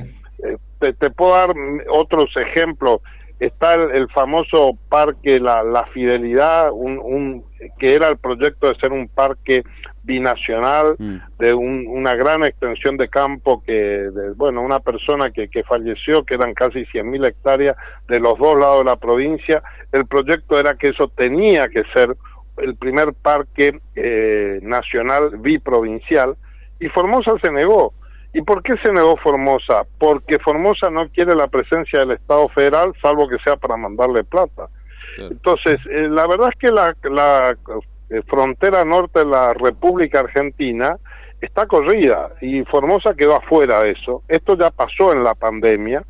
eh, 0.43 0.57
te, 0.79 0.93
te 0.93 1.09
puedo 1.09 1.33
dar 1.33 1.53
otros 1.89 2.25
ejemplos. 2.37 3.01
Está 3.39 3.75
el, 3.75 3.91
el 3.95 4.09
famoso 4.09 4.77
parque 4.89 5.39
La, 5.39 5.61
la 5.61 5.85
Fidelidad, 5.87 6.71
un, 6.71 6.99
un, 6.99 7.43
que 7.77 7.93
era 7.93 8.07
el 8.07 8.17
proyecto 8.17 8.69
de 8.69 8.75
ser 8.79 8.91
un 8.91 9.07
parque 9.07 9.63
binacional 10.05 10.95
de 11.39 11.53
un- 11.53 11.85
una 11.87 12.13
gran 12.15 12.43
extensión 12.45 12.97
de 12.97 13.09
campo 13.09 13.61
que, 13.65 13.73
de, 13.73 14.31
bueno, 14.35 14.61
una 14.61 14.79
persona 14.79 15.31
que, 15.31 15.47
que 15.49 15.63
falleció, 15.63 16.23
que 16.23 16.35
eran 16.35 16.53
casi 16.53 16.85
100.000 16.85 17.25
hectáreas 17.25 17.75
de 18.07 18.19
los 18.19 18.37
dos 18.37 18.57
lados 18.57 18.79
de 18.79 18.85
la 18.85 18.95
provincia. 18.95 19.61
El 19.91 20.05
proyecto 20.05 20.59
era 20.59 20.75
que 20.75 20.89
eso 20.89 21.07
tenía 21.15 21.67
que 21.67 21.83
ser 21.93 22.15
el 22.57 22.75
primer 22.75 23.13
parque 23.13 23.79
eh, 23.95 24.59
nacional 24.61 25.31
biprovincial 25.39 26.35
y 26.79 26.87
Formosa 26.89 27.31
se 27.41 27.51
negó. 27.51 27.93
¿Y 28.33 28.41
por 28.41 28.61
qué 28.63 28.75
se 28.83 28.91
negó 28.91 29.15
Formosa? 29.17 29.83
Porque 29.97 30.39
Formosa 30.39 30.89
no 30.89 31.07
quiere 31.09 31.35
la 31.35 31.47
presencia 31.47 31.99
del 32.01 32.11
Estado 32.11 32.47
federal, 32.49 32.93
salvo 33.01 33.27
que 33.29 33.37
sea 33.43 33.55
para 33.55 33.77
mandarle 33.77 34.23
plata. 34.25 34.67
Entonces, 35.31 35.77
eh, 35.89 36.07
la 36.09 36.27
verdad 36.27 36.49
es 36.51 36.59
que 36.59 36.67
la, 36.73 36.93
la 37.09 37.55
eh, 38.09 38.21
frontera 38.27 38.85
norte 38.85 39.19
de 39.19 39.25
la 39.25 39.53
República 39.53 40.19
Argentina 40.21 40.97
está 41.41 41.65
corrida 41.65 42.31
y 42.41 42.63
Formosa 42.65 43.13
quedó 43.15 43.35
afuera 43.35 43.81
de 43.81 43.91
eso. 43.91 44.23
Esto 44.27 44.57
ya 44.57 44.71
pasó 44.71 45.11
en 45.13 45.23
la 45.23 45.35
pandemia, 45.35 46.03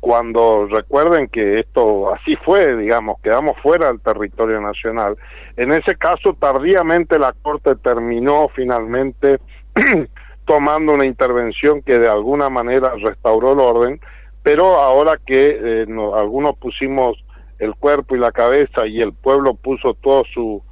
cuando 0.00 0.66
recuerden 0.66 1.28
que 1.28 1.60
esto 1.60 2.12
así 2.12 2.36
fue, 2.44 2.76
digamos, 2.76 3.20
quedamos 3.22 3.56
fuera 3.62 3.86
del 3.86 4.00
territorio 4.00 4.60
nacional. 4.60 5.16
En 5.56 5.72
ese 5.72 5.96
caso, 5.96 6.34
tardíamente 6.38 7.18
la 7.18 7.32
Corte 7.40 7.74
terminó 7.76 8.48
finalmente 8.54 9.38
tomando 10.44 10.92
una 10.92 11.06
intervención 11.06 11.80
que 11.82 11.98
de 11.98 12.08
alguna 12.08 12.50
manera 12.50 12.92
restauró 13.02 13.52
el 13.54 13.60
orden, 13.60 14.00
pero 14.42 14.78
ahora 14.78 15.18
que 15.24 15.58
eh, 15.58 15.84
no- 15.88 16.14
algunos 16.16 16.56
pusimos 16.58 17.16
el 17.58 17.74
cuerpo 17.74 18.14
y 18.14 18.18
la 18.18 18.32
cabeza 18.32 18.86
y 18.86 19.00
el 19.00 19.14
pueblo 19.14 19.54
puso 19.54 19.94
todo 19.94 20.24
su, 20.34 20.62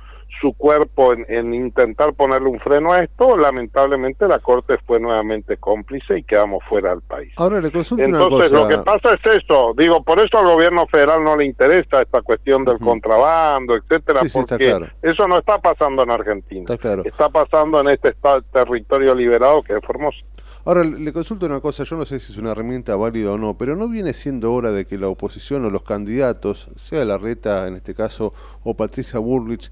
su 0.43 0.53
cuerpo 0.55 1.15
en, 1.15 1.25
en, 1.29 1.55
intentar 1.55 2.13
ponerle 2.15 2.49
un 2.49 2.59
freno 2.59 2.93
a 2.93 2.99
esto, 2.99 3.37
lamentablemente 3.37 4.27
la 4.29 4.41
Corte 4.41 4.77
fue 4.87 4.99
nuevamente 5.01 5.57
cómplice 5.57 6.19
y 6.19 6.25
quedamos 6.25 6.63
fuera 6.69 6.91
del 6.91 7.01
país. 7.01 7.33
Ahora 7.39 7.61
le 7.61 7.71
consulto 7.71 8.03
Entonces, 8.05 8.51
una 8.51 8.61
cosa. 8.61 8.63
lo 8.63 8.69
que 8.69 8.85
pasa 8.85 9.15
es 9.15 9.43
eso, 9.45 9.73
digo, 9.79 10.03
por 10.03 10.19
eso 10.19 10.37
al 10.39 10.47
gobierno 10.53 10.85
federal 10.89 11.23
no 11.23 11.37
le 11.37 11.47
interesa 11.47 12.03
esta 12.03 12.21
cuestión 12.23 12.65
del 12.65 12.79
contrabando, 12.81 13.77
etcétera, 13.77 14.21
Sí, 14.23 14.29
sí, 14.31 14.39
está 14.41 14.57
porque 14.57 14.69
claro. 14.69 14.87
eso 15.01 15.29
no 15.29 15.39
está 15.39 15.59
pasando 15.59 16.03
en 16.03 16.11
Argentina. 16.11 16.61
Está 16.63 16.77
claro. 16.77 17.03
Está 17.05 17.29
pasando 17.29 17.81
en 17.81 17.89
este 17.89 18.09
esta- 18.09 18.43
territorio 18.53 19.15
liberado 19.15 19.63
que 19.63 19.75
es 19.75 19.85
Formosa. 19.87 20.19
Ahora 20.65 20.85
le 20.85 21.13
consulto 21.13 21.47
una 21.47 21.61
cosa, 21.61 21.83
yo 21.85 21.97
no 21.97 22.05
sé 22.05 22.21
si 22.21 22.33
es 22.33 22.39
una 22.39 22.53
herramienta 22.53 22.95
válida 22.97 23.33
o 23.33 23.39
no, 23.39 23.57
pero 23.57 23.75
no 23.77 23.89
viene 23.89 24.13
siendo 24.13 24.53
hora 24.53 24.71
de 24.73 24.85
que 24.87 24.97
la 24.99 25.09
oposición 25.09 25.65
o 25.65 25.71
los 25.71 25.83
candidatos, 25.83 26.69
sea 26.77 27.05
Larreta 27.05 27.67
en 27.69 27.75
este 27.75 27.95
caso 27.95 28.33
o 28.63 28.75
Patricia 28.77 29.19
Burrich, 29.19 29.71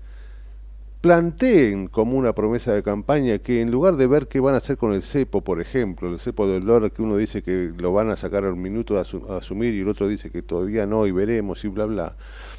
planteen 1.00 1.86
como 1.88 2.16
una 2.18 2.34
promesa 2.34 2.72
de 2.74 2.82
campaña 2.82 3.38
que 3.38 3.62
en 3.62 3.70
lugar 3.70 3.96
de 3.96 4.06
ver 4.06 4.28
qué 4.28 4.38
van 4.40 4.54
a 4.54 4.58
hacer 4.58 4.76
con 4.76 4.92
el 4.92 5.02
cepo, 5.02 5.40
por 5.42 5.60
ejemplo, 5.60 6.10
el 6.10 6.18
cepo 6.18 6.46
del 6.46 6.64
dólar 6.66 6.92
que 6.92 7.00
uno 7.02 7.16
dice 7.16 7.42
que 7.42 7.72
lo 7.78 7.92
van 7.92 8.10
a 8.10 8.16
sacar 8.16 8.44
al 8.44 8.56
minuto 8.56 8.98
a, 8.98 9.00
a 9.32 9.36
asumir 9.38 9.74
y 9.74 9.80
el 9.80 9.88
otro 9.88 10.08
dice 10.08 10.30
que 10.30 10.42
todavía 10.42 10.84
no 10.86 11.06
y 11.06 11.12
veremos 11.12 11.64
y 11.64 11.68
bla 11.68 11.86
bla, 11.86 12.16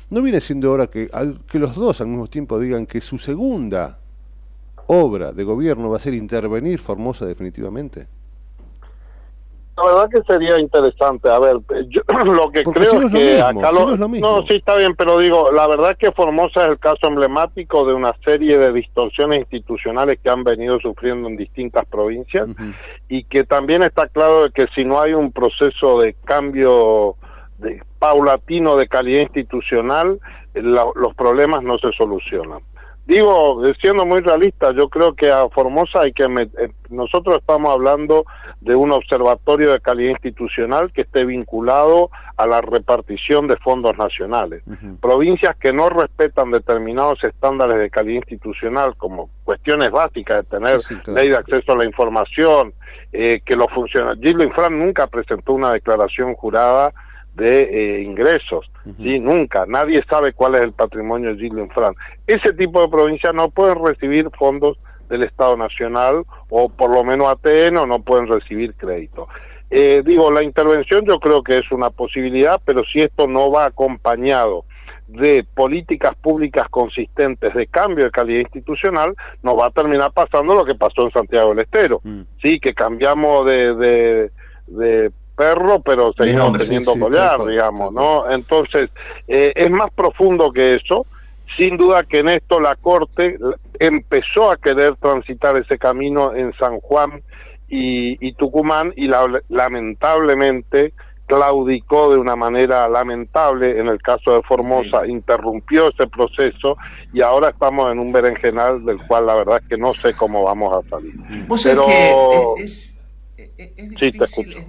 no 0.09 0.21
viene 0.23 0.41
siendo 0.41 0.71
hora 0.71 0.87
que, 0.87 1.07
al- 1.13 1.41
que 1.45 1.59
los 1.59 1.75
dos 1.75 2.01
al 2.01 2.07
mismo 2.07 2.27
tiempo 2.27 2.59
digan 2.59 2.87
que 2.87 2.99
su 3.01 3.17
segunda 3.19 3.99
obra 4.87 5.31
de 5.33 5.43
gobierno 5.43 5.89
va 5.89 5.97
a 5.97 5.99
ser 5.99 6.13
intervenir 6.15 6.79
Formosa 6.79 7.25
definitivamente. 7.25 8.07
La 9.77 9.83
verdad 9.85 10.09
que 10.09 10.21
sería 10.33 10.59
interesante. 10.59 11.29
A 11.29 11.39
ver, 11.39 11.57
yo 11.87 12.01
lo 12.25 12.51
que 12.51 12.61
Porque 12.63 12.81
creo 12.81 12.91
si 12.91 12.97
no 12.99 13.05
es 13.07 13.13
lo 13.13 13.19
que 13.19 13.25
mismo, 13.25 13.59
acá 13.61 13.69
si 13.69 13.75
lo, 13.79 13.85
no 13.87 13.93
es 13.93 13.99
lo 13.99 14.07
mismo. 14.09 14.27
no, 14.29 14.41
sí 14.47 14.55
está 14.55 14.75
bien, 14.75 14.95
pero 14.95 15.17
digo, 15.17 15.51
la 15.51 15.67
verdad 15.67 15.95
que 15.97 16.11
Formosa 16.11 16.65
es 16.65 16.71
el 16.71 16.79
caso 16.79 17.07
emblemático 17.07 17.85
de 17.85 17.93
una 17.93 18.13
serie 18.23 18.57
de 18.57 18.73
distorsiones 18.73 19.39
institucionales 19.39 20.19
que 20.21 20.29
han 20.29 20.43
venido 20.43 20.77
sufriendo 20.79 21.27
en 21.29 21.37
distintas 21.37 21.85
provincias 21.85 22.47
y 23.07 23.23
que 23.23 23.43
también 23.45 23.81
está 23.83 24.07
claro 24.07 24.43
de 24.43 24.51
que 24.51 24.67
si 24.75 24.83
no 24.85 24.99
hay 25.01 25.13
un 25.13 25.31
proceso 25.31 25.99
de 26.01 26.15
cambio 26.25 27.15
de, 27.57 27.81
paulatino 27.97 28.75
de 28.75 28.87
calidad 28.87 29.21
institucional, 29.21 30.19
la- 30.53 30.85
los 30.95 31.15
problemas 31.15 31.63
no 31.63 31.77
se 31.77 31.91
solucionan. 31.93 32.59
Digo, 33.05 33.61
siendo 33.81 34.05
muy 34.05 34.21
realista, 34.21 34.71
yo 34.73 34.87
creo 34.87 35.15
que 35.15 35.31
a 35.31 35.49
Formosa 35.49 36.01
hay 36.01 36.13
que 36.13 36.25
met- 36.27 36.51
eh, 36.59 36.71
nosotros 36.89 37.37
estamos 37.39 37.73
hablando 37.73 38.25
de 38.61 38.75
un 38.75 38.91
observatorio 38.91 39.71
de 39.71 39.81
calidad 39.81 40.11
institucional 40.11 40.91
que 40.93 41.01
esté 41.01 41.25
vinculado 41.25 42.11
a 42.37 42.45
la 42.45 42.61
repartición 42.61 43.47
de 43.47 43.57
fondos 43.57 43.97
nacionales. 43.97 44.63
Provincias 45.01 45.55
que 45.57 45.73
no 45.73 45.89
respetan 45.89 46.51
determinados 46.51 47.23
estándares 47.23 47.77
de 47.79 47.89
calidad 47.89 48.21
institucional, 48.21 48.95
como 48.95 49.29
cuestiones 49.43 49.89
básicas 49.91 50.37
de 50.37 50.43
tener 50.43 50.79
Sí, 50.81 50.93
sí, 50.95 51.01
claro. 51.01 51.19
ley 51.19 51.29
de 51.29 51.37
acceso 51.37 51.73
a 51.73 51.77
la 51.77 51.85
información, 51.85 52.73
eh, 53.11 53.41
que 53.43 53.55
los 53.55 53.67
funcionarios. 53.73 54.23
Gildo 54.23 54.43
Infran 54.43 54.77
nunca 54.77 55.07
presentó 55.07 55.53
una 55.53 55.73
declaración 55.73 56.35
jurada 56.35 56.93
de 57.35 57.61
eh, 57.61 58.01
ingresos, 58.01 58.69
¿sí? 58.97 59.19
Nunca. 59.19 59.65
Nadie 59.65 60.03
sabe 60.09 60.33
cuál 60.33 60.55
es 60.55 60.61
el 60.61 60.73
patrimonio 60.73 61.33
de 61.33 61.41
Gildo 61.41 61.61
Infran. 61.61 61.95
Ese 62.27 62.53
tipo 62.53 62.81
de 62.81 62.89
provincias 62.89 63.33
no 63.33 63.49
pueden 63.49 63.83
recibir 63.85 64.29
fondos 64.37 64.77
del 65.09 65.23
Estado 65.23 65.57
Nacional 65.57 66.23
o 66.49 66.69
por 66.69 66.93
lo 66.93 67.03
menos 67.03 67.27
ATN 67.27 67.77
o 67.77 67.85
no 67.85 68.01
pueden 68.01 68.27
recibir 68.27 68.73
crédito. 68.75 69.27
Eh, 69.69 70.03
digo, 70.05 70.31
la 70.31 70.43
intervención 70.43 71.05
yo 71.05 71.19
creo 71.19 71.41
que 71.41 71.57
es 71.59 71.71
una 71.71 71.89
posibilidad, 71.89 72.61
pero 72.65 72.83
si 72.83 72.99
esto 72.99 73.27
no 73.27 73.49
va 73.49 73.65
acompañado 73.65 74.65
de 75.07 75.45
políticas 75.55 76.15
públicas 76.15 76.67
consistentes 76.69 77.53
de 77.53 77.67
cambio 77.67 78.05
de 78.05 78.11
calidad 78.11 78.41
institucional, 78.41 79.13
nos 79.43 79.57
va 79.57 79.67
a 79.67 79.71
terminar 79.71 80.11
pasando 80.11 80.55
lo 80.55 80.65
que 80.65 80.75
pasó 80.75 81.03
en 81.03 81.11
Santiago 81.11 81.49
del 81.49 81.59
Estero. 81.59 82.01
Sí, 82.41 82.59
que 82.59 82.73
cambiamos 82.73 83.45
de, 83.45 83.75
de, 83.75 84.31
de 84.67 85.11
perro, 85.41 85.79
pero 85.81 86.13
seguimos 86.13 86.43
nombre, 86.43 86.63
teniendo 86.65 86.93
sí, 86.93 86.99
collar, 86.99 87.45
digamos, 87.45 87.91
¿no? 87.93 88.29
Entonces, 88.29 88.89
eh, 89.27 89.51
es 89.55 89.71
más 89.71 89.89
profundo 89.91 90.51
que 90.51 90.75
eso. 90.75 91.05
Sin 91.57 91.75
duda 91.77 92.03
que 92.03 92.19
en 92.19 92.29
esto 92.29 92.59
la 92.59 92.75
Corte 92.75 93.37
empezó 93.79 94.51
a 94.51 94.57
querer 94.57 94.95
transitar 94.97 95.57
ese 95.57 95.77
camino 95.77 96.33
en 96.35 96.53
San 96.53 96.79
Juan 96.79 97.21
y, 97.67 98.17
y 98.25 98.33
Tucumán 98.33 98.93
y 98.95 99.07
la- 99.07 99.41
lamentablemente 99.49 100.93
claudicó 101.25 102.11
de 102.11 102.17
una 102.17 102.35
manera 102.35 102.87
lamentable 102.89 103.79
en 103.79 103.87
el 103.87 104.01
caso 104.01 104.33
de 104.33 104.41
Formosa, 104.43 105.05
interrumpió 105.07 105.89
ese 105.89 106.07
proceso 106.07 106.77
y 107.13 107.21
ahora 107.21 107.49
estamos 107.49 107.91
en 107.91 107.99
un 107.99 108.11
berenjenal 108.11 108.83
del 108.85 108.97
cual 109.07 109.25
la 109.27 109.35
verdad 109.35 109.59
es 109.61 109.67
que 109.69 109.77
no 109.77 109.93
sé 109.93 110.13
cómo 110.13 110.43
vamos 110.43 110.75
a 110.77 110.89
salir. 110.89 111.13
Pero 111.63 111.85
que 112.55 112.63
es, 112.63 112.95
es- 113.37 113.53
es- 113.57 113.71
es 113.77 113.99
Sí, 113.99 114.11
te 114.11 114.23
escucho. 114.25 114.59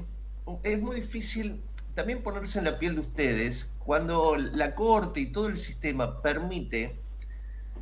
Es, 0.63 0.81
muy 0.81 0.97
difícil 0.97 1.63
también 1.95 2.23
ponerse 2.23 2.59
en 2.59 2.65
la 2.65 2.79
piel 2.79 2.95
de 2.95 3.01
ustedes 3.03 3.71
cuando 3.79 4.37
la 4.37 4.75
corte 4.75 5.21
y 5.21 5.27
todo 5.33 5.49
el 5.49 5.57
sistema 5.57 6.23
permite 6.23 6.99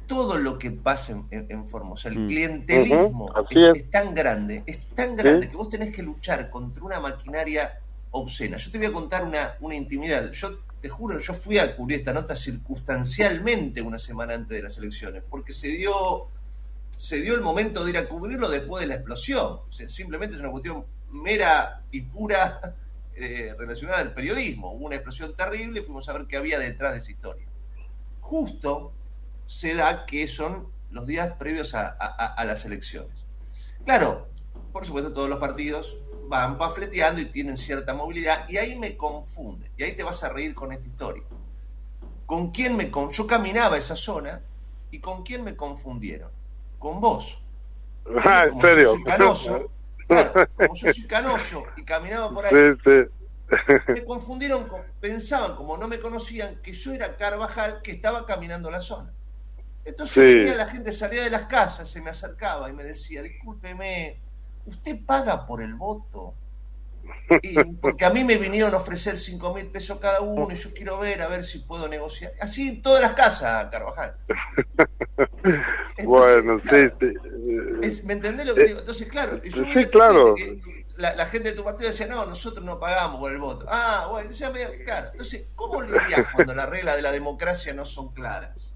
todo 0.07 0.39
lo 0.39 0.59
que 0.59 0.73
pasa 0.73 1.13
en, 1.31 1.47
en- 1.49 1.67
Formosa. 1.69 2.09
El 2.09 2.19
Mm. 2.19 2.27
clientelismo 2.29 3.33
es, 3.51 3.57
es. 3.57 3.83
es 3.85 3.91
tan 3.91 4.15
grande, 4.15 4.65
es 4.67 4.89
tan 4.95 5.15
grande 5.17 5.49
que 5.49 5.57
vos 5.57 5.69
tenés 5.69 5.95
que 5.95 6.03
luchar 6.03 6.51
contra 6.51 6.83
una 6.83 6.99
maquinaria 6.99 7.79
obscena. 8.11 8.57
Yo 8.57 8.71
te 8.73 8.79
voy 8.79 8.89
a 8.89 8.93
contar 8.93 9.25
una, 9.25 9.55
una 9.61 9.77
intimidad. 9.77 10.33
Yo 10.33 10.59
te 10.81 10.89
juro, 10.89 11.21
yo 11.21 11.33
fui 11.33 11.59
a 11.59 11.77
cubrir 11.77 12.01
esta 12.01 12.13
nota 12.13 12.35
circunstancialmente 12.35 13.83
una 13.83 13.99
semana 13.99 14.35
antes 14.35 14.49
de 14.57 14.63
las 14.63 14.77
elecciones, 14.79 15.23
porque 15.29 15.53
se 15.53 15.69
dio 15.69 16.27
se 16.97 17.17
dio 17.23 17.35
el 17.35 17.41
momento 17.41 17.83
de 17.83 17.91
ir 17.93 17.97
a 17.99 18.07
cubrirlo 18.07 18.49
después 18.51 18.83
de 18.83 18.87
la 18.89 18.97
explosión. 18.97 19.61
O 19.67 19.73
sea, 19.73 19.89
simplemente 19.89 20.35
es 20.37 20.41
una 20.41 20.51
cuestión 20.51 20.85
mera 21.11 21.83
y 21.91 22.03
pura 22.03 22.77
eh, 23.15 23.55
relacionada 23.59 23.99
al 24.01 24.15
periodismo. 24.15 24.73
Hubo 24.73 24.87
una 24.87 24.97
explosión 24.97 25.35
terrible 25.37 25.81
y 25.81 25.83
fuimos 25.83 26.09
a 26.09 26.13
ver 26.15 26.27
qué 26.27 26.37
había 26.37 26.59
detrás 26.59 26.93
de 26.95 26.99
esa 27.01 27.11
historia. 27.11 27.47
Justo 28.21 28.93
se 29.47 29.75
da 29.75 30.07
que 30.07 30.27
son 30.29 30.69
los 30.91 31.07
días 31.07 31.33
previos 31.39 31.75
a, 31.75 31.89
a- 31.99 32.35
a 32.35 32.45
las 32.45 32.65
elecciones. 32.65 33.27
Claro, 33.85 34.29
por 34.73 34.85
supuesto 34.85 35.13
todos 35.13 35.29
los 35.29 35.39
partidos 35.39 35.97
van 36.29 36.59
pafleteando 36.59 37.21
y 37.21 37.25
tienen 37.27 37.57
cierta 37.57 37.93
movilidad 37.93 38.49
y 38.49 38.57
ahí 38.59 38.79
me 38.79 38.97
confunde, 38.97 39.71
y 39.77 39.83
ahí 39.83 39.97
te 39.97 40.05
vas 40.05 40.23
a 40.23 40.29
reír 40.29 40.55
con 40.55 40.73
esta 40.73 40.87
historia. 40.87 41.25
¿Con 42.27 42.53
quién 42.53 42.77
me 42.77 42.91
con... 42.91 43.11
Yo 43.11 43.27
caminaba 43.27 43.77
esa 43.77 43.97
zona 43.97 44.41
y 44.93 45.01
con 45.01 45.25
quién 45.25 45.43
me 45.43 45.57
confundieron? 45.57 46.31
Con 46.79 47.01
vos. 47.01 47.39
Ah, 48.25 48.45
¿En 48.47 48.61
serio? 48.61 48.95
canoso, 49.05 49.71
claro, 50.15 50.49
como 50.57 50.75
yo 50.75 50.93
soy 50.93 51.07
canoso 51.07 51.65
y 51.77 51.85
caminaba 51.85 52.31
por 52.33 52.45
ahí, 52.47 52.53
Sí, 52.53 52.81
sí. 52.85 53.93
me 53.93 54.05
confundieron, 54.05 54.69
con- 54.69 54.83
pensaban, 55.01 55.57
como 55.57 55.77
no 55.77 55.89
me 55.89 55.99
conocían, 55.99 56.57
que 56.63 56.73
yo 56.73 56.93
era 56.93 57.17
Carvajal 57.17 57.81
que 57.83 57.93
estaba 57.93 58.27
caminando 58.27 58.71
la 58.71 58.81
zona. 58.81 59.13
Entonces 59.85 60.51
Sí. 60.51 60.55
la 60.57 60.67
gente 60.67 60.93
salía 60.93 61.23
de 61.25 61.31
las 61.31 61.47
casas, 61.47 61.89
se 61.89 62.01
me 62.01 62.11
acercaba 62.11 62.69
y 62.69 62.73
me 62.73 62.85
decía, 62.85 63.23
discúlpeme, 63.23 64.21
¿usted 64.67 64.99
paga 65.05 65.47
por 65.47 65.63
el 65.63 65.75
voto? 65.75 66.35
Y 67.43 67.55
porque 67.77 68.05
a 68.05 68.11
mí 68.11 68.25
me 68.25 68.37
vinieron 68.37 68.75
a 68.75 68.79
ofrecer 68.79 69.17
5 69.17 69.55
mil 69.55 69.67
pesos 69.67 69.99
cada 70.01 70.21
uno 70.21 70.53
y 70.53 70.57
yo 70.57 70.73
quiero 70.75 70.99
ver 70.99 71.23
a 71.23 71.29
ver 71.29 71.45
si 71.45 71.61
puedo 71.61 71.89
negociar. 71.89 72.33
Así 72.41 72.69
en 72.69 72.83
todas 72.83 73.01
las 73.01 73.13
casas, 73.13 73.69
Carvajal. 73.71 74.17
bueno, 76.05 76.61
sí, 76.69 76.89
sí. 77.01 77.15
Es- 77.83 78.05
¿Me 78.05 78.15
entendés 78.15 78.47
lo 78.47 78.55
que 78.55 78.65
digo? 78.65 78.79
Entonces, 78.81 79.09
claro, 79.09 79.43
yo 79.43 79.65
Sí, 79.73 79.87
claro. 79.87 80.35
que- 80.35 80.61
la, 80.97 81.15
la 81.15 81.27
gente 81.27 81.51
de 81.51 81.57
tu 81.57 81.65
partido 81.65 81.91
decía, 81.91 82.07
no, 82.07 82.27
nosotros 82.27 82.65
no 82.65 82.79
pagamos 82.79 83.21
por 83.21 83.33
el 83.33 83.39
voto. 83.39 83.65
Ah, 83.69 84.09
bueno, 84.11 84.29
decía, 84.29 84.51
claro. 84.85 85.09
Entonces, 85.13 85.49
¿cómo 85.55 85.81
lidias 85.81 86.27
cuando 86.35 86.55
las 86.55 86.69
reglas 86.69 86.97
de 86.97 87.03
la 87.03 87.11
democracia 87.11 87.73
no 87.73 87.85
son 87.87 88.13
claras? 88.13 88.75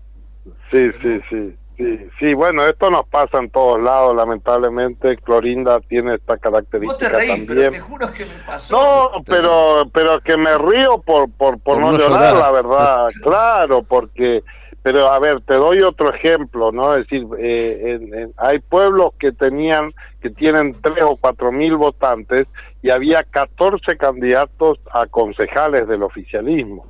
Sí, 0.70 0.90
sí, 1.02 1.20
sí, 1.28 1.56
sí, 1.76 2.09
sí, 2.18 2.34
bueno, 2.34 2.64
esto 2.66 2.90
nos 2.90 3.06
pasa 3.09 3.38
en 3.38 3.51
todos 3.51 3.80
lados, 3.82 4.14
lamentablemente, 4.14 5.16
Clorinda 5.18 5.80
tiene 5.80 6.14
esta 6.14 6.34
Vos 6.34 6.40
característica 6.42 7.10
te 7.10 7.16
reís, 7.16 7.30
también. 7.30 7.46
pero 7.59 7.70
te 7.70 7.80
juro 7.80 8.12
que 8.12 8.24
me 8.26 8.34
pasó. 8.46 8.74
No, 9.14 9.22
pero 9.24 9.84
pero 9.92 10.20
que 10.20 10.36
me 10.36 10.56
río 10.59 10.98
por 11.02 11.30
por, 11.32 11.60
por, 11.60 11.60
Por 11.60 11.80
no, 11.80 11.92
no 11.92 11.98
llorar, 11.98 12.34
llorar. 12.34 12.36
la 12.36 12.51
verdad, 12.52 13.09
claro, 13.22 13.82
porque 13.82 14.42
pero 14.82 15.09
a 15.09 15.18
ver, 15.18 15.40
te 15.42 15.55
doy 15.55 15.80
otro 15.80 16.12
ejemplo, 16.14 16.70
¿no? 16.70 16.92
Es 16.94 17.06
decir, 17.09 17.26
eh, 17.38 17.80
en- 17.98 18.14
en- 18.14 18.34
hay 18.36 18.59
pueblos 18.59 19.12
que 19.18 19.32
tenían 19.32 19.90
que 20.20 20.28
tienen 20.30 20.78
tres 20.82 21.02
o 21.05 21.16
cuatro 21.16 21.51
mil 21.51 21.76
votantes 21.76 22.46
y 22.82 22.90
había 22.90 23.22
14 23.24 23.96
candidatos 23.96 24.78
a 24.92 25.06
concejales 25.06 25.88
del 25.88 26.02
oficialismo. 26.02 26.86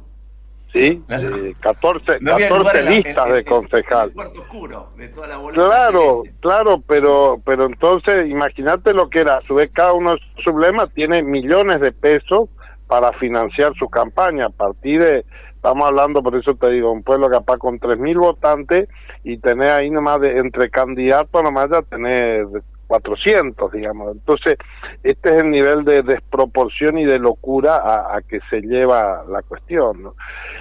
¿Sí? 0.75 1.03
Eh, 1.09 1.55
14, 1.61 2.19
No 2.21 2.33
había 2.35 2.49
14 2.49 2.59
lugar 2.59 2.77
en 2.77 2.85
la- 2.85 2.91
listas 2.91 3.27
en- 3.27 3.33
de 3.33 3.39
en- 3.39 3.45
concejal. 3.45 4.03
en 4.03 4.09
el 4.09 4.15
cuarto 4.15 4.41
oscuro 4.43 4.89
de 4.97 5.09
toda 5.09 5.27
la 5.29 5.37
boleta. 5.39 5.65
Claro, 5.65 6.23
claro, 6.41 6.83
pero 6.87 7.41
pero 7.47 7.65
entonces 7.67 8.27
imagínate 8.29 8.93
lo 8.93 9.09
que 9.09 9.21
era, 9.21 9.37
a 9.37 9.41
su 9.43 9.55
vez 9.55 9.71
cada 9.73 9.93
uno 9.93 10.15
de 10.15 10.21
sus 10.37 10.47
emblemas 10.49 10.93
tiene 10.93 11.23
millones 11.23 11.81
de 11.81 11.93
pesos 11.93 12.49
para 12.89 13.13
financiar 13.15 13.73
su 13.79 13.89
campaña 13.89 14.47
a 14.47 14.51
partir 14.51 15.01
de 15.03 15.25
Estamos 15.65 15.89
hablando, 15.89 16.23
por 16.23 16.37
eso 16.37 16.55
te 16.57 16.69
digo, 16.69 16.93
un 16.93 17.03
pueblo 17.03 17.31
capaz 17.31 17.57
con 17.57 17.79
3.000 17.79 18.19
votantes 18.19 18.87
y 19.23 19.39
tener 19.39 19.71
ahí 19.71 19.89
nomás 19.89 20.21
de, 20.21 20.37
entre 20.37 20.69
candidatos, 20.69 21.43
nomás 21.43 21.71
ya 21.71 21.81
tener 21.81 22.47
400, 22.87 23.73
digamos. 23.73 24.13
Entonces, 24.13 24.57
este 25.03 25.31
es 25.31 25.43
el 25.43 25.51
nivel 25.51 25.85
de 25.85 26.03
desproporción 26.03 26.99
y 26.99 27.05
de 27.05 27.19
locura 27.19 27.77
a, 27.77 28.21
que 28.23 28.41
se 28.51 28.61
lleva 28.61 29.25
la 29.29 29.43
cuestión. 29.43 30.03
¿no? 30.03 30.15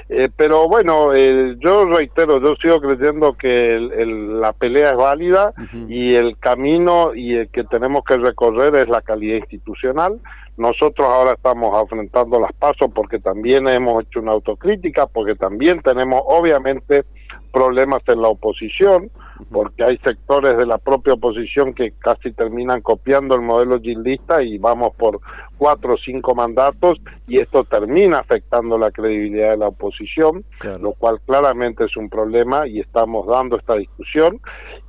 Eh, 0.09 0.29
pero 0.35 0.67
bueno, 0.67 1.13
eh, 1.13 1.55
yo 1.59 1.85
reitero, 1.85 2.41
yo 2.41 2.55
sigo 2.55 2.81
creyendo 2.81 3.33
que 3.33 3.79
la 3.79 4.53
pelea 4.53 4.91
es 4.91 4.97
válida 4.97 5.53
y 5.87 6.15
el 6.15 6.37
camino 6.37 7.15
y 7.15 7.35
el 7.35 7.49
que 7.49 7.63
tenemos 7.63 8.03
que 8.03 8.17
recorrer 8.17 8.75
es 8.75 8.89
la 8.89 9.01
calidad 9.01 9.37
institucional. 9.37 10.19
Nosotros 10.57 11.07
ahora 11.07 11.33
estamos 11.33 11.75
afrontando 11.75 12.39
las 12.39 12.53
pasos 12.53 12.91
porque 12.93 13.19
también 13.19 13.67
hemos 13.67 14.03
hecho 14.03 14.19
una 14.19 14.33
autocrítica, 14.33 15.07
porque 15.07 15.35
también 15.35 15.81
tenemos 15.81 16.21
obviamente 16.25 17.05
problemas 17.51 18.01
en 18.07 18.21
la 18.21 18.27
oposición 18.27 19.09
porque 19.51 19.83
hay 19.83 19.97
sectores 19.99 20.57
de 20.57 20.65
la 20.65 20.77
propia 20.77 21.13
oposición 21.13 21.73
que 21.73 21.91
casi 21.91 22.31
terminan 22.31 22.81
copiando 22.81 23.35
el 23.35 23.41
modelo 23.41 23.79
gildista 23.79 24.41
y 24.41 24.57
vamos 24.57 24.93
por 24.95 25.19
cuatro 25.57 25.93
o 25.93 25.97
cinco 25.97 26.35
mandatos 26.35 26.99
y 27.27 27.39
esto 27.39 27.63
termina 27.63 28.19
afectando 28.19 28.77
la 28.77 28.91
credibilidad 28.91 29.51
de 29.51 29.57
la 29.57 29.67
oposición, 29.67 30.43
lo 30.81 30.93
cual 30.93 31.19
claramente 31.25 31.85
es 31.85 31.95
un 31.95 32.09
problema 32.09 32.67
y 32.67 32.79
estamos 32.79 33.27
dando 33.27 33.57
esta 33.57 33.75
discusión 33.75 34.41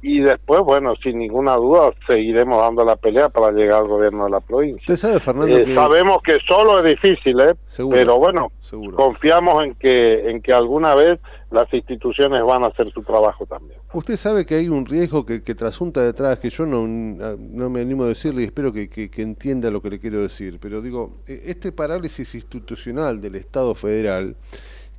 y 0.02 0.20
después, 0.20 0.60
bueno, 0.60 0.94
sin 0.96 1.18
ninguna 1.18 1.54
duda 1.56 1.92
seguiremos 2.06 2.60
dando 2.60 2.84
la 2.84 2.96
pelea 2.96 3.28
para 3.28 3.52
llegar 3.52 3.82
al 3.82 3.88
gobierno 3.88 4.24
de 4.24 4.30
la 4.30 4.40
provincia. 4.40 4.80
¿Usted 4.80 4.96
sabe, 4.96 5.20
Fernando, 5.20 5.56
eh, 5.56 5.74
Sabemos 5.74 6.22
que 6.22 6.38
solo 6.46 6.84
es 6.84 7.00
difícil, 7.00 7.40
¿eh? 7.40 7.54
pero 7.90 8.18
bueno, 8.18 8.48
confiamos 8.96 9.64
en 9.64 9.74
que, 9.74 10.28
en 10.30 10.42
que 10.42 10.52
alguna 10.52 10.94
vez 10.94 11.20
las 11.50 11.72
instituciones 11.72 12.42
van 12.42 12.64
a 12.64 12.66
hacer 12.66 12.90
su 12.90 13.02
trabajo 13.02 13.46
también. 13.46 13.78
Usted 13.94 14.16
sabe 14.16 14.44
que 14.44 14.56
hay 14.56 14.68
un 14.68 14.84
riesgo 14.84 15.24
que, 15.24 15.40
trasunta 15.54 16.02
detrás, 16.02 16.40
que 16.40 16.50
yo 16.50 16.66
no, 16.66 16.84
no 16.84 17.70
me 17.70 17.80
animo 17.80 18.02
a 18.02 18.08
decirle 18.08 18.42
y 18.42 18.46
espero 18.46 18.72
que, 18.72 18.88
que, 18.88 19.22
entienda 19.22 19.70
lo 19.70 19.80
que 19.80 19.88
le 19.88 20.00
quiero 20.00 20.20
decir, 20.20 20.58
pero 20.60 20.82
digo, 20.82 21.20
e, 21.28 21.44
este 21.46 21.70
parálisis 21.70 22.34
institucional 22.34 23.20
del 23.20 23.36
Estado 23.36 23.72
federal, 23.76 24.34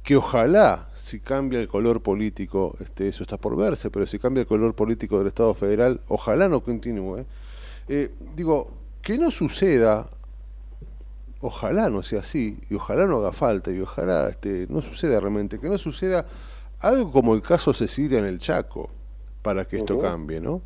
que 0.02 0.16
ojalá, 0.16 0.90
si 0.96 1.20
cambia 1.20 1.60
el 1.60 1.68
color 1.68 2.02
político, 2.02 2.74
este, 2.80 3.10
eso 3.10 3.24
está 3.24 3.36
por 3.36 3.58
verse, 3.58 3.92
pero 3.92 4.08
si 4.08 4.18
cambia 4.18 4.42
el 4.42 4.48
color 4.48 4.74
político 4.76 5.18
del 5.18 5.28
Estado 5.28 5.54
federal, 5.54 6.00
ojalá 6.08 6.48
no 6.48 6.62
continúe. 6.62 7.26
Eh, 7.90 8.12
digo, 8.34 8.72
que 9.02 9.18
no 9.18 9.30
suceda 9.30 10.10
ojalá 11.42 11.90
no 11.90 12.02
sea 12.02 12.22
así, 12.22 12.58
y 12.70 12.76
ojalá 12.76 13.06
no 13.06 13.18
haga 13.18 13.34
falta, 13.34 13.72
y 13.72 13.80
ojalá 13.80 14.30
este, 14.30 14.68
no 14.70 14.82
suceda 14.82 15.20
realmente, 15.20 15.60
que 15.60 15.70
no 15.70 15.78
suceda 15.78 16.26
algo 16.86 17.12
como 17.12 17.34
el 17.34 17.42
caso 17.42 17.74
Cecilia 17.74 18.20
en 18.20 18.26
el 18.26 18.38
Chaco, 18.38 18.90
para 19.42 19.66
que 19.66 19.78
esto 19.78 20.00
cambie, 20.00 20.40
¿no? 20.40 20.62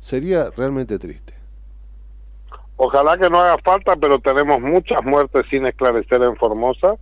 Sería 0.00 0.50
realmente 0.56 0.98
triste. 0.98 1.34
Ojalá 2.76 3.18
que 3.18 3.28
no 3.28 3.40
haga 3.40 3.58
falta, 3.58 3.96
pero 3.96 4.18
tenemos 4.18 4.60
muchas 4.60 5.04
muertes 5.04 5.44
sin 5.50 5.66
esclarecer 5.66 6.22
en 6.22 6.36
Formosa. 6.36 6.94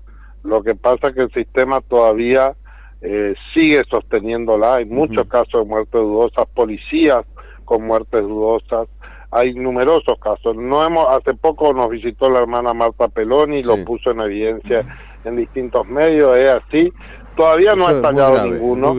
Lo 0.43 0.63
que 0.63 0.75
pasa 0.75 1.09
es 1.09 1.15
que 1.15 1.23
el 1.23 1.33
sistema 1.33 1.81
todavía 1.81 2.57
eh, 3.03 3.35
sigue 3.55 3.83
sosteniéndola. 3.89 4.77
Hay 4.77 4.87
muchos 4.87 5.29
casos 5.29 5.63
de 5.63 5.65
muertes 5.65 6.01
dudosas, 6.01 6.47
policías 6.55 7.25
con 7.65 7.87
muertes 7.87 8.23
dudosas, 8.23 8.89
hay 9.31 9.55
numerosos 9.55 10.19
casos. 10.19 10.57
No 10.57 10.85
hemos 10.85 11.07
hace 11.09 11.35
poco 11.35 11.73
nos 11.73 11.91
visitó 11.91 12.31
la 12.31 12.41
hermana 12.41 12.75
Marta 12.75 13.09
Peloni, 13.09 13.63
lo 13.63 13.85
puso 13.85 14.11
en 14.11 14.21
evidencia 14.21 14.87
en 15.25 15.37
distintos 15.37 15.87
medios, 15.87 16.37
es 16.39 16.49
así. 16.49 16.93
Todavía 17.37 17.75
no 17.75 17.89
ha 17.89 17.93
estallado 17.93 18.45
ninguno. 18.45 18.95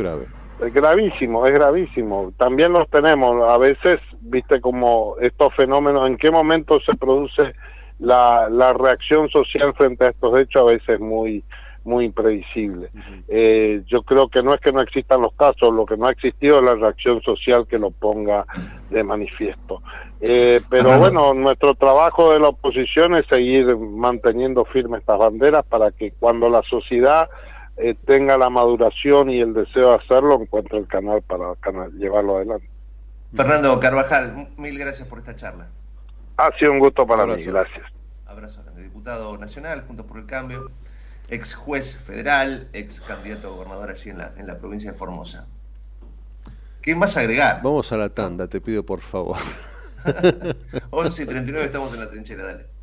Es 0.59 0.73
gravísimo, 0.73 1.45
es 1.45 1.53
gravísimo. 1.53 2.33
También 2.37 2.73
los 2.73 2.89
tenemos. 2.89 3.47
A 3.49 3.57
veces, 3.57 3.97
viste, 4.21 4.59
como 4.59 5.15
estos 5.21 5.53
fenómenos, 5.55 6.07
en 6.07 6.17
qué 6.17 6.31
momento 6.31 6.79
se 6.79 6.95
produce 6.95 7.53
la, 7.99 8.47
la 8.49 8.73
reacción 8.73 9.29
social 9.29 9.73
frente 9.75 10.05
a 10.05 10.09
estos 10.09 10.39
hechos, 10.39 10.61
a 10.61 10.65
veces 10.73 10.99
muy 10.99 11.43
muy 11.87 12.03
imprevisible. 12.03 12.89
eh, 13.29 13.81
yo 13.87 14.03
creo 14.03 14.27
que 14.27 14.43
no 14.43 14.53
es 14.53 14.59
que 14.59 14.73
no 14.73 14.81
existan 14.81 15.21
los 15.21 15.33
casos, 15.33 15.73
lo 15.73 15.85
que 15.85 15.95
no 15.95 16.07
ha 16.07 16.11
existido 16.11 16.57
es 16.57 16.63
la 16.65 16.75
reacción 16.75 17.21
social 17.21 17.65
que 17.65 17.79
lo 17.79 17.91
ponga 17.91 18.45
de 18.89 19.03
manifiesto. 19.03 19.81
Eh, 20.19 20.59
pero 20.69 20.99
bueno, 20.99 21.33
nuestro 21.33 21.75
trabajo 21.75 22.33
de 22.33 22.41
la 22.41 22.49
oposición 22.49 23.15
es 23.15 23.25
seguir 23.27 23.75
manteniendo 23.77 24.65
firmes 24.65 24.99
estas 24.99 25.17
banderas 25.17 25.65
para 25.65 25.91
que 25.91 26.11
cuando 26.11 26.49
la 26.49 26.61
sociedad 26.63 27.29
eh, 27.77 27.95
tenga 28.05 28.37
la 28.37 28.49
maduración 28.49 29.29
y 29.29 29.39
el 29.39 29.53
deseo 29.53 29.89
de 29.89 29.95
hacerlo, 29.95 30.39
encuentre 30.41 30.77
el 30.77 30.87
canal 30.87 31.21
para 31.21 31.53
llevarlo 31.91 32.37
adelante. 32.37 32.69
Fernando 33.33 33.79
Carvajal, 33.79 34.49
mil 34.57 34.77
gracias 34.79 35.07
por 35.07 35.19
esta 35.19 35.35
charla. 35.35 35.67
Ha 36.37 36.51
sido 36.57 36.71
un 36.71 36.79
gusto 36.79 37.05
para 37.05 37.25
mí, 37.25 37.41
gracias. 37.43 37.85
Abrazo, 38.25 38.61
diputado 38.75 39.37
nacional, 39.37 39.83
Juntos 39.87 40.05
por 40.05 40.17
el 40.17 40.25
Cambio 40.25 40.69
ex 41.29 41.55
juez 41.55 41.97
federal, 41.97 42.67
ex 42.73 43.01
candidato 43.01 43.47
a 43.47 43.51
gobernador 43.51 43.89
allí 43.89 44.09
en 44.09 44.17
la, 44.17 44.33
en 44.37 44.47
la 44.47 44.57
provincia 44.57 44.91
de 44.91 44.97
Formosa. 44.97 45.47
¿Qué 46.81 46.95
más 46.95 47.17
agregar? 47.17 47.61
Vamos 47.63 47.91
a 47.91 47.97
la 47.97 48.09
tanda, 48.09 48.47
te 48.47 48.61
pido 48.61 48.85
por 48.85 49.01
favor. 49.01 49.37
11 50.91 51.23
y 51.23 51.25
39 51.25 51.65
estamos 51.65 51.93
en 51.93 51.99
la 51.99 52.09
trinchera, 52.09 52.43
dale. 52.45 52.76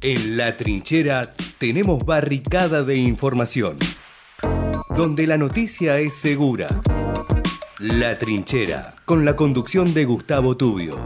En 0.00 0.36
la 0.36 0.56
trinchera 0.56 1.34
tenemos 1.58 2.04
barricada 2.04 2.84
de 2.84 2.94
información, 2.98 3.76
donde 4.96 5.26
la 5.26 5.36
noticia 5.36 5.98
es 5.98 6.14
segura. 6.14 6.68
La 7.80 8.16
trinchera, 8.16 8.94
con 9.04 9.24
la 9.24 9.34
conducción 9.34 9.94
de 9.94 10.04
Gustavo 10.04 10.56
Tubio. 10.56 11.04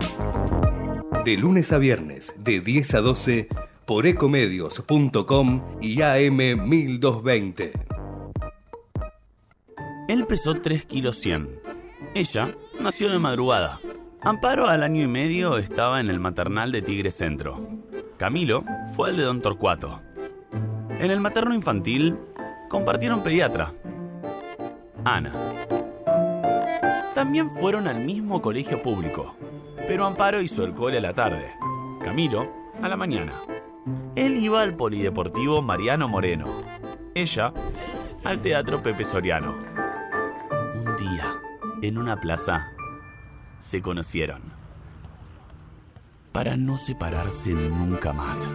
De 1.24 1.38
lunes 1.38 1.72
a 1.72 1.78
viernes, 1.78 2.34
de 2.36 2.60
10 2.60 2.94
a 2.96 3.00
12 3.00 3.48
por 3.86 4.06
ecomedios.com 4.06 5.78
y 5.80 5.96
AM1220. 5.96 7.72
Él 10.06 10.26
pesó 10.26 10.60
3 10.60 10.84
kilos 10.84 11.18
100. 11.18 11.48
Ella 12.14 12.54
nació 12.82 13.10
de 13.10 13.18
madrugada. 13.18 13.80
Amparo 14.24 14.68
al 14.68 14.84
año 14.84 15.02
y 15.02 15.08
medio 15.08 15.58
estaba 15.58 15.98
en 15.98 16.08
el 16.08 16.20
maternal 16.20 16.70
de 16.70 16.80
Tigre 16.80 17.10
Centro. 17.10 17.60
Camilo 18.18 18.62
fue 18.94 19.10
al 19.10 19.16
de 19.16 19.24
Don 19.24 19.42
Torcuato. 19.42 20.00
En 21.00 21.10
el 21.10 21.20
materno 21.20 21.52
infantil 21.52 22.16
compartieron 22.68 23.24
pediatra. 23.24 23.72
Ana. 25.04 25.32
También 27.16 27.50
fueron 27.50 27.88
al 27.88 28.04
mismo 28.04 28.40
colegio 28.40 28.80
público, 28.80 29.34
pero 29.88 30.06
Amparo 30.06 30.40
hizo 30.40 30.64
el 30.64 30.72
cole 30.72 30.98
a 30.98 31.00
la 31.00 31.14
tarde, 31.14 31.54
Camilo 32.04 32.48
a 32.80 32.88
la 32.88 32.96
mañana. 32.96 33.32
Él 34.14 34.36
iba 34.36 34.62
al 34.62 34.76
Polideportivo 34.76 35.62
Mariano 35.62 36.06
Moreno. 36.06 36.46
Ella 37.16 37.52
al 38.22 38.40
Teatro 38.40 38.80
Pepe 38.84 39.04
Soriano. 39.04 39.56
Un 40.76 40.96
día, 40.96 41.40
en 41.82 41.98
una 41.98 42.20
plaza, 42.20 42.72
se 43.62 43.80
conocieron. 43.80 44.42
Para 46.32 46.56
no 46.56 46.78
separarse 46.78 47.52
nunca 47.52 48.12
más. 48.12 48.50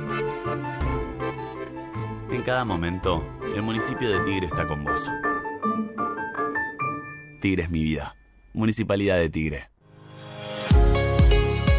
En 2.30 2.42
cada 2.44 2.66
momento, 2.66 3.26
el 3.56 3.62
municipio 3.62 4.10
de 4.10 4.20
Tigre 4.26 4.48
está 4.48 4.68
con 4.68 4.84
vos. 4.84 5.10
Tigre 7.40 7.64
es 7.64 7.70
mi 7.70 7.84
vida. 7.84 8.16
Municipalidad 8.54 9.18
de 9.18 9.30
Tigre. 9.30 9.70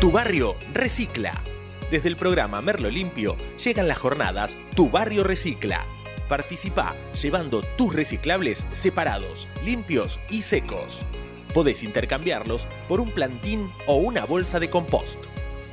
Tu 0.01 0.11
barrio 0.11 0.57
recicla. 0.73 1.43
Desde 1.91 2.09
el 2.09 2.17
programa 2.17 2.63
Merlo 2.63 2.91
Limpio 2.91 3.37
llegan 3.63 3.89
las 3.89 3.99
jornadas 3.99 4.57
Tu 4.75 4.91
Barrio 4.91 5.25
Recicla. 5.25 5.87
Participa 6.29 6.95
llevando 7.21 7.63
tus 7.77 7.95
reciclables 7.95 8.67
separados, 8.73 9.49
limpios 9.65 10.21
y 10.31 10.43
secos. 10.43 11.07
Podés 11.55 11.83
intercambiarlos 11.83 12.69
por 12.89 13.01
un 13.01 13.11
plantín 13.11 13.71
o 13.87 13.97
una 13.97 14.25
bolsa 14.25 14.61
de 14.61 14.71
compost. 14.71 15.25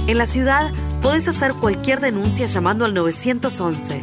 En 0.07 0.19
la 0.19 0.27
ciudad 0.27 0.73
podés 1.01 1.28
hacer 1.28 1.55
cualquier 1.55 2.01
denuncia 2.01 2.47
llamando 2.47 2.85
al 2.85 2.93
911. 2.93 4.03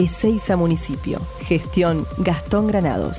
Ezeiza 0.00 0.56
Municipio. 0.56 1.20
Gestión 1.40 2.06
Gastón 2.16 2.66
Granados. 2.66 3.18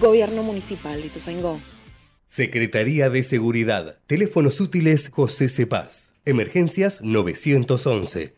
Gobierno 0.00 0.42
Municipal 0.42 1.00
de 1.00 1.06
Ituzaingó. 1.06 1.58
Secretaría 2.28 3.08
de 3.08 3.22
Seguridad. 3.22 4.00
Teléfonos 4.06 4.60
útiles 4.60 5.08
José 5.08 5.48
Cepaz. 5.48 6.12
Emergencias 6.26 7.00
911. 7.00 8.37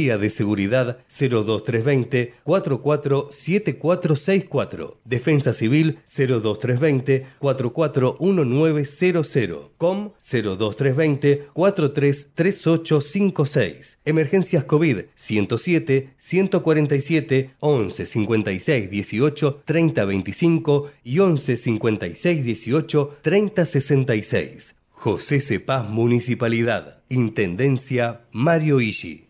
de 0.00 0.30
Seguridad 0.30 0.98
02320 1.08 2.32
447464. 2.44 4.98
Defensa 5.04 5.52
Civil 5.52 5.98
02320 6.06 7.26
441900. 7.38 9.72
COM 9.76 10.12
02320 10.18 11.48
433856. 11.52 13.98
Emergencias 14.04 14.64
COVID 14.64 15.00
107 15.14 16.14
147 16.18 17.50
11 17.60 18.06
56 18.06 18.90
18 18.90 19.62
30 19.64 20.04
25 20.04 20.90
y 21.04 21.18
11 21.18 21.56
56 21.56 22.44
18 22.44 23.16
30 23.22 23.66
66. 23.66 24.74
José 24.90 25.40
Cepaz 25.40 25.88
Municipalidad. 25.88 26.98
Intendencia 27.08 28.20
Mario 28.32 28.82
Ishi. 28.82 29.29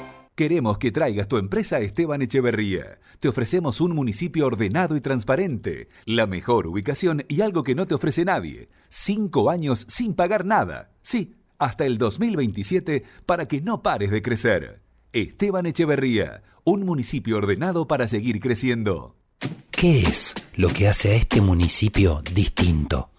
Queremos 0.41 0.79
que 0.79 0.91
traigas 0.91 1.27
tu 1.27 1.37
empresa 1.37 1.75
a 1.75 1.81
Esteban 1.81 2.23
Echeverría. 2.23 2.97
Te 3.19 3.27
ofrecemos 3.27 3.79
un 3.79 3.93
municipio 3.93 4.47
ordenado 4.47 4.95
y 4.95 4.99
transparente, 4.99 5.87
la 6.05 6.25
mejor 6.25 6.65
ubicación 6.65 7.23
y 7.27 7.41
algo 7.41 7.61
que 7.61 7.75
no 7.75 7.85
te 7.85 7.93
ofrece 7.93 8.25
nadie. 8.25 8.67
Cinco 8.89 9.51
años 9.51 9.85
sin 9.87 10.15
pagar 10.15 10.43
nada. 10.43 10.93
Sí, 11.03 11.35
hasta 11.59 11.85
el 11.85 11.99
2027 11.99 13.03
para 13.27 13.47
que 13.47 13.61
no 13.61 13.83
pares 13.83 14.09
de 14.09 14.23
crecer. 14.23 14.81
Esteban 15.13 15.67
Echeverría, 15.67 16.41
un 16.63 16.87
municipio 16.87 17.37
ordenado 17.37 17.87
para 17.87 18.07
seguir 18.07 18.39
creciendo. 18.39 19.15
¿Qué 19.69 19.99
es 19.99 20.33
lo 20.55 20.69
que 20.69 20.87
hace 20.87 21.11
a 21.11 21.15
este 21.17 21.39
municipio 21.39 22.23
distinto? 22.33 23.11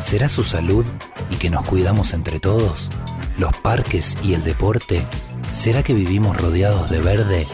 ¿Será 0.00 0.30
su 0.30 0.44
salud 0.44 0.86
y 1.30 1.36
que 1.36 1.50
nos 1.50 1.68
cuidamos 1.68 2.14
entre 2.14 2.40
todos? 2.40 2.90
¿Los 3.36 3.54
parques 3.58 4.16
y 4.24 4.32
el 4.32 4.42
deporte? 4.44 5.02
¿Será 5.52 5.82
que 5.82 5.94
vivimos 5.94 6.36
rodeados 6.36 6.90
de 6.90 7.00
verde? 7.00 7.46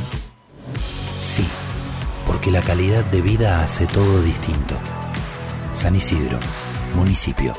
Sí, 1.21 1.47
porque 2.27 2.51
la 2.51 2.63
calidad 2.63 3.05
de 3.05 3.23
vida 3.23 3.63
hace 3.63 3.87
todo 3.87 4.23
distinto. 4.23 4.75
San 5.73 5.95
Isidro, 5.95 6.39
municipio. 6.97 7.55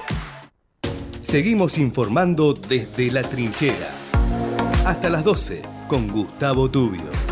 Seguimos 1.24 1.78
informando 1.78 2.54
desde 2.54 3.12
la 3.12 3.22
trinchera. 3.22 3.88
Hasta 4.86 5.10
las 5.10 5.24
12 5.24 5.62
con 5.88 6.08
Gustavo 6.08 6.70
Tubio. 6.70 7.31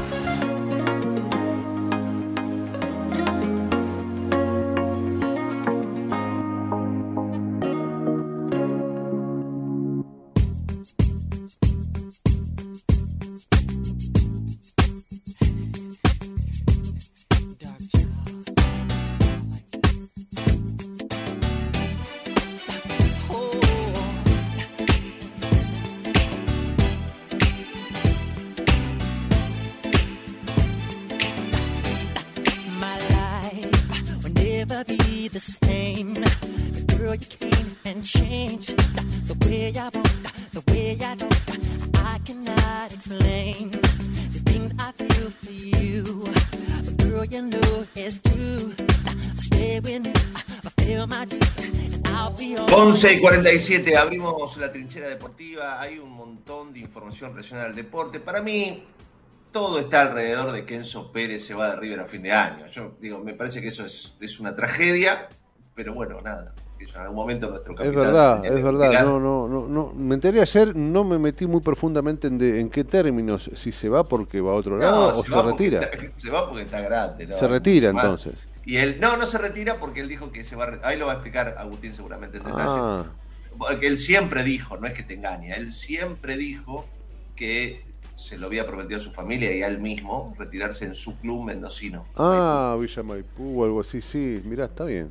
11 53.00 53.14
y 53.14 53.22
47, 53.22 53.96
abrimos 53.96 54.58
la 54.58 54.70
trinchera 54.74 55.08
deportiva. 55.08 55.80
Hay 55.80 56.00
un 56.00 56.12
montón 56.12 56.74
de 56.74 56.80
información 56.80 57.32
relacionada 57.32 57.68
al 57.70 57.76
deporte. 57.76 58.20
Para 58.20 58.42
mí, 58.42 58.84
todo 59.54 59.80
está 59.80 60.02
alrededor 60.02 60.52
de 60.52 60.66
que 60.66 60.76
Enzo 60.76 61.10
Pérez 61.14 61.46
se 61.46 61.54
va 61.54 61.70
de 61.70 61.76
River 61.78 62.02
a 62.02 62.06
fin 62.06 62.24
de 62.24 62.34
año. 62.34 62.68
Yo 62.68 62.98
digo, 63.00 63.20
me 63.20 63.34
parece 63.34 63.62
que 63.62 63.70
eso 63.70 63.86
es, 63.86 64.16
es 64.20 64.42
una 64.42 64.54
tragedia, 64.54 65.30
pero 65.76 65.94
bueno, 65.94 66.20
nada. 66.22 66.54
En 66.78 66.96
algún 66.98 67.16
momento 67.16 67.50
nuestro 67.50 67.74
Es 67.82 67.94
verdad, 67.96 68.46
es 68.46 68.64
verdad. 68.64 69.04
No, 69.06 69.18
no, 69.20 69.48
no, 69.48 69.68
no. 69.68 69.94
Me 69.96 70.16
enteré 70.16 70.42
ayer, 70.42 70.76
no 70.76 71.06
me 71.06 71.18
metí 71.20 71.48
muy 71.48 71.62
profundamente 71.62 72.28
en, 72.28 72.38
de- 72.38 72.60
en 72.60 72.70
qué 72.70 72.84
términos, 72.84 73.50
si 73.54 73.72
se 73.72 73.88
va 73.88 74.04
porque 74.04 74.42
va 74.42 74.52
a 74.52 74.56
otro 74.56 74.78
lado 74.78 75.20
o 75.20 75.24
se, 75.24 75.42
retira. 75.42 75.84
está- 75.84 76.20
se 76.20 76.30
va 76.30 76.48
porque 76.50 76.64
está 76.64 76.82
grande. 76.82 77.28
¿no? 77.28 77.38
Se 77.38 77.48
retira 77.48 77.90
entonces. 77.92 78.34
Y 78.66 78.78
él, 78.78 78.98
no, 79.00 79.18
no 79.18 79.26
se 79.26 79.38
retira 79.38 79.78
porque 79.80 80.02
él 80.02 80.08
dijo 80.10 80.32
que 80.32 80.44
se 80.44 80.56
va 80.56 80.66
a 80.66 80.68
re- 80.68 80.80
Ahí 80.84 80.98
lo 80.98 81.06
va 81.08 81.14
a 81.14 81.16
explicar 81.16 81.56
Agustín 81.58 81.96
seguramente 81.96 82.38
en 82.38 82.44
detalle. 82.44 82.64
Ah, 82.70 83.04
Porque 83.58 83.88
él 83.88 83.98
siempre 83.98 84.44
dijo, 84.44 84.78
no 84.78 84.86
es 84.88 84.94
que 84.94 85.04
te 85.04 85.16
engaña, 85.16 85.56
él 85.56 85.72
siempre 85.72 86.38
dijo 86.38 86.86
que 87.36 87.84
se 88.16 88.38
lo 88.38 88.48
había 88.48 88.68
prometido 88.68 89.00
a 89.00 89.04
su 89.04 89.12
familia 89.12 89.56
y 89.56 89.64
a 89.64 89.68
él 89.68 89.80
mismo 89.80 90.36
retirarse 90.38 90.86
en 90.86 90.94
su 90.94 91.18
club 91.20 91.46
mendocino. 91.46 92.06
ah, 92.18 92.78
Villa 92.80 93.02
Maipú 93.02 93.62
o 93.62 93.66
algo 93.66 93.80
así, 93.82 94.02
sí, 94.02 94.42
mirá, 94.46 94.66
está 94.66 94.84
bien. 94.86 95.10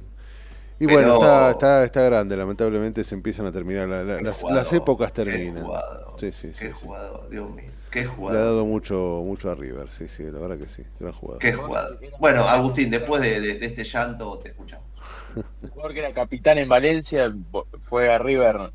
Y 0.81 0.87
Pero- 0.87 0.99
bueno, 0.99 1.15
está, 1.15 1.51
está, 1.51 1.85
está 1.85 2.03
grande, 2.03 2.37
lamentablemente 2.37 3.03
se 3.03 3.15
empiezan 3.15 3.47
a 3.47 3.53
terminar, 3.53 3.89
la- 3.89 4.05
la- 4.05 4.19
Qué 4.19 4.25
las, 4.25 4.73
épocas 4.73 5.11
qué 5.11 5.25
terminan. 5.25 5.65
jugador, 5.65 6.15
Sí, 6.21 6.31
sí, 6.33 6.49
sí. 6.53 6.59
Qué 6.61 6.67
sí. 6.67 6.73
jugador, 6.73 7.29
Dios 7.31 7.51
mío, 7.51 7.71
qué 7.91 8.01
Le 8.03 8.09
ha 8.29 8.33
dado 8.33 8.65
mucho, 8.67 9.23
mucho 9.25 9.51
a 9.51 9.55
River, 9.55 9.91
sí, 9.91 10.09
sí, 10.09 10.25
la 10.25 10.39
verdad 10.39 10.59
que 10.59 10.69
sí, 10.69 10.83
gran 10.99 11.13
jugador. 11.13 11.41
Qué 11.43 11.53
jugador. 11.53 11.99
Bueno, 12.19 12.43
Agustín, 12.43 12.91
después 12.91 13.23
de, 13.23 13.41
de- 13.41 13.59
de 13.59 13.67
este 13.67 13.85
llanto 13.85 14.39
te 14.39 14.51
escuchamos. 14.51 14.87
Un 15.63 15.71
jugador 15.71 15.93
que 15.95 16.01
era 16.01 16.13
capitán 16.13 16.59
en 16.59 16.69
Valencia 16.69 17.33
fue 17.81 18.13
a 18.13 18.19
River 18.19 18.73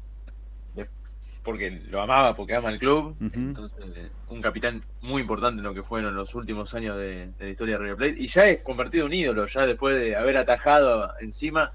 porque 1.44 1.70
lo 1.90 2.02
amaba, 2.02 2.36
porque 2.36 2.56
ama 2.56 2.70
el 2.70 2.80
club. 2.80 3.18
Entonces, 3.20 4.12
un 4.30 4.42
capitán 4.42 4.82
muy 5.02 5.22
importante 5.22 5.60
en 5.60 5.64
lo 5.66 5.74
que 5.74 5.84
fueron 5.84 6.16
los 6.16 6.34
últimos 6.36 6.74
años 6.74 6.98
de, 6.98 7.28
de 7.34 7.46
la 7.46 7.50
historia 7.50 7.76
de 7.78 7.84
River 7.84 7.98
Plate. 7.98 8.16
Y 8.18 8.28
ya 8.28 8.48
es 8.48 8.64
convertido 8.64 9.06
en 9.06 9.12
un 9.12 9.14
ídolo, 9.18 9.46
ya 9.46 9.66
después 9.66 10.00
de 10.00 10.16
haber 10.16 10.38
atajado 10.38 11.12
encima, 11.20 11.74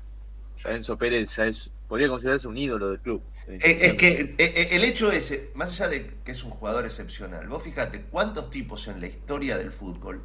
ya 0.64 0.70
Enzo 0.70 0.96
Pérez 0.96 1.36
ya 1.36 1.44
es, 1.44 1.70
podría 1.86 2.08
considerarse 2.08 2.48
un 2.48 2.56
ídolo 2.56 2.88
del 2.88 3.00
club. 3.00 3.22
Eh, 3.48 3.78
Es 3.80 3.94
que 3.94 4.08
eh, 4.20 4.34
eh, 4.38 4.68
el 4.72 4.84
hecho 4.84 5.10
es, 5.10 5.34
más 5.54 5.70
allá 5.72 5.88
de 5.88 6.14
que 6.24 6.32
es 6.32 6.44
un 6.44 6.50
jugador 6.50 6.84
excepcional, 6.84 7.48
vos 7.48 7.62
fíjate 7.62 8.02
cuántos 8.02 8.50
tipos 8.50 8.88
en 8.88 9.00
la 9.00 9.06
historia 9.06 9.56
del 9.56 9.72
fútbol, 9.72 10.22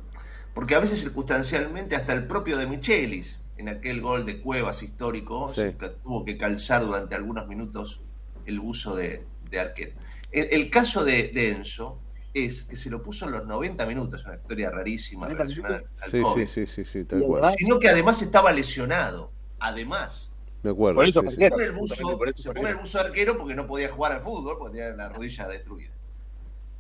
porque 0.54 0.76
a 0.76 0.80
veces 0.80 1.02
circunstancialmente 1.02 1.96
hasta 1.96 2.14
el 2.14 2.28
propio 2.28 2.58
de 2.58 2.68
Michelis, 2.68 3.40
en 3.58 3.70
aquel 3.70 4.02
gol 4.02 4.26
de 4.26 4.42
Cuevas 4.42 4.84
histórico, 4.84 5.48
Sí. 5.54 5.62
se 5.62 5.78
ca- 5.78 5.94
tuvo 5.94 6.26
que 6.26 6.38
calzar 6.38 6.84
durante 6.84 7.16
algunos 7.16 7.48
minutos 7.48 8.02
el 8.46 8.60
buzo 8.60 8.96
de, 8.96 9.24
de 9.50 9.60
arquero. 9.60 9.94
El, 10.32 10.48
el 10.52 10.70
caso 10.70 11.06
de, 11.06 11.30
de 11.30 11.52
Enzo 11.52 12.00
es 12.34 12.64
que 12.64 12.76
se 12.76 12.90
lo 12.90 13.02
puso 13.04 13.26
en 13.26 13.32
los 13.32 13.46
90 13.46 13.86
minutos, 13.86 14.26
una 14.26 14.36
historia 14.36 14.70
rarísima 14.72 15.28
relacionada 15.28 15.84
al 16.02 16.12
Sí, 16.12 16.22
COVID, 16.22 16.48
sí, 16.48 16.66
sí, 16.66 16.84
sí, 16.84 16.86
sí, 16.86 17.04
tal 17.06 17.22
cual. 17.24 17.54
sino 17.58 17.80
que 17.80 17.88
además 17.88 18.22
estaba 18.22 18.52
lesionado, 18.52 19.32
además. 19.60 20.33
Me 20.64 20.72
acuerdo. 20.72 20.96
Por 20.96 21.06
eso 21.08 21.22
sí, 21.22 21.28
sí. 21.32 21.36
Se 21.36 21.50
pone 21.50 21.64
el 21.66 21.72
buzo, 21.74 21.96
justamente 21.96 22.18
por 22.18 22.30
eso 22.30 22.38
se 22.38 22.44
fue 22.44 22.54
pone 22.56 22.70
el 22.70 22.76
buzo 22.78 22.98
de 22.98 23.04
arquero 23.06 23.38
porque 23.38 23.54
no 23.56 23.68
podía 23.68 23.90
jugar 23.90 24.14
al 24.14 24.22
fútbol, 24.22 24.58
porque 24.58 24.78
tenía 24.78 24.96
la 24.96 25.10
rodilla 25.10 25.48
destruida. 25.48 25.90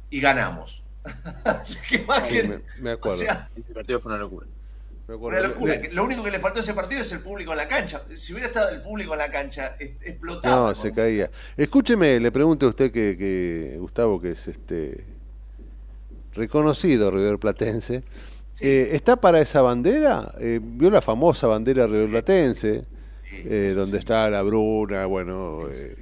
Y 0.09 0.19
ganamos. 0.21 0.83
Así 1.43 1.77
que 1.89 1.99
más 2.05 2.23
Sí, 2.23 2.29
que- 2.29 2.43
me, 2.47 2.59
me 2.79 2.91
acuerdo. 2.91 3.17
o 3.17 3.21
sea, 3.21 3.49
Ese 3.55 3.73
partido 3.73 3.99
fue 3.99 4.13
una 4.13 4.21
locura. 4.21 4.47
me 5.07 5.15
acuerdo. 5.15 5.39
una 5.39 5.47
locura. 5.49 5.75
Le- 5.75 5.91
Lo 5.91 6.03
único 6.05 6.23
que 6.23 6.31
le 6.31 6.39
faltó 6.39 6.59
a 6.59 6.63
ese 6.63 6.73
partido 6.73 7.01
es 7.01 7.11
el 7.11 7.19
público 7.19 7.51
en 7.51 7.57
la 7.57 7.67
cancha. 7.67 8.03
Si 8.15 8.31
hubiera 8.31 8.47
estado 8.47 8.69
el 8.69 8.79
público 8.81 9.11
en 9.13 9.19
la 9.19 9.29
cancha, 9.29 9.75
explotaba. 9.79 10.69
No, 10.69 10.75
se 10.75 10.93
caía. 10.93 11.29
Escúcheme, 11.57 12.19
le 12.21 12.31
pregunto 12.31 12.67
a 12.67 12.69
usted 12.69 12.89
que, 12.91 13.17
que 13.17 13.75
Gustavo, 13.79 14.21
que 14.21 14.29
es 14.29 14.47
este 14.47 15.03
reconocido 16.33 17.11
River 17.11 17.37
Platense, 17.37 18.03
eh, 18.59 18.89
¿está 18.93 19.15
para 19.17 19.41
esa 19.41 19.61
bandera? 19.61 20.31
Eh, 20.39 20.59
¿Vio 20.61 20.89
la 20.89 21.01
famosa 21.01 21.47
bandera 21.47 21.85
River 21.87 22.09
Platense? 22.09 22.85
Eh, 23.45 23.73
donde 23.75 23.97
está 23.97 24.29
la 24.29 24.41
Bruna, 24.41 25.05
bueno, 25.05 25.67
eh, 25.69 25.95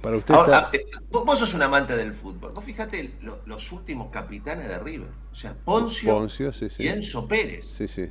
para 0.00 0.16
usted 0.16 0.34
Ahora, 0.34 0.58
está... 0.72 0.76
eh, 0.76 0.86
vos 1.10 1.38
sos 1.38 1.54
un 1.54 1.62
amante 1.62 1.96
del 1.96 2.12
fútbol. 2.12 2.52
Vos 2.52 2.64
fijate 2.64 3.14
lo- 3.22 3.40
los 3.46 3.72
últimos 3.72 4.10
capitanes 4.10 4.68
de 4.68 4.78
River. 4.78 5.08
O 5.30 5.34
sea, 5.34 5.54
Poncio, 5.64 6.12
Poncio, 6.14 6.52
sí, 6.52 6.68
sí. 6.70 6.84
y 6.84 6.88
Enzo 6.88 7.26
Pérez. 7.26 7.66
Sí, 7.66 7.88
sí. 7.88 8.08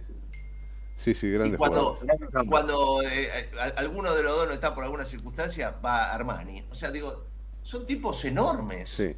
Sí, 0.96 1.14
sí, 1.14 1.28
Y 1.28 1.32
grandes 1.32 1.58
cuando, 1.60 1.94
jugadores. 1.96 2.50
cuando 2.50 3.02
eh, 3.04 3.30
a- 3.60 3.80
alguno 3.80 4.14
de 4.16 4.24
los 4.24 4.36
dos 4.36 4.48
no 4.48 4.54
está 4.54 4.74
por 4.74 4.84
alguna 4.84 5.06
circunstancia, 5.06 5.72
va 5.84 6.12
Armani. 6.14 6.66
O 6.72 6.76
sea, 6.76 6.90
digo, 6.92 7.26
son 7.62 7.86
tipos 7.86 8.26
enormes. 8.26 8.90
Sí. 8.90 9.16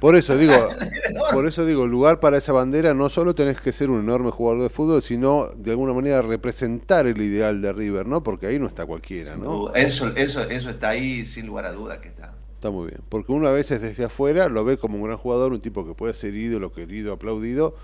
Por 0.00 0.16
eso 0.16 0.36
digo, 0.36 0.52
por 1.32 1.46
eso 1.46 1.64
digo, 1.64 1.86
lugar 1.86 2.20
para 2.20 2.38
esa 2.38 2.52
bandera 2.52 2.94
no 2.94 3.08
solo 3.08 3.34
tenés 3.34 3.60
que 3.60 3.72
ser 3.72 3.90
un 3.90 4.00
enorme 4.00 4.30
jugador 4.30 4.62
de 4.62 4.68
fútbol, 4.68 5.02
sino 5.02 5.48
de 5.56 5.70
alguna 5.70 5.92
manera 5.92 6.22
representar 6.22 7.06
el 7.06 7.20
ideal 7.20 7.62
de 7.62 7.72
River, 7.72 8.06
¿no? 8.06 8.22
Porque 8.22 8.46
ahí 8.46 8.58
no 8.58 8.66
está 8.66 8.84
cualquiera, 8.86 9.36
¿no? 9.36 9.74
Enzo, 9.74 10.14
Enzo, 10.16 10.48
Enzo 10.50 10.70
está 10.70 10.90
ahí 10.90 11.24
sin 11.24 11.46
lugar 11.46 11.66
a 11.66 11.72
dudas 11.72 11.98
que 11.98 12.08
está. 12.08 12.34
Está 12.54 12.70
muy 12.70 12.88
bien. 12.88 13.00
Porque 13.08 13.32
uno 13.32 13.48
a 13.48 13.52
veces 13.52 13.82
desde 13.82 14.04
afuera 14.04 14.48
lo 14.48 14.64
ve 14.64 14.78
como 14.78 14.96
un 14.96 15.04
gran 15.04 15.16
jugador, 15.16 15.52
un 15.52 15.60
tipo 15.60 15.86
que 15.86 15.94
puede 15.94 16.14
ser 16.14 16.34
ídolo, 16.34 16.72
querido, 16.72 17.12
aplaudido, 17.12 17.74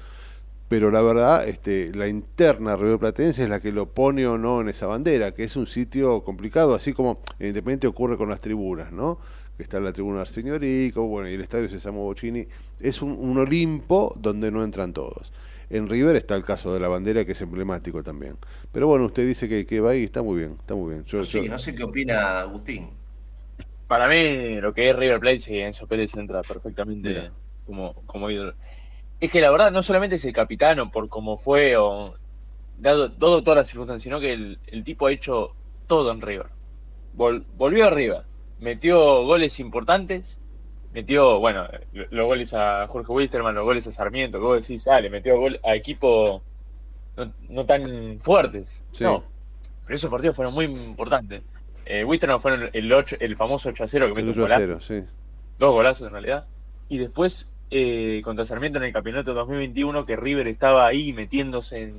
pero 0.73 0.91
la 0.91 1.03
verdad, 1.03 1.47
este, 1.47 1.95
la 1.95 2.09
interna 2.09 2.77
River 2.77 2.99
Platense 2.99 3.43
es 3.43 3.51
la 3.51 3.61
que 3.61 3.73
lo 3.73 3.91
pone 3.91 4.27
o 4.27 4.39
no 4.39 4.63
en 4.63 4.71
esa 4.71 4.87
bandera, 4.87 5.33
que 5.35 5.45
es 5.45 5.57
un 5.57 5.67
sitio 5.67 6.25
complicado, 6.25 6.75
así 6.75 6.95
como 6.95 7.21
en 7.39 7.49
Independiente 7.49 7.87
ocurre 7.87 8.17
con 8.17 8.31
las 8.31 8.41
tribunas, 8.41 8.91
¿no? 8.91 9.19
Está 9.63 9.81
la 9.81 9.93
tribuna 9.93 10.21
Arseñorico, 10.23 11.03
bueno, 11.07 11.31
y 11.31 11.35
el 11.35 11.41
estadio 11.41 11.69
Sesamo 11.71 12.03
Bocini, 12.05 12.47
es 12.81 13.01
un, 13.01 13.13
un 13.13 13.39
Olimpo 13.39 14.13
donde 14.19 14.51
no 14.51 14.63
entran 14.65 14.93
todos. 14.93 15.33
En 15.71 15.89
River 15.89 16.17
está 16.17 16.35
el 16.35 16.45
caso 16.45 16.75
de 16.75 16.81
la 16.81 16.89
bandera, 16.89 17.25
que 17.25 17.33
es 17.33 17.41
emblemático 17.41 18.03
también. 18.03 18.37
Pero 18.73 18.87
bueno, 18.89 19.07
usted 19.07 19.27
dice 19.27 19.49
que, 19.49 19.65
que 19.65 19.81
va 19.81 19.91
ahí, 19.91 20.05
está 20.05 20.23
muy 20.23 20.39
bien, 20.39 20.53
está 20.59 20.75
muy 20.75 20.91
bien. 20.91 21.05
Yo- 21.05 21.25
Sí, 21.25 21.45
yo- 21.45 21.51
no 21.51 21.59
sé 21.59 21.75
qué 21.75 21.85
opina 21.85 22.41
Agustín. 22.41 22.91
Para 23.87 24.09
mí, 24.09 24.61
lo 24.61 24.73
que 24.75 24.91
es 24.91 24.97
River 24.97 25.21
Plate, 25.21 25.39
sí, 25.39 25.59
Enzo 25.59 25.87
Pérez 25.87 26.15
entra 26.17 26.43
perfectamente 26.43 27.09
Mira. 27.09 27.33
como, 27.67 27.95
como 28.07 28.31
ídolo. 28.31 28.55
Es 29.21 29.31
que 29.31 29.41
la 29.41 29.51
verdad, 29.51 29.71
no 29.71 29.83
solamente 29.83 30.17
es 30.17 30.25
el 30.25 30.33
capitán 30.33 30.81
o 30.81 30.91
por 30.91 31.09
cómo 31.09 31.37
fue, 31.37 31.77
o 31.77 32.09
dado 32.79 33.13
todo, 33.13 33.43
todas 33.43 33.59
las 33.59 33.69
circunstancias, 33.69 34.03
sino 34.03 34.19
que 34.19 34.33
el, 34.33 34.59
el 34.67 34.83
tipo 34.83 35.07
ha 35.07 35.13
hecho 35.13 35.55
todo 35.87 36.11
en 36.11 36.21
River. 36.21 36.47
Vol- 37.17 37.45
volvió 37.57 37.87
arriba, 37.87 38.25
metió 38.63 39.25
goles 39.25 39.61
importantes, 39.61 40.41
metió, 40.95 41.39
bueno, 41.41 41.67
lo- 41.93 42.07
los 42.11 42.27
goles 42.27 42.55
a 42.55 42.87
Jorge 42.89 43.13
Wilstermann, 43.13 43.55
los 43.55 43.65
goles 43.65 43.87
a 43.87 43.91
Sarmiento, 43.91 44.39
que 44.39 44.45
vos 44.45 44.67
decís, 44.67 44.87
ah, 44.89 45.01
le 45.01 45.11
metió 45.11 45.39
gol 45.39 45.61
a 45.65 45.75
equipos 45.75 46.41
no, 47.17 47.33
no 47.51 47.67
tan 47.67 48.19
fuertes. 48.21 48.85
Sí. 48.93 49.05
No, 49.05 49.25
pero 49.85 49.95
esos 49.97 50.11
partidos 50.11 50.37
fueron 50.37 50.55
muy 50.55 50.65
importantes. 50.67 51.43
Eh, 51.85 52.05
Wilstermann 52.05 52.41
fue 52.41 52.71
el, 52.73 52.93
8, 52.93 53.17
el 53.21 53.37
famoso 53.37 53.69
8 53.69 53.85
a 53.85 53.89
0 53.89 54.07
que 54.09 54.15
metió 54.15 54.33
un 54.33 54.41
8 54.41 54.55
a 54.55 54.59
golazo 54.59 54.81
0, 54.89 55.03
sí. 55.03 55.09
dos 55.59 55.75
golazos 55.75 56.07
en 56.07 56.13
realidad. 56.13 56.47
Y 56.89 56.99
después 56.99 57.55
eh, 57.71 58.21
contra 58.25 58.45
Sarmiento 58.45 58.79
en 58.79 58.85
el 58.85 58.93
campeonato 58.93 59.35
2021, 59.35 60.07
que 60.07 60.17
River 60.17 60.47
estaba 60.47 60.87
ahí 60.87 61.13
metiéndose 61.13 61.83
en, 61.83 61.95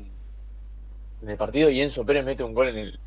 en 1.24 1.30
el 1.30 1.36
partido 1.38 1.70
y 1.70 1.82
Enzo 1.82 2.06
Pérez 2.06 2.24
mete 2.26 2.44
un 2.44 2.54
gol 2.54 2.70
en 2.70 2.78
el 2.78 3.00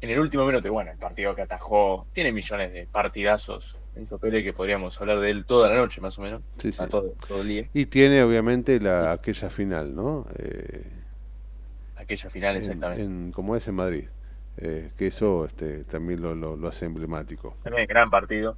en 0.00 0.10
el 0.10 0.18
último 0.20 0.44
minuto, 0.46 0.68
y 0.68 0.70
bueno, 0.70 0.92
el 0.92 0.98
partido 0.98 1.34
que 1.34 1.42
atajó, 1.42 2.06
tiene 2.12 2.32
millones 2.32 2.72
de 2.72 2.86
partidazos. 2.86 3.80
Enzo 3.96 4.18
Pérez 4.18 4.44
que 4.44 4.52
podríamos 4.52 5.00
hablar 5.00 5.18
de 5.20 5.30
él 5.30 5.44
toda 5.44 5.68
la 5.68 5.76
noche, 5.76 6.00
más 6.00 6.18
o 6.18 6.22
menos. 6.22 6.42
Sí, 6.56 6.70
sí. 6.72 6.82
A 6.82 6.86
todo, 6.86 7.14
todo 7.26 7.42
el 7.42 7.48
día. 7.48 7.68
Y 7.74 7.86
tiene 7.86 8.22
obviamente 8.22 8.78
la, 8.80 9.12
aquella 9.12 9.50
final, 9.50 9.94
¿no? 9.94 10.26
Eh, 10.38 10.84
Aquella 11.96 12.30
final, 12.30 12.56
exactamente. 12.56 13.02
en, 13.02 13.24
en- 13.24 13.30
como 13.30 13.56
es 13.56 13.66
en 13.68 13.74
Madrid. 13.74 14.04
Eh, 14.60 14.90
que 14.96 15.06
eso 15.08 15.44
este, 15.44 15.84
también 15.84 16.20
lo, 16.20 16.34
lo- 16.34 16.56
lo 16.56 16.68
hace 16.68 16.84
emblemático. 16.86 17.56
También 17.62 17.86
gran 17.86 18.10
partido. 18.10 18.56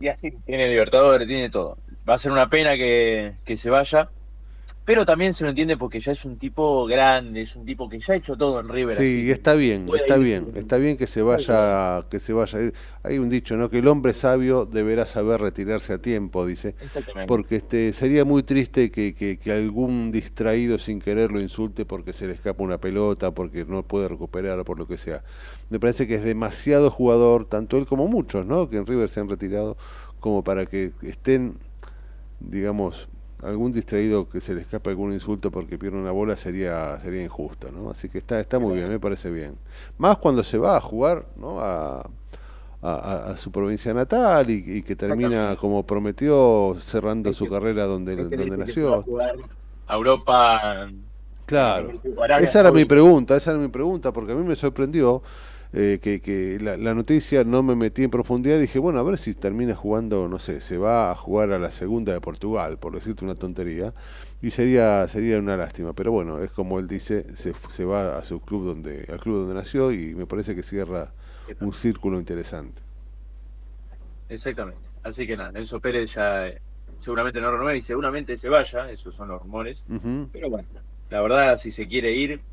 Y 0.00 0.08
así, 0.08 0.30
tiene 0.44 0.68
Libertadores, 0.68 1.26
tiene 1.26 1.48
todo. 1.48 1.78
Va 2.08 2.14
a 2.14 2.18
ser 2.18 2.30
una 2.32 2.50
pena 2.50 2.74
que, 2.76 3.36
que 3.44 3.56
se 3.56 3.70
vaya. 3.70 4.10
Pero 4.84 5.04
también 5.04 5.34
se 5.34 5.44
lo 5.44 5.50
entiende 5.50 5.76
porque 5.76 6.00
ya 6.00 6.12
es 6.12 6.24
un 6.24 6.38
tipo 6.38 6.86
grande, 6.86 7.42
es 7.42 7.56
un 7.56 7.64
tipo 7.66 7.88
que 7.88 7.98
ya 8.00 8.14
ha 8.14 8.16
hecho 8.16 8.36
todo 8.36 8.60
en 8.60 8.68
River. 8.68 8.98
así 8.98 9.22
Sí, 9.22 9.26
que 9.26 9.32
está 9.32 9.54
bien, 9.54 9.92
está 9.94 10.16
ir- 10.16 10.18
bien, 10.18 10.52
está 10.54 10.76
bien 10.76 10.98
que 10.98 11.06
se 11.06 11.22
vaya, 11.22 12.04
que 12.10 12.20
se 12.20 12.32
vaya. 12.34 12.58
Hay 13.02 13.18
un 13.18 13.30
dicho, 13.30 13.56
¿no? 13.56 13.70
Que 13.70 13.78
el 13.78 13.88
hombre 13.88 14.12
sabio 14.12 14.66
deberá 14.66 15.06
saber 15.06 15.40
retirarse 15.40 15.94
a 15.94 15.98
tiempo, 15.98 16.44
dice. 16.44 16.74
Porque 17.24 17.56
este 17.56 17.92
sería 17.94 18.24
muy 18.26 18.42
triste 18.42 18.90
que, 18.90 19.14
que, 19.14 19.38
que 19.38 19.52
algún 19.52 20.10
distraído 20.12 20.78
sin 20.78 21.00
querer 21.00 21.32
lo 21.32 21.40
insulte 21.40 21.86
porque 21.86 22.12
se 22.12 22.26
le 22.26 22.34
escapa 22.34 22.62
una 22.64 22.78
pelota, 22.78 23.30
porque 23.30 23.64
no 23.64 23.82
puede 23.84 24.08
recuperar, 24.08 24.62
por 24.64 24.78
lo 24.78 24.86
que 24.86 24.98
sea. 24.98 25.22
Me 25.70 25.80
parece 25.80 26.06
que 26.06 26.16
es 26.16 26.24
demasiado 26.24 26.90
jugador, 26.90 27.46
tanto 27.46 27.78
él 27.78 27.86
como 27.86 28.08
muchos, 28.08 28.44
¿no? 28.44 28.68
Que 28.68 28.76
en 28.78 28.86
River 28.86 29.08
se 29.08 29.20
han 29.20 29.28
retirado, 29.28 29.76
como 30.20 30.44
para 30.44 30.66
que 30.66 30.92
estén, 31.02 31.56
digamos, 32.40 33.08
algún 33.42 33.72
distraído 33.72 34.28
que 34.28 34.40
se 34.40 34.54
le 34.54 34.62
escape 34.62 34.90
algún 34.90 35.12
insulto 35.12 35.50
porque 35.50 35.78
pierde 35.78 35.98
una 35.98 36.12
bola 36.12 36.36
sería 36.36 36.98
sería 37.00 37.22
injusto, 37.24 37.70
¿no? 37.72 37.90
Así 37.90 38.08
que 38.08 38.18
está 38.18 38.40
está 38.40 38.58
muy 38.58 38.74
bien, 38.76 38.88
me 38.88 39.00
parece 39.00 39.30
bien. 39.30 39.56
Más 39.98 40.16
cuando 40.18 40.44
se 40.44 40.58
va 40.58 40.76
a 40.76 40.80
jugar, 40.80 41.26
¿no? 41.36 41.60
A, 41.60 43.30
a- 43.32 43.36
su 43.36 43.52
provincia 43.52 43.94
natal 43.94 44.50
y, 44.50 44.78
y 44.78 44.82
que 44.82 44.96
termina 44.96 45.56
como 45.56 45.86
prometió 45.86 46.76
cerrando 46.80 47.32
su 47.32 47.48
carrera 47.48 47.84
donde, 47.86 48.16
donde 48.16 48.56
que 48.56 48.84
va 48.86 48.94
a 48.96 48.98
nació. 48.98 49.02
jugar 49.02 49.36
a 49.86 49.94
Europa. 49.96 50.90
Claro. 51.46 51.92
Esa 52.36 52.60
era 52.60 52.72
mi 52.72 52.84
pregunta, 52.84 53.36
esa 53.36 53.50
era 53.50 53.60
mi 53.60 53.68
pregunta, 53.68 54.12
porque 54.12 54.32
a 54.32 54.34
mí 54.34 54.42
me 54.42 54.56
sorprendió 54.56 55.22
eh, 55.72 55.98
que, 56.02 56.20
que 56.20 56.58
la, 56.60 56.76
la 56.76 56.94
noticia 56.94 57.44
no 57.44 57.62
me 57.62 57.74
metí 57.76 58.04
en 58.04 58.10
profundidad. 58.10 58.58
Dije, 58.60 58.78
bueno, 58.78 59.00
a 59.00 59.02
ver 59.02 59.18
si 59.18 59.34
termina 59.34 59.74
jugando, 59.74 60.28
no 60.28 60.38
sé, 60.38 60.60
se 60.60 60.78
va 60.78 61.10
a 61.10 61.14
jugar 61.16 61.52
a 61.52 61.58
la 61.58 61.70
segunda 61.70 62.12
de 62.12 62.20
Portugal, 62.20 62.78
por 62.78 62.94
decirte 62.94 63.24
una 63.24 63.34
tontería, 63.34 63.94
y 64.40 64.50
sería 64.50 65.06
sería 65.08 65.38
una 65.38 65.56
lástima. 65.56 65.92
Pero 65.94 66.12
bueno, 66.12 66.42
es 66.42 66.52
como 66.52 66.78
él 66.78 66.88
dice, 66.88 67.24
se, 67.36 67.54
se 67.68 67.84
va 67.84 68.18
a 68.18 68.24
su 68.24 68.40
club 68.40 68.64
donde 68.64 69.06
al 69.10 69.20
club 69.20 69.38
donde 69.38 69.54
nació 69.54 69.92
y 69.92 70.14
me 70.14 70.26
parece 70.26 70.54
que 70.54 70.62
cierra 70.62 71.12
un 71.60 71.72
círculo 71.72 72.18
interesante. 72.18 72.82
Exactamente. 74.28 74.88
Así 75.02 75.26
que 75.26 75.36
nada, 75.36 75.58
Enzo 75.58 75.80
Pérez 75.80 76.14
ya 76.14 76.46
eh, 76.48 76.62
seguramente 76.96 77.40
no 77.40 77.50
renueva 77.50 77.74
y 77.76 77.82
seguramente 77.82 78.36
se 78.36 78.48
vaya, 78.48 78.90
esos 78.90 79.14
son 79.14 79.28
los 79.28 79.42
rumores. 79.42 79.88
Pero 80.30 80.48
bueno, 80.50 80.68
la 81.10 81.22
verdad, 81.22 81.56
si 81.58 81.70
se 81.70 81.86
quiere 81.88 82.12
ir, 82.12 82.46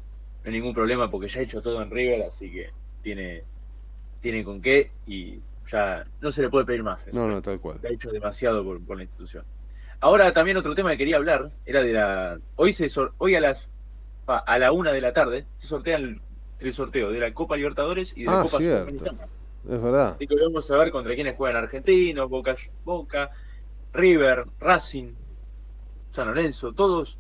no 0.44 0.50
hay 0.50 0.52
ningún 0.52 0.74
problema 0.74 1.10
porque 1.10 1.28
ya 1.28 1.40
ha 1.42 1.44
hecho 1.44 1.62
todo 1.62 1.82
en 1.82 1.92
River, 1.92 2.24
así 2.24 2.52
que 2.52 2.76
tiene, 3.02 3.44
tiene 4.20 4.44
con 4.44 4.62
qué 4.62 4.92
y 5.06 5.40
ya 5.72 6.06
no 6.20 6.32
se 6.32 6.42
le 6.42 6.50
puede 6.50 6.66
pedir 6.66 6.84
más. 6.84 7.08
No, 7.14 7.28
no, 7.28 7.42
tal 7.42 7.60
cual. 7.60 7.80
Ha 7.84 7.90
hecho 7.90 8.10
demasiado 8.12 8.64
por, 8.64 8.84
por 8.86 8.98
la 8.98 9.04
institución. 9.04 9.46
Ahora 10.02 10.32
también 10.32 10.58
otro 10.58 10.76
tema 10.76 10.92
que 10.92 10.98
quería 11.00 11.18
hablar 11.18 11.52
era 11.66 11.82
de 11.82 11.94
la. 11.94 12.40
Hoy 12.56 12.74
se 12.74 12.90
sor- 12.90 13.14
hoy 13.18 13.36
a 13.36 13.42
las 13.42 13.72
a 14.28 14.60
la 14.60 14.72
una 14.72 14.92
de 14.92 15.02
la 15.02 15.12
tarde 15.12 15.48
se 15.58 15.68
sortea 15.68 15.98
el, 15.98 16.22
el 16.60 16.74
sorteo 16.74 17.12
de 17.12 17.20
la 17.20 17.34
Copa 17.34 17.58
Libertadores 17.58 18.16
y 18.16 18.24
de 18.24 18.30
la 18.30 18.40
Ah, 18.40 18.44
Copa 18.44 18.58
cierto. 18.60 18.92
Sudamericana. 18.92 19.28
Es 19.68 19.84
verdad. 19.84 20.14
Así 20.16 20.28
que 20.28 20.36
vamos 20.36 20.70
a 20.72 20.78
ver 20.78 20.92
contra 20.92 21.16
quiénes 21.16 21.36
juegan 21.36 21.58
argentinos, 21.64 22.30
Boca, 22.30 22.56
Boca, 22.84 23.32
River, 23.94 24.46
Racing, 24.60 25.16
San 26.12 26.28
Lorenzo, 26.28 26.74
todos. 26.74 27.20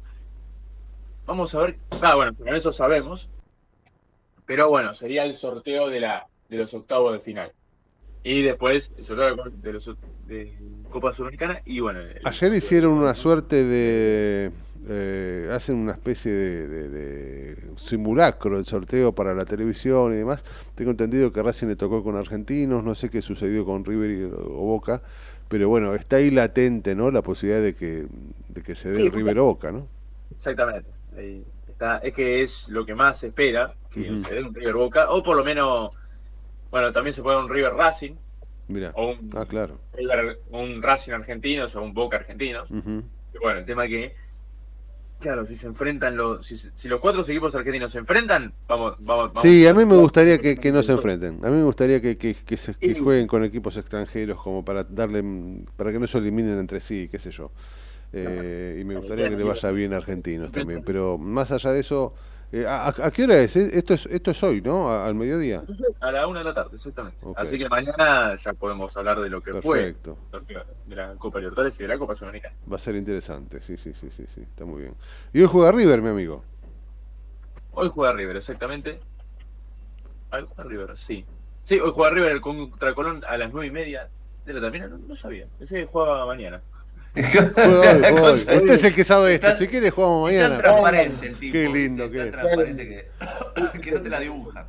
Vamos 1.25 1.53
a 1.55 1.59
ver. 1.61 1.79
Ah, 2.01 2.15
bueno, 2.15 2.35
con 2.35 2.47
eso 2.49 2.71
sabemos. 2.71 3.29
Pero 4.49 4.67
bueno, 4.67 4.95
sería 4.95 5.25
el 5.25 5.35
sorteo 5.35 5.89
de 5.89 5.99
la 5.99 6.25
de 6.49 6.57
los 6.57 6.73
octavos 6.73 7.13
de 7.13 7.19
final. 7.19 7.51
Y 8.23 8.41
después 8.41 8.89
el 8.97 9.05
sorteo 9.05 9.35
de 9.61 9.73
los 9.73 9.95
de 10.27 10.57
Copa 10.89 11.13
Sudamericana 11.13 11.61
y 11.65 11.79
bueno, 11.81 11.99
el- 11.99 12.19
Ayer 12.25 12.51
hicieron 12.55 12.93
una 12.93 13.13
suerte 13.13 13.63
de... 13.63 14.51
eh, 14.87 15.49
hacen 15.51 15.75
una 15.75 15.91
especie 15.91 16.31
de, 16.31 16.67
de- 16.67 16.89
de 16.89 17.55
simulacro 17.77 18.55
del 18.55 18.65
sorteo 18.65 19.13
para 19.13 19.35
la 19.35 19.45
televisión 19.45 20.13
y 20.13 20.17
demás. 20.17 20.43
Tengo 20.73 20.89
entendido 20.89 21.31
que 21.31 21.43
Racing 21.43 21.67
le 21.67 21.75
tocó 21.75 22.03
con 22.03 22.15
argentinos, 22.15 22.83
no 22.83 22.95
sé 22.95 23.11
qué 23.11 23.21
sucedió 23.21 23.65
con 23.65 23.85
River 23.85 24.09
y- 24.09 24.23
o 24.23 24.63
Boca, 24.65 25.03
pero 25.47 25.69
bueno, 25.69 25.93
está 25.93 26.15
ahí 26.15 26.31
latente 26.31 26.95
¿no? 26.95 27.11
la 27.11 27.21
posibilidad 27.21 27.61
de 27.61 27.75
que, 27.75 28.07
de 28.49 28.63
que 28.63 28.73
se 28.75 28.89
dé 28.89 28.95
Sí, 28.95 29.01
el 29.03 29.11
River 29.11 29.37
o 29.37 29.45
Boca, 29.45 29.71
¿no? 29.71 29.85
Exactamente. 30.31 30.89
Ahí 31.15 31.43
está. 31.79 31.97
Es 31.99 32.13
que 32.13 32.41
es 32.43 32.67
lo 32.69 32.85
que 32.85 32.93
más 32.93 33.17
se 33.17 33.27
espera, 33.27 33.73
que 33.89 34.15
se 34.17 34.35
dé 34.35 34.43
un 34.43 34.53
River 34.53 34.75
Boca, 34.75 35.09
o 35.11 35.23
por 35.23 35.37
lo 35.37 35.43
menos, 35.43 35.95
bueno, 36.71 36.91
también 36.91 37.13
se 37.13 37.23
puede 37.23 37.37
un 37.39 37.49
River 37.49 37.73
Racing, 37.73 38.15
Mira. 38.67 38.91
o 38.95 39.11
un, 39.11 39.29
Ah, 39.35 39.45
claro. 39.45 39.79
River- 39.93 40.39
un 40.49 40.81
Racing 40.81 41.13
argentinos 41.13 41.75
o 41.75 41.81
un 41.81 41.93
Boca. 41.93 42.21
Y 43.31 43.37
bueno, 43.41 43.59
el 43.59 43.65
tema 43.65 43.87
que, 43.87 44.15
claro, 45.19 45.45
si 45.45 45.55
se 45.55 45.67
enfrentan 45.67 46.17
los, 46.17 46.45
si, 46.45 46.55
si 46.57 46.87
los 46.87 46.99
cuatro 46.99 47.21
equipos 47.21 47.55
argentinos 47.55 47.91
se 47.91 47.99
enfrentan, 47.99 48.53
vamos, 48.67 48.95
vamos, 48.99 49.33
vamos. 49.33 49.41
Sí, 49.41 49.65
a 49.67 49.73
mí 49.73 49.85
me 49.85 49.95
gustaría 49.97 50.37
que, 50.39 50.55
que 50.57 50.71
no 50.71 50.81
se 50.83 50.93
enfrenten. 50.93 51.39
A 51.45 51.49
mí 51.49 51.57
me 51.57 51.63
gustaría 51.63 52.01
que, 52.01 52.17
que, 52.17 52.33
que 52.35 52.57
se- 52.57 52.73
jueguen 52.99 53.27
con 53.27 53.43
equipos 53.43 53.77
extranjeros 53.77 54.41
como 54.41 54.63
para 54.65 54.83
darle 54.83 55.23
para 55.75 55.91
que 55.91 55.99
no 55.99 56.07
se 56.07 56.17
eliminen 56.17 56.57
entre 56.59 56.79
sí, 56.79 57.07
qué 57.11 57.19
sé 57.19 57.31
yo. 57.31 57.51
Eh, 58.11 58.77
y 58.81 58.83
me 58.85 58.95
gustaría 58.95 59.29
que 59.29 59.37
le 59.37 59.43
vaya 59.43 59.71
bien 59.71 59.93
a 59.93 59.97
argentinos 59.97 60.51
también. 60.51 60.83
Pero 60.83 61.17
más 61.17 61.51
allá 61.51 61.71
de 61.71 61.81
eso, 61.81 62.13
eh, 62.51 62.65
¿a, 62.67 62.87
a- 62.87 63.11
qué 63.11 63.23
hora 63.25 63.37
es? 63.39 63.55
Esto 63.55 63.93
es 63.93 64.07
esto 64.07 64.31
es 64.31 64.43
hoy, 64.43 64.61
¿no? 64.61 64.91
Al 64.91 65.13
mediodía. 65.13 65.63
A 65.99 66.11
la 66.11 66.25
una 66.27 66.39
de 66.39 66.45
la 66.45 66.53
tarde, 66.53 66.71
exactamente. 66.73 67.19
Ok. 67.23 67.37
Así 67.37 67.59
que 67.59 67.69
mañana 67.69 68.35
ya 68.35 68.53
podemos 68.53 68.95
hablar 68.97 69.19
de 69.19 69.29
lo 69.29 69.41
que 69.41 69.51
Perfecto. 69.51 70.17
fue 70.31 70.45
de 70.87 70.95
la 70.95 71.13
Copa 71.15 71.37
Libertadores 71.39 71.79
y 71.79 71.83
de 71.83 71.89
la 71.89 71.97
Copa 71.99 72.15
Sudamericana. 72.15 72.55
Va 72.71 72.77
a 72.77 72.79
ser 72.79 72.95
interesante, 72.95 73.61
sí, 73.61 73.77
sí, 73.77 73.93
sí, 73.93 74.09
sí, 74.09 74.25
sí, 74.33 74.41
está 74.41 74.65
muy 74.65 74.81
bien. 74.81 74.95
Y 75.33 75.41
hoy 75.41 75.47
juega 75.47 75.71
River, 75.71 76.01
mi 76.01 76.09
amigo. 76.09 76.43
Hoy 77.73 77.89
juega 77.93 78.13
River, 78.13 78.37
exactamente. 78.37 78.99
Hoy 80.31 80.47
juega 80.55 80.69
River, 80.69 80.97
sí. 80.97 81.25
Sí, 81.63 81.79
hoy 81.79 81.91
juega 81.93 82.11
River 82.11 82.41
contra 82.41 82.95
Colón 82.95 83.21
a 83.27 83.37
las 83.37 83.51
nueve 83.51 83.67
y 83.67 83.71
media 83.71 84.09
de 84.45 84.53
la 84.53 84.61
tarde. 84.61 84.79
No, 84.79 84.97
no 84.97 85.15
sabía. 85.15 85.45
Que 85.59 85.85
jugaba 85.85 86.25
mañana. 86.25 86.61
Hoy. 87.15 88.33
Usted 88.33 88.69
es 88.69 88.83
el 88.83 88.93
que 88.95 89.03
sabe 89.03 89.35
esto. 89.35 89.57
Si 89.57 89.67
quiere, 89.67 89.89
jugamos 89.89 90.31
Está 90.31 90.43
mañana. 90.49 90.61
transparente 90.63 91.27
el 91.27 91.35
tipo. 91.37 91.53
Qué 91.53 91.69
lindo 91.69 92.05
está 92.05 92.13
que 92.17 92.25
es. 92.25 92.31
transparente 92.31 92.87
que, 92.87 93.79
que 93.81 93.91
no 93.91 94.01
te 94.01 94.09
la 94.09 94.19
dibuja. 94.19 94.67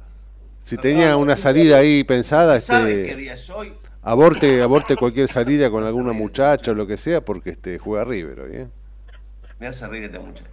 Si 0.62 0.76
tenía 0.76 1.16
una 1.16 1.36
salida 1.36 1.78
ahí 1.78 2.04
pensada, 2.04 2.60
¿Sabe 2.60 2.94
qué 2.94 3.02
este, 3.10 3.16
día 3.16 3.34
es 3.34 3.50
hoy? 3.50 3.74
aborte, 4.02 4.62
aborte 4.62 4.96
cualquier 4.96 5.28
salida 5.28 5.70
con 5.70 5.84
alguna 5.86 6.12
muchacha 6.12 6.70
o 6.70 6.74
lo 6.74 6.86
que 6.86 6.96
sea, 6.96 7.20
porque 7.24 7.50
este 7.50 7.78
juega 7.78 8.04
River 8.04 8.40
hoy, 8.40 8.56
¿eh? 8.56 8.68
Me 9.58 9.66
hace 9.66 9.86
reír 9.86 10.04
este 10.04 10.18
muchacho. 10.18 10.50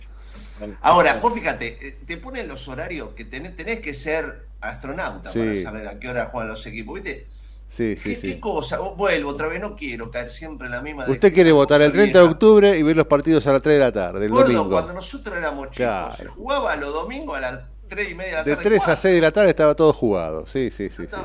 Ahora, 0.81 1.19
vos 1.21 1.33
fíjate, 1.33 1.77
eh, 1.87 1.97
te 2.05 2.17
ponen 2.17 2.47
los 2.47 2.67
horarios 2.67 3.09
que 3.15 3.25
tenés, 3.25 3.55
tenés 3.55 3.79
que 3.79 3.93
ser 3.93 4.47
astronauta 4.59 5.31
Sí. 5.31 5.39
para 5.39 5.61
saber 5.61 5.87
a 5.87 5.99
qué 5.99 6.09
hora 6.09 6.25
juegan 6.25 6.49
los 6.49 6.65
equipos, 6.65 6.95
¿viste? 6.95 7.27
Sí, 7.69 7.95
sí, 7.95 8.15
¿Qué, 8.15 8.21
qué 8.21 8.27
sí. 8.33 8.39
cosa? 8.39 8.81
Oh, 8.81 8.95
Vuelvo 8.95 9.29
otra 9.29 9.47
vez, 9.47 9.59
no 9.61 9.75
quiero 9.75 10.09
caer 10.09 10.29
siempre 10.31 10.65
en 10.67 10.71
la 10.73 10.81
misma. 10.81 11.05
de 11.05 11.11
Usted 11.11 11.33
quiere 11.33 11.51
votar 11.51 11.81
el 11.81 11.89
cosa 11.91 11.97
30 12.01 12.17
de 12.19 12.23
vieja. 12.23 12.33
octubre 12.33 12.77
y 12.77 12.81
ver 12.83 12.95
los 12.95 13.07
partidos 13.07 13.45
a 13.47 13.53
las 13.53 13.61
3 13.61 13.75
de 13.75 13.79
la 13.79 13.91
tarde, 13.91 14.25
el 14.25 14.31
Gordo, 14.31 14.45
domingo. 14.53 14.69
cuando 14.71 14.93
nosotros 14.93 15.35
éramos 15.37 15.67
chicos, 15.71 15.75
Claro. 15.77 16.15
se 16.15 16.25
jugaba 16.25 16.75
los 16.77 16.93
domingos 16.93 17.37
a 17.37 17.41
las 17.41 17.59
3 17.87 18.09
y 18.11 18.15
media 18.15 18.29
de 18.31 18.35
la 18.37 18.43
De 18.43 18.55
tarde. 18.55 18.69
3 18.69 18.81
a 18.81 18.85
cuatro. 18.85 19.01
6 19.01 19.15
de 19.15 19.21
la 19.21 19.31
tarde 19.31 19.49
estaba 19.49 19.75
todo 19.75 19.93
jugado. 19.93 20.47
Sí, 20.47 20.71
sí, 20.71 20.89
sí. 20.89 21.03
sí. 21.03 21.15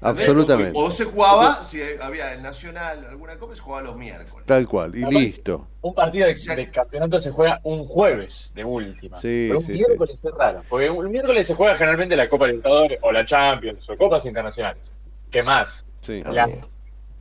Absolutamente. 0.00 0.72
O 0.74 0.90
se 0.90 1.04
jugaba, 1.04 1.62
si 1.62 1.80
había 2.00 2.32
el 2.32 2.42
Nacional, 2.42 3.04
alguna 3.08 3.38
cosa, 3.38 3.56
se 3.56 3.60
jugaba 3.60 3.82
los 3.82 3.96
miércoles. 3.96 4.46
Tal 4.46 4.66
cual. 4.66 4.96
Y 4.96 5.04
listo. 5.04 5.68
Un 5.82 5.94
partido 5.94 6.26
de, 6.26 6.34
de 6.56 6.70
campeonato 6.70 7.20
se 7.20 7.30
juega 7.30 7.60
un 7.64 7.84
jueves 7.86 8.50
de 8.54 8.64
última. 8.64 9.20
Sí, 9.20 9.46
Pero 9.48 9.58
un 9.60 9.66
sí, 9.66 9.72
miércoles 9.72 10.20
es 10.22 10.32
raro. 10.32 10.62
Porque 10.68 10.86
el 10.86 11.08
miércoles 11.10 11.46
se 11.46 11.54
juega 11.54 11.74
generalmente 11.74 12.16
la 12.16 12.28
Copa 12.28 12.46
Libertadores 12.46 12.98
o 13.02 13.12
la 13.12 13.24
Champions 13.24 13.88
o 13.90 13.96
Copas 13.96 14.24
Internacionales. 14.24 14.96
¿Qué 15.30 15.42
más? 15.42 15.84
Sí. 16.00 16.22
La- 16.24 16.48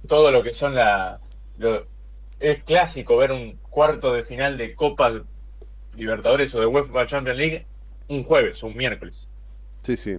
todo 0.07 0.31
lo 0.31 0.41
que 0.41 0.53
son 0.53 0.75
la. 0.75 1.19
lo- 1.57 1.85
es 2.39 2.63
clásico 2.63 3.17
ver 3.17 3.33
un 3.33 3.57
cuarto 3.69 4.13
de 4.13 4.23
final 4.23 4.57
de 4.57 4.73
Copa 4.73 5.11
Libertadores 5.97 6.55
o 6.55 6.61
de 6.61 6.65
UEFA 6.65 7.05
Champions 7.05 7.37
League 7.37 7.65
un 8.07 8.23
jueves 8.23 8.63
o 8.63 8.67
un 8.67 8.77
miércoles. 8.77 9.27
Sí, 9.81 9.95
sí. 9.97 10.17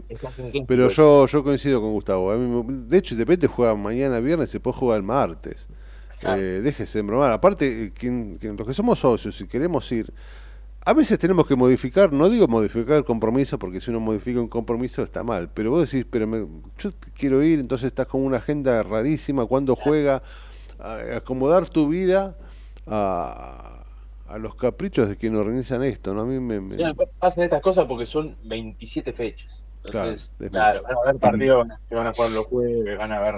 Pero 0.66 0.88
yo, 0.88 1.26
yo 1.26 1.44
coincido 1.44 1.80
con 1.80 1.92
Gustavo. 1.92 2.32
A 2.32 2.36
mí 2.36 2.64
de 2.88 2.98
hecho, 2.98 3.14
de 3.14 3.20
repente 3.24 3.46
juega 3.46 3.74
mañana 3.74 4.18
viernes 4.20 4.50
y 4.50 4.52
después 4.54 4.74
juega 4.76 4.96
el 4.96 5.02
martes. 5.02 5.68
Claro. 6.18 6.40
Eh, 6.40 6.60
déjese 6.60 6.98
de 6.98 7.02
bromar. 7.02 7.30
Aparte, 7.32 7.84
eh, 7.84 7.92
quien, 7.92 8.36
quien- 8.38 8.56
los 8.56 8.66
que 8.66 8.74
somos 8.74 8.98
socios 8.98 9.40
y 9.40 9.46
queremos 9.46 9.90
ir, 9.92 10.12
A 10.86 10.94
veces 10.94 11.18
tenemos 11.18 11.46
que 11.46 11.54
modificar, 11.56 12.10
no 12.10 12.30
digo 12.30 12.48
modificar 12.48 12.96
el 12.96 13.04
compromiso, 13.04 13.58
porque 13.58 13.82
si 13.82 13.90
uno 13.90 14.00
modifica 14.00 14.40
un 14.40 14.48
compromiso 14.48 15.02
está 15.02 15.22
mal, 15.22 15.50
pero 15.52 15.70
vos 15.70 15.90
decís, 15.90 16.06
pero 16.10 16.26
me- 16.26 16.46
yo 16.78 16.90
quiero 17.14 17.42
ir, 17.42 17.58
entonces 17.60 17.88
estás 17.88 18.06
con 18.06 18.22
una 18.22 18.38
agenda 18.38 18.82
rarísima, 18.82 19.44
cuando 19.44 19.76
juega, 19.76 20.22
a- 20.78 21.16
acomodar 21.18 21.68
tu 21.68 21.86
vida 21.88 22.34
a, 22.86 23.59
a 24.30 24.38
los 24.38 24.54
caprichos 24.54 25.08
de 25.08 25.16
quienes 25.16 25.40
organizan 25.40 25.82
esto, 25.82 26.14
¿no? 26.14 26.22
A 26.22 26.24
mí 26.24 26.38
me... 26.40 26.60
me- 26.60 26.76
Ya, 26.76 26.94
pasan 27.18 27.44
estas 27.44 27.60
cosas 27.60 27.86
porque 27.86 28.06
son 28.06 28.36
27 28.44 29.12
fechas. 29.12 29.66
Entonces, 29.84 30.32
Claro, 30.38 30.50
claro, 30.50 30.82
van 30.82 30.96
a 30.96 31.00
haber 31.08 31.20
partidos, 31.20 31.68
se 31.86 31.94
van 31.96 32.06
a 32.06 32.12
jugar 32.12 32.30
los 32.32 32.46
jueves, 32.50 32.98
van 32.98 33.12
a 33.12 33.20
ver. 33.20 33.34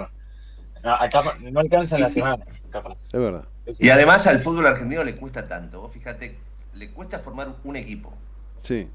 No, 0.83 0.93
acá 0.93 1.21
no 1.41 1.59
alcanzan 1.59 2.01
la 2.01 2.09
semana, 2.09 2.45
capaz. 2.69 2.97
Es 3.01 3.11
verdad. 3.13 3.45
Y 3.79 3.89
además 3.89 4.27
al 4.27 4.39
fútbol 4.39 4.67
argentino 4.67 5.03
le 5.03 5.15
cuesta 5.15 5.47
tanto. 5.47 5.81
Vos 5.81 5.93
fíjate, 5.93 6.37
le 6.73 6.91
cuesta 6.91 7.19
formar 7.19 7.55
un 7.63 7.75
equipo. 7.77 8.13
Sí. 8.61 8.89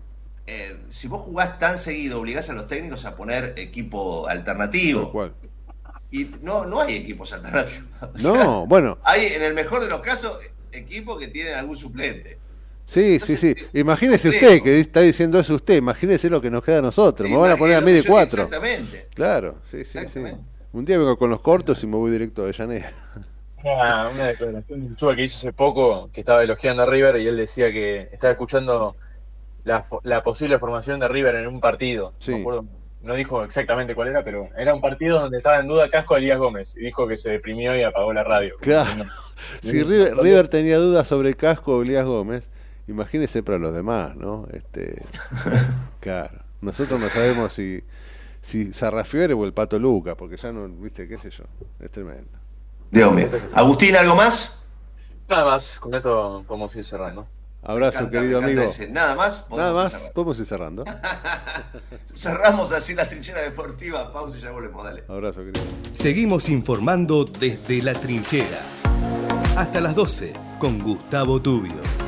Eh, 0.46 0.76
si 0.90 1.08
vos 1.08 1.22
jugás 1.22 1.58
tan 1.58 1.78
seguido, 1.78 2.20
obligás 2.20 2.48
a 2.50 2.52
los 2.52 2.66
técnicos 2.66 3.04
a 3.06 3.16
poner 3.16 3.54
equipo 3.56 4.28
alternativo. 4.28 5.02
Tal 5.04 5.12
cual. 5.12 5.34
Y 6.10 6.24
no, 6.42 6.64
no 6.66 6.80
hay 6.80 6.96
equipos 6.96 7.32
alternativos. 7.32 7.84
O 8.14 8.18
sea, 8.18 8.30
No, 8.44 8.66
bueno, 8.66 8.98
Hay, 9.04 9.26
en 9.26 9.42
el 9.42 9.54
mejor 9.54 9.80
de 9.82 9.88
los 9.88 10.00
casos, 10.00 10.38
equipos 10.78 11.18
que 11.18 11.28
tienen 11.28 11.54
algún 11.54 11.76
suplente. 11.76 12.38
sí, 12.86 13.20
sí, 13.20 13.36
sí. 13.36 13.54
Imagínese 13.74 14.30
complejo. 14.30 14.54
usted 14.54 14.62
que 14.64 14.80
está 14.80 15.00
diciendo 15.00 15.38
eso 15.38 15.54
usted, 15.54 15.76
imagínese 15.76 16.30
lo 16.30 16.40
que 16.40 16.50
nos 16.50 16.62
queda 16.64 16.78
a 16.78 16.82
nosotros. 16.82 17.28
Me 17.30 17.36
van 17.36 17.50
a 17.50 17.56
poner 17.56 17.76
a 17.76 17.80
mí 17.80 17.92
de 17.92 18.02
Yo- 18.02 18.10
cuatro. 18.10 18.44
Exactamente. 18.44 19.08
Claro, 19.14 19.56
sí, 19.64 19.84
sí, 19.84 19.98
sí. 20.12 20.20
Un 20.72 20.84
día 20.84 20.98
vengo 20.98 21.16
con 21.16 21.30
los 21.30 21.40
cortos 21.40 21.82
y 21.82 21.86
me 21.86 21.96
voy 21.96 22.10
directo 22.10 22.42
a 22.42 22.44
Avellaneda. 22.44 22.92
Una, 23.64 24.08
una 24.08 24.26
declaración 24.26 24.88
de 24.88 24.94
Chuba 24.94 25.16
que 25.16 25.24
hizo 25.24 25.36
hace 25.38 25.52
poco, 25.52 26.10
que 26.12 26.20
estaba 26.20 26.44
elogiando 26.44 26.84
a 26.84 26.86
River 26.86 27.16
y 27.16 27.26
él 27.26 27.36
decía 27.36 27.72
que 27.72 28.08
estaba 28.12 28.30
escuchando 28.32 28.94
la, 29.64 30.22
posible 30.22 30.58
formación 30.58 31.00
de 31.00 31.08
River 31.08 31.36
en 31.36 31.46
un 31.46 31.60
partido. 31.60 32.12
Sí. 32.18 32.30
No, 32.30 32.36
me 32.36 32.42
acuerdo, 32.42 32.64
no 33.08 33.14
dijo 33.14 33.42
exactamente 33.42 33.94
cuál 33.94 34.08
era, 34.08 34.22
pero 34.22 34.50
era 34.54 34.74
un 34.74 34.82
partido 34.82 35.18
donde 35.18 35.38
estaba 35.38 35.58
en 35.58 35.66
duda 35.66 35.88
Casco 35.88 36.16
Elías 36.16 36.38
Gómez 36.38 36.76
y 36.76 36.80
dijo 36.80 37.08
que 37.08 37.16
se 37.16 37.30
deprimió 37.30 37.74
y 37.74 37.82
apagó 37.82 38.12
la 38.12 38.22
radio. 38.22 38.56
Claro. 38.60 39.04
Si 39.62 39.84
River, 39.84 40.16
River 40.16 40.48
tenía 40.48 40.78
dudas 40.78 41.06
sobre 41.06 41.32
Casco 41.34 41.76
o 41.76 41.82
Elías 41.82 42.04
Gómez, 42.04 42.48
imagínese 42.88 43.44
para 43.44 43.56
los 43.56 43.72
demás, 43.72 44.16
¿no? 44.16 44.48
Este, 44.52 45.00
claro. 46.00 46.40
Nosotros 46.60 47.00
no 47.00 47.08
sabemos 47.08 47.52
si, 47.52 47.84
si 48.42 48.72
Sarrafiore 48.72 49.34
o 49.34 49.44
el 49.44 49.52
Pato 49.52 49.78
Luca, 49.78 50.16
porque 50.16 50.36
ya 50.36 50.50
no, 50.50 50.68
viste, 50.68 51.06
qué 51.06 51.16
sé 51.16 51.30
yo. 51.30 51.44
Es 51.78 51.88
tremendo. 51.92 52.28
Dios 52.90 53.12
mío. 53.14 53.26
Agustín, 53.54 53.94
¿algo 53.94 54.16
más? 54.16 54.58
Nada 55.28 55.44
más, 55.44 55.78
con 55.78 55.94
esto 55.94 56.42
podemos 56.44 56.74
ir 56.74 56.82
cerrando. 56.82 57.28
Abrazo, 57.62 57.98
encanta, 57.98 58.20
querido 58.20 58.38
amigo. 58.38 58.62
ese. 58.62 58.88
Nada 58.88 59.14
más. 59.14 59.44
Nada 59.50 59.72
más, 59.72 59.92
cerrar. 59.92 60.12
podemos 60.12 60.38
ir 60.38 60.46
cerrando. 60.46 60.84
Cerramos 62.14 62.72
así 62.72 62.94
la 62.94 63.08
trinchera 63.08 63.42
deportiva. 63.42 64.12
Pausa 64.12 64.38
y 64.38 64.40
ya 64.40 64.50
volvemos. 64.50 64.84
Dale. 64.84 65.04
Abrazo, 65.08 65.40
querido. 65.40 65.64
Seguimos 65.94 66.48
informando 66.48 67.24
desde 67.24 67.82
la 67.82 67.94
trinchera. 67.94 68.58
Hasta 69.56 69.80
las 69.80 69.94
12 69.94 70.32
con 70.58 70.78
Gustavo 70.78 71.42
Tubio. 71.42 72.07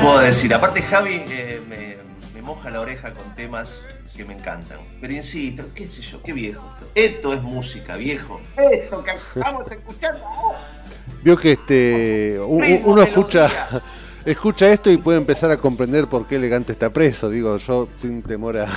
puedo 0.00 0.18
decir? 0.20 0.52
Aparte, 0.54 0.82
Javi 0.82 1.24
eh, 1.28 1.60
me, 1.68 1.96
me 2.34 2.42
moja 2.42 2.70
la 2.70 2.80
oreja 2.80 3.12
con 3.14 3.34
temas 3.34 3.82
que 4.16 4.24
me 4.24 4.34
encantan. 4.34 4.78
Pero 5.00 5.12
insisto, 5.12 5.64
qué 5.74 5.86
sé 5.86 6.02
yo, 6.02 6.22
qué 6.22 6.32
viejo. 6.32 6.62
Esto, 6.94 7.32
es 7.32 7.42
música, 7.42 7.96
viejo. 7.96 8.40
Esto 8.56 9.04
que 9.04 9.12
estamos 9.12 9.70
escuchando 9.70 10.26
ahora. 10.26 10.82
Vio 11.22 11.36
que 11.36 11.52
este 11.52 12.40
uno 12.40 13.02
escucha 13.02 13.50
escucha 14.24 14.70
esto 14.70 14.90
y 14.90 14.96
puede 14.96 15.18
empezar 15.18 15.50
a 15.50 15.56
comprender 15.56 16.06
por 16.06 16.26
qué 16.26 16.36
elegante 16.36 16.72
está 16.72 16.90
preso. 16.90 17.28
Digo, 17.28 17.56
yo 17.58 17.88
sin 17.96 18.22
temor 18.22 18.58
a. 18.58 18.68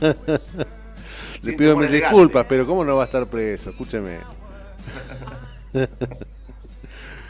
Le 1.42 1.54
pido 1.54 1.76
mis 1.76 1.90
disculpas, 1.90 2.44
pero 2.46 2.66
¿cómo 2.66 2.84
no 2.84 2.96
va 2.96 3.04
a 3.04 3.06
estar 3.06 3.26
preso? 3.26 3.70
Escúcheme. 3.70 4.18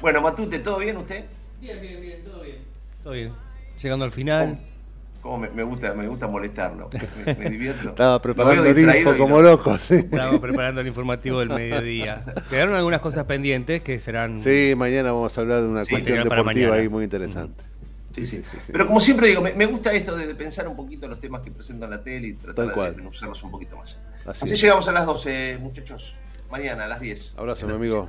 Bueno, 0.01 0.23
Matute, 0.23 0.61
¿todo 0.61 0.79
bien 0.79 0.97
usted? 0.97 1.27
Bien, 1.61 1.79
bien, 1.79 2.01
bien, 2.01 2.25
todo 2.25 2.41
bien. 2.41 2.70
Todo 3.03 3.13
bien. 3.15 3.33
Llegando 3.83 4.05
al 4.05 4.13
final. 4.13 4.59
¿Cómo 5.23 5.37
me, 5.39 5.51
me 5.51 5.63
gusta, 5.63 5.93
me 5.93 6.07
gusta 6.09 6.27
molestarlo? 6.29 6.89
Me, 7.27 7.35
me 7.35 7.51
divierto. 7.51 7.89
Estaba 7.91 8.23
preparando 8.23 8.65
el 8.65 8.75
distraído 8.75 9.11
info 9.13 9.23
como 9.23 9.37
no- 9.37 9.43
loco, 9.43 9.77
sí. 9.79 9.97
Estamos 9.97 10.39
preparando 10.41 10.81
el 10.81 10.87
informativo 10.87 11.41
del 11.41 11.51
mediodía. 11.51 12.25
Quedaron 12.49 12.75
algunas 12.75 13.01
cosas 13.01 13.25
pendientes 13.25 13.83
que 13.83 13.99
serán. 13.99 14.43
Sí, 14.43 14.73
mañana 14.77 15.13
vamos 15.13 15.37
a 15.37 15.41
hablar 15.43 15.63
de 15.63 15.69
una 15.69 15.85
Sí, 15.85 15.91
cuestión 15.91 16.23
deportiva 16.23 16.77
ahí 16.77 16.89
muy 16.89 17.05
interesante. 17.05 17.63
Sí, 18.13 18.27
sí. 18.27 18.43
Pero 18.73 18.87
como 18.87 18.99
siempre 18.99 19.29
digo, 19.29 19.41
me, 19.41 19.53
me 19.53 19.67
gusta 19.67 19.93
esto 19.93 20.17
de, 20.17 20.35
pensar 20.35 20.67
un 20.67 20.75
poquito 20.75 21.07
los 21.07 21.21
temas 21.21 21.43
que 21.43 21.51
presentan 21.51 21.91
la 21.91 22.03
tele 22.03 22.29
y 22.29 22.33
tratar 22.33 22.75
de 22.75 22.83
desmenuzarlos 22.83 23.43
un 23.45 23.51
poquito 23.51 23.77
más. 23.77 24.01
Así 24.27 24.45
Así, 24.45 24.57
llegamos 24.57 24.89
a 24.89 24.93
las 24.93 25.07
12, 25.07 25.59
muchachos. 25.61 26.17
Mañana 26.51 26.85
a 26.85 26.89
las 26.89 27.01
10. 27.01 27.35
Abrazo, 27.37 27.67
mi 27.69 27.75
amigo. 27.75 28.09